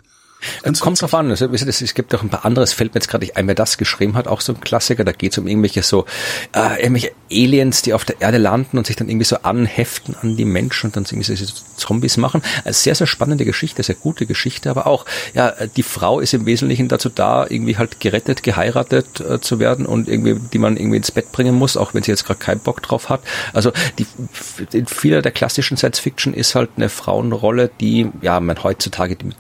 Ganz 0.64 0.80
Kommt 0.80 1.02
drauf 1.02 1.14
an. 1.14 1.30
Also, 1.30 1.46
es 1.48 1.93
gibt 1.93 2.14
auch 2.16 2.22
ein 2.22 2.30
paar 2.30 2.46
andere, 2.46 2.64
es 2.64 2.74
fällt 2.74 2.93
mir 2.93 3.00
jetzt 3.00 3.10
gerade 3.10 3.26
nicht 3.26 3.38
ein, 3.38 3.48
wer 3.48 3.56
das 3.56 3.78
geschrieben 3.78 4.16
hat, 4.16 4.28
auch 4.28 4.41
so 4.41 4.54
ein 4.54 4.62
Klassiker, 4.62 5.04
da 5.04 5.12
geht 5.12 5.32
es 5.32 5.38
um 5.38 5.48
irgendwelche 5.48 5.84
so, 5.84 6.06
äh, 6.54 6.82
irgendwelche 6.82 7.12
Aliens, 7.32 7.82
die 7.82 7.93
auf 7.93 8.06
der 8.06 8.22
Erde 8.22 8.38
landen 8.38 8.78
und 8.78 8.88
sich 8.88 8.96
dann 8.96 9.10
irgendwie 9.10 9.26
so 9.26 9.38
anheften 9.43 10.16
an 10.22 10.38
die 10.38 10.46
Menschen 10.46 10.88
und 10.88 10.96
dann 10.96 11.06
irgendwie 11.06 11.36
so 11.36 11.54
Zombies 11.78 12.18
machen. 12.18 12.41
Also 12.64 12.82
sehr, 12.82 12.96
sehr 12.96 13.08
spannende 13.08 13.46
Geschichte, 13.46 13.84
sehr 13.84 13.96
gute 13.96 14.26
Geschichte, 14.26 14.70
aber 14.70 14.88
auch, 14.88 15.06
ja, 15.34 15.54
die 15.76 15.84
Frau 15.84 16.20
ist 16.20 16.34
im 16.34 16.46
Wesentlichen 16.46 16.88
dazu 16.88 17.10
da, 17.10 17.46
irgendwie 17.48 17.78
halt 17.78 18.00
gerettet, 18.00 18.43
geheiratet 18.43 19.20
äh, 19.20 19.39
zu 19.39 19.60
werden 19.60 19.86
und 19.86 20.08
irgendwie, 20.08 20.36
die 20.54 20.58
man 20.58 20.78
irgendwie 20.78 20.98
ins 20.98 21.12
Bett 21.12 21.32
bringen 21.32 21.56
muss, 21.56 21.78
auch 21.78 21.93
wenn 21.93 22.04
sie 22.04 22.12
jetzt 22.12 22.26
gerade 22.26 22.39
keinen 22.39 22.60
Bock 22.60 22.82
drauf 22.82 23.10
hat. 23.10 23.22
Also 23.54 23.72
die, 23.98 24.06
in 24.72 24.88
vieler 24.88 25.22
der 25.22 25.32
klassischen 25.32 25.78
Science 25.78 26.00
Fiction 26.00 26.34
ist 26.34 26.56
halt 26.56 26.72
eine 26.78 26.89
Frauenrolle, 26.89 27.72
die, 27.80 28.10
ja, 28.22 28.39
man 28.39 28.64
heutzutage 28.64 29.18
mit 29.24 29.36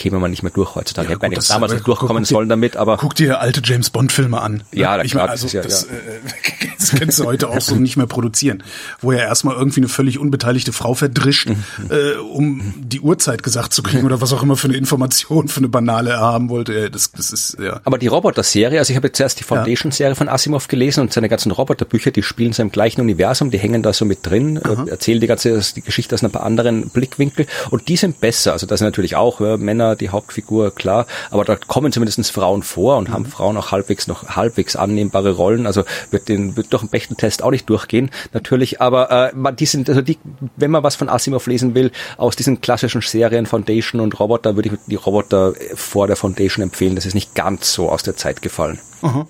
käme 0.00 0.18
man 0.18 0.30
nicht 0.30 0.42
mehr 0.42 0.52
durch 0.52 0.74
heutzutage. 0.74 1.08
Ja, 1.08 1.14
Hätte 1.14 1.30
man 1.30 1.44
damals 1.46 1.72
nicht 1.72 1.86
durchkommen 1.86 2.24
sollen 2.24 2.48
damit, 2.48 2.76
aber. 2.76 2.96
Guck 2.96 3.14
dir 3.14 3.40
alte 3.40 3.60
James 3.62 3.90
Bond 3.90 4.12
Filme 4.12 4.40
an. 4.40 4.62
Ja, 4.72 4.96
da 4.96 5.04
ich 5.04 5.12
klar, 5.12 5.24
meine, 5.24 5.32
also, 5.32 5.46
ja, 5.48 5.62
das, 5.62 5.82
ja. 5.82 5.96
Äh, 5.96 6.68
das 6.78 6.92
kannst 6.92 7.20
du 7.20 7.24
heute 7.24 7.48
auch 7.48 7.60
so 7.60 7.76
nicht 7.76 7.96
mehr 7.96 8.06
produzieren. 8.06 8.62
Wo 9.00 9.12
er 9.12 9.20
erstmal 9.20 9.56
irgendwie 9.56 9.80
eine 9.80 9.88
völlig 9.88 10.18
unbeteiligte 10.18 10.72
Frau 10.72 10.94
verdrischt, 10.94 11.50
mhm. 11.50 11.64
äh, 11.90 12.18
um 12.18 12.74
die 12.78 13.00
Uhrzeit 13.00 13.42
gesagt 13.42 13.72
zu 13.72 13.82
kriegen 13.82 14.06
oder 14.06 14.20
was 14.20 14.32
auch 14.32 14.42
immer 14.42 14.56
für 14.56 14.68
eine 14.68 14.76
Information, 14.76 15.48
für 15.48 15.58
eine 15.58 15.68
banale 15.68 16.10
er 16.10 16.20
haben 16.20 16.48
wollte. 16.48 16.90
Das, 16.90 17.12
das 17.12 17.30
ist, 17.30 17.58
ja. 17.60 17.80
Aber 17.84 17.98
die 17.98 18.06
Roboter-Serie, 18.06 18.78
also 18.78 18.90
ich 18.90 18.96
habe 18.96 19.08
jetzt 19.08 19.18
zuerst 19.18 19.38
die 19.38 19.44
Foundation-Serie 19.44 20.14
von 20.14 20.28
Asimov 20.28 20.68
gelesen 20.68 21.02
und 21.02 21.12
seine 21.12 21.28
ganzen 21.28 21.52
Roboterbücher, 21.52 22.10
die 22.10 22.22
spielen 22.22 22.52
in 22.52 22.70
im 22.70 22.72
gleichen 22.72 23.00
Universum, 23.00 23.50
die 23.50 23.58
hängen 23.58 23.82
da 23.82 23.92
so 23.92 24.04
mit 24.04 24.26
drin, 24.26 24.60
Aha. 24.62 24.86
erzählen 24.88 25.20
die 25.20 25.26
ganze 25.26 25.60
die 25.74 25.82
Geschichte 25.82 26.14
aus 26.14 26.22
ein 26.22 26.30
paar 26.30 26.44
anderen 26.44 26.88
Blickwinkel 26.90 27.46
und 27.70 27.88
die 27.88 27.96
sind 27.96 28.20
besser. 28.20 28.52
Also 28.52 28.66
das 28.66 28.78
sind 28.78 28.86
natürlich 28.86 29.16
auch 29.16 29.40
ja, 29.40 29.56
Männer 29.56 29.89
die 29.96 30.10
Hauptfigur, 30.10 30.74
klar, 30.74 31.06
aber 31.30 31.44
da 31.44 31.56
kommen 31.56 31.92
zumindest 31.92 32.30
Frauen 32.30 32.62
vor 32.62 32.96
und 32.96 33.08
mhm. 33.08 33.12
haben 33.12 33.26
Frauen 33.26 33.56
auch 33.56 33.72
halbwegs 33.72 34.06
noch 34.06 34.36
halbwegs 34.36 34.76
annehmbare 34.76 35.32
Rollen. 35.32 35.66
Also 35.66 35.84
wird 36.10 36.28
den 36.28 36.56
wird 36.56 36.72
durch 36.72 36.82
einen 36.82 36.90
Bechteltest 36.90 37.42
auch 37.42 37.50
nicht 37.50 37.68
durchgehen, 37.68 38.10
natürlich, 38.32 38.80
aber 38.80 39.32
äh, 39.32 39.52
die 39.54 39.66
sind 39.66 39.88
also 39.88 40.02
die, 40.02 40.18
wenn 40.56 40.70
man 40.70 40.82
was 40.82 40.96
von 40.96 41.08
Asimov 41.08 41.46
lesen 41.46 41.74
will, 41.74 41.90
aus 42.16 42.36
diesen 42.36 42.60
klassischen 42.60 43.00
Serien 43.00 43.46
Foundation 43.46 44.00
und 44.00 44.18
Roboter, 44.18 44.56
würde 44.56 44.70
ich 44.70 44.78
die 44.86 44.96
Roboter 44.96 45.54
vor 45.74 46.06
der 46.06 46.16
Foundation 46.16 46.62
empfehlen. 46.62 46.94
Das 46.94 47.06
ist 47.06 47.14
nicht 47.14 47.34
ganz 47.34 47.72
so 47.72 47.88
aus 47.88 48.02
der 48.02 48.16
Zeit 48.16 48.42
gefallen. 48.42 48.78
Aha. 49.02 49.26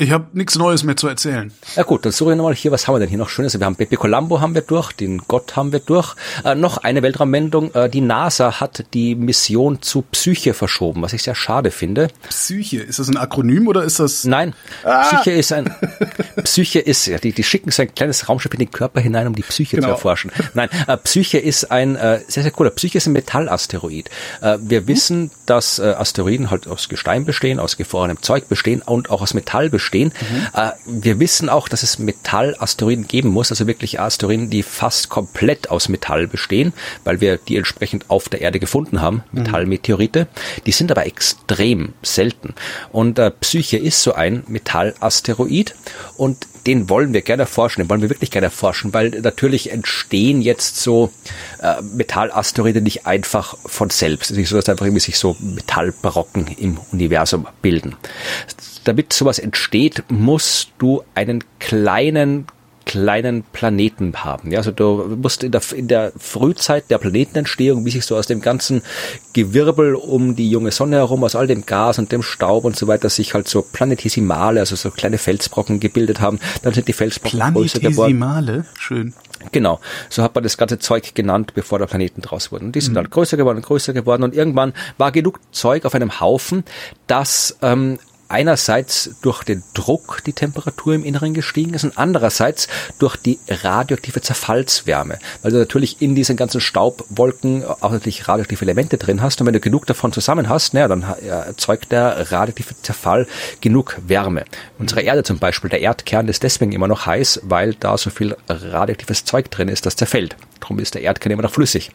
Ich 0.00 0.12
habe 0.12 0.28
nichts 0.32 0.54
Neues 0.54 0.84
mehr 0.84 0.96
zu 0.96 1.08
erzählen. 1.08 1.50
Ja 1.74 1.82
gut, 1.82 2.04
dann 2.04 2.12
suche 2.12 2.30
ich 2.30 2.36
nochmal 2.36 2.54
hier, 2.54 2.70
was 2.70 2.86
haben 2.86 2.94
wir 2.94 3.00
denn 3.00 3.08
hier 3.08 3.18
noch 3.18 3.28
Schönes? 3.28 3.58
Wir 3.58 3.66
haben 3.66 3.74
Pepe 3.74 3.96
Colombo 3.96 4.40
haben 4.40 4.54
wir 4.54 4.62
durch, 4.62 4.92
den 4.92 5.18
Gott 5.26 5.56
haben 5.56 5.72
wir 5.72 5.80
durch. 5.80 6.14
Äh, 6.44 6.54
noch 6.54 6.78
eine 6.78 7.02
Weltraummeldung, 7.02 7.74
äh, 7.74 7.90
die 7.90 8.00
NASA 8.00 8.60
hat 8.60 8.84
die 8.94 9.16
Mission 9.16 9.82
zu 9.82 10.02
Psyche 10.02 10.54
verschoben, 10.54 11.02
was 11.02 11.14
ich 11.14 11.24
sehr 11.24 11.34
schade 11.34 11.72
finde. 11.72 12.06
Psyche, 12.28 12.78
ist 12.78 13.00
das 13.00 13.08
ein 13.08 13.16
Akronym 13.16 13.66
oder 13.66 13.82
ist 13.82 13.98
das... 13.98 14.22
Nein, 14.22 14.54
ah. 14.84 15.02
Psyche 15.02 15.32
ist 15.32 15.52
ein... 15.52 15.74
Psyche 16.44 16.78
ist, 16.78 17.06
ja, 17.06 17.18
die, 17.18 17.32
die 17.32 17.42
schicken 17.42 17.72
so 17.72 17.82
ein 17.82 17.92
kleines 17.92 18.28
Raumschiff 18.28 18.52
in 18.52 18.60
den 18.60 18.70
Körper 18.70 19.00
hinein, 19.00 19.26
um 19.26 19.34
die 19.34 19.42
Psyche 19.42 19.78
genau. 19.78 19.88
zu 19.88 19.92
erforschen. 19.94 20.30
Nein, 20.54 20.68
äh, 20.86 20.96
Psyche 20.96 21.38
ist 21.38 21.72
ein 21.72 21.96
äh, 21.96 22.20
sehr, 22.28 22.44
sehr 22.44 22.52
cooler, 22.52 22.70
Psyche 22.70 22.98
ist 22.98 23.08
ein 23.08 23.14
Metallasteroid. 23.14 24.10
Äh, 24.42 24.58
wir 24.60 24.86
wissen, 24.86 25.22
hm. 25.22 25.30
dass 25.46 25.80
äh, 25.80 25.86
Asteroiden 25.86 26.52
halt 26.52 26.68
aus 26.68 26.88
Gestein 26.88 27.24
bestehen, 27.24 27.58
aus 27.58 27.76
gefrorenem 27.76 28.22
Zeug 28.22 28.48
bestehen 28.48 28.80
und 28.80 29.10
auch 29.10 29.22
aus 29.22 29.34
Metall 29.34 29.70
bestehen 29.70 29.87
stehen. 29.88 30.12
Mhm. 30.20 31.02
Wir 31.02 31.18
wissen 31.18 31.48
auch, 31.48 31.68
dass 31.68 31.82
es 31.82 31.98
Metallasteroiden 31.98 33.08
geben 33.08 33.30
muss, 33.30 33.50
also 33.50 33.66
wirklich 33.66 33.98
Asteroiden, 33.98 34.50
die 34.50 34.62
fast 34.62 35.08
komplett 35.08 35.70
aus 35.70 35.88
Metall 35.88 36.28
bestehen, 36.28 36.72
weil 37.04 37.20
wir 37.20 37.38
die 37.38 37.56
entsprechend 37.56 38.10
auf 38.10 38.28
der 38.28 38.40
Erde 38.40 38.60
gefunden 38.60 39.00
haben, 39.00 39.24
mhm. 39.32 39.42
Metallmeteorite. 39.42 40.28
Die 40.66 40.72
sind 40.72 40.90
aber 40.90 41.06
extrem 41.06 41.94
selten. 42.02 42.54
Und 42.92 43.18
äh, 43.18 43.30
Psyche 43.30 43.78
ist 43.78 44.02
so 44.02 44.14
ein 44.14 44.44
Metallasteroid 44.46 45.74
und 46.16 46.46
den 46.66 46.90
wollen 46.90 47.14
wir 47.14 47.22
gerne 47.22 47.44
erforschen, 47.44 47.82
den 47.82 47.90
wollen 47.90 48.02
wir 48.02 48.10
wirklich 48.10 48.30
gerne 48.30 48.46
erforschen, 48.46 48.92
weil 48.92 49.08
natürlich 49.10 49.72
entstehen 49.72 50.42
jetzt 50.42 50.76
so 50.76 51.10
äh, 51.62 51.80
Metallasteroide 51.80 52.82
nicht 52.82 53.06
einfach 53.06 53.56
von 53.64 53.88
selbst. 53.88 54.26
Es 54.26 54.30
ist 54.32 54.36
nicht 54.36 54.48
so, 54.50 54.56
dass 54.56 54.68
einfach 54.68 54.84
irgendwie 54.84 55.00
sich 55.00 55.18
so 55.18 55.36
Metallbarocken 55.40 56.46
im 56.58 56.78
Universum 56.92 57.46
bilden 57.62 57.96
damit 58.84 59.12
sowas 59.12 59.38
entsteht, 59.38 60.04
musst 60.08 60.72
du 60.78 61.02
einen 61.14 61.44
kleinen 61.58 62.46
kleinen 62.88 63.42
Planeten 63.42 64.14
haben. 64.24 64.50
Ja, 64.50 64.58
also 64.58 64.70
du 64.72 65.14
musst 65.20 65.44
in 65.44 65.52
der, 65.52 65.60
in 65.74 65.88
der 65.88 66.10
Frühzeit 66.16 66.90
der 66.90 66.96
Planetenentstehung, 66.96 67.84
wie 67.84 67.90
sich 67.90 68.06
so 68.06 68.16
aus 68.16 68.26
dem 68.26 68.40
ganzen 68.40 68.80
Gewirbel 69.34 69.94
um 69.94 70.36
die 70.36 70.50
junge 70.50 70.70
Sonne 70.70 70.96
herum, 70.96 71.22
aus 71.22 71.36
all 71.36 71.46
dem 71.46 71.66
Gas 71.66 71.98
und 71.98 72.12
dem 72.12 72.22
Staub 72.22 72.64
und 72.64 72.76
so 72.76 72.86
weiter, 72.86 73.10
sich 73.10 73.34
halt 73.34 73.46
so 73.46 73.60
Planetesimale, 73.60 74.60
also 74.60 74.74
so 74.74 74.90
kleine 74.90 75.18
Felsbrocken 75.18 75.80
gebildet 75.80 76.22
haben. 76.22 76.40
Dann 76.62 76.72
sind 76.72 76.88
die 76.88 76.94
Felsbrocken 76.94 77.52
größer 77.52 77.78
geworden. 77.78 78.16
Planetesimale? 78.16 78.64
Schön. 78.78 79.12
Genau, 79.52 79.80
so 80.08 80.22
hat 80.22 80.34
man 80.34 80.42
das 80.42 80.56
ganze 80.56 80.78
Zeug 80.78 81.14
genannt, 81.14 81.52
bevor 81.54 81.78
der 81.78 81.86
Planeten 81.86 82.22
draus 82.22 82.50
wurden. 82.50 82.72
Die 82.72 82.80
sind 82.80 82.94
mhm. 82.94 82.98
halt 82.98 83.10
größer 83.10 83.36
geworden, 83.36 83.60
größer 83.60 83.92
geworden 83.92 84.22
und 84.22 84.34
irgendwann 84.34 84.72
war 84.96 85.12
genug 85.12 85.40
Zeug 85.52 85.84
auf 85.84 85.94
einem 85.94 86.20
Haufen, 86.20 86.64
dass 87.06 87.56
ähm, 87.60 87.98
einerseits 88.28 89.10
durch 89.22 89.42
den 89.42 89.62
Druck 89.74 90.22
die 90.24 90.32
Temperatur 90.32 90.94
im 90.94 91.04
Inneren 91.04 91.34
gestiegen 91.34 91.74
ist 91.74 91.84
und 91.84 91.96
andererseits 91.96 92.68
durch 92.98 93.16
die 93.16 93.38
radioaktive 93.48 94.20
Zerfallswärme, 94.20 95.18
weil 95.42 95.52
du 95.52 95.58
natürlich 95.58 96.00
in 96.02 96.14
diesen 96.14 96.36
ganzen 96.36 96.60
Staubwolken 96.60 97.64
auch 97.64 97.90
natürlich 97.90 98.28
radioaktive 98.28 98.64
Elemente 98.64 98.98
drin 98.98 99.22
hast 99.22 99.40
und 99.40 99.46
wenn 99.46 99.54
du 99.54 99.60
genug 99.60 99.86
davon 99.86 100.12
zusammen 100.12 100.48
hast, 100.48 100.74
naja, 100.74 100.88
dann 100.88 101.02
erzeugt 101.02 101.92
der 101.92 102.30
radioaktive 102.32 102.74
Zerfall 102.82 103.26
genug 103.60 103.96
Wärme. 104.06 104.44
Unsere 104.78 105.02
Erde 105.02 105.22
zum 105.22 105.38
Beispiel, 105.38 105.70
der 105.70 105.80
Erdkern 105.80 106.28
ist 106.28 106.42
deswegen 106.42 106.72
immer 106.72 106.88
noch 106.88 107.06
heiß, 107.06 107.40
weil 107.44 107.74
da 107.74 107.96
so 107.96 108.10
viel 108.10 108.36
radioaktives 108.48 109.24
Zeug 109.24 109.50
drin 109.50 109.68
ist, 109.68 109.86
das 109.86 109.96
zerfällt. 109.96 110.36
Darum 110.60 110.78
ist 110.78 110.94
der 110.94 111.02
Erdkern 111.02 111.32
immer 111.32 111.42
noch 111.42 111.52
flüssig. 111.52 111.92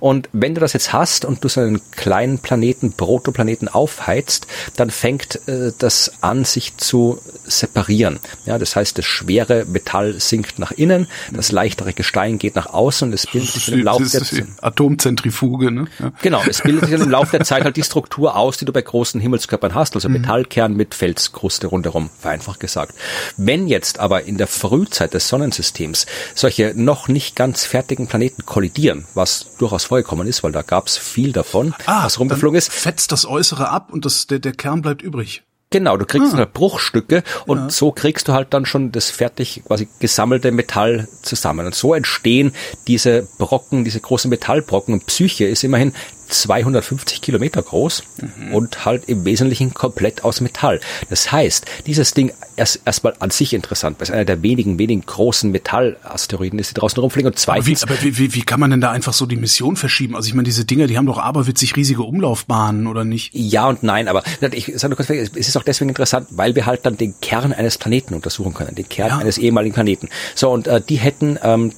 Und 0.00 0.28
wenn 0.32 0.54
du 0.54 0.60
das 0.60 0.72
jetzt 0.72 0.92
hast 0.92 1.24
und 1.24 1.42
du 1.44 1.48
so 1.48 1.60
einen 1.60 1.80
kleinen 1.92 2.40
Planeten, 2.40 2.92
Protoplaneten 2.92 3.68
aufheizt, 3.68 4.46
dann 4.76 4.90
fängt 4.90 5.48
äh, 5.48 5.61
das 5.78 6.12
an, 6.20 6.44
sich 6.44 6.76
zu 6.76 7.20
separieren. 7.44 8.18
Ja, 8.46 8.58
das 8.58 8.74
heißt, 8.74 8.98
das 8.98 9.04
schwere 9.04 9.64
Metall 9.66 10.18
sinkt 10.18 10.58
nach 10.58 10.72
innen, 10.72 11.06
das 11.32 11.52
leichtere 11.52 11.92
Gestein 11.92 12.38
geht 12.38 12.56
nach 12.56 12.66
außen 12.66 13.08
und 13.08 13.14
es 13.14 13.26
bildet 13.26 13.50
sich 13.50 13.70
im 13.70 13.82
Laufe 13.82 14.08
der 14.10 14.24
Zeit. 14.24 14.46
Atomzentrifuge, 14.60 15.70
ne? 15.70 15.84
Ja. 15.98 16.12
Genau, 16.22 16.42
es 16.48 16.62
bildet 16.62 16.88
sich 16.88 17.00
im 17.00 17.10
Laufe 17.10 17.36
der 17.36 17.46
Zeit 17.46 17.64
halt 17.64 17.76
die 17.76 17.82
Struktur 17.84 18.36
aus, 18.36 18.56
die 18.56 18.64
du 18.64 18.72
bei 18.72 18.82
großen 18.82 19.20
Himmelskörpern 19.20 19.74
hast, 19.74 19.94
also 19.94 20.08
mhm. 20.08 20.14
Metallkern 20.14 20.74
mit 20.74 20.94
Felskruste 20.94 21.68
rundherum, 21.68 22.10
vereinfacht 22.18 22.58
gesagt. 22.58 22.94
Wenn 23.36 23.68
jetzt 23.68 24.00
aber 24.00 24.24
in 24.24 24.38
der 24.38 24.48
Frühzeit 24.48 25.14
des 25.14 25.28
Sonnensystems 25.28 26.06
solche 26.34 26.72
noch 26.74 27.08
nicht 27.08 27.36
ganz 27.36 27.64
fertig 27.64 27.92
fertigen 27.92 28.06
Planeten 28.06 28.46
kollidieren, 28.46 29.06
was 29.14 29.56
durchaus 29.58 29.84
vorgekommen 29.84 30.26
ist, 30.26 30.42
weil 30.42 30.52
da 30.52 30.62
gab 30.62 30.86
es 30.86 30.96
viel 30.96 31.32
davon, 31.32 31.74
ah, 31.84 32.04
was 32.04 32.18
rumgeflogen 32.18 32.56
ist. 32.56 32.72
Fetzt 32.72 33.12
das 33.12 33.26
Äußere 33.26 33.68
ab 33.68 33.92
und 33.92 34.04
das, 34.04 34.26
der, 34.28 34.38
der 34.38 34.52
Kern 34.52 34.82
bleibt 34.82 35.02
übrig. 35.02 35.42
Genau, 35.72 35.96
du 35.96 36.04
kriegst 36.04 36.34
ah. 36.34 36.38
halt 36.38 36.52
Bruchstücke 36.52 37.22
und 37.46 37.58
ja. 37.58 37.70
so 37.70 37.90
kriegst 37.90 38.28
du 38.28 38.32
halt 38.32 38.54
dann 38.54 38.66
schon 38.66 38.92
das 38.92 39.10
fertig 39.10 39.62
quasi 39.66 39.88
gesammelte 39.98 40.52
Metall 40.52 41.08
zusammen. 41.22 41.66
Und 41.66 41.74
so 41.74 41.94
entstehen 41.94 42.52
diese 42.86 43.26
Brocken, 43.38 43.84
diese 43.84 44.00
großen 44.00 44.28
Metallbrocken. 44.28 44.94
Und 44.94 45.06
Psyche 45.06 45.46
ist 45.46 45.64
immerhin 45.64 45.92
250 46.32 47.20
Kilometer 47.20 47.62
groß 47.62 48.02
mhm. 48.20 48.54
und 48.54 48.84
halt 48.84 49.04
im 49.08 49.24
Wesentlichen 49.24 49.74
komplett 49.74 50.24
aus 50.24 50.40
Metall. 50.40 50.80
Das 51.10 51.30
heißt, 51.30 51.66
dieses 51.86 52.14
Ding 52.14 52.32
erst 52.56 52.80
erstmal 52.84 53.14
an 53.18 53.30
sich 53.30 53.54
interessant, 53.54 53.98
weil 53.98 54.04
es 54.04 54.10
einer 54.10 54.24
der 54.24 54.42
wenigen, 54.42 54.78
wenigen 54.78 55.02
großen 55.02 55.50
Mettallasteroiden 55.50 56.58
ist, 56.58 56.70
die 56.70 56.74
draußen 56.74 57.00
rumfliegen 57.00 57.30
und 57.30 57.38
zweitens. 57.38 57.82
Aber, 57.82 58.02
wie, 58.02 58.08
aber 58.08 58.18
wie, 58.18 58.34
wie 58.34 58.42
kann 58.42 58.60
man 58.60 58.70
denn 58.70 58.80
da 58.80 58.90
einfach 58.90 59.12
so 59.12 59.26
die 59.26 59.36
Mission 59.36 59.76
verschieben? 59.76 60.16
Also 60.16 60.28
ich 60.28 60.34
meine, 60.34 60.44
diese 60.44 60.64
Dinger, 60.64 60.86
die 60.86 60.96
haben 60.98 61.06
doch 61.06 61.18
aberwitzig 61.18 61.76
riesige 61.76 62.02
Umlaufbahnen, 62.02 62.86
oder 62.86 63.04
nicht? 63.04 63.30
Ja 63.34 63.68
und 63.68 63.82
nein, 63.82 64.08
aber 64.08 64.22
ich 64.52 64.66
sage 64.76 64.88
nur 64.88 64.96
kurz, 64.96 65.10
es 65.10 65.30
ist 65.48 65.56
auch 65.56 65.62
deswegen 65.62 65.88
interessant, 65.88 66.28
weil 66.30 66.54
wir 66.54 66.66
halt 66.66 66.86
dann 66.86 66.96
den 66.96 67.14
Kern 67.20 67.52
eines 67.52 67.78
Planeten 67.78 68.14
untersuchen 68.14 68.54
können, 68.54 68.74
den 68.74 68.88
Kern 68.88 69.08
ja. 69.08 69.18
eines 69.18 69.38
ehemaligen 69.38 69.74
Planeten. 69.74 70.08
So, 70.34 70.50
und 70.50 70.66
äh, 70.66 70.80
die 70.80 70.96
hätten 70.96 71.38
ähm, 71.42 71.72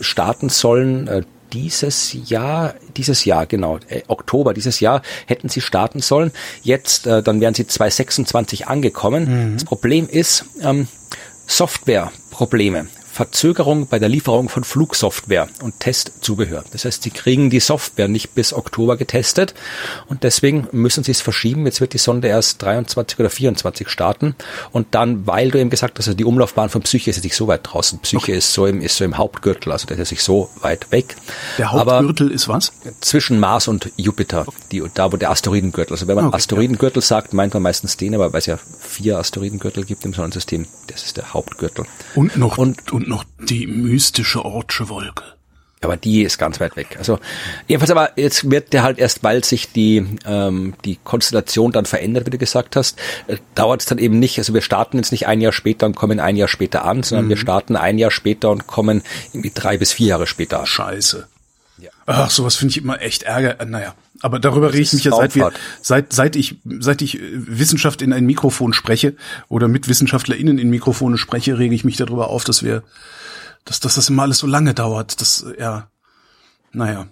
starten 0.00 0.48
sollen, 0.48 1.08
äh, 1.08 1.22
dieses 1.52 2.12
Jahr, 2.28 2.74
dieses 2.96 3.24
Jahr, 3.24 3.46
genau, 3.46 3.78
äh, 3.88 4.02
Oktober 4.08 4.54
dieses 4.54 4.80
Jahr 4.80 5.02
hätten 5.26 5.48
sie 5.48 5.60
starten 5.60 6.00
sollen. 6.00 6.32
Jetzt, 6.62 7.06
äh, 7.06 7.22
dann 7.22 7.40
wären 7.40 7.54
sie 7.54 7.66
2026 7.66 8.66
angekommen. 8.66 9.50
Mhm. 9.50 9.54
Das 9.54 9.64
Problem 9.64 10.08
ist, 10.08 10.44
ähm, 10.62 10.88
Softwareprobleme. 11.46 12.88
Verzögerung 13.18 13.88
bei 13.88 13.98
der 13.98 14.08
Lieferung 14.08 14.48
von 14.48 14.62
Flugsoftware 14.62 15.48
und 15.60 15.80
Testzubehör. 15.80 16.62
Das 16.70 16.84
heißt, 16.84 17.02
sie 17.02 17.10
kriegen 17.10 17.50
die 17.50 17.58
Software 17.58 18.06
nicht 18.06 18.36
bis 18.36 18.52
Oktober 18.52 18.96
getestet 18.96 19.54
und 20.06 20.22
deswegen 20.22 20.68
müssen 20.70 21.02
sie 21.02 21.10
es 21.10 21.20
verschieben. 21.20 21.66
Jetzt 21.66 21.80
wird 21.80 21.94
die 21.94 21.98
Sonde 21.98 22.28
erst 22.28 22.62
23 22.62 23.18
oder 23.18 23.28
24 23.28 23.88
starten 23.88 24.36
und 24.70 24.94
dann, 24.94 25.26
weil 25.26 25.50
du 25.50 25.58
eben 25.58 25.68
gesagt 25.68 25.98
hast, 25.98 26.06
also 26.06 26.16
die 26.16 26.24
Umlaufbahn 26.24 26.68
von 26.68 26.82
Psyche 26.82 27.10
ist 27.10 27.16
jetzt 27.16 27.24
nicht 27.24 27.34
so 27.34 27.48
weit 27.48 27.62
draußen. 27.64 27.98
Psyche 27.98 28.22
okay. 28.22 28.38
ist 28.38 28.52
so 28.52 28.66
im, 28.66 28.80
ist 28.80 28.96
so 28.96 29.04
im 29.04 29.18
Hauptgürtel, 29.18 29.72
also 29.72 29.88
der 29.88 29.98
ist 29.98 30.12
nicht 30.12 30.22
so 30.22 30.48
weit 30.60 30.92
weg. 30.92 31.16
Der 31.58 31.72
Hauptgürtel 31.72 32.28
Aber 32.28 32.34
ist 32.34 32.46
was? 32.46 32.70
Zwischen 33.00 33.40
Mars 33.40 33.66
und 33.66 33.90
Jupiter, 33.96 34.46
die, 34.70 34.80
da 34.94 35.12
wo 35.12 35.16
der 35.16 35.30
Asteroidengürtel. 35.32 35.94
Also 35.94 36.06
wenn 36.06 36.14
man 36.14 36.26
okay, 36.26 36.36
Asteroidengürtel 36.36 37.02
ja. 37.02 37.06
sagt, 37.08 37.32
meint 37.32 37.52
man 37.52 37.64
meistens 37.64 37.96
den, 37.96 38.14
aber 38.14 38.32
weil 38.32 38.38
es 38.38 38.46
ja 38.46 38.60
vier 38.78 39.18
Asteroidengürtel 39.18 39.84
gibt 39.84 40.04
im 40.04 40.14
Sonnensystem, 40.14 40.68
das 40.86 41.02
ist 41.02 41.16
der 41.16 41.34
Hauptgürtel. 41.34 41.84
Und 42.14 42.36
noch, 42.36 42.58
und, 42.58 42.92
und 42.92 43.07
noch 43.08 43.24
die 43.38 43.66
mystische 43.66 44.44
Ortsche 44.44 44.88
Wolke. 44.88 45.24
Aber 45.80 45.96
die 45.96 46.22
ist 46.22 46.38
ganz 46.38 46.58
weit 46.58 46.76
weg. 46.76 46.96
Also 46.98 47.20
jedenfalls 47.68 47.90
aber 47.90 48.10
jetzt 48.16 48.50
wird 48.50 48.72
der 48.72 48.82
halt 48.82 48.98
erst, 48.98 49.22
weil 49.22 49.44
sich 49.44 49.70
die 49.72 50.04
ähm, 50.26 50.74
die 50.84 50.98
Konstellation 51.04 51.70
dann 51.70 51.86
verändert, 51.86 52.26
wie 52.26 52.30
du 52.30 52.38
gesagt 52.38 52.74
hast, 52.74 52.98
äh, 53.28 53.36
dauert 53.54 53.82
es 53.82 53.86
dann 53.86 53.98
eben 53.98 54.18
nicht. 54.18 54.38
Also 54.38 54.54
wir 54.54 54.60
starten 54.60 54.96
jetzt 54.96 55.12
nicht 55.12 55.28
ein 55.28 55.40
Jahr 55.40 55.52
später 55.52 55.86
und 55.86 55.94
kommen 55.94 56.18
ein 56.18 56.36
Jahr 56.36 56.48
später 56.48 56.84
an, 56.84 57.04
sondern 57.04 57.26
mhm. 57.26 57.30
wir 57.30 57.36
starten 57.36 57.76
ein 57.76 57.98
Jahr 57.98 58.10
später 58.10 58.50
und 58.50 58.66
kommen 58.66 59.02
irgendwie 59.32 59.52
drei 59.54 59.78
bis 59.78 59.92
vier 59.92 60.08
Jahre 60.08 60.26
später 60.26 60.60
an. 60.60 60.66
Scheiße. 60.66 61.28
Ja. 61.78 61.90
Ach, 62.06 62.30
sowas 62.30 62.56
finde 62.56 62.72
ich 62.72 62.78
immer 62.78 63.00
echt 63.00 63.22
Ärger. 63.22 63.60
Äh, 63.60 63.66
naja, 63.66 63.94
aber 64.20 64.38
darüber 64.38 64.72
rede 64.72 64.82
ich 64.82 64.92
mich 64.92 65.04
ja 65.04 65.12
seit 65.12 65.34
wir, 65.34 65.52
seit 65.80 66.12
seit 66.12 66.36
ich 66.36 66.56
seit 66.64 67.02
ich 67.02 67.20
äh, 67.20 67.20
Wissenschaft 67.32 68.02
in 68.02 68.12
ein 68.12 68.26
Mikrofon 68.26 68.72
spreche 68.72 69.14
oder 69.48 69.68
mit 69.68 69.88
WissenschaftlerInnen 69.88 70.58
in 70.58 70.70
Mikrofone 70.70 71.18
spreche, 71.18 71.58
rege 71.58 71.74
ich 71.74 71.84
mich 71.84 71.96
darüber 71.96 72.28
auf, 72.28 72.44
dass 72.44 72.62
wir, 72.62 72.82
dass, 73.64 73.80
dass 73.80 73.94
das 73.94 74.08
immer 74.08 74.22
alles 74.22 74.38
so 74.38 74.46
lange 74.46 74.74
dauert. 74.74 75.20
Das 75.20 75.46
ja, 75.58 75.88
naja. 76.72 77.06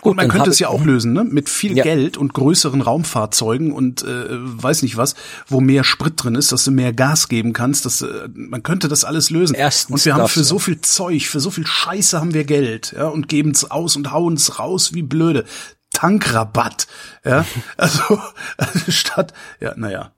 Gut, 0.00 0.12
und 0.12 0.16
man 0.16 0.28
könnte 0.28 0.50
es 0.50 0.58
ja 0.58 0.68
auch 0.68 0.84
lösen, 0.84 1.12
ne? 1.12 1.24
Mit 1.24 1.48
viel 1.48 1.76
ja. 1.76 1.82
Geld 1.82 2.16
und 2.16 2.34
größeren 2.34 2.80
Raumfahrzeugen 2.80 3.72
und 3.72 4.02
äh, 4.02 4.26
weiß 4.28 4.82
nicht 4.82 4.96
was, 4.96 5.14
wo 5.46 5.60
mehr 5.60 5.84
Sprit 5.84 6.14
drin 6.16 6.34
ist, 6.34 6.52
dass 6.52 6.64
du 6.64 6.70
mehr 6.70 6.92
Gas 6.92 7.28
geben 7.28 7.52
kannst. 7.52 7.86
Dass, 7.86 8.02
äh, 8.02 8.28
man 8.34 8.62
könnte 8.62 8.88
das 8.88 9.04
alles 9.04 9.30
lösen. 9.30 9.54
Erstens 9.54 9.92
und 9.92 10.04
wir 10.04 10.14
haben 10.14 10.28
für 10.28 10.44
so 10.44 10.58
viel 10.58 10.80
Zeug, 10.80 11.26
für 11.26 11.40
so 11.40 11.50
viel 11.50 11.66
Scheiße 11.66 12.20
haben 12.20 12.34
wir 12.34 12.44
Geld, 12.44 12.94
ja, 12.96 13.08
und 13.08 13.28
geben 13.28 13.50
es 13.50 13.70
aus 13.70 13.96
und 13.96 14.12
hauen 14.12 14.34
es 14.34 14.58
raus 14.58 14.94
wie 14.94 15.02
blöde. 15.02 15.44
Tankrabatt, 15.92 16.86
ja, 17.24 17.46
also, 17.76 18.20
also 18.56 18.90
statt, 18.90 19.32
ja, 19.60 19.74
naja. 19.76 20.12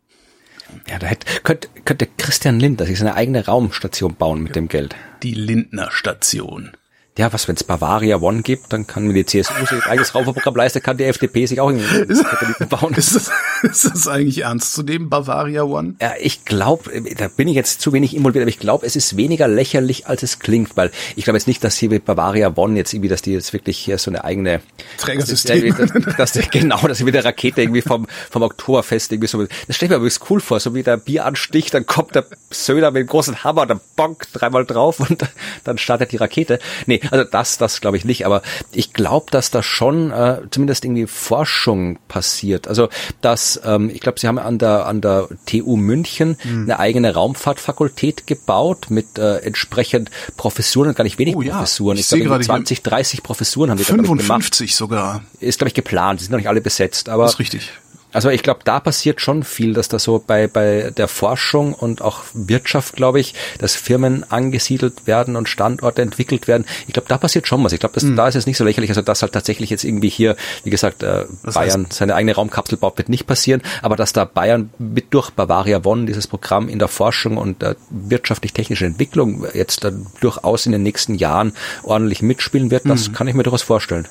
Ja, 0.86 0.98
da 0.98 1.06
hätte, 1.06 1.26
könnte, 1.42 1.68
könnte 1.84 2.06
Christian 2.18 2.60
Lindner 2.60 2.84
sich 2.84 2.98
seine 2.98 3.14
eigene 3.14 3.46
Raumstation 3.46 4.16
bauen 4.16 4.42
mit 4.42 4.54
dem 4.54 4.68
Geld. 4.68 4.94
Die 5.22 5.32
Lindner 5.32 5.90
Station 5.90 6.72
ja, 7.18 7.32
was, 7.32 7.48
wenn 7.48 7.56
es 7.56 7.64
Bavaria 7.64 8.18
One 8.18 8.42
gibt, 8.42 8.72
dann 8.72 8.86
kann 8.86 9.08
mir 9.08 9.12
die 9.12 9.26
CSU 9.26 9.52
sich 9.66 9.72
ein 9.72 9.90
eigenes 9.90 10.14
Raumprogramm 10.14 10.54
leisten, 10.54 10.80
kann 10.80 10.98
die 10.98 11.04
FDP 11.04 11.46
sich 11.46 11.60
auch 11.60 11.68
einen 11.68 11.80
Satelliten 11.80 12.68
bauen. 12.68 12.94
Ist 12.94 13.16
das, 13.16 13.30
ist 13.62 13.84
das 13.86 14.06
eigentlich 14.06 14.42
ernst 14.42 14.72
zu 14.72 14.84
dem 14.84 15.08
Bavaria 15.08 15.64
One? 15.64 15.96
Ja, 16.00 16.12
ich 16.20 16.44
glaube, 16.44 17.02
da 17.16 17.26
bin 17.26 17.48
ich 17.48 17.56
jetzt 17.56 17.80
zu 17.80 17.92
wenig 17.92 18.14
involviert, 18.14 18.42
aber 18.42 18.48
ich 18.48 18.60
glaube, 18.60 18.86
es 18.86 18.94
ist 18.94 19.16
weniger 19.16 19.48
lächerlich, 19.48 20.06
als 20.06 20.22
es 20.22 20.38
klingt, 20.38 20.76
weil 20.76 20.92
ich 21.16 21.24
glaube 21.24 21.38
jetzt 21.38 21.48
nicht, 21.48 21.64
dass 21.64 21.76
hier 21.76 21.88
mit 21.88 22.04
Bavaria 22.04 22.52
One 22.54 22.76
jetzt 22.76 22.94
irgendwie, 22.94 23.08
dass 23.08 23.20
die 23.20 23.32
jetzt 23.32 23.52
wirklich 23.52 23.78
hier 23.78 23.98
so 23.98 24.12
eine 24.12 24.22
eigene 24.22 24.60
Trägersystem, 24.98 25.76
dass, 25.76 26.16
dass, 26.16 26.32
dass, 26.32 26.50
genau, 26.50 26.78
dass 26.86 26.98
sie 26.98 27.04
mit 27.04 27.14
der 27.14 27.24
Rakete 27.24 27.62
irgendwie 27.62 27.82
vom, 27.82 28.06
vom 28.30 28.42
Oktoberfest 28.42 29.10
irgendwie 29.10 29.26
so, 29.26 29.44
das 29.66 29.74
stelle 29.74 29.88
ich 29.88 29.90
mir 29.90 29.96
übrigens 29.96 30.20
cool 30.30 30.38
vor, 30.38 30.60
so 30.60 30.72
wie 30.72 30.84
der 30.84 30.98
Bieranstich, 30.98 31.72
dann 31.72 31.84
kommt 31.84 32.14
der 32.14 32.26
Söder 32.50 32.92
mit 32.92 33.00
dem 33.00 33.08
großen 33.08 33.42
Hammer, 33.42 33.66
dann 33.66 33.80
bonk, 33.96 34.28
dreimal 34.32 34.64
drauf 34.64 35.00
und 35.00 35.26
dann 35.64 35.78
startet 35.78 36.12
die 36.12 36.16
Rakete. 36.16 36.60
Nee, 36.86 37.00
also 37.10 37.24
das, 37.24 37.58
das 37.58 37.80
glaube 37.80 37.96
ich 37.96 38.04
nicht, 38.04 38.26
aber 38.26 38.42
ich 38.72 38.92
glaube, 38.92 39.26
dass 39.30 39.50
da 39.50 39.62
schon 39.62 40.10
äh, 40.10 40.40
zumindest 40.50 40.84
irgendwie 40.84 41.06
Forschung 41.06 41.98
passiert. 42.08 42.68
Also 42.68 42.88
dass, 43.20 43.60
ähm, 43.64 43.90
ich 43.90 44.00
glaube, 44.00 44.18
sie 44.20 44.28
haben 44.28 44.38
an 44.38 44.58
der 44.58 44.86
an 44.86 45.00
der 45.00 45.28
TU 45.46 45.76
München 45.76 46.36
mhm. 46.44 46.64
eine 46.64 46.78
eigene 46.78 47.14
Raumfahrtfakultät 47.14 48.26
gebaut 48.26 48.86
mit 48.90 49.18
äh, 49.18 49.38
entsprechend 49.38 50.10
Professuren, 50.36 50.94
gar 50.94 51.04
nicht 51.04 51.18
wenig 51.18 51.36
oh, 51.36 51.42
ja. 51.42 51.54
Professuren. 51.54 51.96
Ich, 51.98 52.10
ich 52.12 52.20
glaube, 52.22 52.44
20, 52.44 52.82
30 52.82 53.22
Professuren 53.22 53.70
haben 53.70 53.78
wir 53.78 53.84
55 53.84 54.08
da, 54.08 54.64
ich, 54.64 54.76
gemacht. 54.78 54.78
sogar. 54.78 55.22
Ist, 55.40 55.58
glaube 55.58 55.68
ich, 55.68 55.74
geplant. 55.74 56.20
Die 56.20 56.24
sind 56.24 56.32
noch 56.32 56.38
nicht 56.38 56.48
alle 56.48 56.60
besetzt, 56.60 57.08
aber. 57.08 57.24
Das 57.24 57.34
ist 57.34 57.38
richtig. 57.38 57.72
Also 58.18 58.30
ich 58.30 58.42
glaube, 58.42 58.62
da 58.64 58.80
passiert 58.80 59.20
schon 59.20 59.44
viel, 59.44 59.74
dass 59.74 59.86
da 59.86 60.00
so 60.00 60.18
bei, 60.18 60.48
bei 60.48 60.90
der 60.90 61.06
Forschung 61.06 61.72
und 61.72 62.02
auch 62.02 62.24
Wirtschaft, 62.34 62.96
glaube 62.96 63.20
ich, 63.20 63.32
dass 63.60 63.76
Firmen 63.76 64.28
angesiedelt 64.28 65.06
werden 65.06 65.36
und 65.36 65.48
Standorte 65.48 66.02
entwickelt 66.02 66.48
werden. 66.48 66.66
Ich 66.88 66.94
glaube, 66.94 67.06
da 67.06 67.16
passiert 67.16 67.46
schon 67.46 67.62
was. 67.62 67.72
Ich 67.72 67.78
glaube, 67.78 68.04
mhm. 68.04 68.16
da 68.16 68.26
ist 68.26 68.34
es 68.34 68.44
nicht 68.48 68.56
so 68.56 68.64
lächerlich. 68.64 68.90
Also 68.90 69.02
dass 69.02 69.22
halt 69.22 69.30
tatsächlich 69.30 69.70
jetzt 69.70 69.84
irgendwie 69.84 70.08
hier, 70.08 70.34
wie 70.64 70.70
gesagt, 70.70 71.04
äh, 71.04 71.26
Bayern 71.44 71.84
heißt, 71.84 71.92
seine 71.92 72.16
eigene 72.16 72.34
Raumkapsel 72.34 72.76
baut, 72.76 72.98
wird 72.98 73.08
nicht 73.08 73.28
passieren. 73.28 73.62
Aber 73.82 73.94
dass 73.94 74.12
da 74.12 74.24
Bayern 74.24 74.70
mit 74.80 75.14
durch 75.14 75.30
Bavaria 75.30 75.80
One 75.84 76.06
dieses 76.06 76.26
Programm 76.26 76.68
in 76.68 76.80
der 76.80 76.88
Forschung 76.88 77.36
und 77.36 77.62
der 77.62 77.76
wirtschaftlich-technischen 77.90 78.88
Entwicklung 78.88 79.46
jetzt 79.54 79.84
dann 79.84 80.08
durchaus 80.20 80.66
in 80.66 80.72
den 80.72 80.82
nächsten 80.82 81.14
Jahren 81.14 81.52
ordentlich 81.84 82.20
mitspielen 82.22 82.72
wird, 82.72 82.84
das 82.84 83.10
mhm. 83.10 83.12
kann 83.12 83.28
ich 83.28 83.34
mir 83.34 83.44
durchaus 83.44 83.62
vorstellen. 83.62 84.08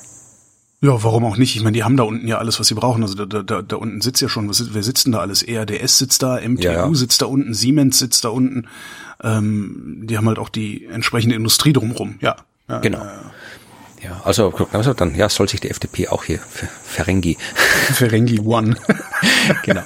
Ja, 0.80 1.02
warum 1.02 1.24
auch 1.24 1.36
nicht? 1.36 1.56
Ich 1.56 1.62
meine, 1.62 1.74
die 1.74 1.82
haben 1.82 1.96
da 1.96 2.04
unten 2.04 2.28
ja 2.28 2.38
alles, 2.38 2.60
was 2.60 2.68
sie 2.68 2.74
brauchen. 2.74 3.02
Also 3.02 3.26
da, 3.26 3.42
da, 3.42 3.62
da 3.62 3.76
unten 3.76 4.00
sitzt 4.00 4.22
ja 4.22 4.28
schon, 4.28 4.48
was, 4.48 4.74
wer 4.74 4.82
sitzt 4.82 5.06
denn 5.06 5.12
da 5.12 5.18
alles? 5.18 5.42
ERDS 5.42 5.98
sitzt 5.98 6.22
da, 6.22 6.36
MTU 6.40 6.62
ja, 6.62 6.72
ja. 6.72 6.94
sitzt 6.94 7.20
da 7.20 7.26
unten, 7.26 7.52
Siemens 7.52 7.98
sitzt 7.98 8.24
da 8.24 8.28
unten. 8.28 8.68
Ähm, 9.22 10.02
die 10.04 10.16
haben 10.16 10.28
halt 10.28 10.38
auch 10.38 10.48
die 10.48 10.86
entsprechende 10.86 11.34
Industrie 11.34 11.72
drumherum. 11.72 12.18
Ja. 12.20 12.36
ja 12.68 12.78
genau. 12.78 13.02
Ja, 14.00 14.20
also, 14.22 14.54
also 14.72 14.94
dann 14.94 15.16
ja, 15.16 15.28
soll 15.28 15.48
sich 15.48 15.60
die 15.60 15.70
FDP 15.70 16.08
auch 16.08 16.22
hier 16.22 16.38
Ferengi. 16.84 17.36
Ferengi 17.92 18.38
One. 18.38 18.76
genau. 19.64 19.82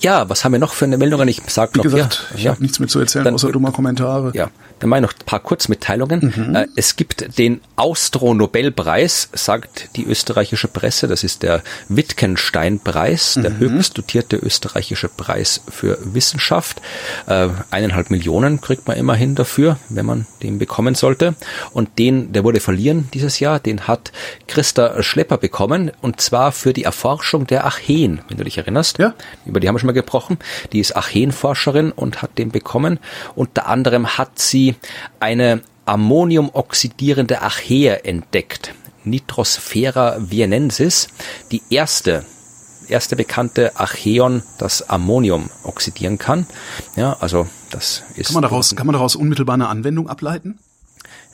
Ja, 0.00 0.28
was 0.28 0.44
haben 0.44 0.52
wir 0.52 0.58
noch 0.58 0.74
für 0.74 0.84
eine 0.84 0.98
Meldung? 0.98 1.26
Ich 1.26 1.40
sag 1.46 1.72
Wie 1.72 1.78
noch, 1.78 1.84
gesagt, 1.84 2.26
ja, 2.30 2.36
ich 2.36 2.44
ja. 2.44 2.50
habe 2.50 2.62
nichts 2.62 2.78
mehr 2.78 2.88
zu 2.88 3.00
erzählen, 3.00 3.24
dann, 3.24 3.34
außer 3.34 3.50
dummer 3.50 3.72
Kommentare. 3.72 4.32
Ja, 4.34 4.50
dann 4.78 4.90
mache 4.90 5.00
ich 5.00 5.02
noch 5.02 5.12
ein 5.12 5.26
paar 5.26 5.40
Kurzmitteilungen. 5.40 6.32
Mhm. 6.36 6.54
Äh, 6.54 6.66
es 6.76 6.96
gibt 6.96 7.38
den 7.38 7.60
Austro-Nobelpreis, 7.76 9.30
sagt 9.32 9.96
die 9.96 10.04
österreichische 10.04 10.68
Presse. 10.68 11.08
Das 11.08 11.24
ist 11.24 11.42
der 11.42 11.62
Wittgenstein-Preis, 11.88 13.38
der 13.42 13.50
mhm. 13.50 13.58
höchst 13.58 13.96
dotierte 13.96 14.36
österreichische 14.36 15.08
Preis 15.08 15.62
für 15.68 15.98
Wissenschaft. 16.02 16.82
Äh, 17.26 17.48
eineinhalb 17.70 18.10
Millionen 18.10 18.60
kriegt 18.60 18.86
man 18.86 18.96
immerhin 18.96 19.34
dafür, 19.34 19.78
wenn 19.88 20.06
man 20.06 20.26
den 20.42 20.58
bekommen 20.58 20.94
sollte. 20.94 21.34
Und 21.72 21.98
den, 21.98 22.32
der 22.32 22.44
wurde 22.44 22.60
verlieren 22.60 23.08
dieses 23.14 23.40
Jahr, 23.40 23.60
den 23.60 23.88
hat 23.88 24.12
Christa 24.46 25.02
Schlepper 25.02 25.38
bekommen. 25.38 25.90
Und 26.02 26.20
zwar 26.20 26.52
für 26.52 26.72
die 26.72 26.84
Erforschung 26.84 27.46
der 27.46 27.66
Acheen, 27.66 28.20
wenn 28.28 28.36
du 28.36 28.44
dich 28.44 28.58
erinnerst. 28.58 28.98
Ja. 28.98 29.14
Über 29.46 29.60
die 29.60 29.68
haben 29.68 29.74
wir 29.74 29.80
schon 29.80 29.86
mal 29.86 29.92
gesprochen. 29.92 30.38
Die 30.72 30.80
ist 30.80 30.96
Acheenforscherin 30.96 31.92
und 31.92 32.20
hat 32.20 32.36
den 32.36 32.50
bekommen. 32.50 32.98
Unter 33.34 33.68
anderem 33.68 34.18
hat 34.18 34.38
sie 34.38 34.65
eine 35.20 35.62
ammoniumoxidierende 35.84 37.42
Archaea 37.42 37.94
entdeckt, 38.04 38.74
Nitrosphera 39.04 40.16
vienensis, 40.18 41.08
die 41.52 41.62
erste 41.70 42.24
erste 42.88 43.16
bekannte 43.16 43.78
Archeon, 43.78 44.42
das 44.58 44.88
Ammonium 44.88 45.50
oxidieren 45.64 46.18
kann. 46.18 46.46
Ja, 46.96 47.16
also 47.20 47.48
das 47.70 48.02
ist. 48.16 48.28
Kann 48.28 48.34
man 48.34 48.42
daraus, 48.42 48.74
kann 48.74 48.86
man 48.86 48.94
daraus 48.94 49.16
unmittelbar 49.16 49.54
eine 49.54 49.68
Anwendung 49.68 50.08
ableiten? 50.08 50.58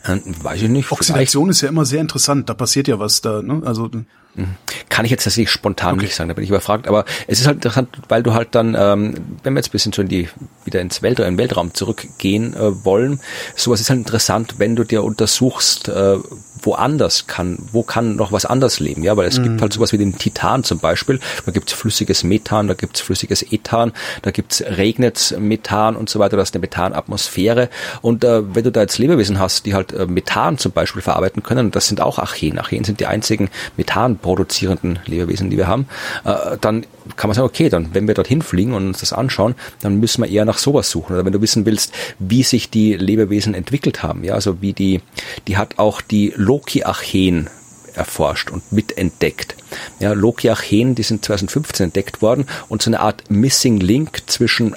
Äh, 0.05 0.18
weiß 0.42 0.62
ich 0.62 0.68
nicht. 0.68 0.90
Oxidation 0.90 1.50
ist 1.50 1.61
ja 1.61 1.68
immer 1.68 1.84
sehr 1.84 2.00
interessant. 2.00 2.48
Da 2.48 2.55
passiert 2.55 2.88
ja 2.88 2.98
was 2.98 3.20
da. 3.20 3.42
Ne? 3.42 3.62
Also 3.64 3.90
Mhm. 4.34 4.57
Kann 4.88 5.05
ich 5.05 5.11
jetzt 5.11 5.24
tatsächlich 5.24 5.50
spontan 5.50 5.94
okay. 5.94 6.05
nicht 6.05 6.14
sagen, 6.14 6.28
da 6.28 6.34
bin 6.34 6.44
ich 6.44 6.50
überfragt. 6.50 6.88
Aber 6.88 7.05
es 7.26 7.40
ist 7.40 7.46
halt 7.46 7.57
interessant, 7.57 7.88
weil 8.09 8.22
du 8.22 8.32
halt 8.32 8.55
dann, 8.55 8.74
ähm, 8.78 9.14
wenn 9.42 9.53
wir 9.55 9.59
jetzt 9.59 9.68
ein 9.68 9.72
bisschen 9.72 9.92
so 9.92 10.03
in 10.03 10.09
die, 10.09 10.28
wieder 10.64 10.80
ins 10.80 11.03
Weltraum, 11.03 11.26
in 11.26 11.34
den 11.34 11.38
Weltraum 11.38 11.74
zurückgehen 11.74 12.55
äh, 12.55 12.84
wollen, 12.84 13.20
sowas 13.57 13.80
ist 13.80 13.91
halt 13.91 13.99
interessant, 13.99 14.54
wenn 14.58 14.74
du 14.74 14.84
dir 14.84 15.04
untersuchst, 15.04 15.88
äh, 15.88 16.16
woanders 16.63 17.26
kann, 17.26 17.59
wo 17.72 17.83
kann 17.83 18.17
noch 18.17 18.33
was 18.33 18.45
anders 18.45 18.80
leben, 18.80 19.03
ja, 19.03 19.17
weil 19.17 19.26
es 19.26 19.39
mhm. 19.39 19.45
gibt 19.45 19.63
halt 19.63 19.72
sowas 19.72 19.93
wie 19.93 19.99
den 19.99 20.17
Titan 20.17 20.64
zum 20.64 20.79
Beispiel, 20.79 21.21
da 21.45 21.53
gibt's 21.53 21.72
flüssiges 21.72 22.25
Methan, 22.25 22.68
da 22.68 22.75
gibt's 22.75 23.01
flüssiges 23.01 23.43
Ethan, 23.43 23.93
da 24.22 24.30
gibt's 24.30 24.63
regnet 24.63 25.37
Methan 25.39 25.97
und 25.97 26.09
so 26.09 26.18
weiter, 26.18 26.37
da 26.37 26.43
ist 26.43 26.55
eine 26.55 26.61
Methanatmosphäre. 26.61 27.68
Und 28.01 28.25
äh, 28.25 28.55
wenn 28.55 28.64
du 28.64 28.72
da 28.72 28.83
jetzt 28.83 28.99
Lebewesen 28.99 29.39
hast, 29.39 29.67
die 29.67 29.75
halt 29.75 29.93
äh, 29.93 30.07
Methan 30.07 30.59
zum 30.59 30.72
Beispiel 30.72 31.03
verarbeiten 31.03 31.43
können, 31.43 31.71
das 31.71 31.89
sind 31.89 32.01
auch 32.01 32.18
Archeen, 32.18 32.59
Archeen 32.59 32.84
sind 32.84 33.01
die 33.01 33.07
einzigen 33.07 33.51
Methan 33.76 34.18
produzierenden 34.18 34.99
Lebewesen, 35.07 35.51
die 35.51 35.57
wir 35.57 35.67
haben, 35.67 35.87
äh, 36.25 36.57
dann 36.61 36.87
kann 37.16 37.29
man 37.29 37.34
sagen, 37.34 37.46
okay, 37.46 37.68
dann 37.68 37.95
wenn 37.95 38.07
wir 38.07 38.14
dorthin 38.14 38.42
fliegen 38.42 38.74
und 38.74 38.88
uns 38.88 39.00
das 39.00 39.12
anschauen, 39.12 39.54
dann 39.80 40.00
müssen 40.00 40.22
wir 40.22 40.30
eher 40.30 40.45
nach 40.45 40.58
sowas 40.58 40.91
suchen. 40.91 41.14
Oder 41.14 41.24
wenn 41.24 41.33
du 41.33 41.41
wissen 41.41 41.66
willst, 41.66 41.92
wie 42.18 42.42
sich 42.42 42.70
die 42.70 42.95
Lebewesen 42.95 43.54
entwickelt 43.54 44.03
haben, 44.03 44.24
ja, 44.24 44.34
also 44.34 44.61
wie 44.61 44.72
die, 44.72 45.00
die 45.46 45.57
hat 45.57 45.79
auch 45.79 46.00
die 46.00 46.33
Loki-Archeen 46.37 47.49
erforscht 47.95 48.50
und 48.50 48.72
mitentdeckt. 48.72 49.57
Ja, 50.00 50.12
Loki-Archeen, 50.12 50.95
die 50.95 51.03
sind 51.03 51.24
2015 51.24 51.84
entdeckt 51.84 52.22
worden 52.22 52.46
und 52.68 52.83
so 52.83 52.91
eine 52.91 53.00
Art 53.00 53.30
Missing 53.30 53.80
Link 53.80 54.22
zwischen 54.26 54.74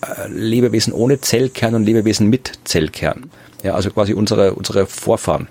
äh, 0.00 0.28
Lebewesen 0.28 0.92
ohne 0.92 1.20
Zellkern 1.20 1.74
und 1.74 1.84
Lebewesen 1.84 2.28
mit 2.28 2.52
Zellkern. 2.64 3.30
Ja, 3.62 3.74
also 3.74 3.90
quasi 3.90 4.14
unsere, 4.14 4.54
unsere 4.54 4.86
Vorfahren 4.86 5.48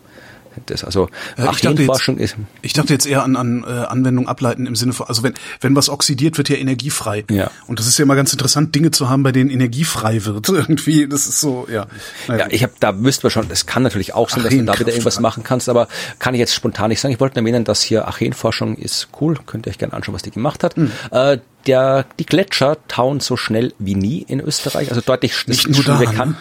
das. 0.66 0.84
Also 0.84 1.10
ja, 1.38 1.52
ich 1.52 1.62
dachte 1.62 1.84
jetzt, 1.84 2.08
ist. 2.10 2.36
Ich 2.62 2.74
dachte 2.74 2.94
jetzt 2.94 3.06
eher 3.06 3.24
an, 3.24 3.36
an 3.36 3.64
äh, 3.64 3.68
Anwendung 3.68 4.28
ableiten 4.28 4.66
im 4.66 4.76
Sinne 4.76 4.94
von, 4.94 5.08
also 5.08 5.24
wenn, 5.24 5.34
wenn 5.62 5.76
was 5.76 5.90
oxidiert, 5.90 6.38
wird 6.38 6.50
ja 6.50 6.58
energiefrei. 6.58 7.26
Ja. 7.30 7.52
Und 7.68 7.80
das 7.80 7.88
ist 7.88 7.98
ja 7.98 8.04
immer 8.04 8.16
ganz 8.16 8.32
interessant, 8.34 8.76
Dinge 8.76 8.92
zu 8.92 9.10
haben, 9.10 9.24
bei 9.24 9.32
denen 9.32 9.50
energiefrei 9.50 10.26
wird. 10.26 10.50
Irgendwie, 10.50 11.08
das 11.08 11.28
ist 11.28 11.40
so, 11.40 11.68
ja. 11.72 11.88
Naja. 12.28 12.46
Ja, 12.46 12.52
ich 12.52 12.64
habe, 12.64 12.74
da 12.80 13.02
wüsste 13.04 13.26
man 13.26 13.32
schon, 13.32 13.46
es 13.50 13.66
kann 13.66 13.84
natürlich 13.84 14.14
auch 14.14 14.30
sein, 14.30 14.44
dass 14.44 14.54
du 14.54 14.64
da 14.64 14.80
wieder 14.80 14.92
irgendwas 14.92 15.20
machen 15.20 15.44
kannst, 15.44 15.70
aber 15.70 15.88
kann 16.20 16.34
ich 16.34 16.40
jetzt 16.40 16.54
spontan 16.54 16.90
nicht 16.90 17.00
sagen. 17.00 17.14
Ich 17.14 17.20
wollte 17.20 17.40
nur 17.40 17.48
erwähnen, 17.48 17.64
dass 17.64 17.82
hier 17.82 18.08
Archeenforschung 18.08 18.76
ist 18.76 19.10
cool, 19.22 19.38
könnt 19.46 19.66
ihr 19.68 19.72
euch 19.72 19.78
gerne 19.78 19.94
anschauen, 19.94 20.16
was 20.16 20.24
die 20.24 20.32
gemacht 20.32 20.64
hat. 20.64 20.78
Mhm. 20.78 20.92
Äh, 21.12 21.38
der, 21.68 22.06
die 22.18 22.26
Gletscher 22.26 22.78
tauen 22.88 23.20
so 23.20 23.38
schnell 23.38 23.74
wie 23.78 23.96
nie 23.96 24.22
in 24.28 24.40
Österreich, 24.40 24.90
also 24.90 25.02
deutlich 25.02 25.48
nicht 25.48 25.68
nur 25.68 25.84
da, 25.84 25.98
bekannt. 25.98 26.32
Ne? 26.32 26.38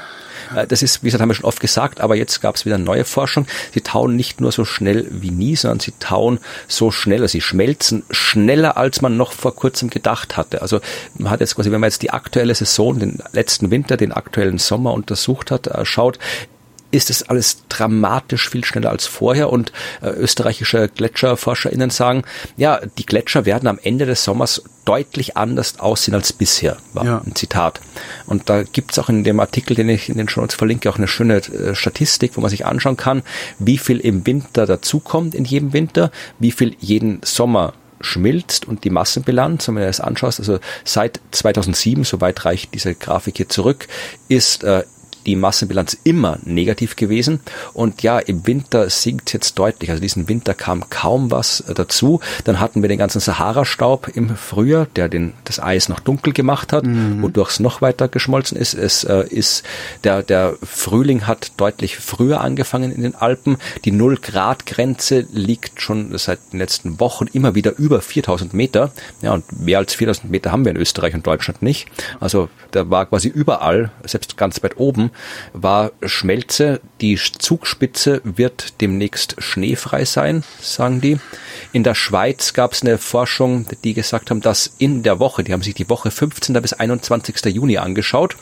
Äh, 0.55 0.67
das 0.67 0.83
ist, 0.83 1.03
wie 1.03 1.07
gesagt, 1.07 1.23
haben 1.23 1.29
wir 1.29 1.35
schon 1.35 1.45
oft 1.45 1.61
gesagt, 1.61 2.01
aber 2.01 2.17
jetzt 2.17 2.41
gab 2.41 2.57
es 2.57 2.65
wieder 2.65 2.79
neue 2.79 3.05
Forschung. 3.05 3.47
Sie 3.73 3.81
tauen 3.81 4.17
nicht 4.17 4.41
nur 4.41 4.53
so 4.53 4.65
schnell 4.65 5.07
wie 5.11 5.31
nie, 5.31 5.57
sondern 5.57 5.81
sie 5.81 5.93
tauen 5.99 6.39
so 6.69 6.91
schneller, 6.91 7.29
sie 7.29 7.41
schmelzen 7.41 8.05
schneller, 8.11 8.77
als 8.77 9.03
man 9.03 9.17
noch 9.17 9.33
vor 9.33 9.55
kurzem 9.55 9.91
gedacht 9.91 10.37
hatte. 10.37 10.63
Also 10.63 10.81
man 11.19 11.31
hat 11.31 11.41
jetzt 11.41 11.57
quasi, 11.57 11.71
wenn 11.71 11.81
man 11.81 11.89
jetzt 11.89 12.03
die 12.03 12.11
aktuelle 12.11 12.55
Saison, 12.55 12.99
den 12.99 13.19
letzten 13.33 13.71
Winter, 13.71 13.97
den 13.97 14.13
aktuellen 14.13 14.59
Sommer 14.59 14.93
untersucht 14.93 15.51
hat, 15.51 15.67
äh, 15.67 15.85
schaut, 15.85 16.19
ist 16.97 17.11
es 17.11 17.23
alles 17.29 17.59
dramatisch 17.69 18.49
viel 18.49 18.65
schneller 18.65 18.89
als 18.89 19.07
vorher 19.07 19.53
und 19.53 19.71
äh, 20.01 20.09
österreichische 20.09 20.89
GletscherforscherInnen 20.89 21.91
sagen, 21.91 22.23
ja, 22.57 22.81
die 22.97 23.05
Gletscher 23.05 23.45
werden 23.45 23.69
am 23.69 23.79
Ende 23.83 24.07
des 24.07 24.25
Sommers 24.25 24.63
deutlich 24.87 25.37
anders 25.37 25.79
aussehen 25.79 26.15
als 26.15 26.33
bisher, 26.33 26.79
war 26.95 27.05
ja. 27.05 27.23
ein 27.27 27.35
Zitat. 27.35 27.81
Und 28.27 28.49
da 28.49 28.63
gibt's 28.63 28.99
auch 28.99 29.11
in 29.11 29.25
dem 29.25 29.41
Artikel, 29.41 29.75
den 29.75 29.91
ich 29.91 30.09
in 30.09 30.17
den 30.17 30.29
Show 30.29 30.41
Notes 30.41 30.57
verlinke, 30.57 30.89
auch 30.89 30.97
eine 30.97 31.09
schöne 31.09 31.37
äh, 31.37 31.75
Statistik, 31.75 32.37
wo 32.37 32.41
man 32.41 32.49
sich 32.49 32.65
anschauen 32.65 32.97
kann, 32.97 33.23
wie 33.59 33.77
viel 33.77 34.01
im 34.01 34.27
Winter 34.27 34.65
dazukommt 34.65 35.35
in 35.35 35.45
jedem 35.45 35.75
Winter, 35.75 36.11
wie 36.39 36.53
viel 36.53 36.77
jeden 36.81 37.21
Sommer 37.23 37.75
schmilzt 38.01 38.67
und 38.67 38.85
die 38.85 38.91
Massenbilanz, 38.91 39.69
wenn 39.69 39.77
du 39.77 39.87
das 39.87 40.01
anschaust, 40.01 40.39
also 40.39 40.59
seit 40.85 41.21
2007, 41.33 42.05
soweit 42.05 42.45
reicht 42.45 42.75
diese 42.75 42.95
Grafik 42.95 43.39
hier 43.39 43.49
zurück, 43.49 43.89
ist 44.29 44.65
äh, 44.65 44.85
die 45.27 45.37
Massenbilanz 45.37 45.97
immer 46.05 46.39
negativ 46.45 46.97
gewesen. 46.97 47.41
Und 47.73 48.03
ja, 48.03 48.19
im 48.19 48.47
Winter 48.47 48.89
sinkt 48.89 49.33
jetzt 49.33 49.59
deutlich. 49.59 49.91
Also 49.91 50.01
diesen 50.01 50.29
Winter 50.29 50.55
kam 50.55 50.89
kaum 50.89 51.31
was 51.31 51.61
äh, 51.61 51.75
dazu. 51.75 52.21
Dann 52.45 52.61
hatten 52.61 52.83
wir 52.83 52.89
den 52.89 52.99
ganzen 52.99 53.21
Sahara-Staub 53.21 54.09
im 54.15 54.37
Frühjahr, 54.37 54.87
der 54.97 55.09
den, 55.09 55.35
das 55.45 55.61
Eis 55.61 55.89
noch 55.89 56.01
dunkel 56.01 56.33
gemacht 56.33 56.73
hat, 56.73 56.85
mhm. 56.85 57.23
wodurch 57.23 57.51
es 57.51 57.61
noch 57.61 57.83
weiter 57.83 58.09
geschmolzen 58.09 58.57
ist. 58.57 58.75
Es 58.75 59.05
äh, 59.05 59.27
ist, 59.29 59.65
der, 60.05 60.23
der 60.23 60.57
Frühling 60.63 61.27
hat 61.27 61.53
deutlich 61.57 61.97
früher 61.97 62.41
angefangen 62.41 62.93
in 62.93 63.03
den 63.03 63.15
Alpen. 63.15 63.57
Die 63.85 63.93
Null-Grad-Grenze 63.93 65.27
liegt 65.33 65.81
schon 65.81 66.17
seit 66.17 66.39
den 66.53 66.61
letzten 66.61 67.01
Wochen 67.01 67.27
immer 67.33 67.55
wieder 67.55 67.77
über 67.77 68.01
4000 68.01 68.55
Meter. 68.55 68.93
Ja, 69.23 69.35
und 69.35 69.61
mehr 69.61 69.79
als 69.79 69.95
4000 69.95 70.31
Meter 70.31 70.53
haben 70.53 70.65
wir 70.65 70.71
in 70.71 70.79
Österreich 70.79 71.15
und 71.15 71.27
Deutschland 71.27 71.63
nicht. 71.63 71.89
Also 72.21 72.49
da 72.71 72.89
war 72.91 73.07
quasi 73.07 73.29
überall, 73.29 73.91
selbst 74.05 74.37
ganz 74.37 74.63
weit 74.63 74.79
oben, 74.79 75.11
war 75.53 75.93
Schmelze. 76.05 76.81
Die 77.01 77.17
Zugspitze 77.17 78.21
wird 78.25 78.81
demnächst 78.81 79.37
schneefrei 79.39 80.05
sein, 80.05 80.45
sagen 80.61 81.01
die. 81.01 81.19
In 81.73 81.85
der 81.85 81.95
Schweiz 81.95 82.53
gab 82.53 82.73
es 82.73 82.83
eine 82.83 82.99
Forschung, 82.99 83.67
die 83.85 83.95
gesagt 83.95 84.31
haben, 84.31 84.41
dass 84.41 84.75
in 84.79 85.03
der 85.03 85.19
Woche, 85.19 85.45
die 85.45 85.53
haben 85.53 85.63
sich 85.63 85.75
die 85.75 85.89
Woche 85.89 86.11
15. 86.11 86.61
bis 86.63 86.73
21. 86.73 87.45
Juni 87.47 87.79
angeschaut, 87.79 88.37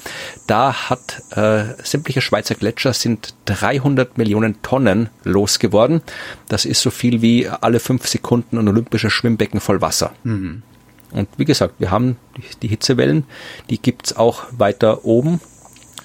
da 0.46 0.88
hat 0.88 1.22
äh, 1.30 1.64
sämtliche 1.82 2.20
Schweizer 2.20 2.54
Gletscher 2.54 2.92
sind 2.92 3.34
300 3.46 4.18
Millionen 4.18 4.62
Tonnen 4.62 5.08
losgeworden. 5.24 6.02
Das 6.48 6.64
ist 6.64 6.80
so 6.80 6.90
viel 6.90 7.22
wie 7.22 7.48
alle 7.48 7.80
fünf 7.80 8.06
Sekunden 8.06 8.58
ein 8.58 8.68
olympisches 8.68 9.12
Schwimmbecken 9.12 9.60
voll 9.60 9.80
Wasser. 9.80 10.12
Mhm. 10.24 10.62
Und 11.14 11.28
wie 11.36 11.44
gesagt, 11.44 11.74
wir 11.78 11.90
haben 11.90 12.16
die 12.62 12.68
Hitzewellen, 12.68 13.24
die 13.70 13.80
gibt's 13.80 14.16
auch 14.16 14.44
weiter 14.50 15.04
oben 15.04 15.40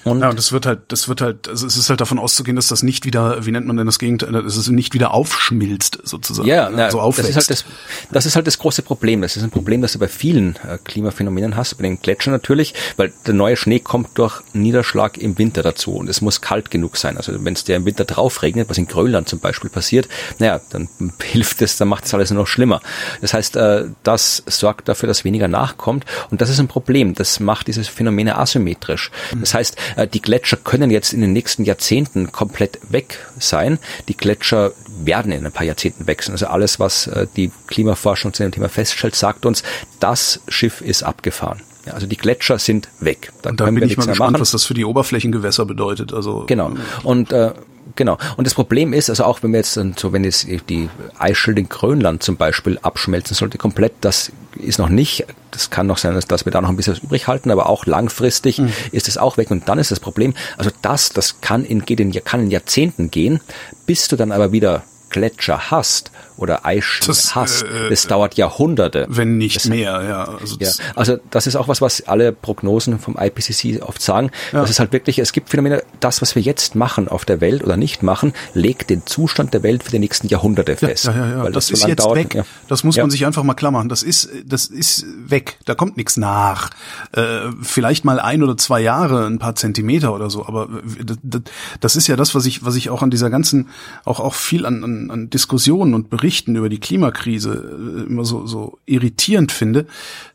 und 0.04 0.20
ja, 0.20 0.30
und 0.30 0.38
das 0.38 0.52
wird 0.52 0.64
halt, 0.64 0.80
das 0.88 1.08
wird 1.08 1.20
halt, 1.20 1.46
also 1.48 1.66
es 1.66 1.76
ist 1.76 1.90
halt 1.90 2.00
davon 2.00 2.18
auszugehen, 2.18 2.56
dass 2.56 2.68
das 2.68 2.82
nicht 2.82 3.04
wieder, 3.04 3.44
wie 3.44 3.50
nennt 3.50 3.66
man 3.66 3.76
denn 3.76 3.84
das 3.84 3.98
Gegenteil, 3.98 4.32
dass 4.32 4.56
es 4.56 4.68
nicht 4.68 4.94
wieder 4.94 5.12
aufschmilzt 5.12 5.98
sozusagen. 6.04 6.48
Ja, 6.48 6.70
na, 6.70 6.90
so 6.90 7.00
aufwächst. 7.00 7.36
Das 7.36 7.48
ist, 7.48 7.50
halt 7.50 7.50
das, 7.50 8.10
das 8.10 8.26
ist 8.26 8.36
halt 8.36 8.46
das 8.46 8.58
große 8.58 8.82
Problem. 8.82 9.20
Das 9.20 9.36
ist 9.36 9.42
ein 9.42 9.50
Problem, 9.50 9.82
das 9.82 9.92
du 9.92 9.98
bei 9.98 10.08
vielen 10.08 10.56
äh, 10.56 10.78
Klimaphänomenen 10.82 11.54
hast, 11.54 11.74
bei 11.76 11.82
den 11.82 12.00
Gletschern 12.00 12.32
natürlich, 12.32 12.74
weil 12.96 13.12
der 13.26 13.34
neue 13.34 13.56
Schnee 13.56 13.80
kommt 13.80 14.16
durch 14.18 14.40
Niederschlag 14.54 15.18
im 15.18 15.36
Winter 15.36 15.62
dazu 15.62 15.96
und 15.96 16.08
es 16.08 16.22
muss 16.22 16.40
kalt 16.40 16.70
genug 16.70 16.96
sein. 16.96 17.18
Also 17.18 17.44
wenn 17.44 17.52
es 17.52 17.64
dir 17.64 17.76
im 17.76 17.84
Winter 17.84 18.06
drauf 18.06 18.42
regnet, 18.42 18.70
was 18.70 18.78
in 18.78 18.86
Grönland 18.86 19.28
zum 19.28 19.40
Beispiel 19.40 19.68
passiert, 19.68 20.08
naja, 20.38 20.60
dann 20.70 20.88
hilft 21.22 21.60
es, 21.60 21.76
dann 21.76 21.88
macht 21.88 22.06
es 22.06 22.14
alles 22.14 22.30
nur 22.30 22.40
noch 22.40 22.46
schlimmer. 22.46 22.80
Das 23.20 23.34
heißt, 23.34 23.56
äh, 23.56 23.84
das 24.02 24.42
sorgt 24.46 24.88
dafür, 24.88 25.08
dass 25.08 25.24
weniger 25.24 25.48
nachkommt 25.48 26.06
und 26.30 26.40
das 26.40 26.48
ist 26.48 26.58
ein 26.58 26.68
Problem. 26.68 27.14
Das 27.14 27.38
macht 27.38 27.66
diese 27.66 27.84
Phänomene 27.84 28.38
asymmetrisch. 28.38 29.10
Das 29.38 29.52
heißt, 29.52 29.76
die 30.12 30.22
Gletscher 30.22 30.56
können 30.56 30.90
jetzt 30.90 31.12
in 31.12 31.20
den 31.20 31.32
nächsten 31.32 31.64
Jahrzehnten 31.64 32.32
komplett 32.32 32.78
weg 32.88 33.18
sein. 33.38 33.78
Die 34.08 34.16
Gletscher 34.16 34.72
werden 35.04 35.32
in 35.32 35.46
ein 35.46 35.52
paar 35.52 35.66
Jahrzehnten 35.66 36.06
wechseln. 36.06 36.32
Also 36.32 36.46
alles, 36.46 36.78
was 36.78 37.06
äh, 37.06 37.26
die 37.36 37.50
Klimaforschung 37.66 38.32
zu 38.32 38.42
dem 38.42 38.52
Thema 38.52 38.68
feststellt, 38.68 39.14
sagt 39.14 39.46
uns, 39.46 39.62
das 39.98 40.40
Schiff 40.48 40.80
ist 40.80 41.02
abgefahren. 41.02 41.62
Ja, 41.86 41.94
also 41.94 42.06
die 42.06 42.16
Gletscher 42.16 42.58
sind 42.58 42.88
weg. 43.00 43.32
Da 43.42 43.50
und 43.50 43.60
da 43.60 43.64
bin 43.66 43.82
ich 43.82 43.96
mal 43.96 44.06
gespannt, 44.06 44.32
machen. 44.32 44.40
was 44.40 44.50
das 44.50 44.64
für 44.64 44.74
die 44.74 44.84
Oberflächengewässer 44.84 45.64
bedeutet. 45.64 46.12
Also 46.12 46.44
genau. 46.46 46.72
Und 47.02 47.32
äh, 47.32 47.52
Genau. 47.96 48.18
Und 48.36 48.46
das 48.46 48.54
Problem 48.54 48.92
ist, 48.92 49.10
also 49.10 49.24
auch 49.24 49.42
wenn 49.42 49.52
wir 49.52 49.58
jetzt 49.58 49.74
so, 49.74 50.12
wenn 50.12 50.24
jetzt 50.24 50.46
die 50.68 50.88
Eisschild 51.18 51.58
in 51.58 51.68
Grönland 51.68 52.22
zum 52.22 52.36
Beispiel 52.36 52.78
abschmelzen 52.82 53.34
sollte 53.34 53.58
komplett, 53.58 53.92
das 54.00 54.32
ist 54.54 54.78
noch 54.78 54.88
nicht, 54.88 55.26
das 55.50 55.70
kann 55.70 55.86
noch 55.86 55.98
sein, 55.98 56.14
dass, 56.14 56.26
dass 56.26 56.44
wir 56.44 56.52
da 56.52 56.60
noch 56.60 56.68
ein 56.68 56.76
bisschen 56.76 56.94
was 56.94 57.02
übrig 57.02 57.26
halten, 57.26 57.50
aber 57.50 57.68
auch 57.68 57.86
langfristig 57.86 58.58
mhm. 58.58 58.72
ist 58.92 59.08
es 59.08 59.18
auch 59.18 59.36
weg. 59.36 59.50
Und 59.50 59.68
dann 59.68 59.78
ist 59.78 59.90
das 59.90 60.00
Problem, 60.00 60.34
also 60.56 60.70
das, 60.82 61.10
das 61.10 61.40
kann 61.40 61.64
in, 61.64 61.84
geht 61.84 62.00
in, 62.00 62.12
kann 62.12 62.40
in 62.40 62.50
Jahrzehnten 62.50 63.10
gehen, 63.10 63.40
bis 63.86 64.08
du 64.08 64.16
dann 64.16 64.32
aber 64.32 64.52
wieder 64.52 64.82
Gletscher 65.10 65.70
hast 65.70 66.10
oder 66.36 66.64
Eisschnee 66.64 67.06
das, 67.06 67.62
äh, 67.62 67.90
das 67.90 68.06
dauert 68.06 68.34
Jahrhunderte. 68.34 69.06
Wenn 69.08 69.36
nicht 69.36 69.56
das, 69.56 69.64
mehr, 69.66 70.02
ja. 70.02 70.24
Also, 70.40 70.56
ja. 70.58 70.70
also 70.96 71.18
das 71.30 71.46
ist 71.46 71.56
auch 71.56 71.68
was, 71.68 71.80
was 71.80 72.06
alle 72.08 72.32
Prognosen 72.32 72.98
vom 72.98 73.16
IPCC 73.18 73.82
oft 73.82 74.00
sagen. 74.00 74.30
Ja. 74.52 74.60
Das 74.60 74.70
ist 74.70 74.80
halt 74.80 74.92
wirklich, 74.92 75.18
es 75.18 75.32
gibt 75.32 75.50
Phänomene, 75.50 75.82
das, 76.00 76.22
was 76.22 76.34
wir 76.34 76.42
jetzt 76.42 76.74
machen 76.74 77.08
auf 77.08 77.24
der 77.24 77.40
Welt 77.40 77.62
oder 77.62 77.76
nicht 77.76 78.02
machen, 78.02 78.32
legt 78.54 78.90
den 78.90 79.06
Zustand 79.06 79.54
der 79.54 79.62
Welt 79.62 79.82
für 79.82 79.90
die 79.90 79.98
nächsten 79.98 80.28
Jahrhunderte 80.28 80.76
fest. 80.76 81.06
Ja, 81.06 81.12
ja, 81.14 81.28
ja. 81.30 81.44
Weil 81.44 81.52
das, 81.52 81.68
das 81.68 81.80
ist 81.80 81.88
jetzt 81.88 82.04
dauert. 82.04 82.16
weg. 82.16 82.34
Ja. 82.34 82.44
Das 82.68 82.84
muss 82.84 82.96
man 82.96 83.10
sich 83.10 83.26
einfach 83.26 83.42
mal 83.42 83.54
klammern. 83.54 83.88
Das 83.88 84.02
ist, 84.02 84.28
das 84.46 84.66
ist 84.66 85.06
weg. 85.26 85.58
Da 85.64 85.74
kommt 85.74 85.96
nichts 85.96 86.16
nach. 86.16 86.70
Äh, 87.12 87.50
vielleicht 87.62 88.04
mal 88.04 88.18
ein 88.18 88.42
oder 88.42 88.56
zwei 88.56 88.80
Jahre, 88.80 89.26
ein 89.26 89.38
paar 89.38 89.54
Zentimeter 89.54 90.14
oder 90.14 90.30
so. 90.30 90.46
Aber 90.46 90.68
das, 91.04 91.42
das 91.80 91.96
ist 91.96 92.06
ja 92.06 92.16
das, 92.16 92.34
was 92.34 92.46
ich, 92.46 92.64
was 92.64 92.76
ich 92.76 92.90
auch 92.90 93.02
an 93.02 93.10
dieser 93.10 93.30
ganzen, 93.30 93.68
auch, 94.04 94.20
auch 94.20 94.34
viel 94.34 94.64
an, 94.64 94.84
an, 94.84 95.10
an 95.10 95.30
Diskussionen 95.30 95.94
und 95.94 96.08
Berichten 96.08 96.29
Berichten 96.30 96.54
über 96.54 96.68
die 96.68 96.78
Klimakrise 96.78 97.50
äh, 97.52 98.08
immer 98.08 98.24
so, 98.24 98.46
so 98.46 98.78
irritierend 98.86 99.50
finde, 99.50 99.86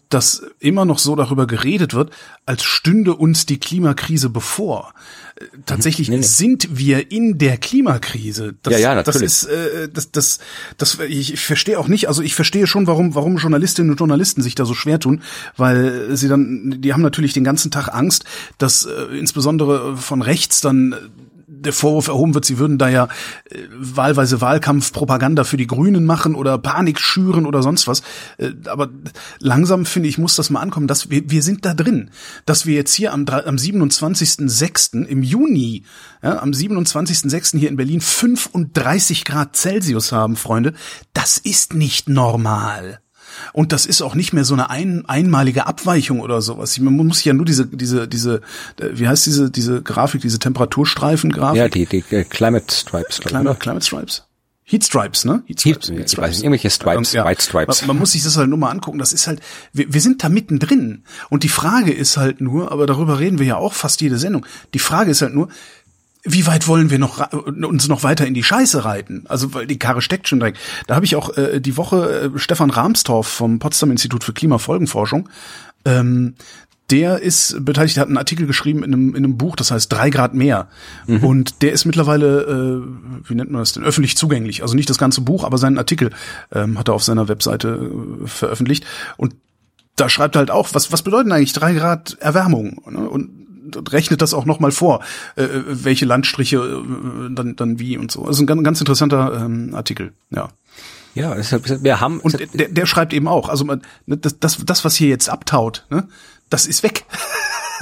dass 0.10 0.44
immer 0.60 0.84
noch 0.84 1.00
so 1.00 1.16
darüber 1.16 1.48
geredet 1.48 1.94
wird, 1.94 2.12
als 2.46 2.64
stünde 2.64 3.16
uns 3.16 3.46
die 3.46 3.60
Klimakrise 3.60 4.30
bevor. 4.30 4.94
Äh, 5.40 5.46
tatsächlich 5.66 6.10
nee, 6.10 6.18
nee. 6.18 6.22
sind 6.22 6.78
wir 6.78 7.12
in 7.14 7.38
der 7.38 7.58
Klimakrise. 7.58 8.56
Das, 8.62 8.74
ja, 8.74 8.80
ja, 8.80 8.96
natürlich. 8.96 9.22
Das 9.22 9.44
ist, 9.44 9.50
äh, 9.50 9.88
das, 9.88 10.12
das, 10.12 10.40
das, 10.78 11.00
ich, 11.08 11.32
ich 11.32 11.40
verstehe 11.40 11.80
auch 11.80 11.88
nicht, 11.88 12.10
also 12.10 12.22
ich 12.22 12.36
verstehe 12.36 12.68
schon, 12.68 12.88
warum, 12.88 13.16
warum 13.16 13.38
Journalistinnen 13.38 13.92
und 13.92 13.98
Journalisten 13.98 14.42
sich 14.42 14.56
da 14.56 14.66
so 14.66 14.74
schwer 14.74 15.00
tun, 15.00 15.22
weil 15.56 16.14
sie 16.18 16.28
dann, 16.28 16.82
die 16.82 16.92
haben 16.92 17.04
natürlich 17.04 17.32
den 17.32 17.46
ganzen 17.46 17.72
Tag 17.72 17.88
Angst, 17.88 18.26
dass 18.58 18.86
äh, 18.86 19.18
insbesondere 19.18 19.96
von 19.96 20.22
rechts 20.22 20.60
dann 20.60 20.94
der 21.66 21.74
Vorwurf 21.74 22.08
erhoben 22.08 22.34
wird, 22.34 22.46
sie 22.46 22.58
würden 22.58 22.78
da 22.78 22.90
ja 22.90 23.08
äh, 23.50 23.58
wahlweise 23.72 24.42
Wahlkampfpropaganda 24.42 25.44
für 25.44 25.58
die 25.58 25.68
Grünen 25.68 26.06
machen 26.06 26.36
oder 26.36 26.58
Panik 26.58 27.00
schüren 27.00 27.46
oder 27.46 27.62
sonst 27.64 27.88
was. 27.88 28.02
Äh, 28.38 28.52
aber 28.66 28.90
langsam 29.40 29.86
finde 29.86 30.10
ich, 30.10 30.18
muss 30.18 30.36
das 30.36 30.50
mal 30.50 30.62
ankommen, 30.62 30.88
dass 30.88 31.10
wir, 31.10 31.30
wir 31.30 31.42
sind 31.42 31.66
da 31.66 31.74
drin. 31.74 32.12
Dass 32.46 32.66
wir 32.66 32.76
jetzt 32.76 32.94
hier 32.94 33.14
am, 33.14 33.26
am 33.28 33.56
27.06. 33.56 35.06
im 35.06 35.24
Juni, 35.24 35.84
ja, 36.24 36.42
am 36.42 36.52
27.06. 36.52 37.58
hier 37.60 37.70
in 37.70 37.78
Berlin 37.78 38.02
35 38.02 39.26
Grad 39.26 39.56
Celsius 39.56 40.12
haben, 40.12 40.36
Freunde, 40.36 40.74
das 41.14 41.38
ist 41.38 41.74
nicht 41.74 42.10
normal. 42.10 43.00
Und 43.54 43.72
das 43.72 43.86
ist 43.86 44.02
auch 44.02 44.16
nicht 44.16 44.34
mehr 44.34 44.46
so 44.46 44.54
eine 44.54 44.70
ein, 44.70 45.06
einmalige 45.08 45.68
Abweichung 45.68 46.20
oder 46.20 46.42
sowas. 46.42 46.78
Man 46.80 46.96
muss 46.96 47.24
ja 47.24 47.34
nur 47.34 47.46
diese, 47.46 47.66
diese, 47.68 48.08
diese, 48.08 48.42
äh, 48.80 48.90
wie 48.94 49.08
heißt 49.08 49.26
diese, 49.26 49.52
diese 49.52 49.82
Grafik, 49.82 50.22
diese 50.22 50.40
Temperaturstreifen-Grafik? 50.40 51.58
Ja, 51.58 51.68
die, 51.70 51.86
die 51.86 52.04
äh, 52.12 52.24
Climate 52.24 52.74
Stripes. 52.74 53.22
Climate, 53.22 53.60
Climate 53.60 53.86
Stripes? 53.86 54.24
Heat 54.68 54.84
Stripes, 54.84 55.26
ne? 55.26 55.44
Heat 55.46 55.60
Stripes. 55.60 55.90
Heat, 55.90 55.98
Heat 56.00 56.10
Stripes. 56.10 56.40
irgendwelche 56.40 56.70
Stripes, 56.72 57.14
ja. 57.14 57.24
White 57.24 57.42
Stripes. 57.42 57.82
Man, 57.82 57.88
man, 57.90 58.00
muss 58.00 58.14
sich 58.14 58.24
das 58.24 58.36
halt 58.36 58.50
nur 58.50 58.58
mal 58.58 58.72
angucken. 58.72 58.98
Das 58.98 59.14
ist 59.14 59.28
halt, 59.28 59.40
wir, 59.74 59.94
wir 59.94 60.02
sind 60.02 60.24
da 60.24 60.30
mittendrin. 60.30 61.04
Und 61.30 61.44
die 61.44 61.50
Frage 61.50 61.94
ist 61.94 62.18
halt 62.18 62.42
nur, 62.42 62.72
aber 62.72 62.88
darüber 62.88 63.20
reden 63.20 63.38
wir 63.38 63.46
ja 63.46 63.58
auch 63.58 63.74
fast 63.74 64.02
jede 64.02 64.18
Sendung. 64.18 64.44
Die 64.74 64.80
Frage 64.80 65.12
ist 65.12 65.22
halt 65.22 65.36
nur, 65.36 65.50
wie 66.26 66.48
weit 66.48 66.68
wollen 66.68 66.90
wir 66.90 67.00
noch 67.00 67.32
uns 67.32 67.88
noch 67.88 68.04
weiter 68.04 68.26
in 68.26 68.34
die 68.34 68.44
Scheiße 68.44 68.84
reiten? 68.84 69.26
Also 69.28 69.54
weil 69.54 69.68
die 69.68 69.80
Karre 69.80 70.02
steckt 70.02 70.28
schon 70.28 70.40
direkt. 70.40 70.60
Da 70.88 70.96
habe 70.96 71.06
ich 71.06 71.16
auch 71.16 71.38
äh, 71.38 71.62
die 71.62 71.78
Woche 71.78 72.32
äh, 72.36 72.40
Stefan 72.40 72.72
Rahmstorff 72.72 73.28
vom 73.28 73.60
Potsdam 73.60 73.92
Institut 73.92 74.24
für 74.24 74.34
Klimafolgenforschung. 74.34 75.30
Ähm, 75.86 76.34
der 76.92 77.20
ist 77.22 77.66
beteiligt, 77.66 77.96
der 77.96 78.02
hat 78.02 78.10
einen 78.10 78.18
Artikel 78.18 78.46
geschrieben 78.46 78.84
in 78.84 78.94
einem, 78.94 79.10
in 79.10 79.24
einem 79.24 79.38
Buch, 79.38 79.56
das 79.56 79.72
heißt 79.72 79.92
drei 79.92 80.10
Grad 80.10 80.36
mehr. 80.36 80.68
Mhm. 81.08 81.24
Und 81.24 81.62
der 81.64 81.72
ist 81.72 81.86
mittlerweile, 81.86 82.42
äh, 82.42 83.30
wie 83.30 83.36
nennt 83.36 83.52
man 83.52 83.62
das 83.62 83.74
denn, 83.74 83.84
öffentlich 83.84 84.18
zugänglich. 84.18 84.62
Also 84.62 84.76
nicht 84.76 84.90
das 84.90 85.00
ganze 85.00 85.22
Buch, 85.22 85.44
aber 85.44 85.58
seinen 85.58 85.80
Artikel 85.80 86.12
ähm, 86.52 86.78
hat 86.78 86.88
er 86.88 86.94
auf 86.94 87.04
seiner 87.04 87.28
Webseite 87.28 87.70
äh, 88.24 88.28
veröffentlicht. 88.28 88.86
Und 89.18 89.36
da 89.96 90.10
schreibt 90.10 90.36
er 90.36 90.40
halt 90.40 90.52
auch, 90.52 90.70
was, 90.74 90.92
was 90.92 91.02
bedeuten 91.02 91.32
eigentlich 91.32 91.54
drei 91.54 91.74
Grad 91.74 92.18
Erwärmung? 92.20 92.82
Ne? 92.90 93.10
Und 93.10 93.45
rechnet 93.92 94.22
das 94.22 94.34
auch 94.34 94.46
nochmal 94.46 94.72
vor, 94.72 95.02
äh, 95.36 95.48
welche 95.68 96.06
Landstriche 96.06 96.58
äh, 96.58 97.34
dann, 97.34 97.56
dann 97.56 97.80
wie 97.80 97.98
und 97.98 98.12
so. 98.12 98.26
Also 98.26 98.44
ein 98.44 98.48
ganz, 98.48 98.64
ganz 98.64 98.80
interessanter 98.80 99.46
ähm, 99.46 99.74
Artikel, 99.74 100.14
ja. 100.30 100.50
Ja, 101.14 101.34
wir 101.38 102.02
haben. 102.02 102.20
Und 102.20 102.38
der, 102.54 102.68
der 102.68 102.86
schreibt 102.86 103.14
eben 103.14 103.30
auch, 103.30 103.48
also 103.48 103.64
man, 103.64 103.82
ne, 104.06 104.18
das, 104.18 104.38
das, 104.38 104.58
das, 104.66 104.84
was 104.84 104.96
hier 104.96 105.08
jetzt 105.08 105.30
abtaut, 105.30 105.86
ne, 105.90 106.10
das 106.50 106.68
ist 106.68 106.84
weg. 106.84 107.06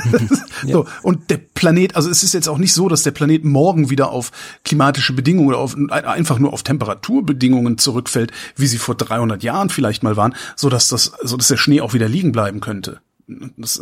so, 0.68 0.86
und 1.02 1.30
der 1.30 1.38
Planet, 1.38 1.95
also 1.95 2.10
es 2.10 2.24
ist 2.24 2.34
jetzt 2.34 2.48
auch 2.48 2.57
nicht 2.57 2.74
so, 2.74 2.90
dass 2.90 3.03
der 3.03 3.11
Planet 3.11 3.44
morgen 3.44 3.90
wieder 3.90 4.10
auf 4.10 4.32
klimatische 4.64 5.14
Bedingungen 5.14 5.49
oder 5.49 5.57
auf, 5.57 5.76
einfach 5.90 6.40
nur 6.40 6.53
auf 6.53 6.64
Temperaturbedingungen 6.64 7.78
zurückfällt, 7.78 8.32
wie 8.56 8.68
sie 8.68 8.78
vor 8.78 8.95
300 8.95 9.44
Jahren 9.44 9.70
vielleicht 9.70 10.03
mal 10.03 10.15
waren, 10.15 10.36
so 10.56 10.70
dass 10.70 10.88
das, 10.88 11.14
so 11.24 11.36
dass 11.36 11.48
der 11.48 11.57
Schnee 11.57 11.82
auch 11.82 11.94
wieder 11.94 12.07
liegen 12.07 12.32
bleiben 12.32 12.60
könnte. 12.60 13.02
Das, 13.57 13.81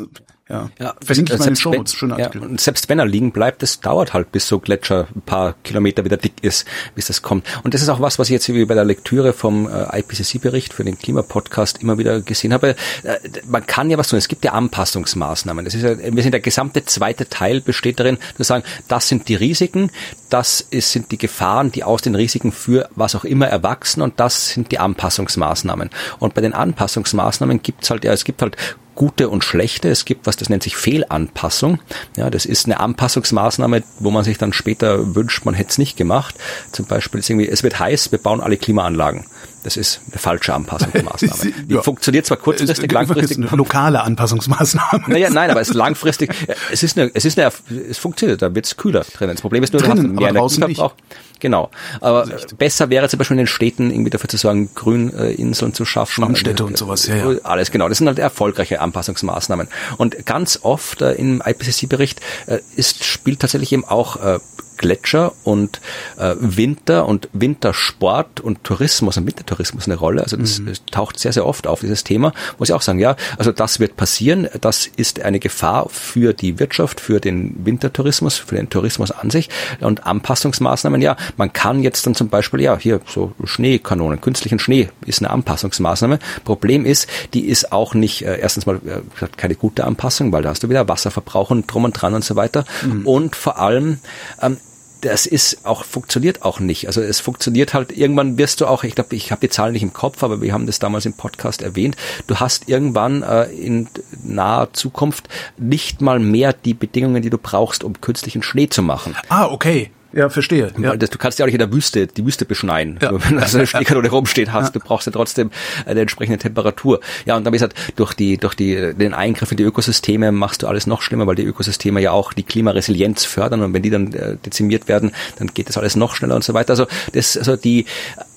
ja, 0.51 0.69
ja 0.79 0.95
verlinke 1.03 1.33
ich 1.33 1.39
mal 1.39 1.47
in 1.47 1.53
den 1.53 1.55
Shownotes. 1.55 1.93
Schöner 1.93 2.17
Artikel. 2.17 2.41
Ja, 2.41 2.47
und 2.47 2.59
selbst 2.59 2.89
wenn 2.89 2.99
er 2.99 3.05
liegen 3.05 3.31
bleibt, 3.31 3.63
das 3.63 3.79
dauert 3.79 4.13
halt, 4.13 4.31
bis 4.31 4.47
so 4.47 4.59
Gletscher 4.59 5.07
ein 5.15 5.21
paar 5.21 5.53
Kilometer 5.63 6.03
wieder 6.03 6.17
dick 6.17 6.33
ist, 6.41 6.65
bis 6.93 7.05
das 7.05 7.21
kommt. 7.21 7.45
Und 7.63 7.73
das 7.73 7.81
ist 7.81 7.89
auch 7.89 8.01
was, 8.01 8.19
was 8.19 8.29
ich 8.29 8.33
jetzt 8.33 8.47
bei 8.67 8.75
der 8.75 8.83
Lektüre 8.83 9.31
vom 9.31 9.67
äh, 9.67 9.99
IPCC-Bericht 9.99 10.73
für 10.73 10.83
den 10.83 10.97
Klimapodcast 10.97 11.81
immer 11.81 11.97
wieder 11.97 12.21
gesehen 12.21 12.53
habe. 12.53 12.75
Äh, 13.03 13.17
man 13.47 13.65
kann 13.65 13.89
ja 13.89 13.97
was 13.97 14.09
tun. 14.09 14.19
Es 14.19 14.27
gibt 14.27 14.43
ja 14.43 14.51
Anpassungsmaßnahmen. 14.51 15.63
Das 15.63 15.73
ist 15.73 15.83
ja, 15.83 15.97
wir 15.97 16.21
sind 16.21 16.33
der 16.33 16.41
gesamte 16.41 16.83
zweite 16.85 17.29
Teil 17.29 17.61
besteht 17.61 17.99
darin, 17.99 18.17
zu 18.35 18.43
sagen, 18.43 18.63
das 18.89 19.07
sind 19.07 19.29
die 19.29 19.35
Risiken, 19.35 19.89
das 20.29 20.59
ist, 20.69 20.91
sind 20.91 21.11
die 21.11 21.17
Gefahren, 21.17 21.71
die 21.71 21.83
aus 21.85 22.01
den 22.01 22.15
Risiken 22.15 22.51
für 22.51 22.89
was 22.95 23.15
auch 23.15 23.23
immer 23.23 23.47
erwachsen 23.47 24.01
und 24.01 24.19
das 24.19 24.49
sind 24.49 24.71
die 24.71 24.79
Anpassungsmaßnahmen. 24.79 25.89
Und 26.19 26.33
bei 26.33 26.41
den 26.41 26.53
Anpassungsmaßnahmen 26.53 27.61
gibt's 27.61 27.89
halt, 27.89 28.03
ja, 28.03 28.11
es 28.11 28.25
gibt 28.25 28.41
halt 28.41 28.57
gute 29.01 29.29
und 29.29 29.43
schlechte. 29.43 29.89
Es 29.89 30.05
gibt 30.05 30.27
was, 30.27 30.35
das 30.35 30.49
nennt 30.49 30.61
sich 30.61 30.75
Fehlanpassung. 30.75 31.79
Ja, 32.17 32.29
das 32.29 32.45
ist 32.45 32.67
eine 32.67 32.79
Anpassungsmaßnahme, 32.79 33.81
wo 33.97 34.11
man 34.11 34.23
sich 34.23 34.37
dann 34.37 34.53
später 34.53 35.15
wünscht, 35.15 35.43
man 35.43 35.55
hätte 35.55 35.71
es 35.71 35.79
nicht 35.79 35.97
gemacht. 35.97 36.35
Zum 36.71 36.85
Beispiel 36.85 37.19
ist 37.19 37.27
irgendwie, 37.27 37.49
es 37.49 37.63
wird 37.63 37.79
heiß, 37.79 38.11
wir 38.11 38.19
bauen 38.19 38.41
alle 38.41 38.57
Klimaanlagen. 38.57 39.25
Das 39.63 39.77
ist 39.77 40.01
eine 40.09 40.17
falsche 40.17 40.53
Anpassungsmaßnahme. 40.53 41.53
Die 41.69 41.73
ja. 41.75 41.81
funktioniert 41.81 42.25
zwar 42.25 42.37
kurzfristig, 42.37 42.91
langfristig. 42.91 43.37
Eine 43.37 43.47
lokale 43.55 44.01
Anpassungsmaßnahme. 44.01 45.03
Naja, 45.07 45.29
nein, 45.29 45.51
aber 45.51 45.61
es 45.61 45.69
ist 45.69 45.75
langfristig. 45.75 46.33
Es 46.71 46.83
ist 46.83 46.97
eine, 46.97 47.11
es 47.13 47.25
ist 47.25 47.37
eine, 47.37 47.51
es 47.89 47.97
funktioniert. 47.97 48.41
Da 48.41 48.53
wird 48.55 48.65
es 48.65 48.77
kühler 48.77 49.03
drinnen. 49.03 49.35
Das 49.35 49.41
Problem 49.41 49.63
ist 49.63 49.73
nur, 49.73 49.81
drinnen, 49.81 50.13
mehr 50.13 50.29
Energieverbrauch. 50.29 50.93
Genau. 51.39 51.71
Aber 51.99 52.27
besser 52.57 52.89
wäre 52.89 53.09
zum 53.09 53.17
Beispiel 53.17 53.35
in 53.35 53.39
den 53.39 53.47
Städten 53.47 53.91
irgendwie 53.91 54.11
dafür 54.11 54.29
zu 54.29 54.37
sorgen, 54.37 54.69
Grüninseln 54.73 55.73
zu 55.73 55.85
schaffen. 55.85 56.11
Schlammstädte 56.13 56.63
und 56.63 56.77
sowas, 56.77 57.07
ja, 57.07 57.15
ja. 57.15 57.39
Alles 57.43 57.71
genau. 57.71 57.89
Das 57.89 57.97
sind 57.97 58.07
halt 58.07 58.19
erfolgreiche 58.19 58.79
Anpassungsmaßnahmen. 58.79 59.67
Und 59.97 60.25
ganz 60.25 60.59
oft 60.61 61.01
äh, 61.01 61.13
im 61.13 61.41
IPCC-Bericht 61.45 62.21
äh, 62.45 62.59
ist, 62.75 63.03
spielt 63.03 63.39
tatsächlich 63.39 63.73
eben 63.73 63.85
auch 63.85 64.23
äh, 64.23 64.39
Gletscher 64.81 65.31
und 65.43 65.79
äh, 66.17 66.35
Winter 66.39 67.07
und 67.07 67.29
Wintersport 67.33 68.39
und 68.39 68.63
Tourismus 68.63 69.15
und 69.15 69.27
Wintertourismus 69.27 69.85
eine 69.85 69.95
Rolle. 69.95 70.23
Also 70.23 70.37
das, 70.37 70.59
mhm. 70.59 70.73
taucht 70.89 71.19
sehr, 71.19 71.31
sehr 71.31 71.45
oft 71.45 71.67
auf, 71.67 71.81
dieses 71.81 72.03
Thema. 72.03 72.33
Muss 72.57 72.69
ich 72.69 72.73
auch 72.73 72.81
sagen, 72.81 72.99
ja, 72.99 73.15
also 73.37 73.51
das 73.51 73.79
wird 73.79 73.95
passieren. 73.95 74.49
Das 74.59 74.87
ist 74.87 75.21
eine 75.21 75.39
Gefahr 75.39 75.87
für 75.89 76.33
die 76.33 76.59
Wirtschaft, 76.59 76.99
für 76.99 77.19
den 77.19 77.63
Wintertourismus, 77.63 78.37
für 78.37 78.55
den 78.55 78.69
Tourismus 78.69 79.11
an 79.11 79.29
sich. 79.29 79.49
Und 79.79 80.05
Anpassungsmaßnahmen, 80.05 80.99
ja, 80.99 81.15
man 81.37 81.53
kann 81.53 81.83
jetzt 81.83 82.07
dann 82.07 82.15
zum 82.15 82.29
Beispiel, 82.29 82.61
ja, 82.61 82.77
hier 82.77 83.01
so 83.07 83.33
Schneekanonen, 83.43 84.19
künstlichen 84.19 84.57
Schnee 84.57 84.89
ist 85.05 85.21
eine 85.21 85.29
Anpassungsmaßnahme. 85.29 86.17
Problem 86.43 86.85
ist, 86.85 87.07
die 87.35 87.45
ist 87.45 87.71
auch 87.71 87.93
nicht, 87.93 88.25
äh, 88.25 88.39
erstens 88.39 88.65
mal 88.65 88.77
äh, 88.77 89.27
keine 89.37 89.53
gute 89.53 89.83
Anpassung, 89.85 90.31
weil 90.31 90.41
da 90.41 90.49
hast 90.49 90.63
du 90.63 90.69
wieder 90.69 90.87
Wasserverbrauch 90.87 91.51
und 91.51 91.71
drum 91.71 91.83
und 91.83 91.93
dran 91.93 92.15
und 92.15 92.23
so 92.23 92.35
weiter. 92.35 92.65
Mhm. 92.83 93.05
Und 93.05 93.35
vor 93.35 93.59
allem, 93.59 93.99
ähm, 94.41 94.57
das 95.01 95.25
ist 95.25 95.65
auch 95.65 95.83
funktioniert 95.83 96.43
auch 96.43 96.59
nicht. 96.59 96.87
Also 96.87 97.01
es 97.01 97.19
funktioniert 97.19 97.73
halt 97.73 97.91
irgendwann 97.95 98.37
wirst 98.37 98.61
du 98.61 98.67
auch, 98.67 98.83
ich 98.83 98.95
glaube, 98.95 99.15
ich 99.15 99.31
habe 99.31 99.41
die 99.41 99.49
Zahlen 99.49 99.73
nicht 99.73 99.83
im 99.83 99.93
Kopf, 99.93 100.23
aber 100.23 100.41
wir 100.41 100.53
haben 100.53 100.67
das 100.67 100.79
damals 100.79 101.05
im 101.05 101.13
Podcast 101.13 101.61
erwähnt. 101.61 101.95
Du 102.27 102.37
hast 102.37 102.69
irgendwann 102.69 103.23
äh, 103.23 103.45
in 103.45 103.89
naher 104.23 104.73
Zukunft 104.73 105.27
nicht 105.57 106.01
mal 106.01 106.19
mehr 106.19 106.53
die 106.53 106.73
Bedingungen, 106.73 107.21
die 107.21 107.29
du 107.29 107.37
brauchst, 107.37 107.83
um 107.83 107.99
künstlichen 107.99 108.43
Schnee 108.43 108.69
zu 108.69 108.81
machen. 108.81 109.15
Ah, 109.29 109.47
okay. 109.47 109.91
Ja, 110.13 110.29
verstehe. 110.29 110.71
Ja. 110.77 110.95
Das, 110.95 111.09
du 111.09 111.17
kannst 111.17 111.39
ja 111.39 111.45
auch 111.45 111.47
nicht 111.47 111.55
in 111.55 111.59
der 111.59 111.71
Wüste 111.71 112.07
die 112.07 112.25
Wüste 112.25 112.45
beschneien. 112.45 112.99
Ja. 113.01 113.11
Wenn 113.29 113.37
du 113.37 113.47
so 113.47 113.57
eine 113.57 113.67
Schneekanone 113.67 114.09
rumsteht 114.09 114.51
hast, 114.51 114.67
ja. 114.67 114.79
du 114.79 114.79
brauchst 114.79 115.07
ja 115.07 115.11
trotzdem 115.11 115.51
eine 115.85 116.01
entsprechende 116.01 116.37
Temperatur. 116.37 116.99
Ja, 117.25 117.37
und 117.37 117.43
dann 117.43 117.53
wie 117.53 117.57
gesagt, 117.57 117.77
durch 117.95 118.13
die, 118.13 118.37
durch 118.37 118.55
die, 118.55 118.93
den 118.93 119.13
Eingriff 119.13 119.51
in 119.51 119.57
die 119.57 119.63
Ökosysteme 119.63 120.31
machst 120.31 120.63
du 120.63 120.67
alles 120.67 120.87
noch 120.87 121.01
schlimmer, 121.01 121.27
weil 121.27 121.35
die 121.35 121.43
Ökosysteme 121.43 122.01
ja 122.01 122.11
auch 122.11 122.33
die 122.33 122.43
Klimaresilienz 122.43 123.25
fördern 123.25 123.61
und 123.61 123.73
wenn 123.73 123.81
die 123.81 123.89
dann 123.89 124.13
äh, 124.13 124.37
dezimiert 124.37 124.87
werden, 124.87 125.11
dann 125.37 125.47
geht 125.47 125.69
das 125.69 125.77
alles 125.77 125.95
noch 125.95 126.15
schneller 126.15 126.35
und 126.35 126.43
so 126.43 126.53
weiter. 126.53 126.71
Also 126.71 126.87
das, 127.13 127.37
also 127.37 127.55
die, 127.55 127.85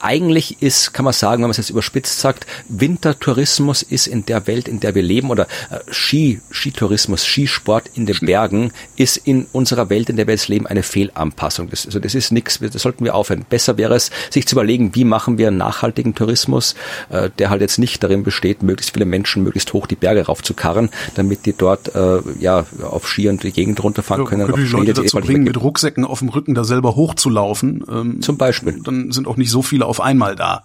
eigentlich 0.01 0.63
ist, 0.63 0.93
kann 0.93 1.05
man 1.05 1.15
sagen, 1.15 1.43
wenn 1.43 1.49
man 1.49 1.53
es 1.53 1.57
jetzt 1.57 1.71
überspitzt 1.71 2.21
sagt, 2.21 2.47
Wintertourismus 2.69 3.83
ist 3.83 4.07
in 4.07 4.27
der 4.27 4.47
Welt, 4.47 4.69
in 4.69 4.81
der 4.81 4.95
wir 4.95 5.03
leben 5.03 5.31
oder 5.31 5.45
äh, 5.71 5.79
Ski, 5.91 6.41
Skitourismus, 6.51 7.25
Skisport 7.25 7.91
in 7.95 8.07
den 8.07 8.19
Bergen 8.21 8.73
ist 8.97 9.17
in 9.17 9.47
unserer 9.53 9.91
Welt, 9.91 10.11
in 10.11 10.17
der 10.17 10.27
wir 10.27 10.35
jetzt 10.35 10.49
leben, 10.49 10.67
eine 10.67 10.83
Fehlanpassung. 10.83 11.64
Anpassung. 11.65 11.71
Das, 11.71 11.87
also 11.87 11.99
das 11.99 12.15
ist 12.15 12.33
nichts, 12.33 12.59
das 12.61 12.83
sollten 12.83 13.05
wir 13.05 13.15
aufhören. 13.15 13.45
Besser 13.49 13.77
wäre 13.77 13.95
es, 13.95 14.11
sich 14.31 14.47
zu 14.47 14.55
überlegen, 14.55 14.95
wie 14.95 15.05
machen 15.05 15.39
wir 15.39 15.49
einen 15.49 15.57
nachhaltigen 15.57 16.15
Tourismus, 16.15 16.75
äh, 17.11 17.31
der 17.39 17.51
halt 17.51 17.61
jetzt 17.61 17.79
nicht 17.79 18.03
darin 18.03 18.23
besteht, 18.23 18.63
möglichst 18.63 18.95
viele 18.95 19.05
Menschen 19.05 19.43
möglichst 19.43 19.73
hoch 19.73 19.87
die 19.87 19.97
Berge 19.97 20.27
raufzukarren, 20.27 20.91
damit 21.15 21.47
die 21.47 21.53
dort 21.53 21.95
äh, 21.95 22.21
ja 22.39 22.65
auf 22.83 23.09
Ski 23.09 23.29
und 23.29 23.43
die 23.43 23.53
Gegend 23.53 23.83
runterfahren 23.83 24.25
ja, 24.25 24.29
können. 24.29 24.47
Können 24.47 24.65
die 24.65 24.71
Leute 24.71 24.95
dazu 24.95 25.19
bringen, 25.19 25.45
mit 25.45 25.61
Rucksäcken 25.61 26.05
auf 26.05 26.21
dem 26.21 26.29
Rücken 26.29 26.55
da 26.55 26.65
selber 26.65 26.97
hochzulaufen. 26.97 27.85
Ähm, 27.91 28.23
Zum 28.23 28.39
Beispiel. 28.39 28.81
Dann 28.83 29.13
sind 29.13 29.27
auch 29.27 29.37
nicht 29.37 29.51
so 29.51 29.63
viele 29.63 29.87
auf 29.87 30.01
einmal 30.01 30.37
da. 30.37 30.65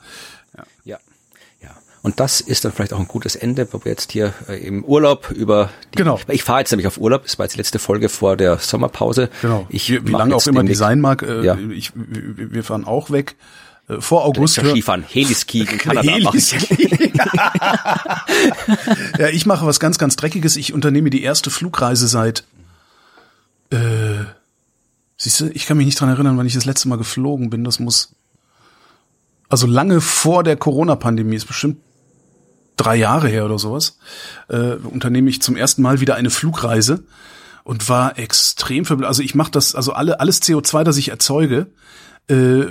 Und 2.02 2.20
das 2.20 2.40
ist 2.40 2.64
dann 2.64 2.72
vielleicht 2.72 2.94
auch 2.94 3.00
ein 3.00 3.08
gutes 3.08 3.36
Ende, 3.36 3.68
wo 3.72 3.84
wir 3.84 3.92
jetzt 3.92 4.14
hier 4.14 4.34
äh, 4.48 4.66
im 4.66 4.86
Urlaub 4.86 5.32
über 5.32 5.70
die, 5.94 5.98
Genau. 5.98 6.20
Ich 6.30 6.44
fahre 6.44 6.60
jetzt 6.60 6.72
nämlich 6.72 6.88
auf 6.88 6.98
Urlaub, 6.98 7.24
das 7.24 7.38
war 7.38 7.46
jetzt 7.46 7.54
die 7.56 7.58
letzte 7.58 7.80
Folge 7.80 8.08
vor 8.08 8.38
der 8.38 8.58
Sommerpause. 8.58 9.30
Genau. 9.42 9.66
Ich 9.70 9.90
wie, 9.90 10.08
wie 10.08 10.12
lange 10.12 10.36
auch 10.36 10.48
immer 10.48 10.64
die 10.64 10.76
sein 10.76 11.02
mag, 11.02 11.24
äh, 11.24 11.44
ja. 11.44 11.58
ich, 11.58 11.92
wir 11.96 12.64
fahren 12.64 12.86
auch 12.86 13.12
weg. 13.12 13.36
Äh, 13.90 14.00
vor 14.00 14.24
August. 14.24 14.58
Ja 14.58 14.64
Skifahren, 14.64 15.04
Heliski 15.04 15.62
in 15.62 15.66
Kanada. 15.78 16.10
Heliski. 16.10 17.12
ja, 19.20 19.28
ich 19.28 19.46
mache 19.46 19.66
was 19.66 19.82
ganz, 19.82 19.98
ganz 19.98 20.16
Dreckiges. 20.16 20.56
Ich 20.56 20.74
unternehme 20.74 21.10
die 21.10 21.24
erste 21.24 21.50
Flugreise 21.50 22.08
seit, 22.08 22.46
äh, 23.72 24.24
siehst 25.18 25.42
du, 25.42 25.50
ich 25.50 25.66
kann 25.66 25.76
mich 25.76 25.86
nicht 25.86 26.00
dran 26.00 26.10
erinnern, 26.10 26.38
wann 26.38 26.46
ich 26.46 26.54
das 26.54 26.66
letzte 26.66 26.88
Mal 26.88 26.98
geflogen 26.98 27.50
bin. 27.50 27.66
Das 27.66 27.80
muss, 27.80 28.14
also 29.50 29.68
lange 29.68 30.00
vor 30.00 30.44
der 30.44 30.56
Corona-Pandemie, 30.56 31.36
ist 31.36 31.46
bestimmt 31.46 31.78
drei 32.80 32.96
Jahre 32.96 33.28
her 33.28 33.46
oder 33.46 33.60
sowas, 33.60 33.98
äh, 34.48 34.76
unternehme 34.76 35.30
ich 35.30 35.42
zum 35.42 35.56
ersten 35.56 35.82
Mal 35.82 36.00
wieder 36.00 36.16
eine 36.16 36.30
Flugreise 36.30 37.04
und 37.64 37.90
war 37.90 38.18
extrem 38.18 38.86
verblüfft. 38.86 39.08
Also 39.08 39.22
ich 39.22 39.36
mache 39.36 39.52
das, 39.52 39.76
also 39.76 39.94
alle 39.94 40.20
alles 40.20 40.42
CO2, 40.42 40.84
das 40.84 40.98
ich 40.98 41.10
erzeuge, 41.10 41.68
äh, 42.30 42.68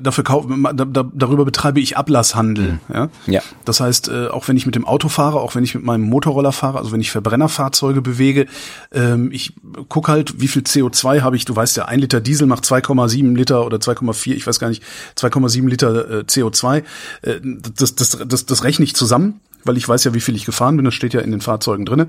dafür 0.00 0.24
kauf, 0.24 0.46
da, 0.48 0.84
da, 0.84 1.10
darüber 1.12 1.44
betreibe 1.44 1.80
ich 1.80 1.96
Ablasshandel. 1.96 2.72
Mhm. 2.72 2.94
Ja? 2.94 3.08
ja. 3.26 3.42
Das 3.64 3.80
heißt, 3.80 4.08
äh, 4.08 4.28
auch 4.28 4.48
wenn 4.48 4.56
ich 4.56 4.64
mit 4.64 4.74
dem 4.74 4.86
Auto 4.86 5.08
fahre, 5.08 5.40
auch 5.40 5.54
wenn 5.54 5.64
ich 5.64 5.74
mit 5.74 5.84
meinem 5.84 6.04
Motorroller 6.04 6.52
fahre, 6.52 6.78
also 6.78 6.92
wenn 6.92 7.00
ich 7.00 7.10
Verbrennerfahrzeuge 7.10 8.00
bewege, 8.00 8.46
ähm, 8.92 9.30
ich 9.32 9.54
guck 9.88 10.08
halt, 10.08 10.40
wie 10.40 10.48
viel 10.48 10.62
CO2 10.62 11.20
habe 11.20 11.36
ich. 11.36 11.44
Du 11.44 11.54
weißt 11.54 11.76
ja, 11.76 11.84
ein 11.84 12.00
Liter 12.00 12.20
Diesel 12.20 12.46
macht 12.46 12.64
2,7 12.64 13.36
Liter 13.36 13.66
oder 13.66 13.76
2,4, 13.76 14.32
ich 14.32 14.46
weiß 14.46 14.58
gar 14.58 14.68
nicht, 14.68 14.82
2,7 15.18 15.68
Liter 15.68 16.10
äh, 16.10 16.22
CO2. 16.22 16.82
Äh, 17.22 17.40
das, 17.42 17.94
das, 17.94 18.18
das, 18.26 18.46
das 18.46 18.64
rechne 18.64 18.84
ich 18.84 18.94
zusammen 18.94 19.40
weil 19.66 19.76
ich 19.76 19.88
weiß 19.88 20.04
ja, 20.04 20.14
wie 20.14 20.20
viel 20.20 20.36
ich 20.36 20.44
gefahren 20.44 20.76
bin, 20.76 20.84
das 20.84 20.94
steht 20.94 21.14
ja 21.14 21.20
in 21.20 21.30
den 21.30 21.40
Fahrzeugen 21.40 21.84
drinne. 21.84 22.08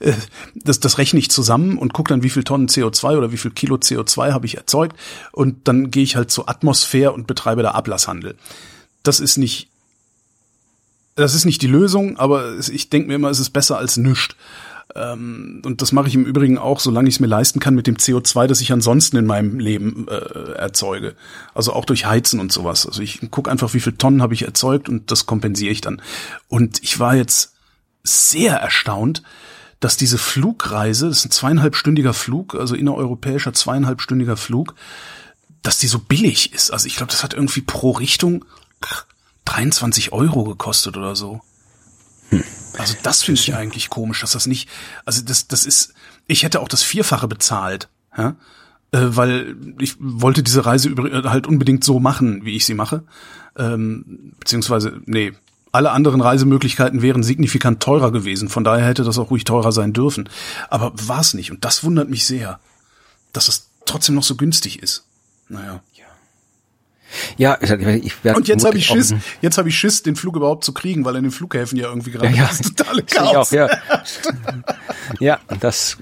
Äh, 0.00 0.12
das, 0.54 0.80
das 0.80 0.98
rechne 0.98 1.18
ich 1.18 1.30
zusammen 1.30 1.78
und 1.78 1.92
gucke 1.92 2.08
dann, 2.08 2.22
wie 2.22 2.30
viel 2.30 2.44
Tonnen 2.44 2.68
CO2 2.68 3.16
oder 3.16 3.32
wie 3.32 3.36
viel 3.36 3.50
Kilo 3.50 3.76
CO2 3.76 4.32
habe 4.32 4.46
ich 4.46 4.56
erzeugt 4.56 4.96
und 5.32 5.68
dann 5.68 5.90
gehe 5.90 6.02
ich 6.02 6.16
halt 6.16 6.30
zur 6.30 6.48
Atmosphäre 6.48 7.12
und 7.12 7.26
betreibe 7.26 7.62
da 7.62 7.72
Ablasshandel. 7.72 8.36
Das 9.02 9.20
ist 9.20 9.36
nicht 9.36 9.68
das 11.16 11.34
ist 11.34 11.44
nicht 11.44 11.62
die 11.62 11.68
Lösung, 11.68 12.16
aber 12.18 12.58
ich 12.58 12.90
denke 12.90 13.08
mir 13.08 13.14
immer, 13.14 13.30
es 13.30 13.38
ist 13.38 13.50
besser 13.50 13.78
als 13.78 13.96
nüscht. 13.96 14.36
Ähm, 14.94 15.62
und 15.64 15.82
das 15.82 15.92
mache 15.92 16.08
ich 16.08 16.14
im 16.14 16.24
Übrigen 16.24 16.58
auch, 16.58 16.80
solange 16.80 17.08
ich 17.08 17.16
es 17.16 17.20
mir 17.20 17.26
leisten 17.26 17.60
kann, 17.60 17.74
mit 17.74 17.86
dem 17.86 17.96
CO2, 17.96 18.46
das 18.46 18.60
ich 18.60 18.72
ansonsten 18.72 19.16
in 19.16 19.26
meinem 19.26 19.58
Leben 19.58 20.06
äh, 20.08 20.52
erzeuge. 20.52 21.14
Also 21.54 21.72
auch 21.72 21.84
durch 21.84 22.06
Heizen 22.06 22.40
und 22.40 22.52
sowas. 22.52 22.86
Also 22.86 23.02
ich 23.02 23.30
gucke 23.30 23.50
einfach, 23.50 23.74
wie 23.74 23.80
viel 23.80 23.94
Tonnen 23.94 24.22
habe 24.22 24.34
ich 24.34 24.42
erzeugt 24.42 24.88
und 24.88 25.10
das 25.10 25.26
kompensiere 25.26 25.72
ich 25.72 25.80
dann. 25.80 26.02
Und 26.48 26.82
ich 26.82 26.98
war 27.00 27.16
jetzt 27.16 27.54
sehr 28.02 28.56
erstaunt, 28.56 29.22
dass 29.80 29.96
diese 29.96 30.18
Flugreise, 30.18 31.08
das 31.08 31.18
ist 31.18 31.26
ein 31.26 31.30
zweieinhalbstündiger 31.30 32.14
Flug, 32.14 32.54
also 32.54 32.74
innereuropäischer 32.74 33.52
zweieinhalbstündiger 33.52 34.36
Flug, 34.36 34.74
dass 35.62 35.78
die 35.78 35.88
so 35.88 35.98
billig 35.98 36.52
ist. 36.52 36.70
Also 36.70 36.86
ich 36.86 36.96
glaube, 36.96 37.10
das 37.10 37.22
hat 37.22 37.34
irgendwie 37.34 37.62
pro 37.62 37.92
Richtung 37.92 38.44
23 39.46 40.12
Euro 40.12 40.44
gekostet 40.44 40.96
oder 40.96 41.16
so. 41.16 41.40
Hm. 42.30 42.44
Also 42.78 42.94
das 43.02 43.22
finde 43.22 43.40
ich 43.40 43.54
eigentlich 43.54 43.90
komisch, 43.90 44.20
dass 44.20 44.32
das 44.32 44.46
nicht, 44.46 44.68
also 45.04 45.22
das, 45.22 45.48
das 45.48 45.66
ist, 45.66 45.94
ich 46.26 46.42
hätte 46.42 46.60
auch 46.60 46.68
das 46.68 46.82
Vierfache 46.82 47.28
bezahlt, 47.28 47.88
ja, 48.16 48.36
äh, 48.92 48.98
weil 49.00 49.56
ich 49.78 49.96
wollte 49.98 50.42
diese 50.42 50.66
Reise 50.66 50.88
über, 50.88 51.30
halt 51.30 51.46
unbedingt 51.46 51.84
so 51.84 52.00
machen, 52.00 52.44
wie 52.44 52.56
ich 52.56 52.66
sie 52.66 52.74
mache, 52.74 53.04
ähm, 53.56 54.32
beziehungsweise, 54.40 55.00
nee, 55.06 55.32
alle 55.72 55.90
anderen 55.90 56.20
Reisemöglichkeiten 56.20 57.02
wären 57.02 57.24
signifikant 57.24 57.82
teurer 57.82 58.12
gewesen, 58.12 58.48
von 58.48 58.62
daher 58.62 58.86
hätte 58.86 59.02
das 59.02 59.18
auch 59.18 59.30
ruhig 59.30 59.44
teurer 59.44 59.72
sein 59.72 59.92
dürfen, 59.92 60.28
aber 60.70 60.92
war 61.08 61.20
es 61.20 61.34
nicht. 61.34 61.50
Und 61.50 61.64
das 61.64 61.82
wundert 61.82 62.08
mich 62.08 62.26
sehr, 62.26 62.60
dass 63.32 63.48
es 63.48 63.68
trotzdem 63.84 64.14
noch 64.14 64.22
so 64.22 64.36
günstig 64.36 64.82
ist. 64.82 65.04
Naja. 65.48 65.82
Ja, 67.36 67.58
ich 67.60 68.24
werde 68.24 68.38
Und 68.38 68.48
jetzt 68.48 68.64
habe 68.64 68.76
ich 68.76 68.86
Schiss, 68.86 69.14
jetzt 69.40 69.58
habe 69.58 69.68
ich 69.68 69.78
Schiss, 69.78 70.02
den 70.02 70.16
Flug 70.16 70.36
überhaupt 70.36 70.64
zu 70.64 70.72
kriegen, 70.72 71.04
weil 71.04 71.16
in 71.16 71.24
den 71.24 71.32
Flughäfen 71.32 71.78
ja 71.78 71.88
irgendwie 71.88 72.10
gerade 72.10 72.28
ja, 72.28 72.44
ja. 72.44 72.50
totale 72.62 73.02
Chaos. 73.02 73.48
Auch, 73.48 73.52
ja. 73.52 73.68
ja, 75.20 75.40
das 75.60 75.98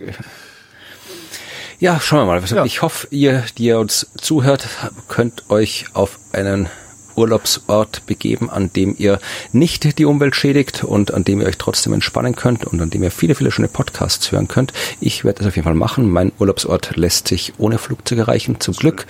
ja, 1.83 1.99
schauen 1.99 2.21
wir 2.21 2.27
mal. 2.27 2.45
Ja. 2.45 2.65
Ich 2.65 2.81
hoffe, 2.81 3.09
ihr, 3.11 3.43
die 3.59 3.65
ihr 3.65 3.81
uns 3.81 4.07
zuhört, 4.17 4.69
könnt 5.09 5.51
euch 5.51 5.87
auf 5.95 6.17
einen 6.33 6.69
Urlaubsort 7.17 8.07
begeben, 8.07 8.51
an 8.51 8.73
dem 8.73 8.95
ihr 8.97 9.19
nicht 9.53 9.99
die 9.99 10.05
Umwelt 10.05 10.37
schädigt 10.37 10.85
und 10.85 11.13
an 11.13 11.25
dem 11.25 11.41
ihr 11.41 11.49
euch 11.49 11.59
trotzdem 11.59 11.93
entspannen 11.93 12.37
könnt 12.37 12.65
und 12.65 12.81
an 12.81 12.91
dem 12.91 13.03
ihr 13.03 13.11
viele, 13.11 13.35
viele 13.35 13.51
schöne 13.51 13.67
Podcasts 13.67 14.31
hören 14.31 14.47
könnt. 14.47 14.73
Ich 15.01 15.25
werde 15.25 15.39
das 15.39 15.49
auf 15.49 15.57
jeden 15.57 15.65
Fall 15.65 15.75
machen. 15.75 16.09
Mein 16.09 16.31
Urlaubsort 16.39 16.95
lässt 16.95 17.27
sich 17.27 17.55
ohne 17.59 17.79
Flugzeug 17.79 18.19
erreichen, 18.19 18.61
zum 18.61 18.75
Glück. 18.75 19.07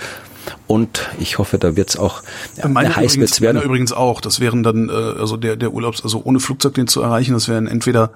Und 0.66 1.08
ich 1.18 1.38
hoffe, 1.38 1.58
da 1.58 1.76
wird's 1.76 1.96
auch 1.96 2.22
ja, 2.56 2.68
meine 2.68 2.94
heiß 2.94 3.14
übrigens, 3.14 3.40
werden. 3.40 3.56
Meine 3.56 3.66
übrigens 3.66 3.92
auch. 3.92 4.20
Das 4.20 4.40
wären 4.40 4.62
dann 4.62 4.88
äh, 4.88 4.92
also 4.92 5.36
der 5.36 5.56
der 5.56 5.72
Urlaubs 5.72 6.02
also 6.02 6.22
ohne 6.24 6.40
Flugzeug 6.40 6.74
den 6.74 6.88
zu 6.88 7.02
erreichen. 7.02 7.32
Das 7.34 7.48
wären 7.48 7.66
entweder 7.66 8.12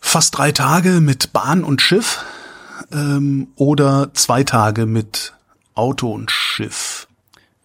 fast 0.00 0.36
drei 0.36 0.52
Tage 0.52 1.00
mit 1.00 1.32
Bahn 1.32 1.64
und 1.64 1.80
Schiff 1.82 2.24
ähm, 2.92 3.48
oder 3.56 4.10
zwei 4.14 4.44
Tage 4.44 4.86
mit 4.86 5.32
Auto 5.74 6.12
und 6.12 6.30
Schiff. 6.30 7.06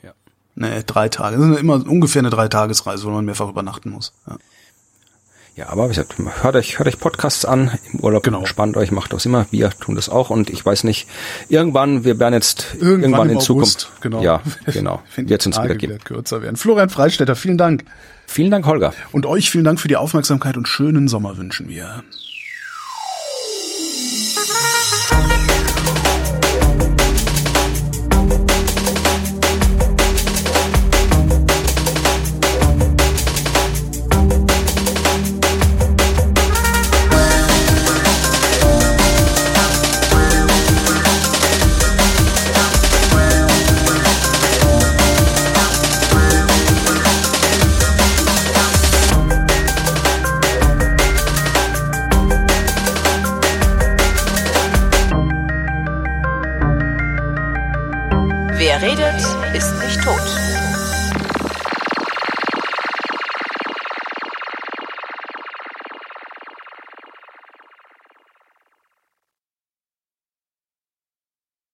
Ja. 0.03 0.11
Nee, 0.55 0.84
drei 0.85 1.09
Tage. 1.09 1.38
Das 1.38 1.47
ist 1.47 1.59
immer 1.59 1.85
ungefähr 1.88 2.21
eine 2.21 2.29
Dreitagesreise, 2.29 3.05
wo 3.05 3.09
man 3.09 3.25
mehrfach 3.25 3.49
übernachten 3.49 3.89
muss. 3.89 4.13
Ja. 4.27 4.38
Ja, 5.57 5.69
aber 5.69 5.85
wie 5.85 5.88
gesagt, 5.89 6.13
hört 6.43 6.55
euch, 6.55 6.77
hört 6.77 6.88
euch 6.88 6.99
Podcasts 6.99 7.43
an, 7.43 7.71
im 7.91 8.01
Urlaub 8.01 8.21
genau. 8.21 8.45
spannt 8.45 8.77
euch, 8.77 8.91
macht 8.91 9.11
das 9.11 9.25
immer, 9.25 9.47
wir 9.49 9.71
tun 9.71 9.95
das 9.95 10.07
auch 10.07 10.29
und 10.29 10.51
ich 10.51 10.63
weiß 10.63 10.84
nicht, 10.84 11.07
irgendwann, 11.49 12.03
wir 12.03 12.19
werden 12.19 12.35
jetzt 12.35 12.75
irgendwann, 12.75 13.01
irgendwann 13.01 13.29
in 13.31 13.39
Zukunft, 13.39 13.91
genau. 13.99 14.21
ja, 14.21 14.43
genau, 14.67 15.01
wird 15.15 15.47
uns 15.47 15.59
wieder 15.59 15.73
geben. 15.73 15.97
kürzer 16.03 16.43
werden. 16.43 16.57
Florian 16.57 16.89
Freistetter, 16.89 17.35
vielen 17.35 17.57
Dank. 17.57 17.85
Vielen 18.27 18.51
Dank, 18.51 18.67
Holger. 18.67 18.93
Und 19.11 19.25
euch 19.25 19.49
vielen 19.49 19.63
Dank 19.63 19.79
für 19.79 19.88
die 19.88 19.95
Aufmerksamkeit 19.95 20.57
und 20.57 20.67
schönen 20.67 21.07
Sommer 21.07 21.38
wünschen 21.38 21.67
wir. 21.69 22.03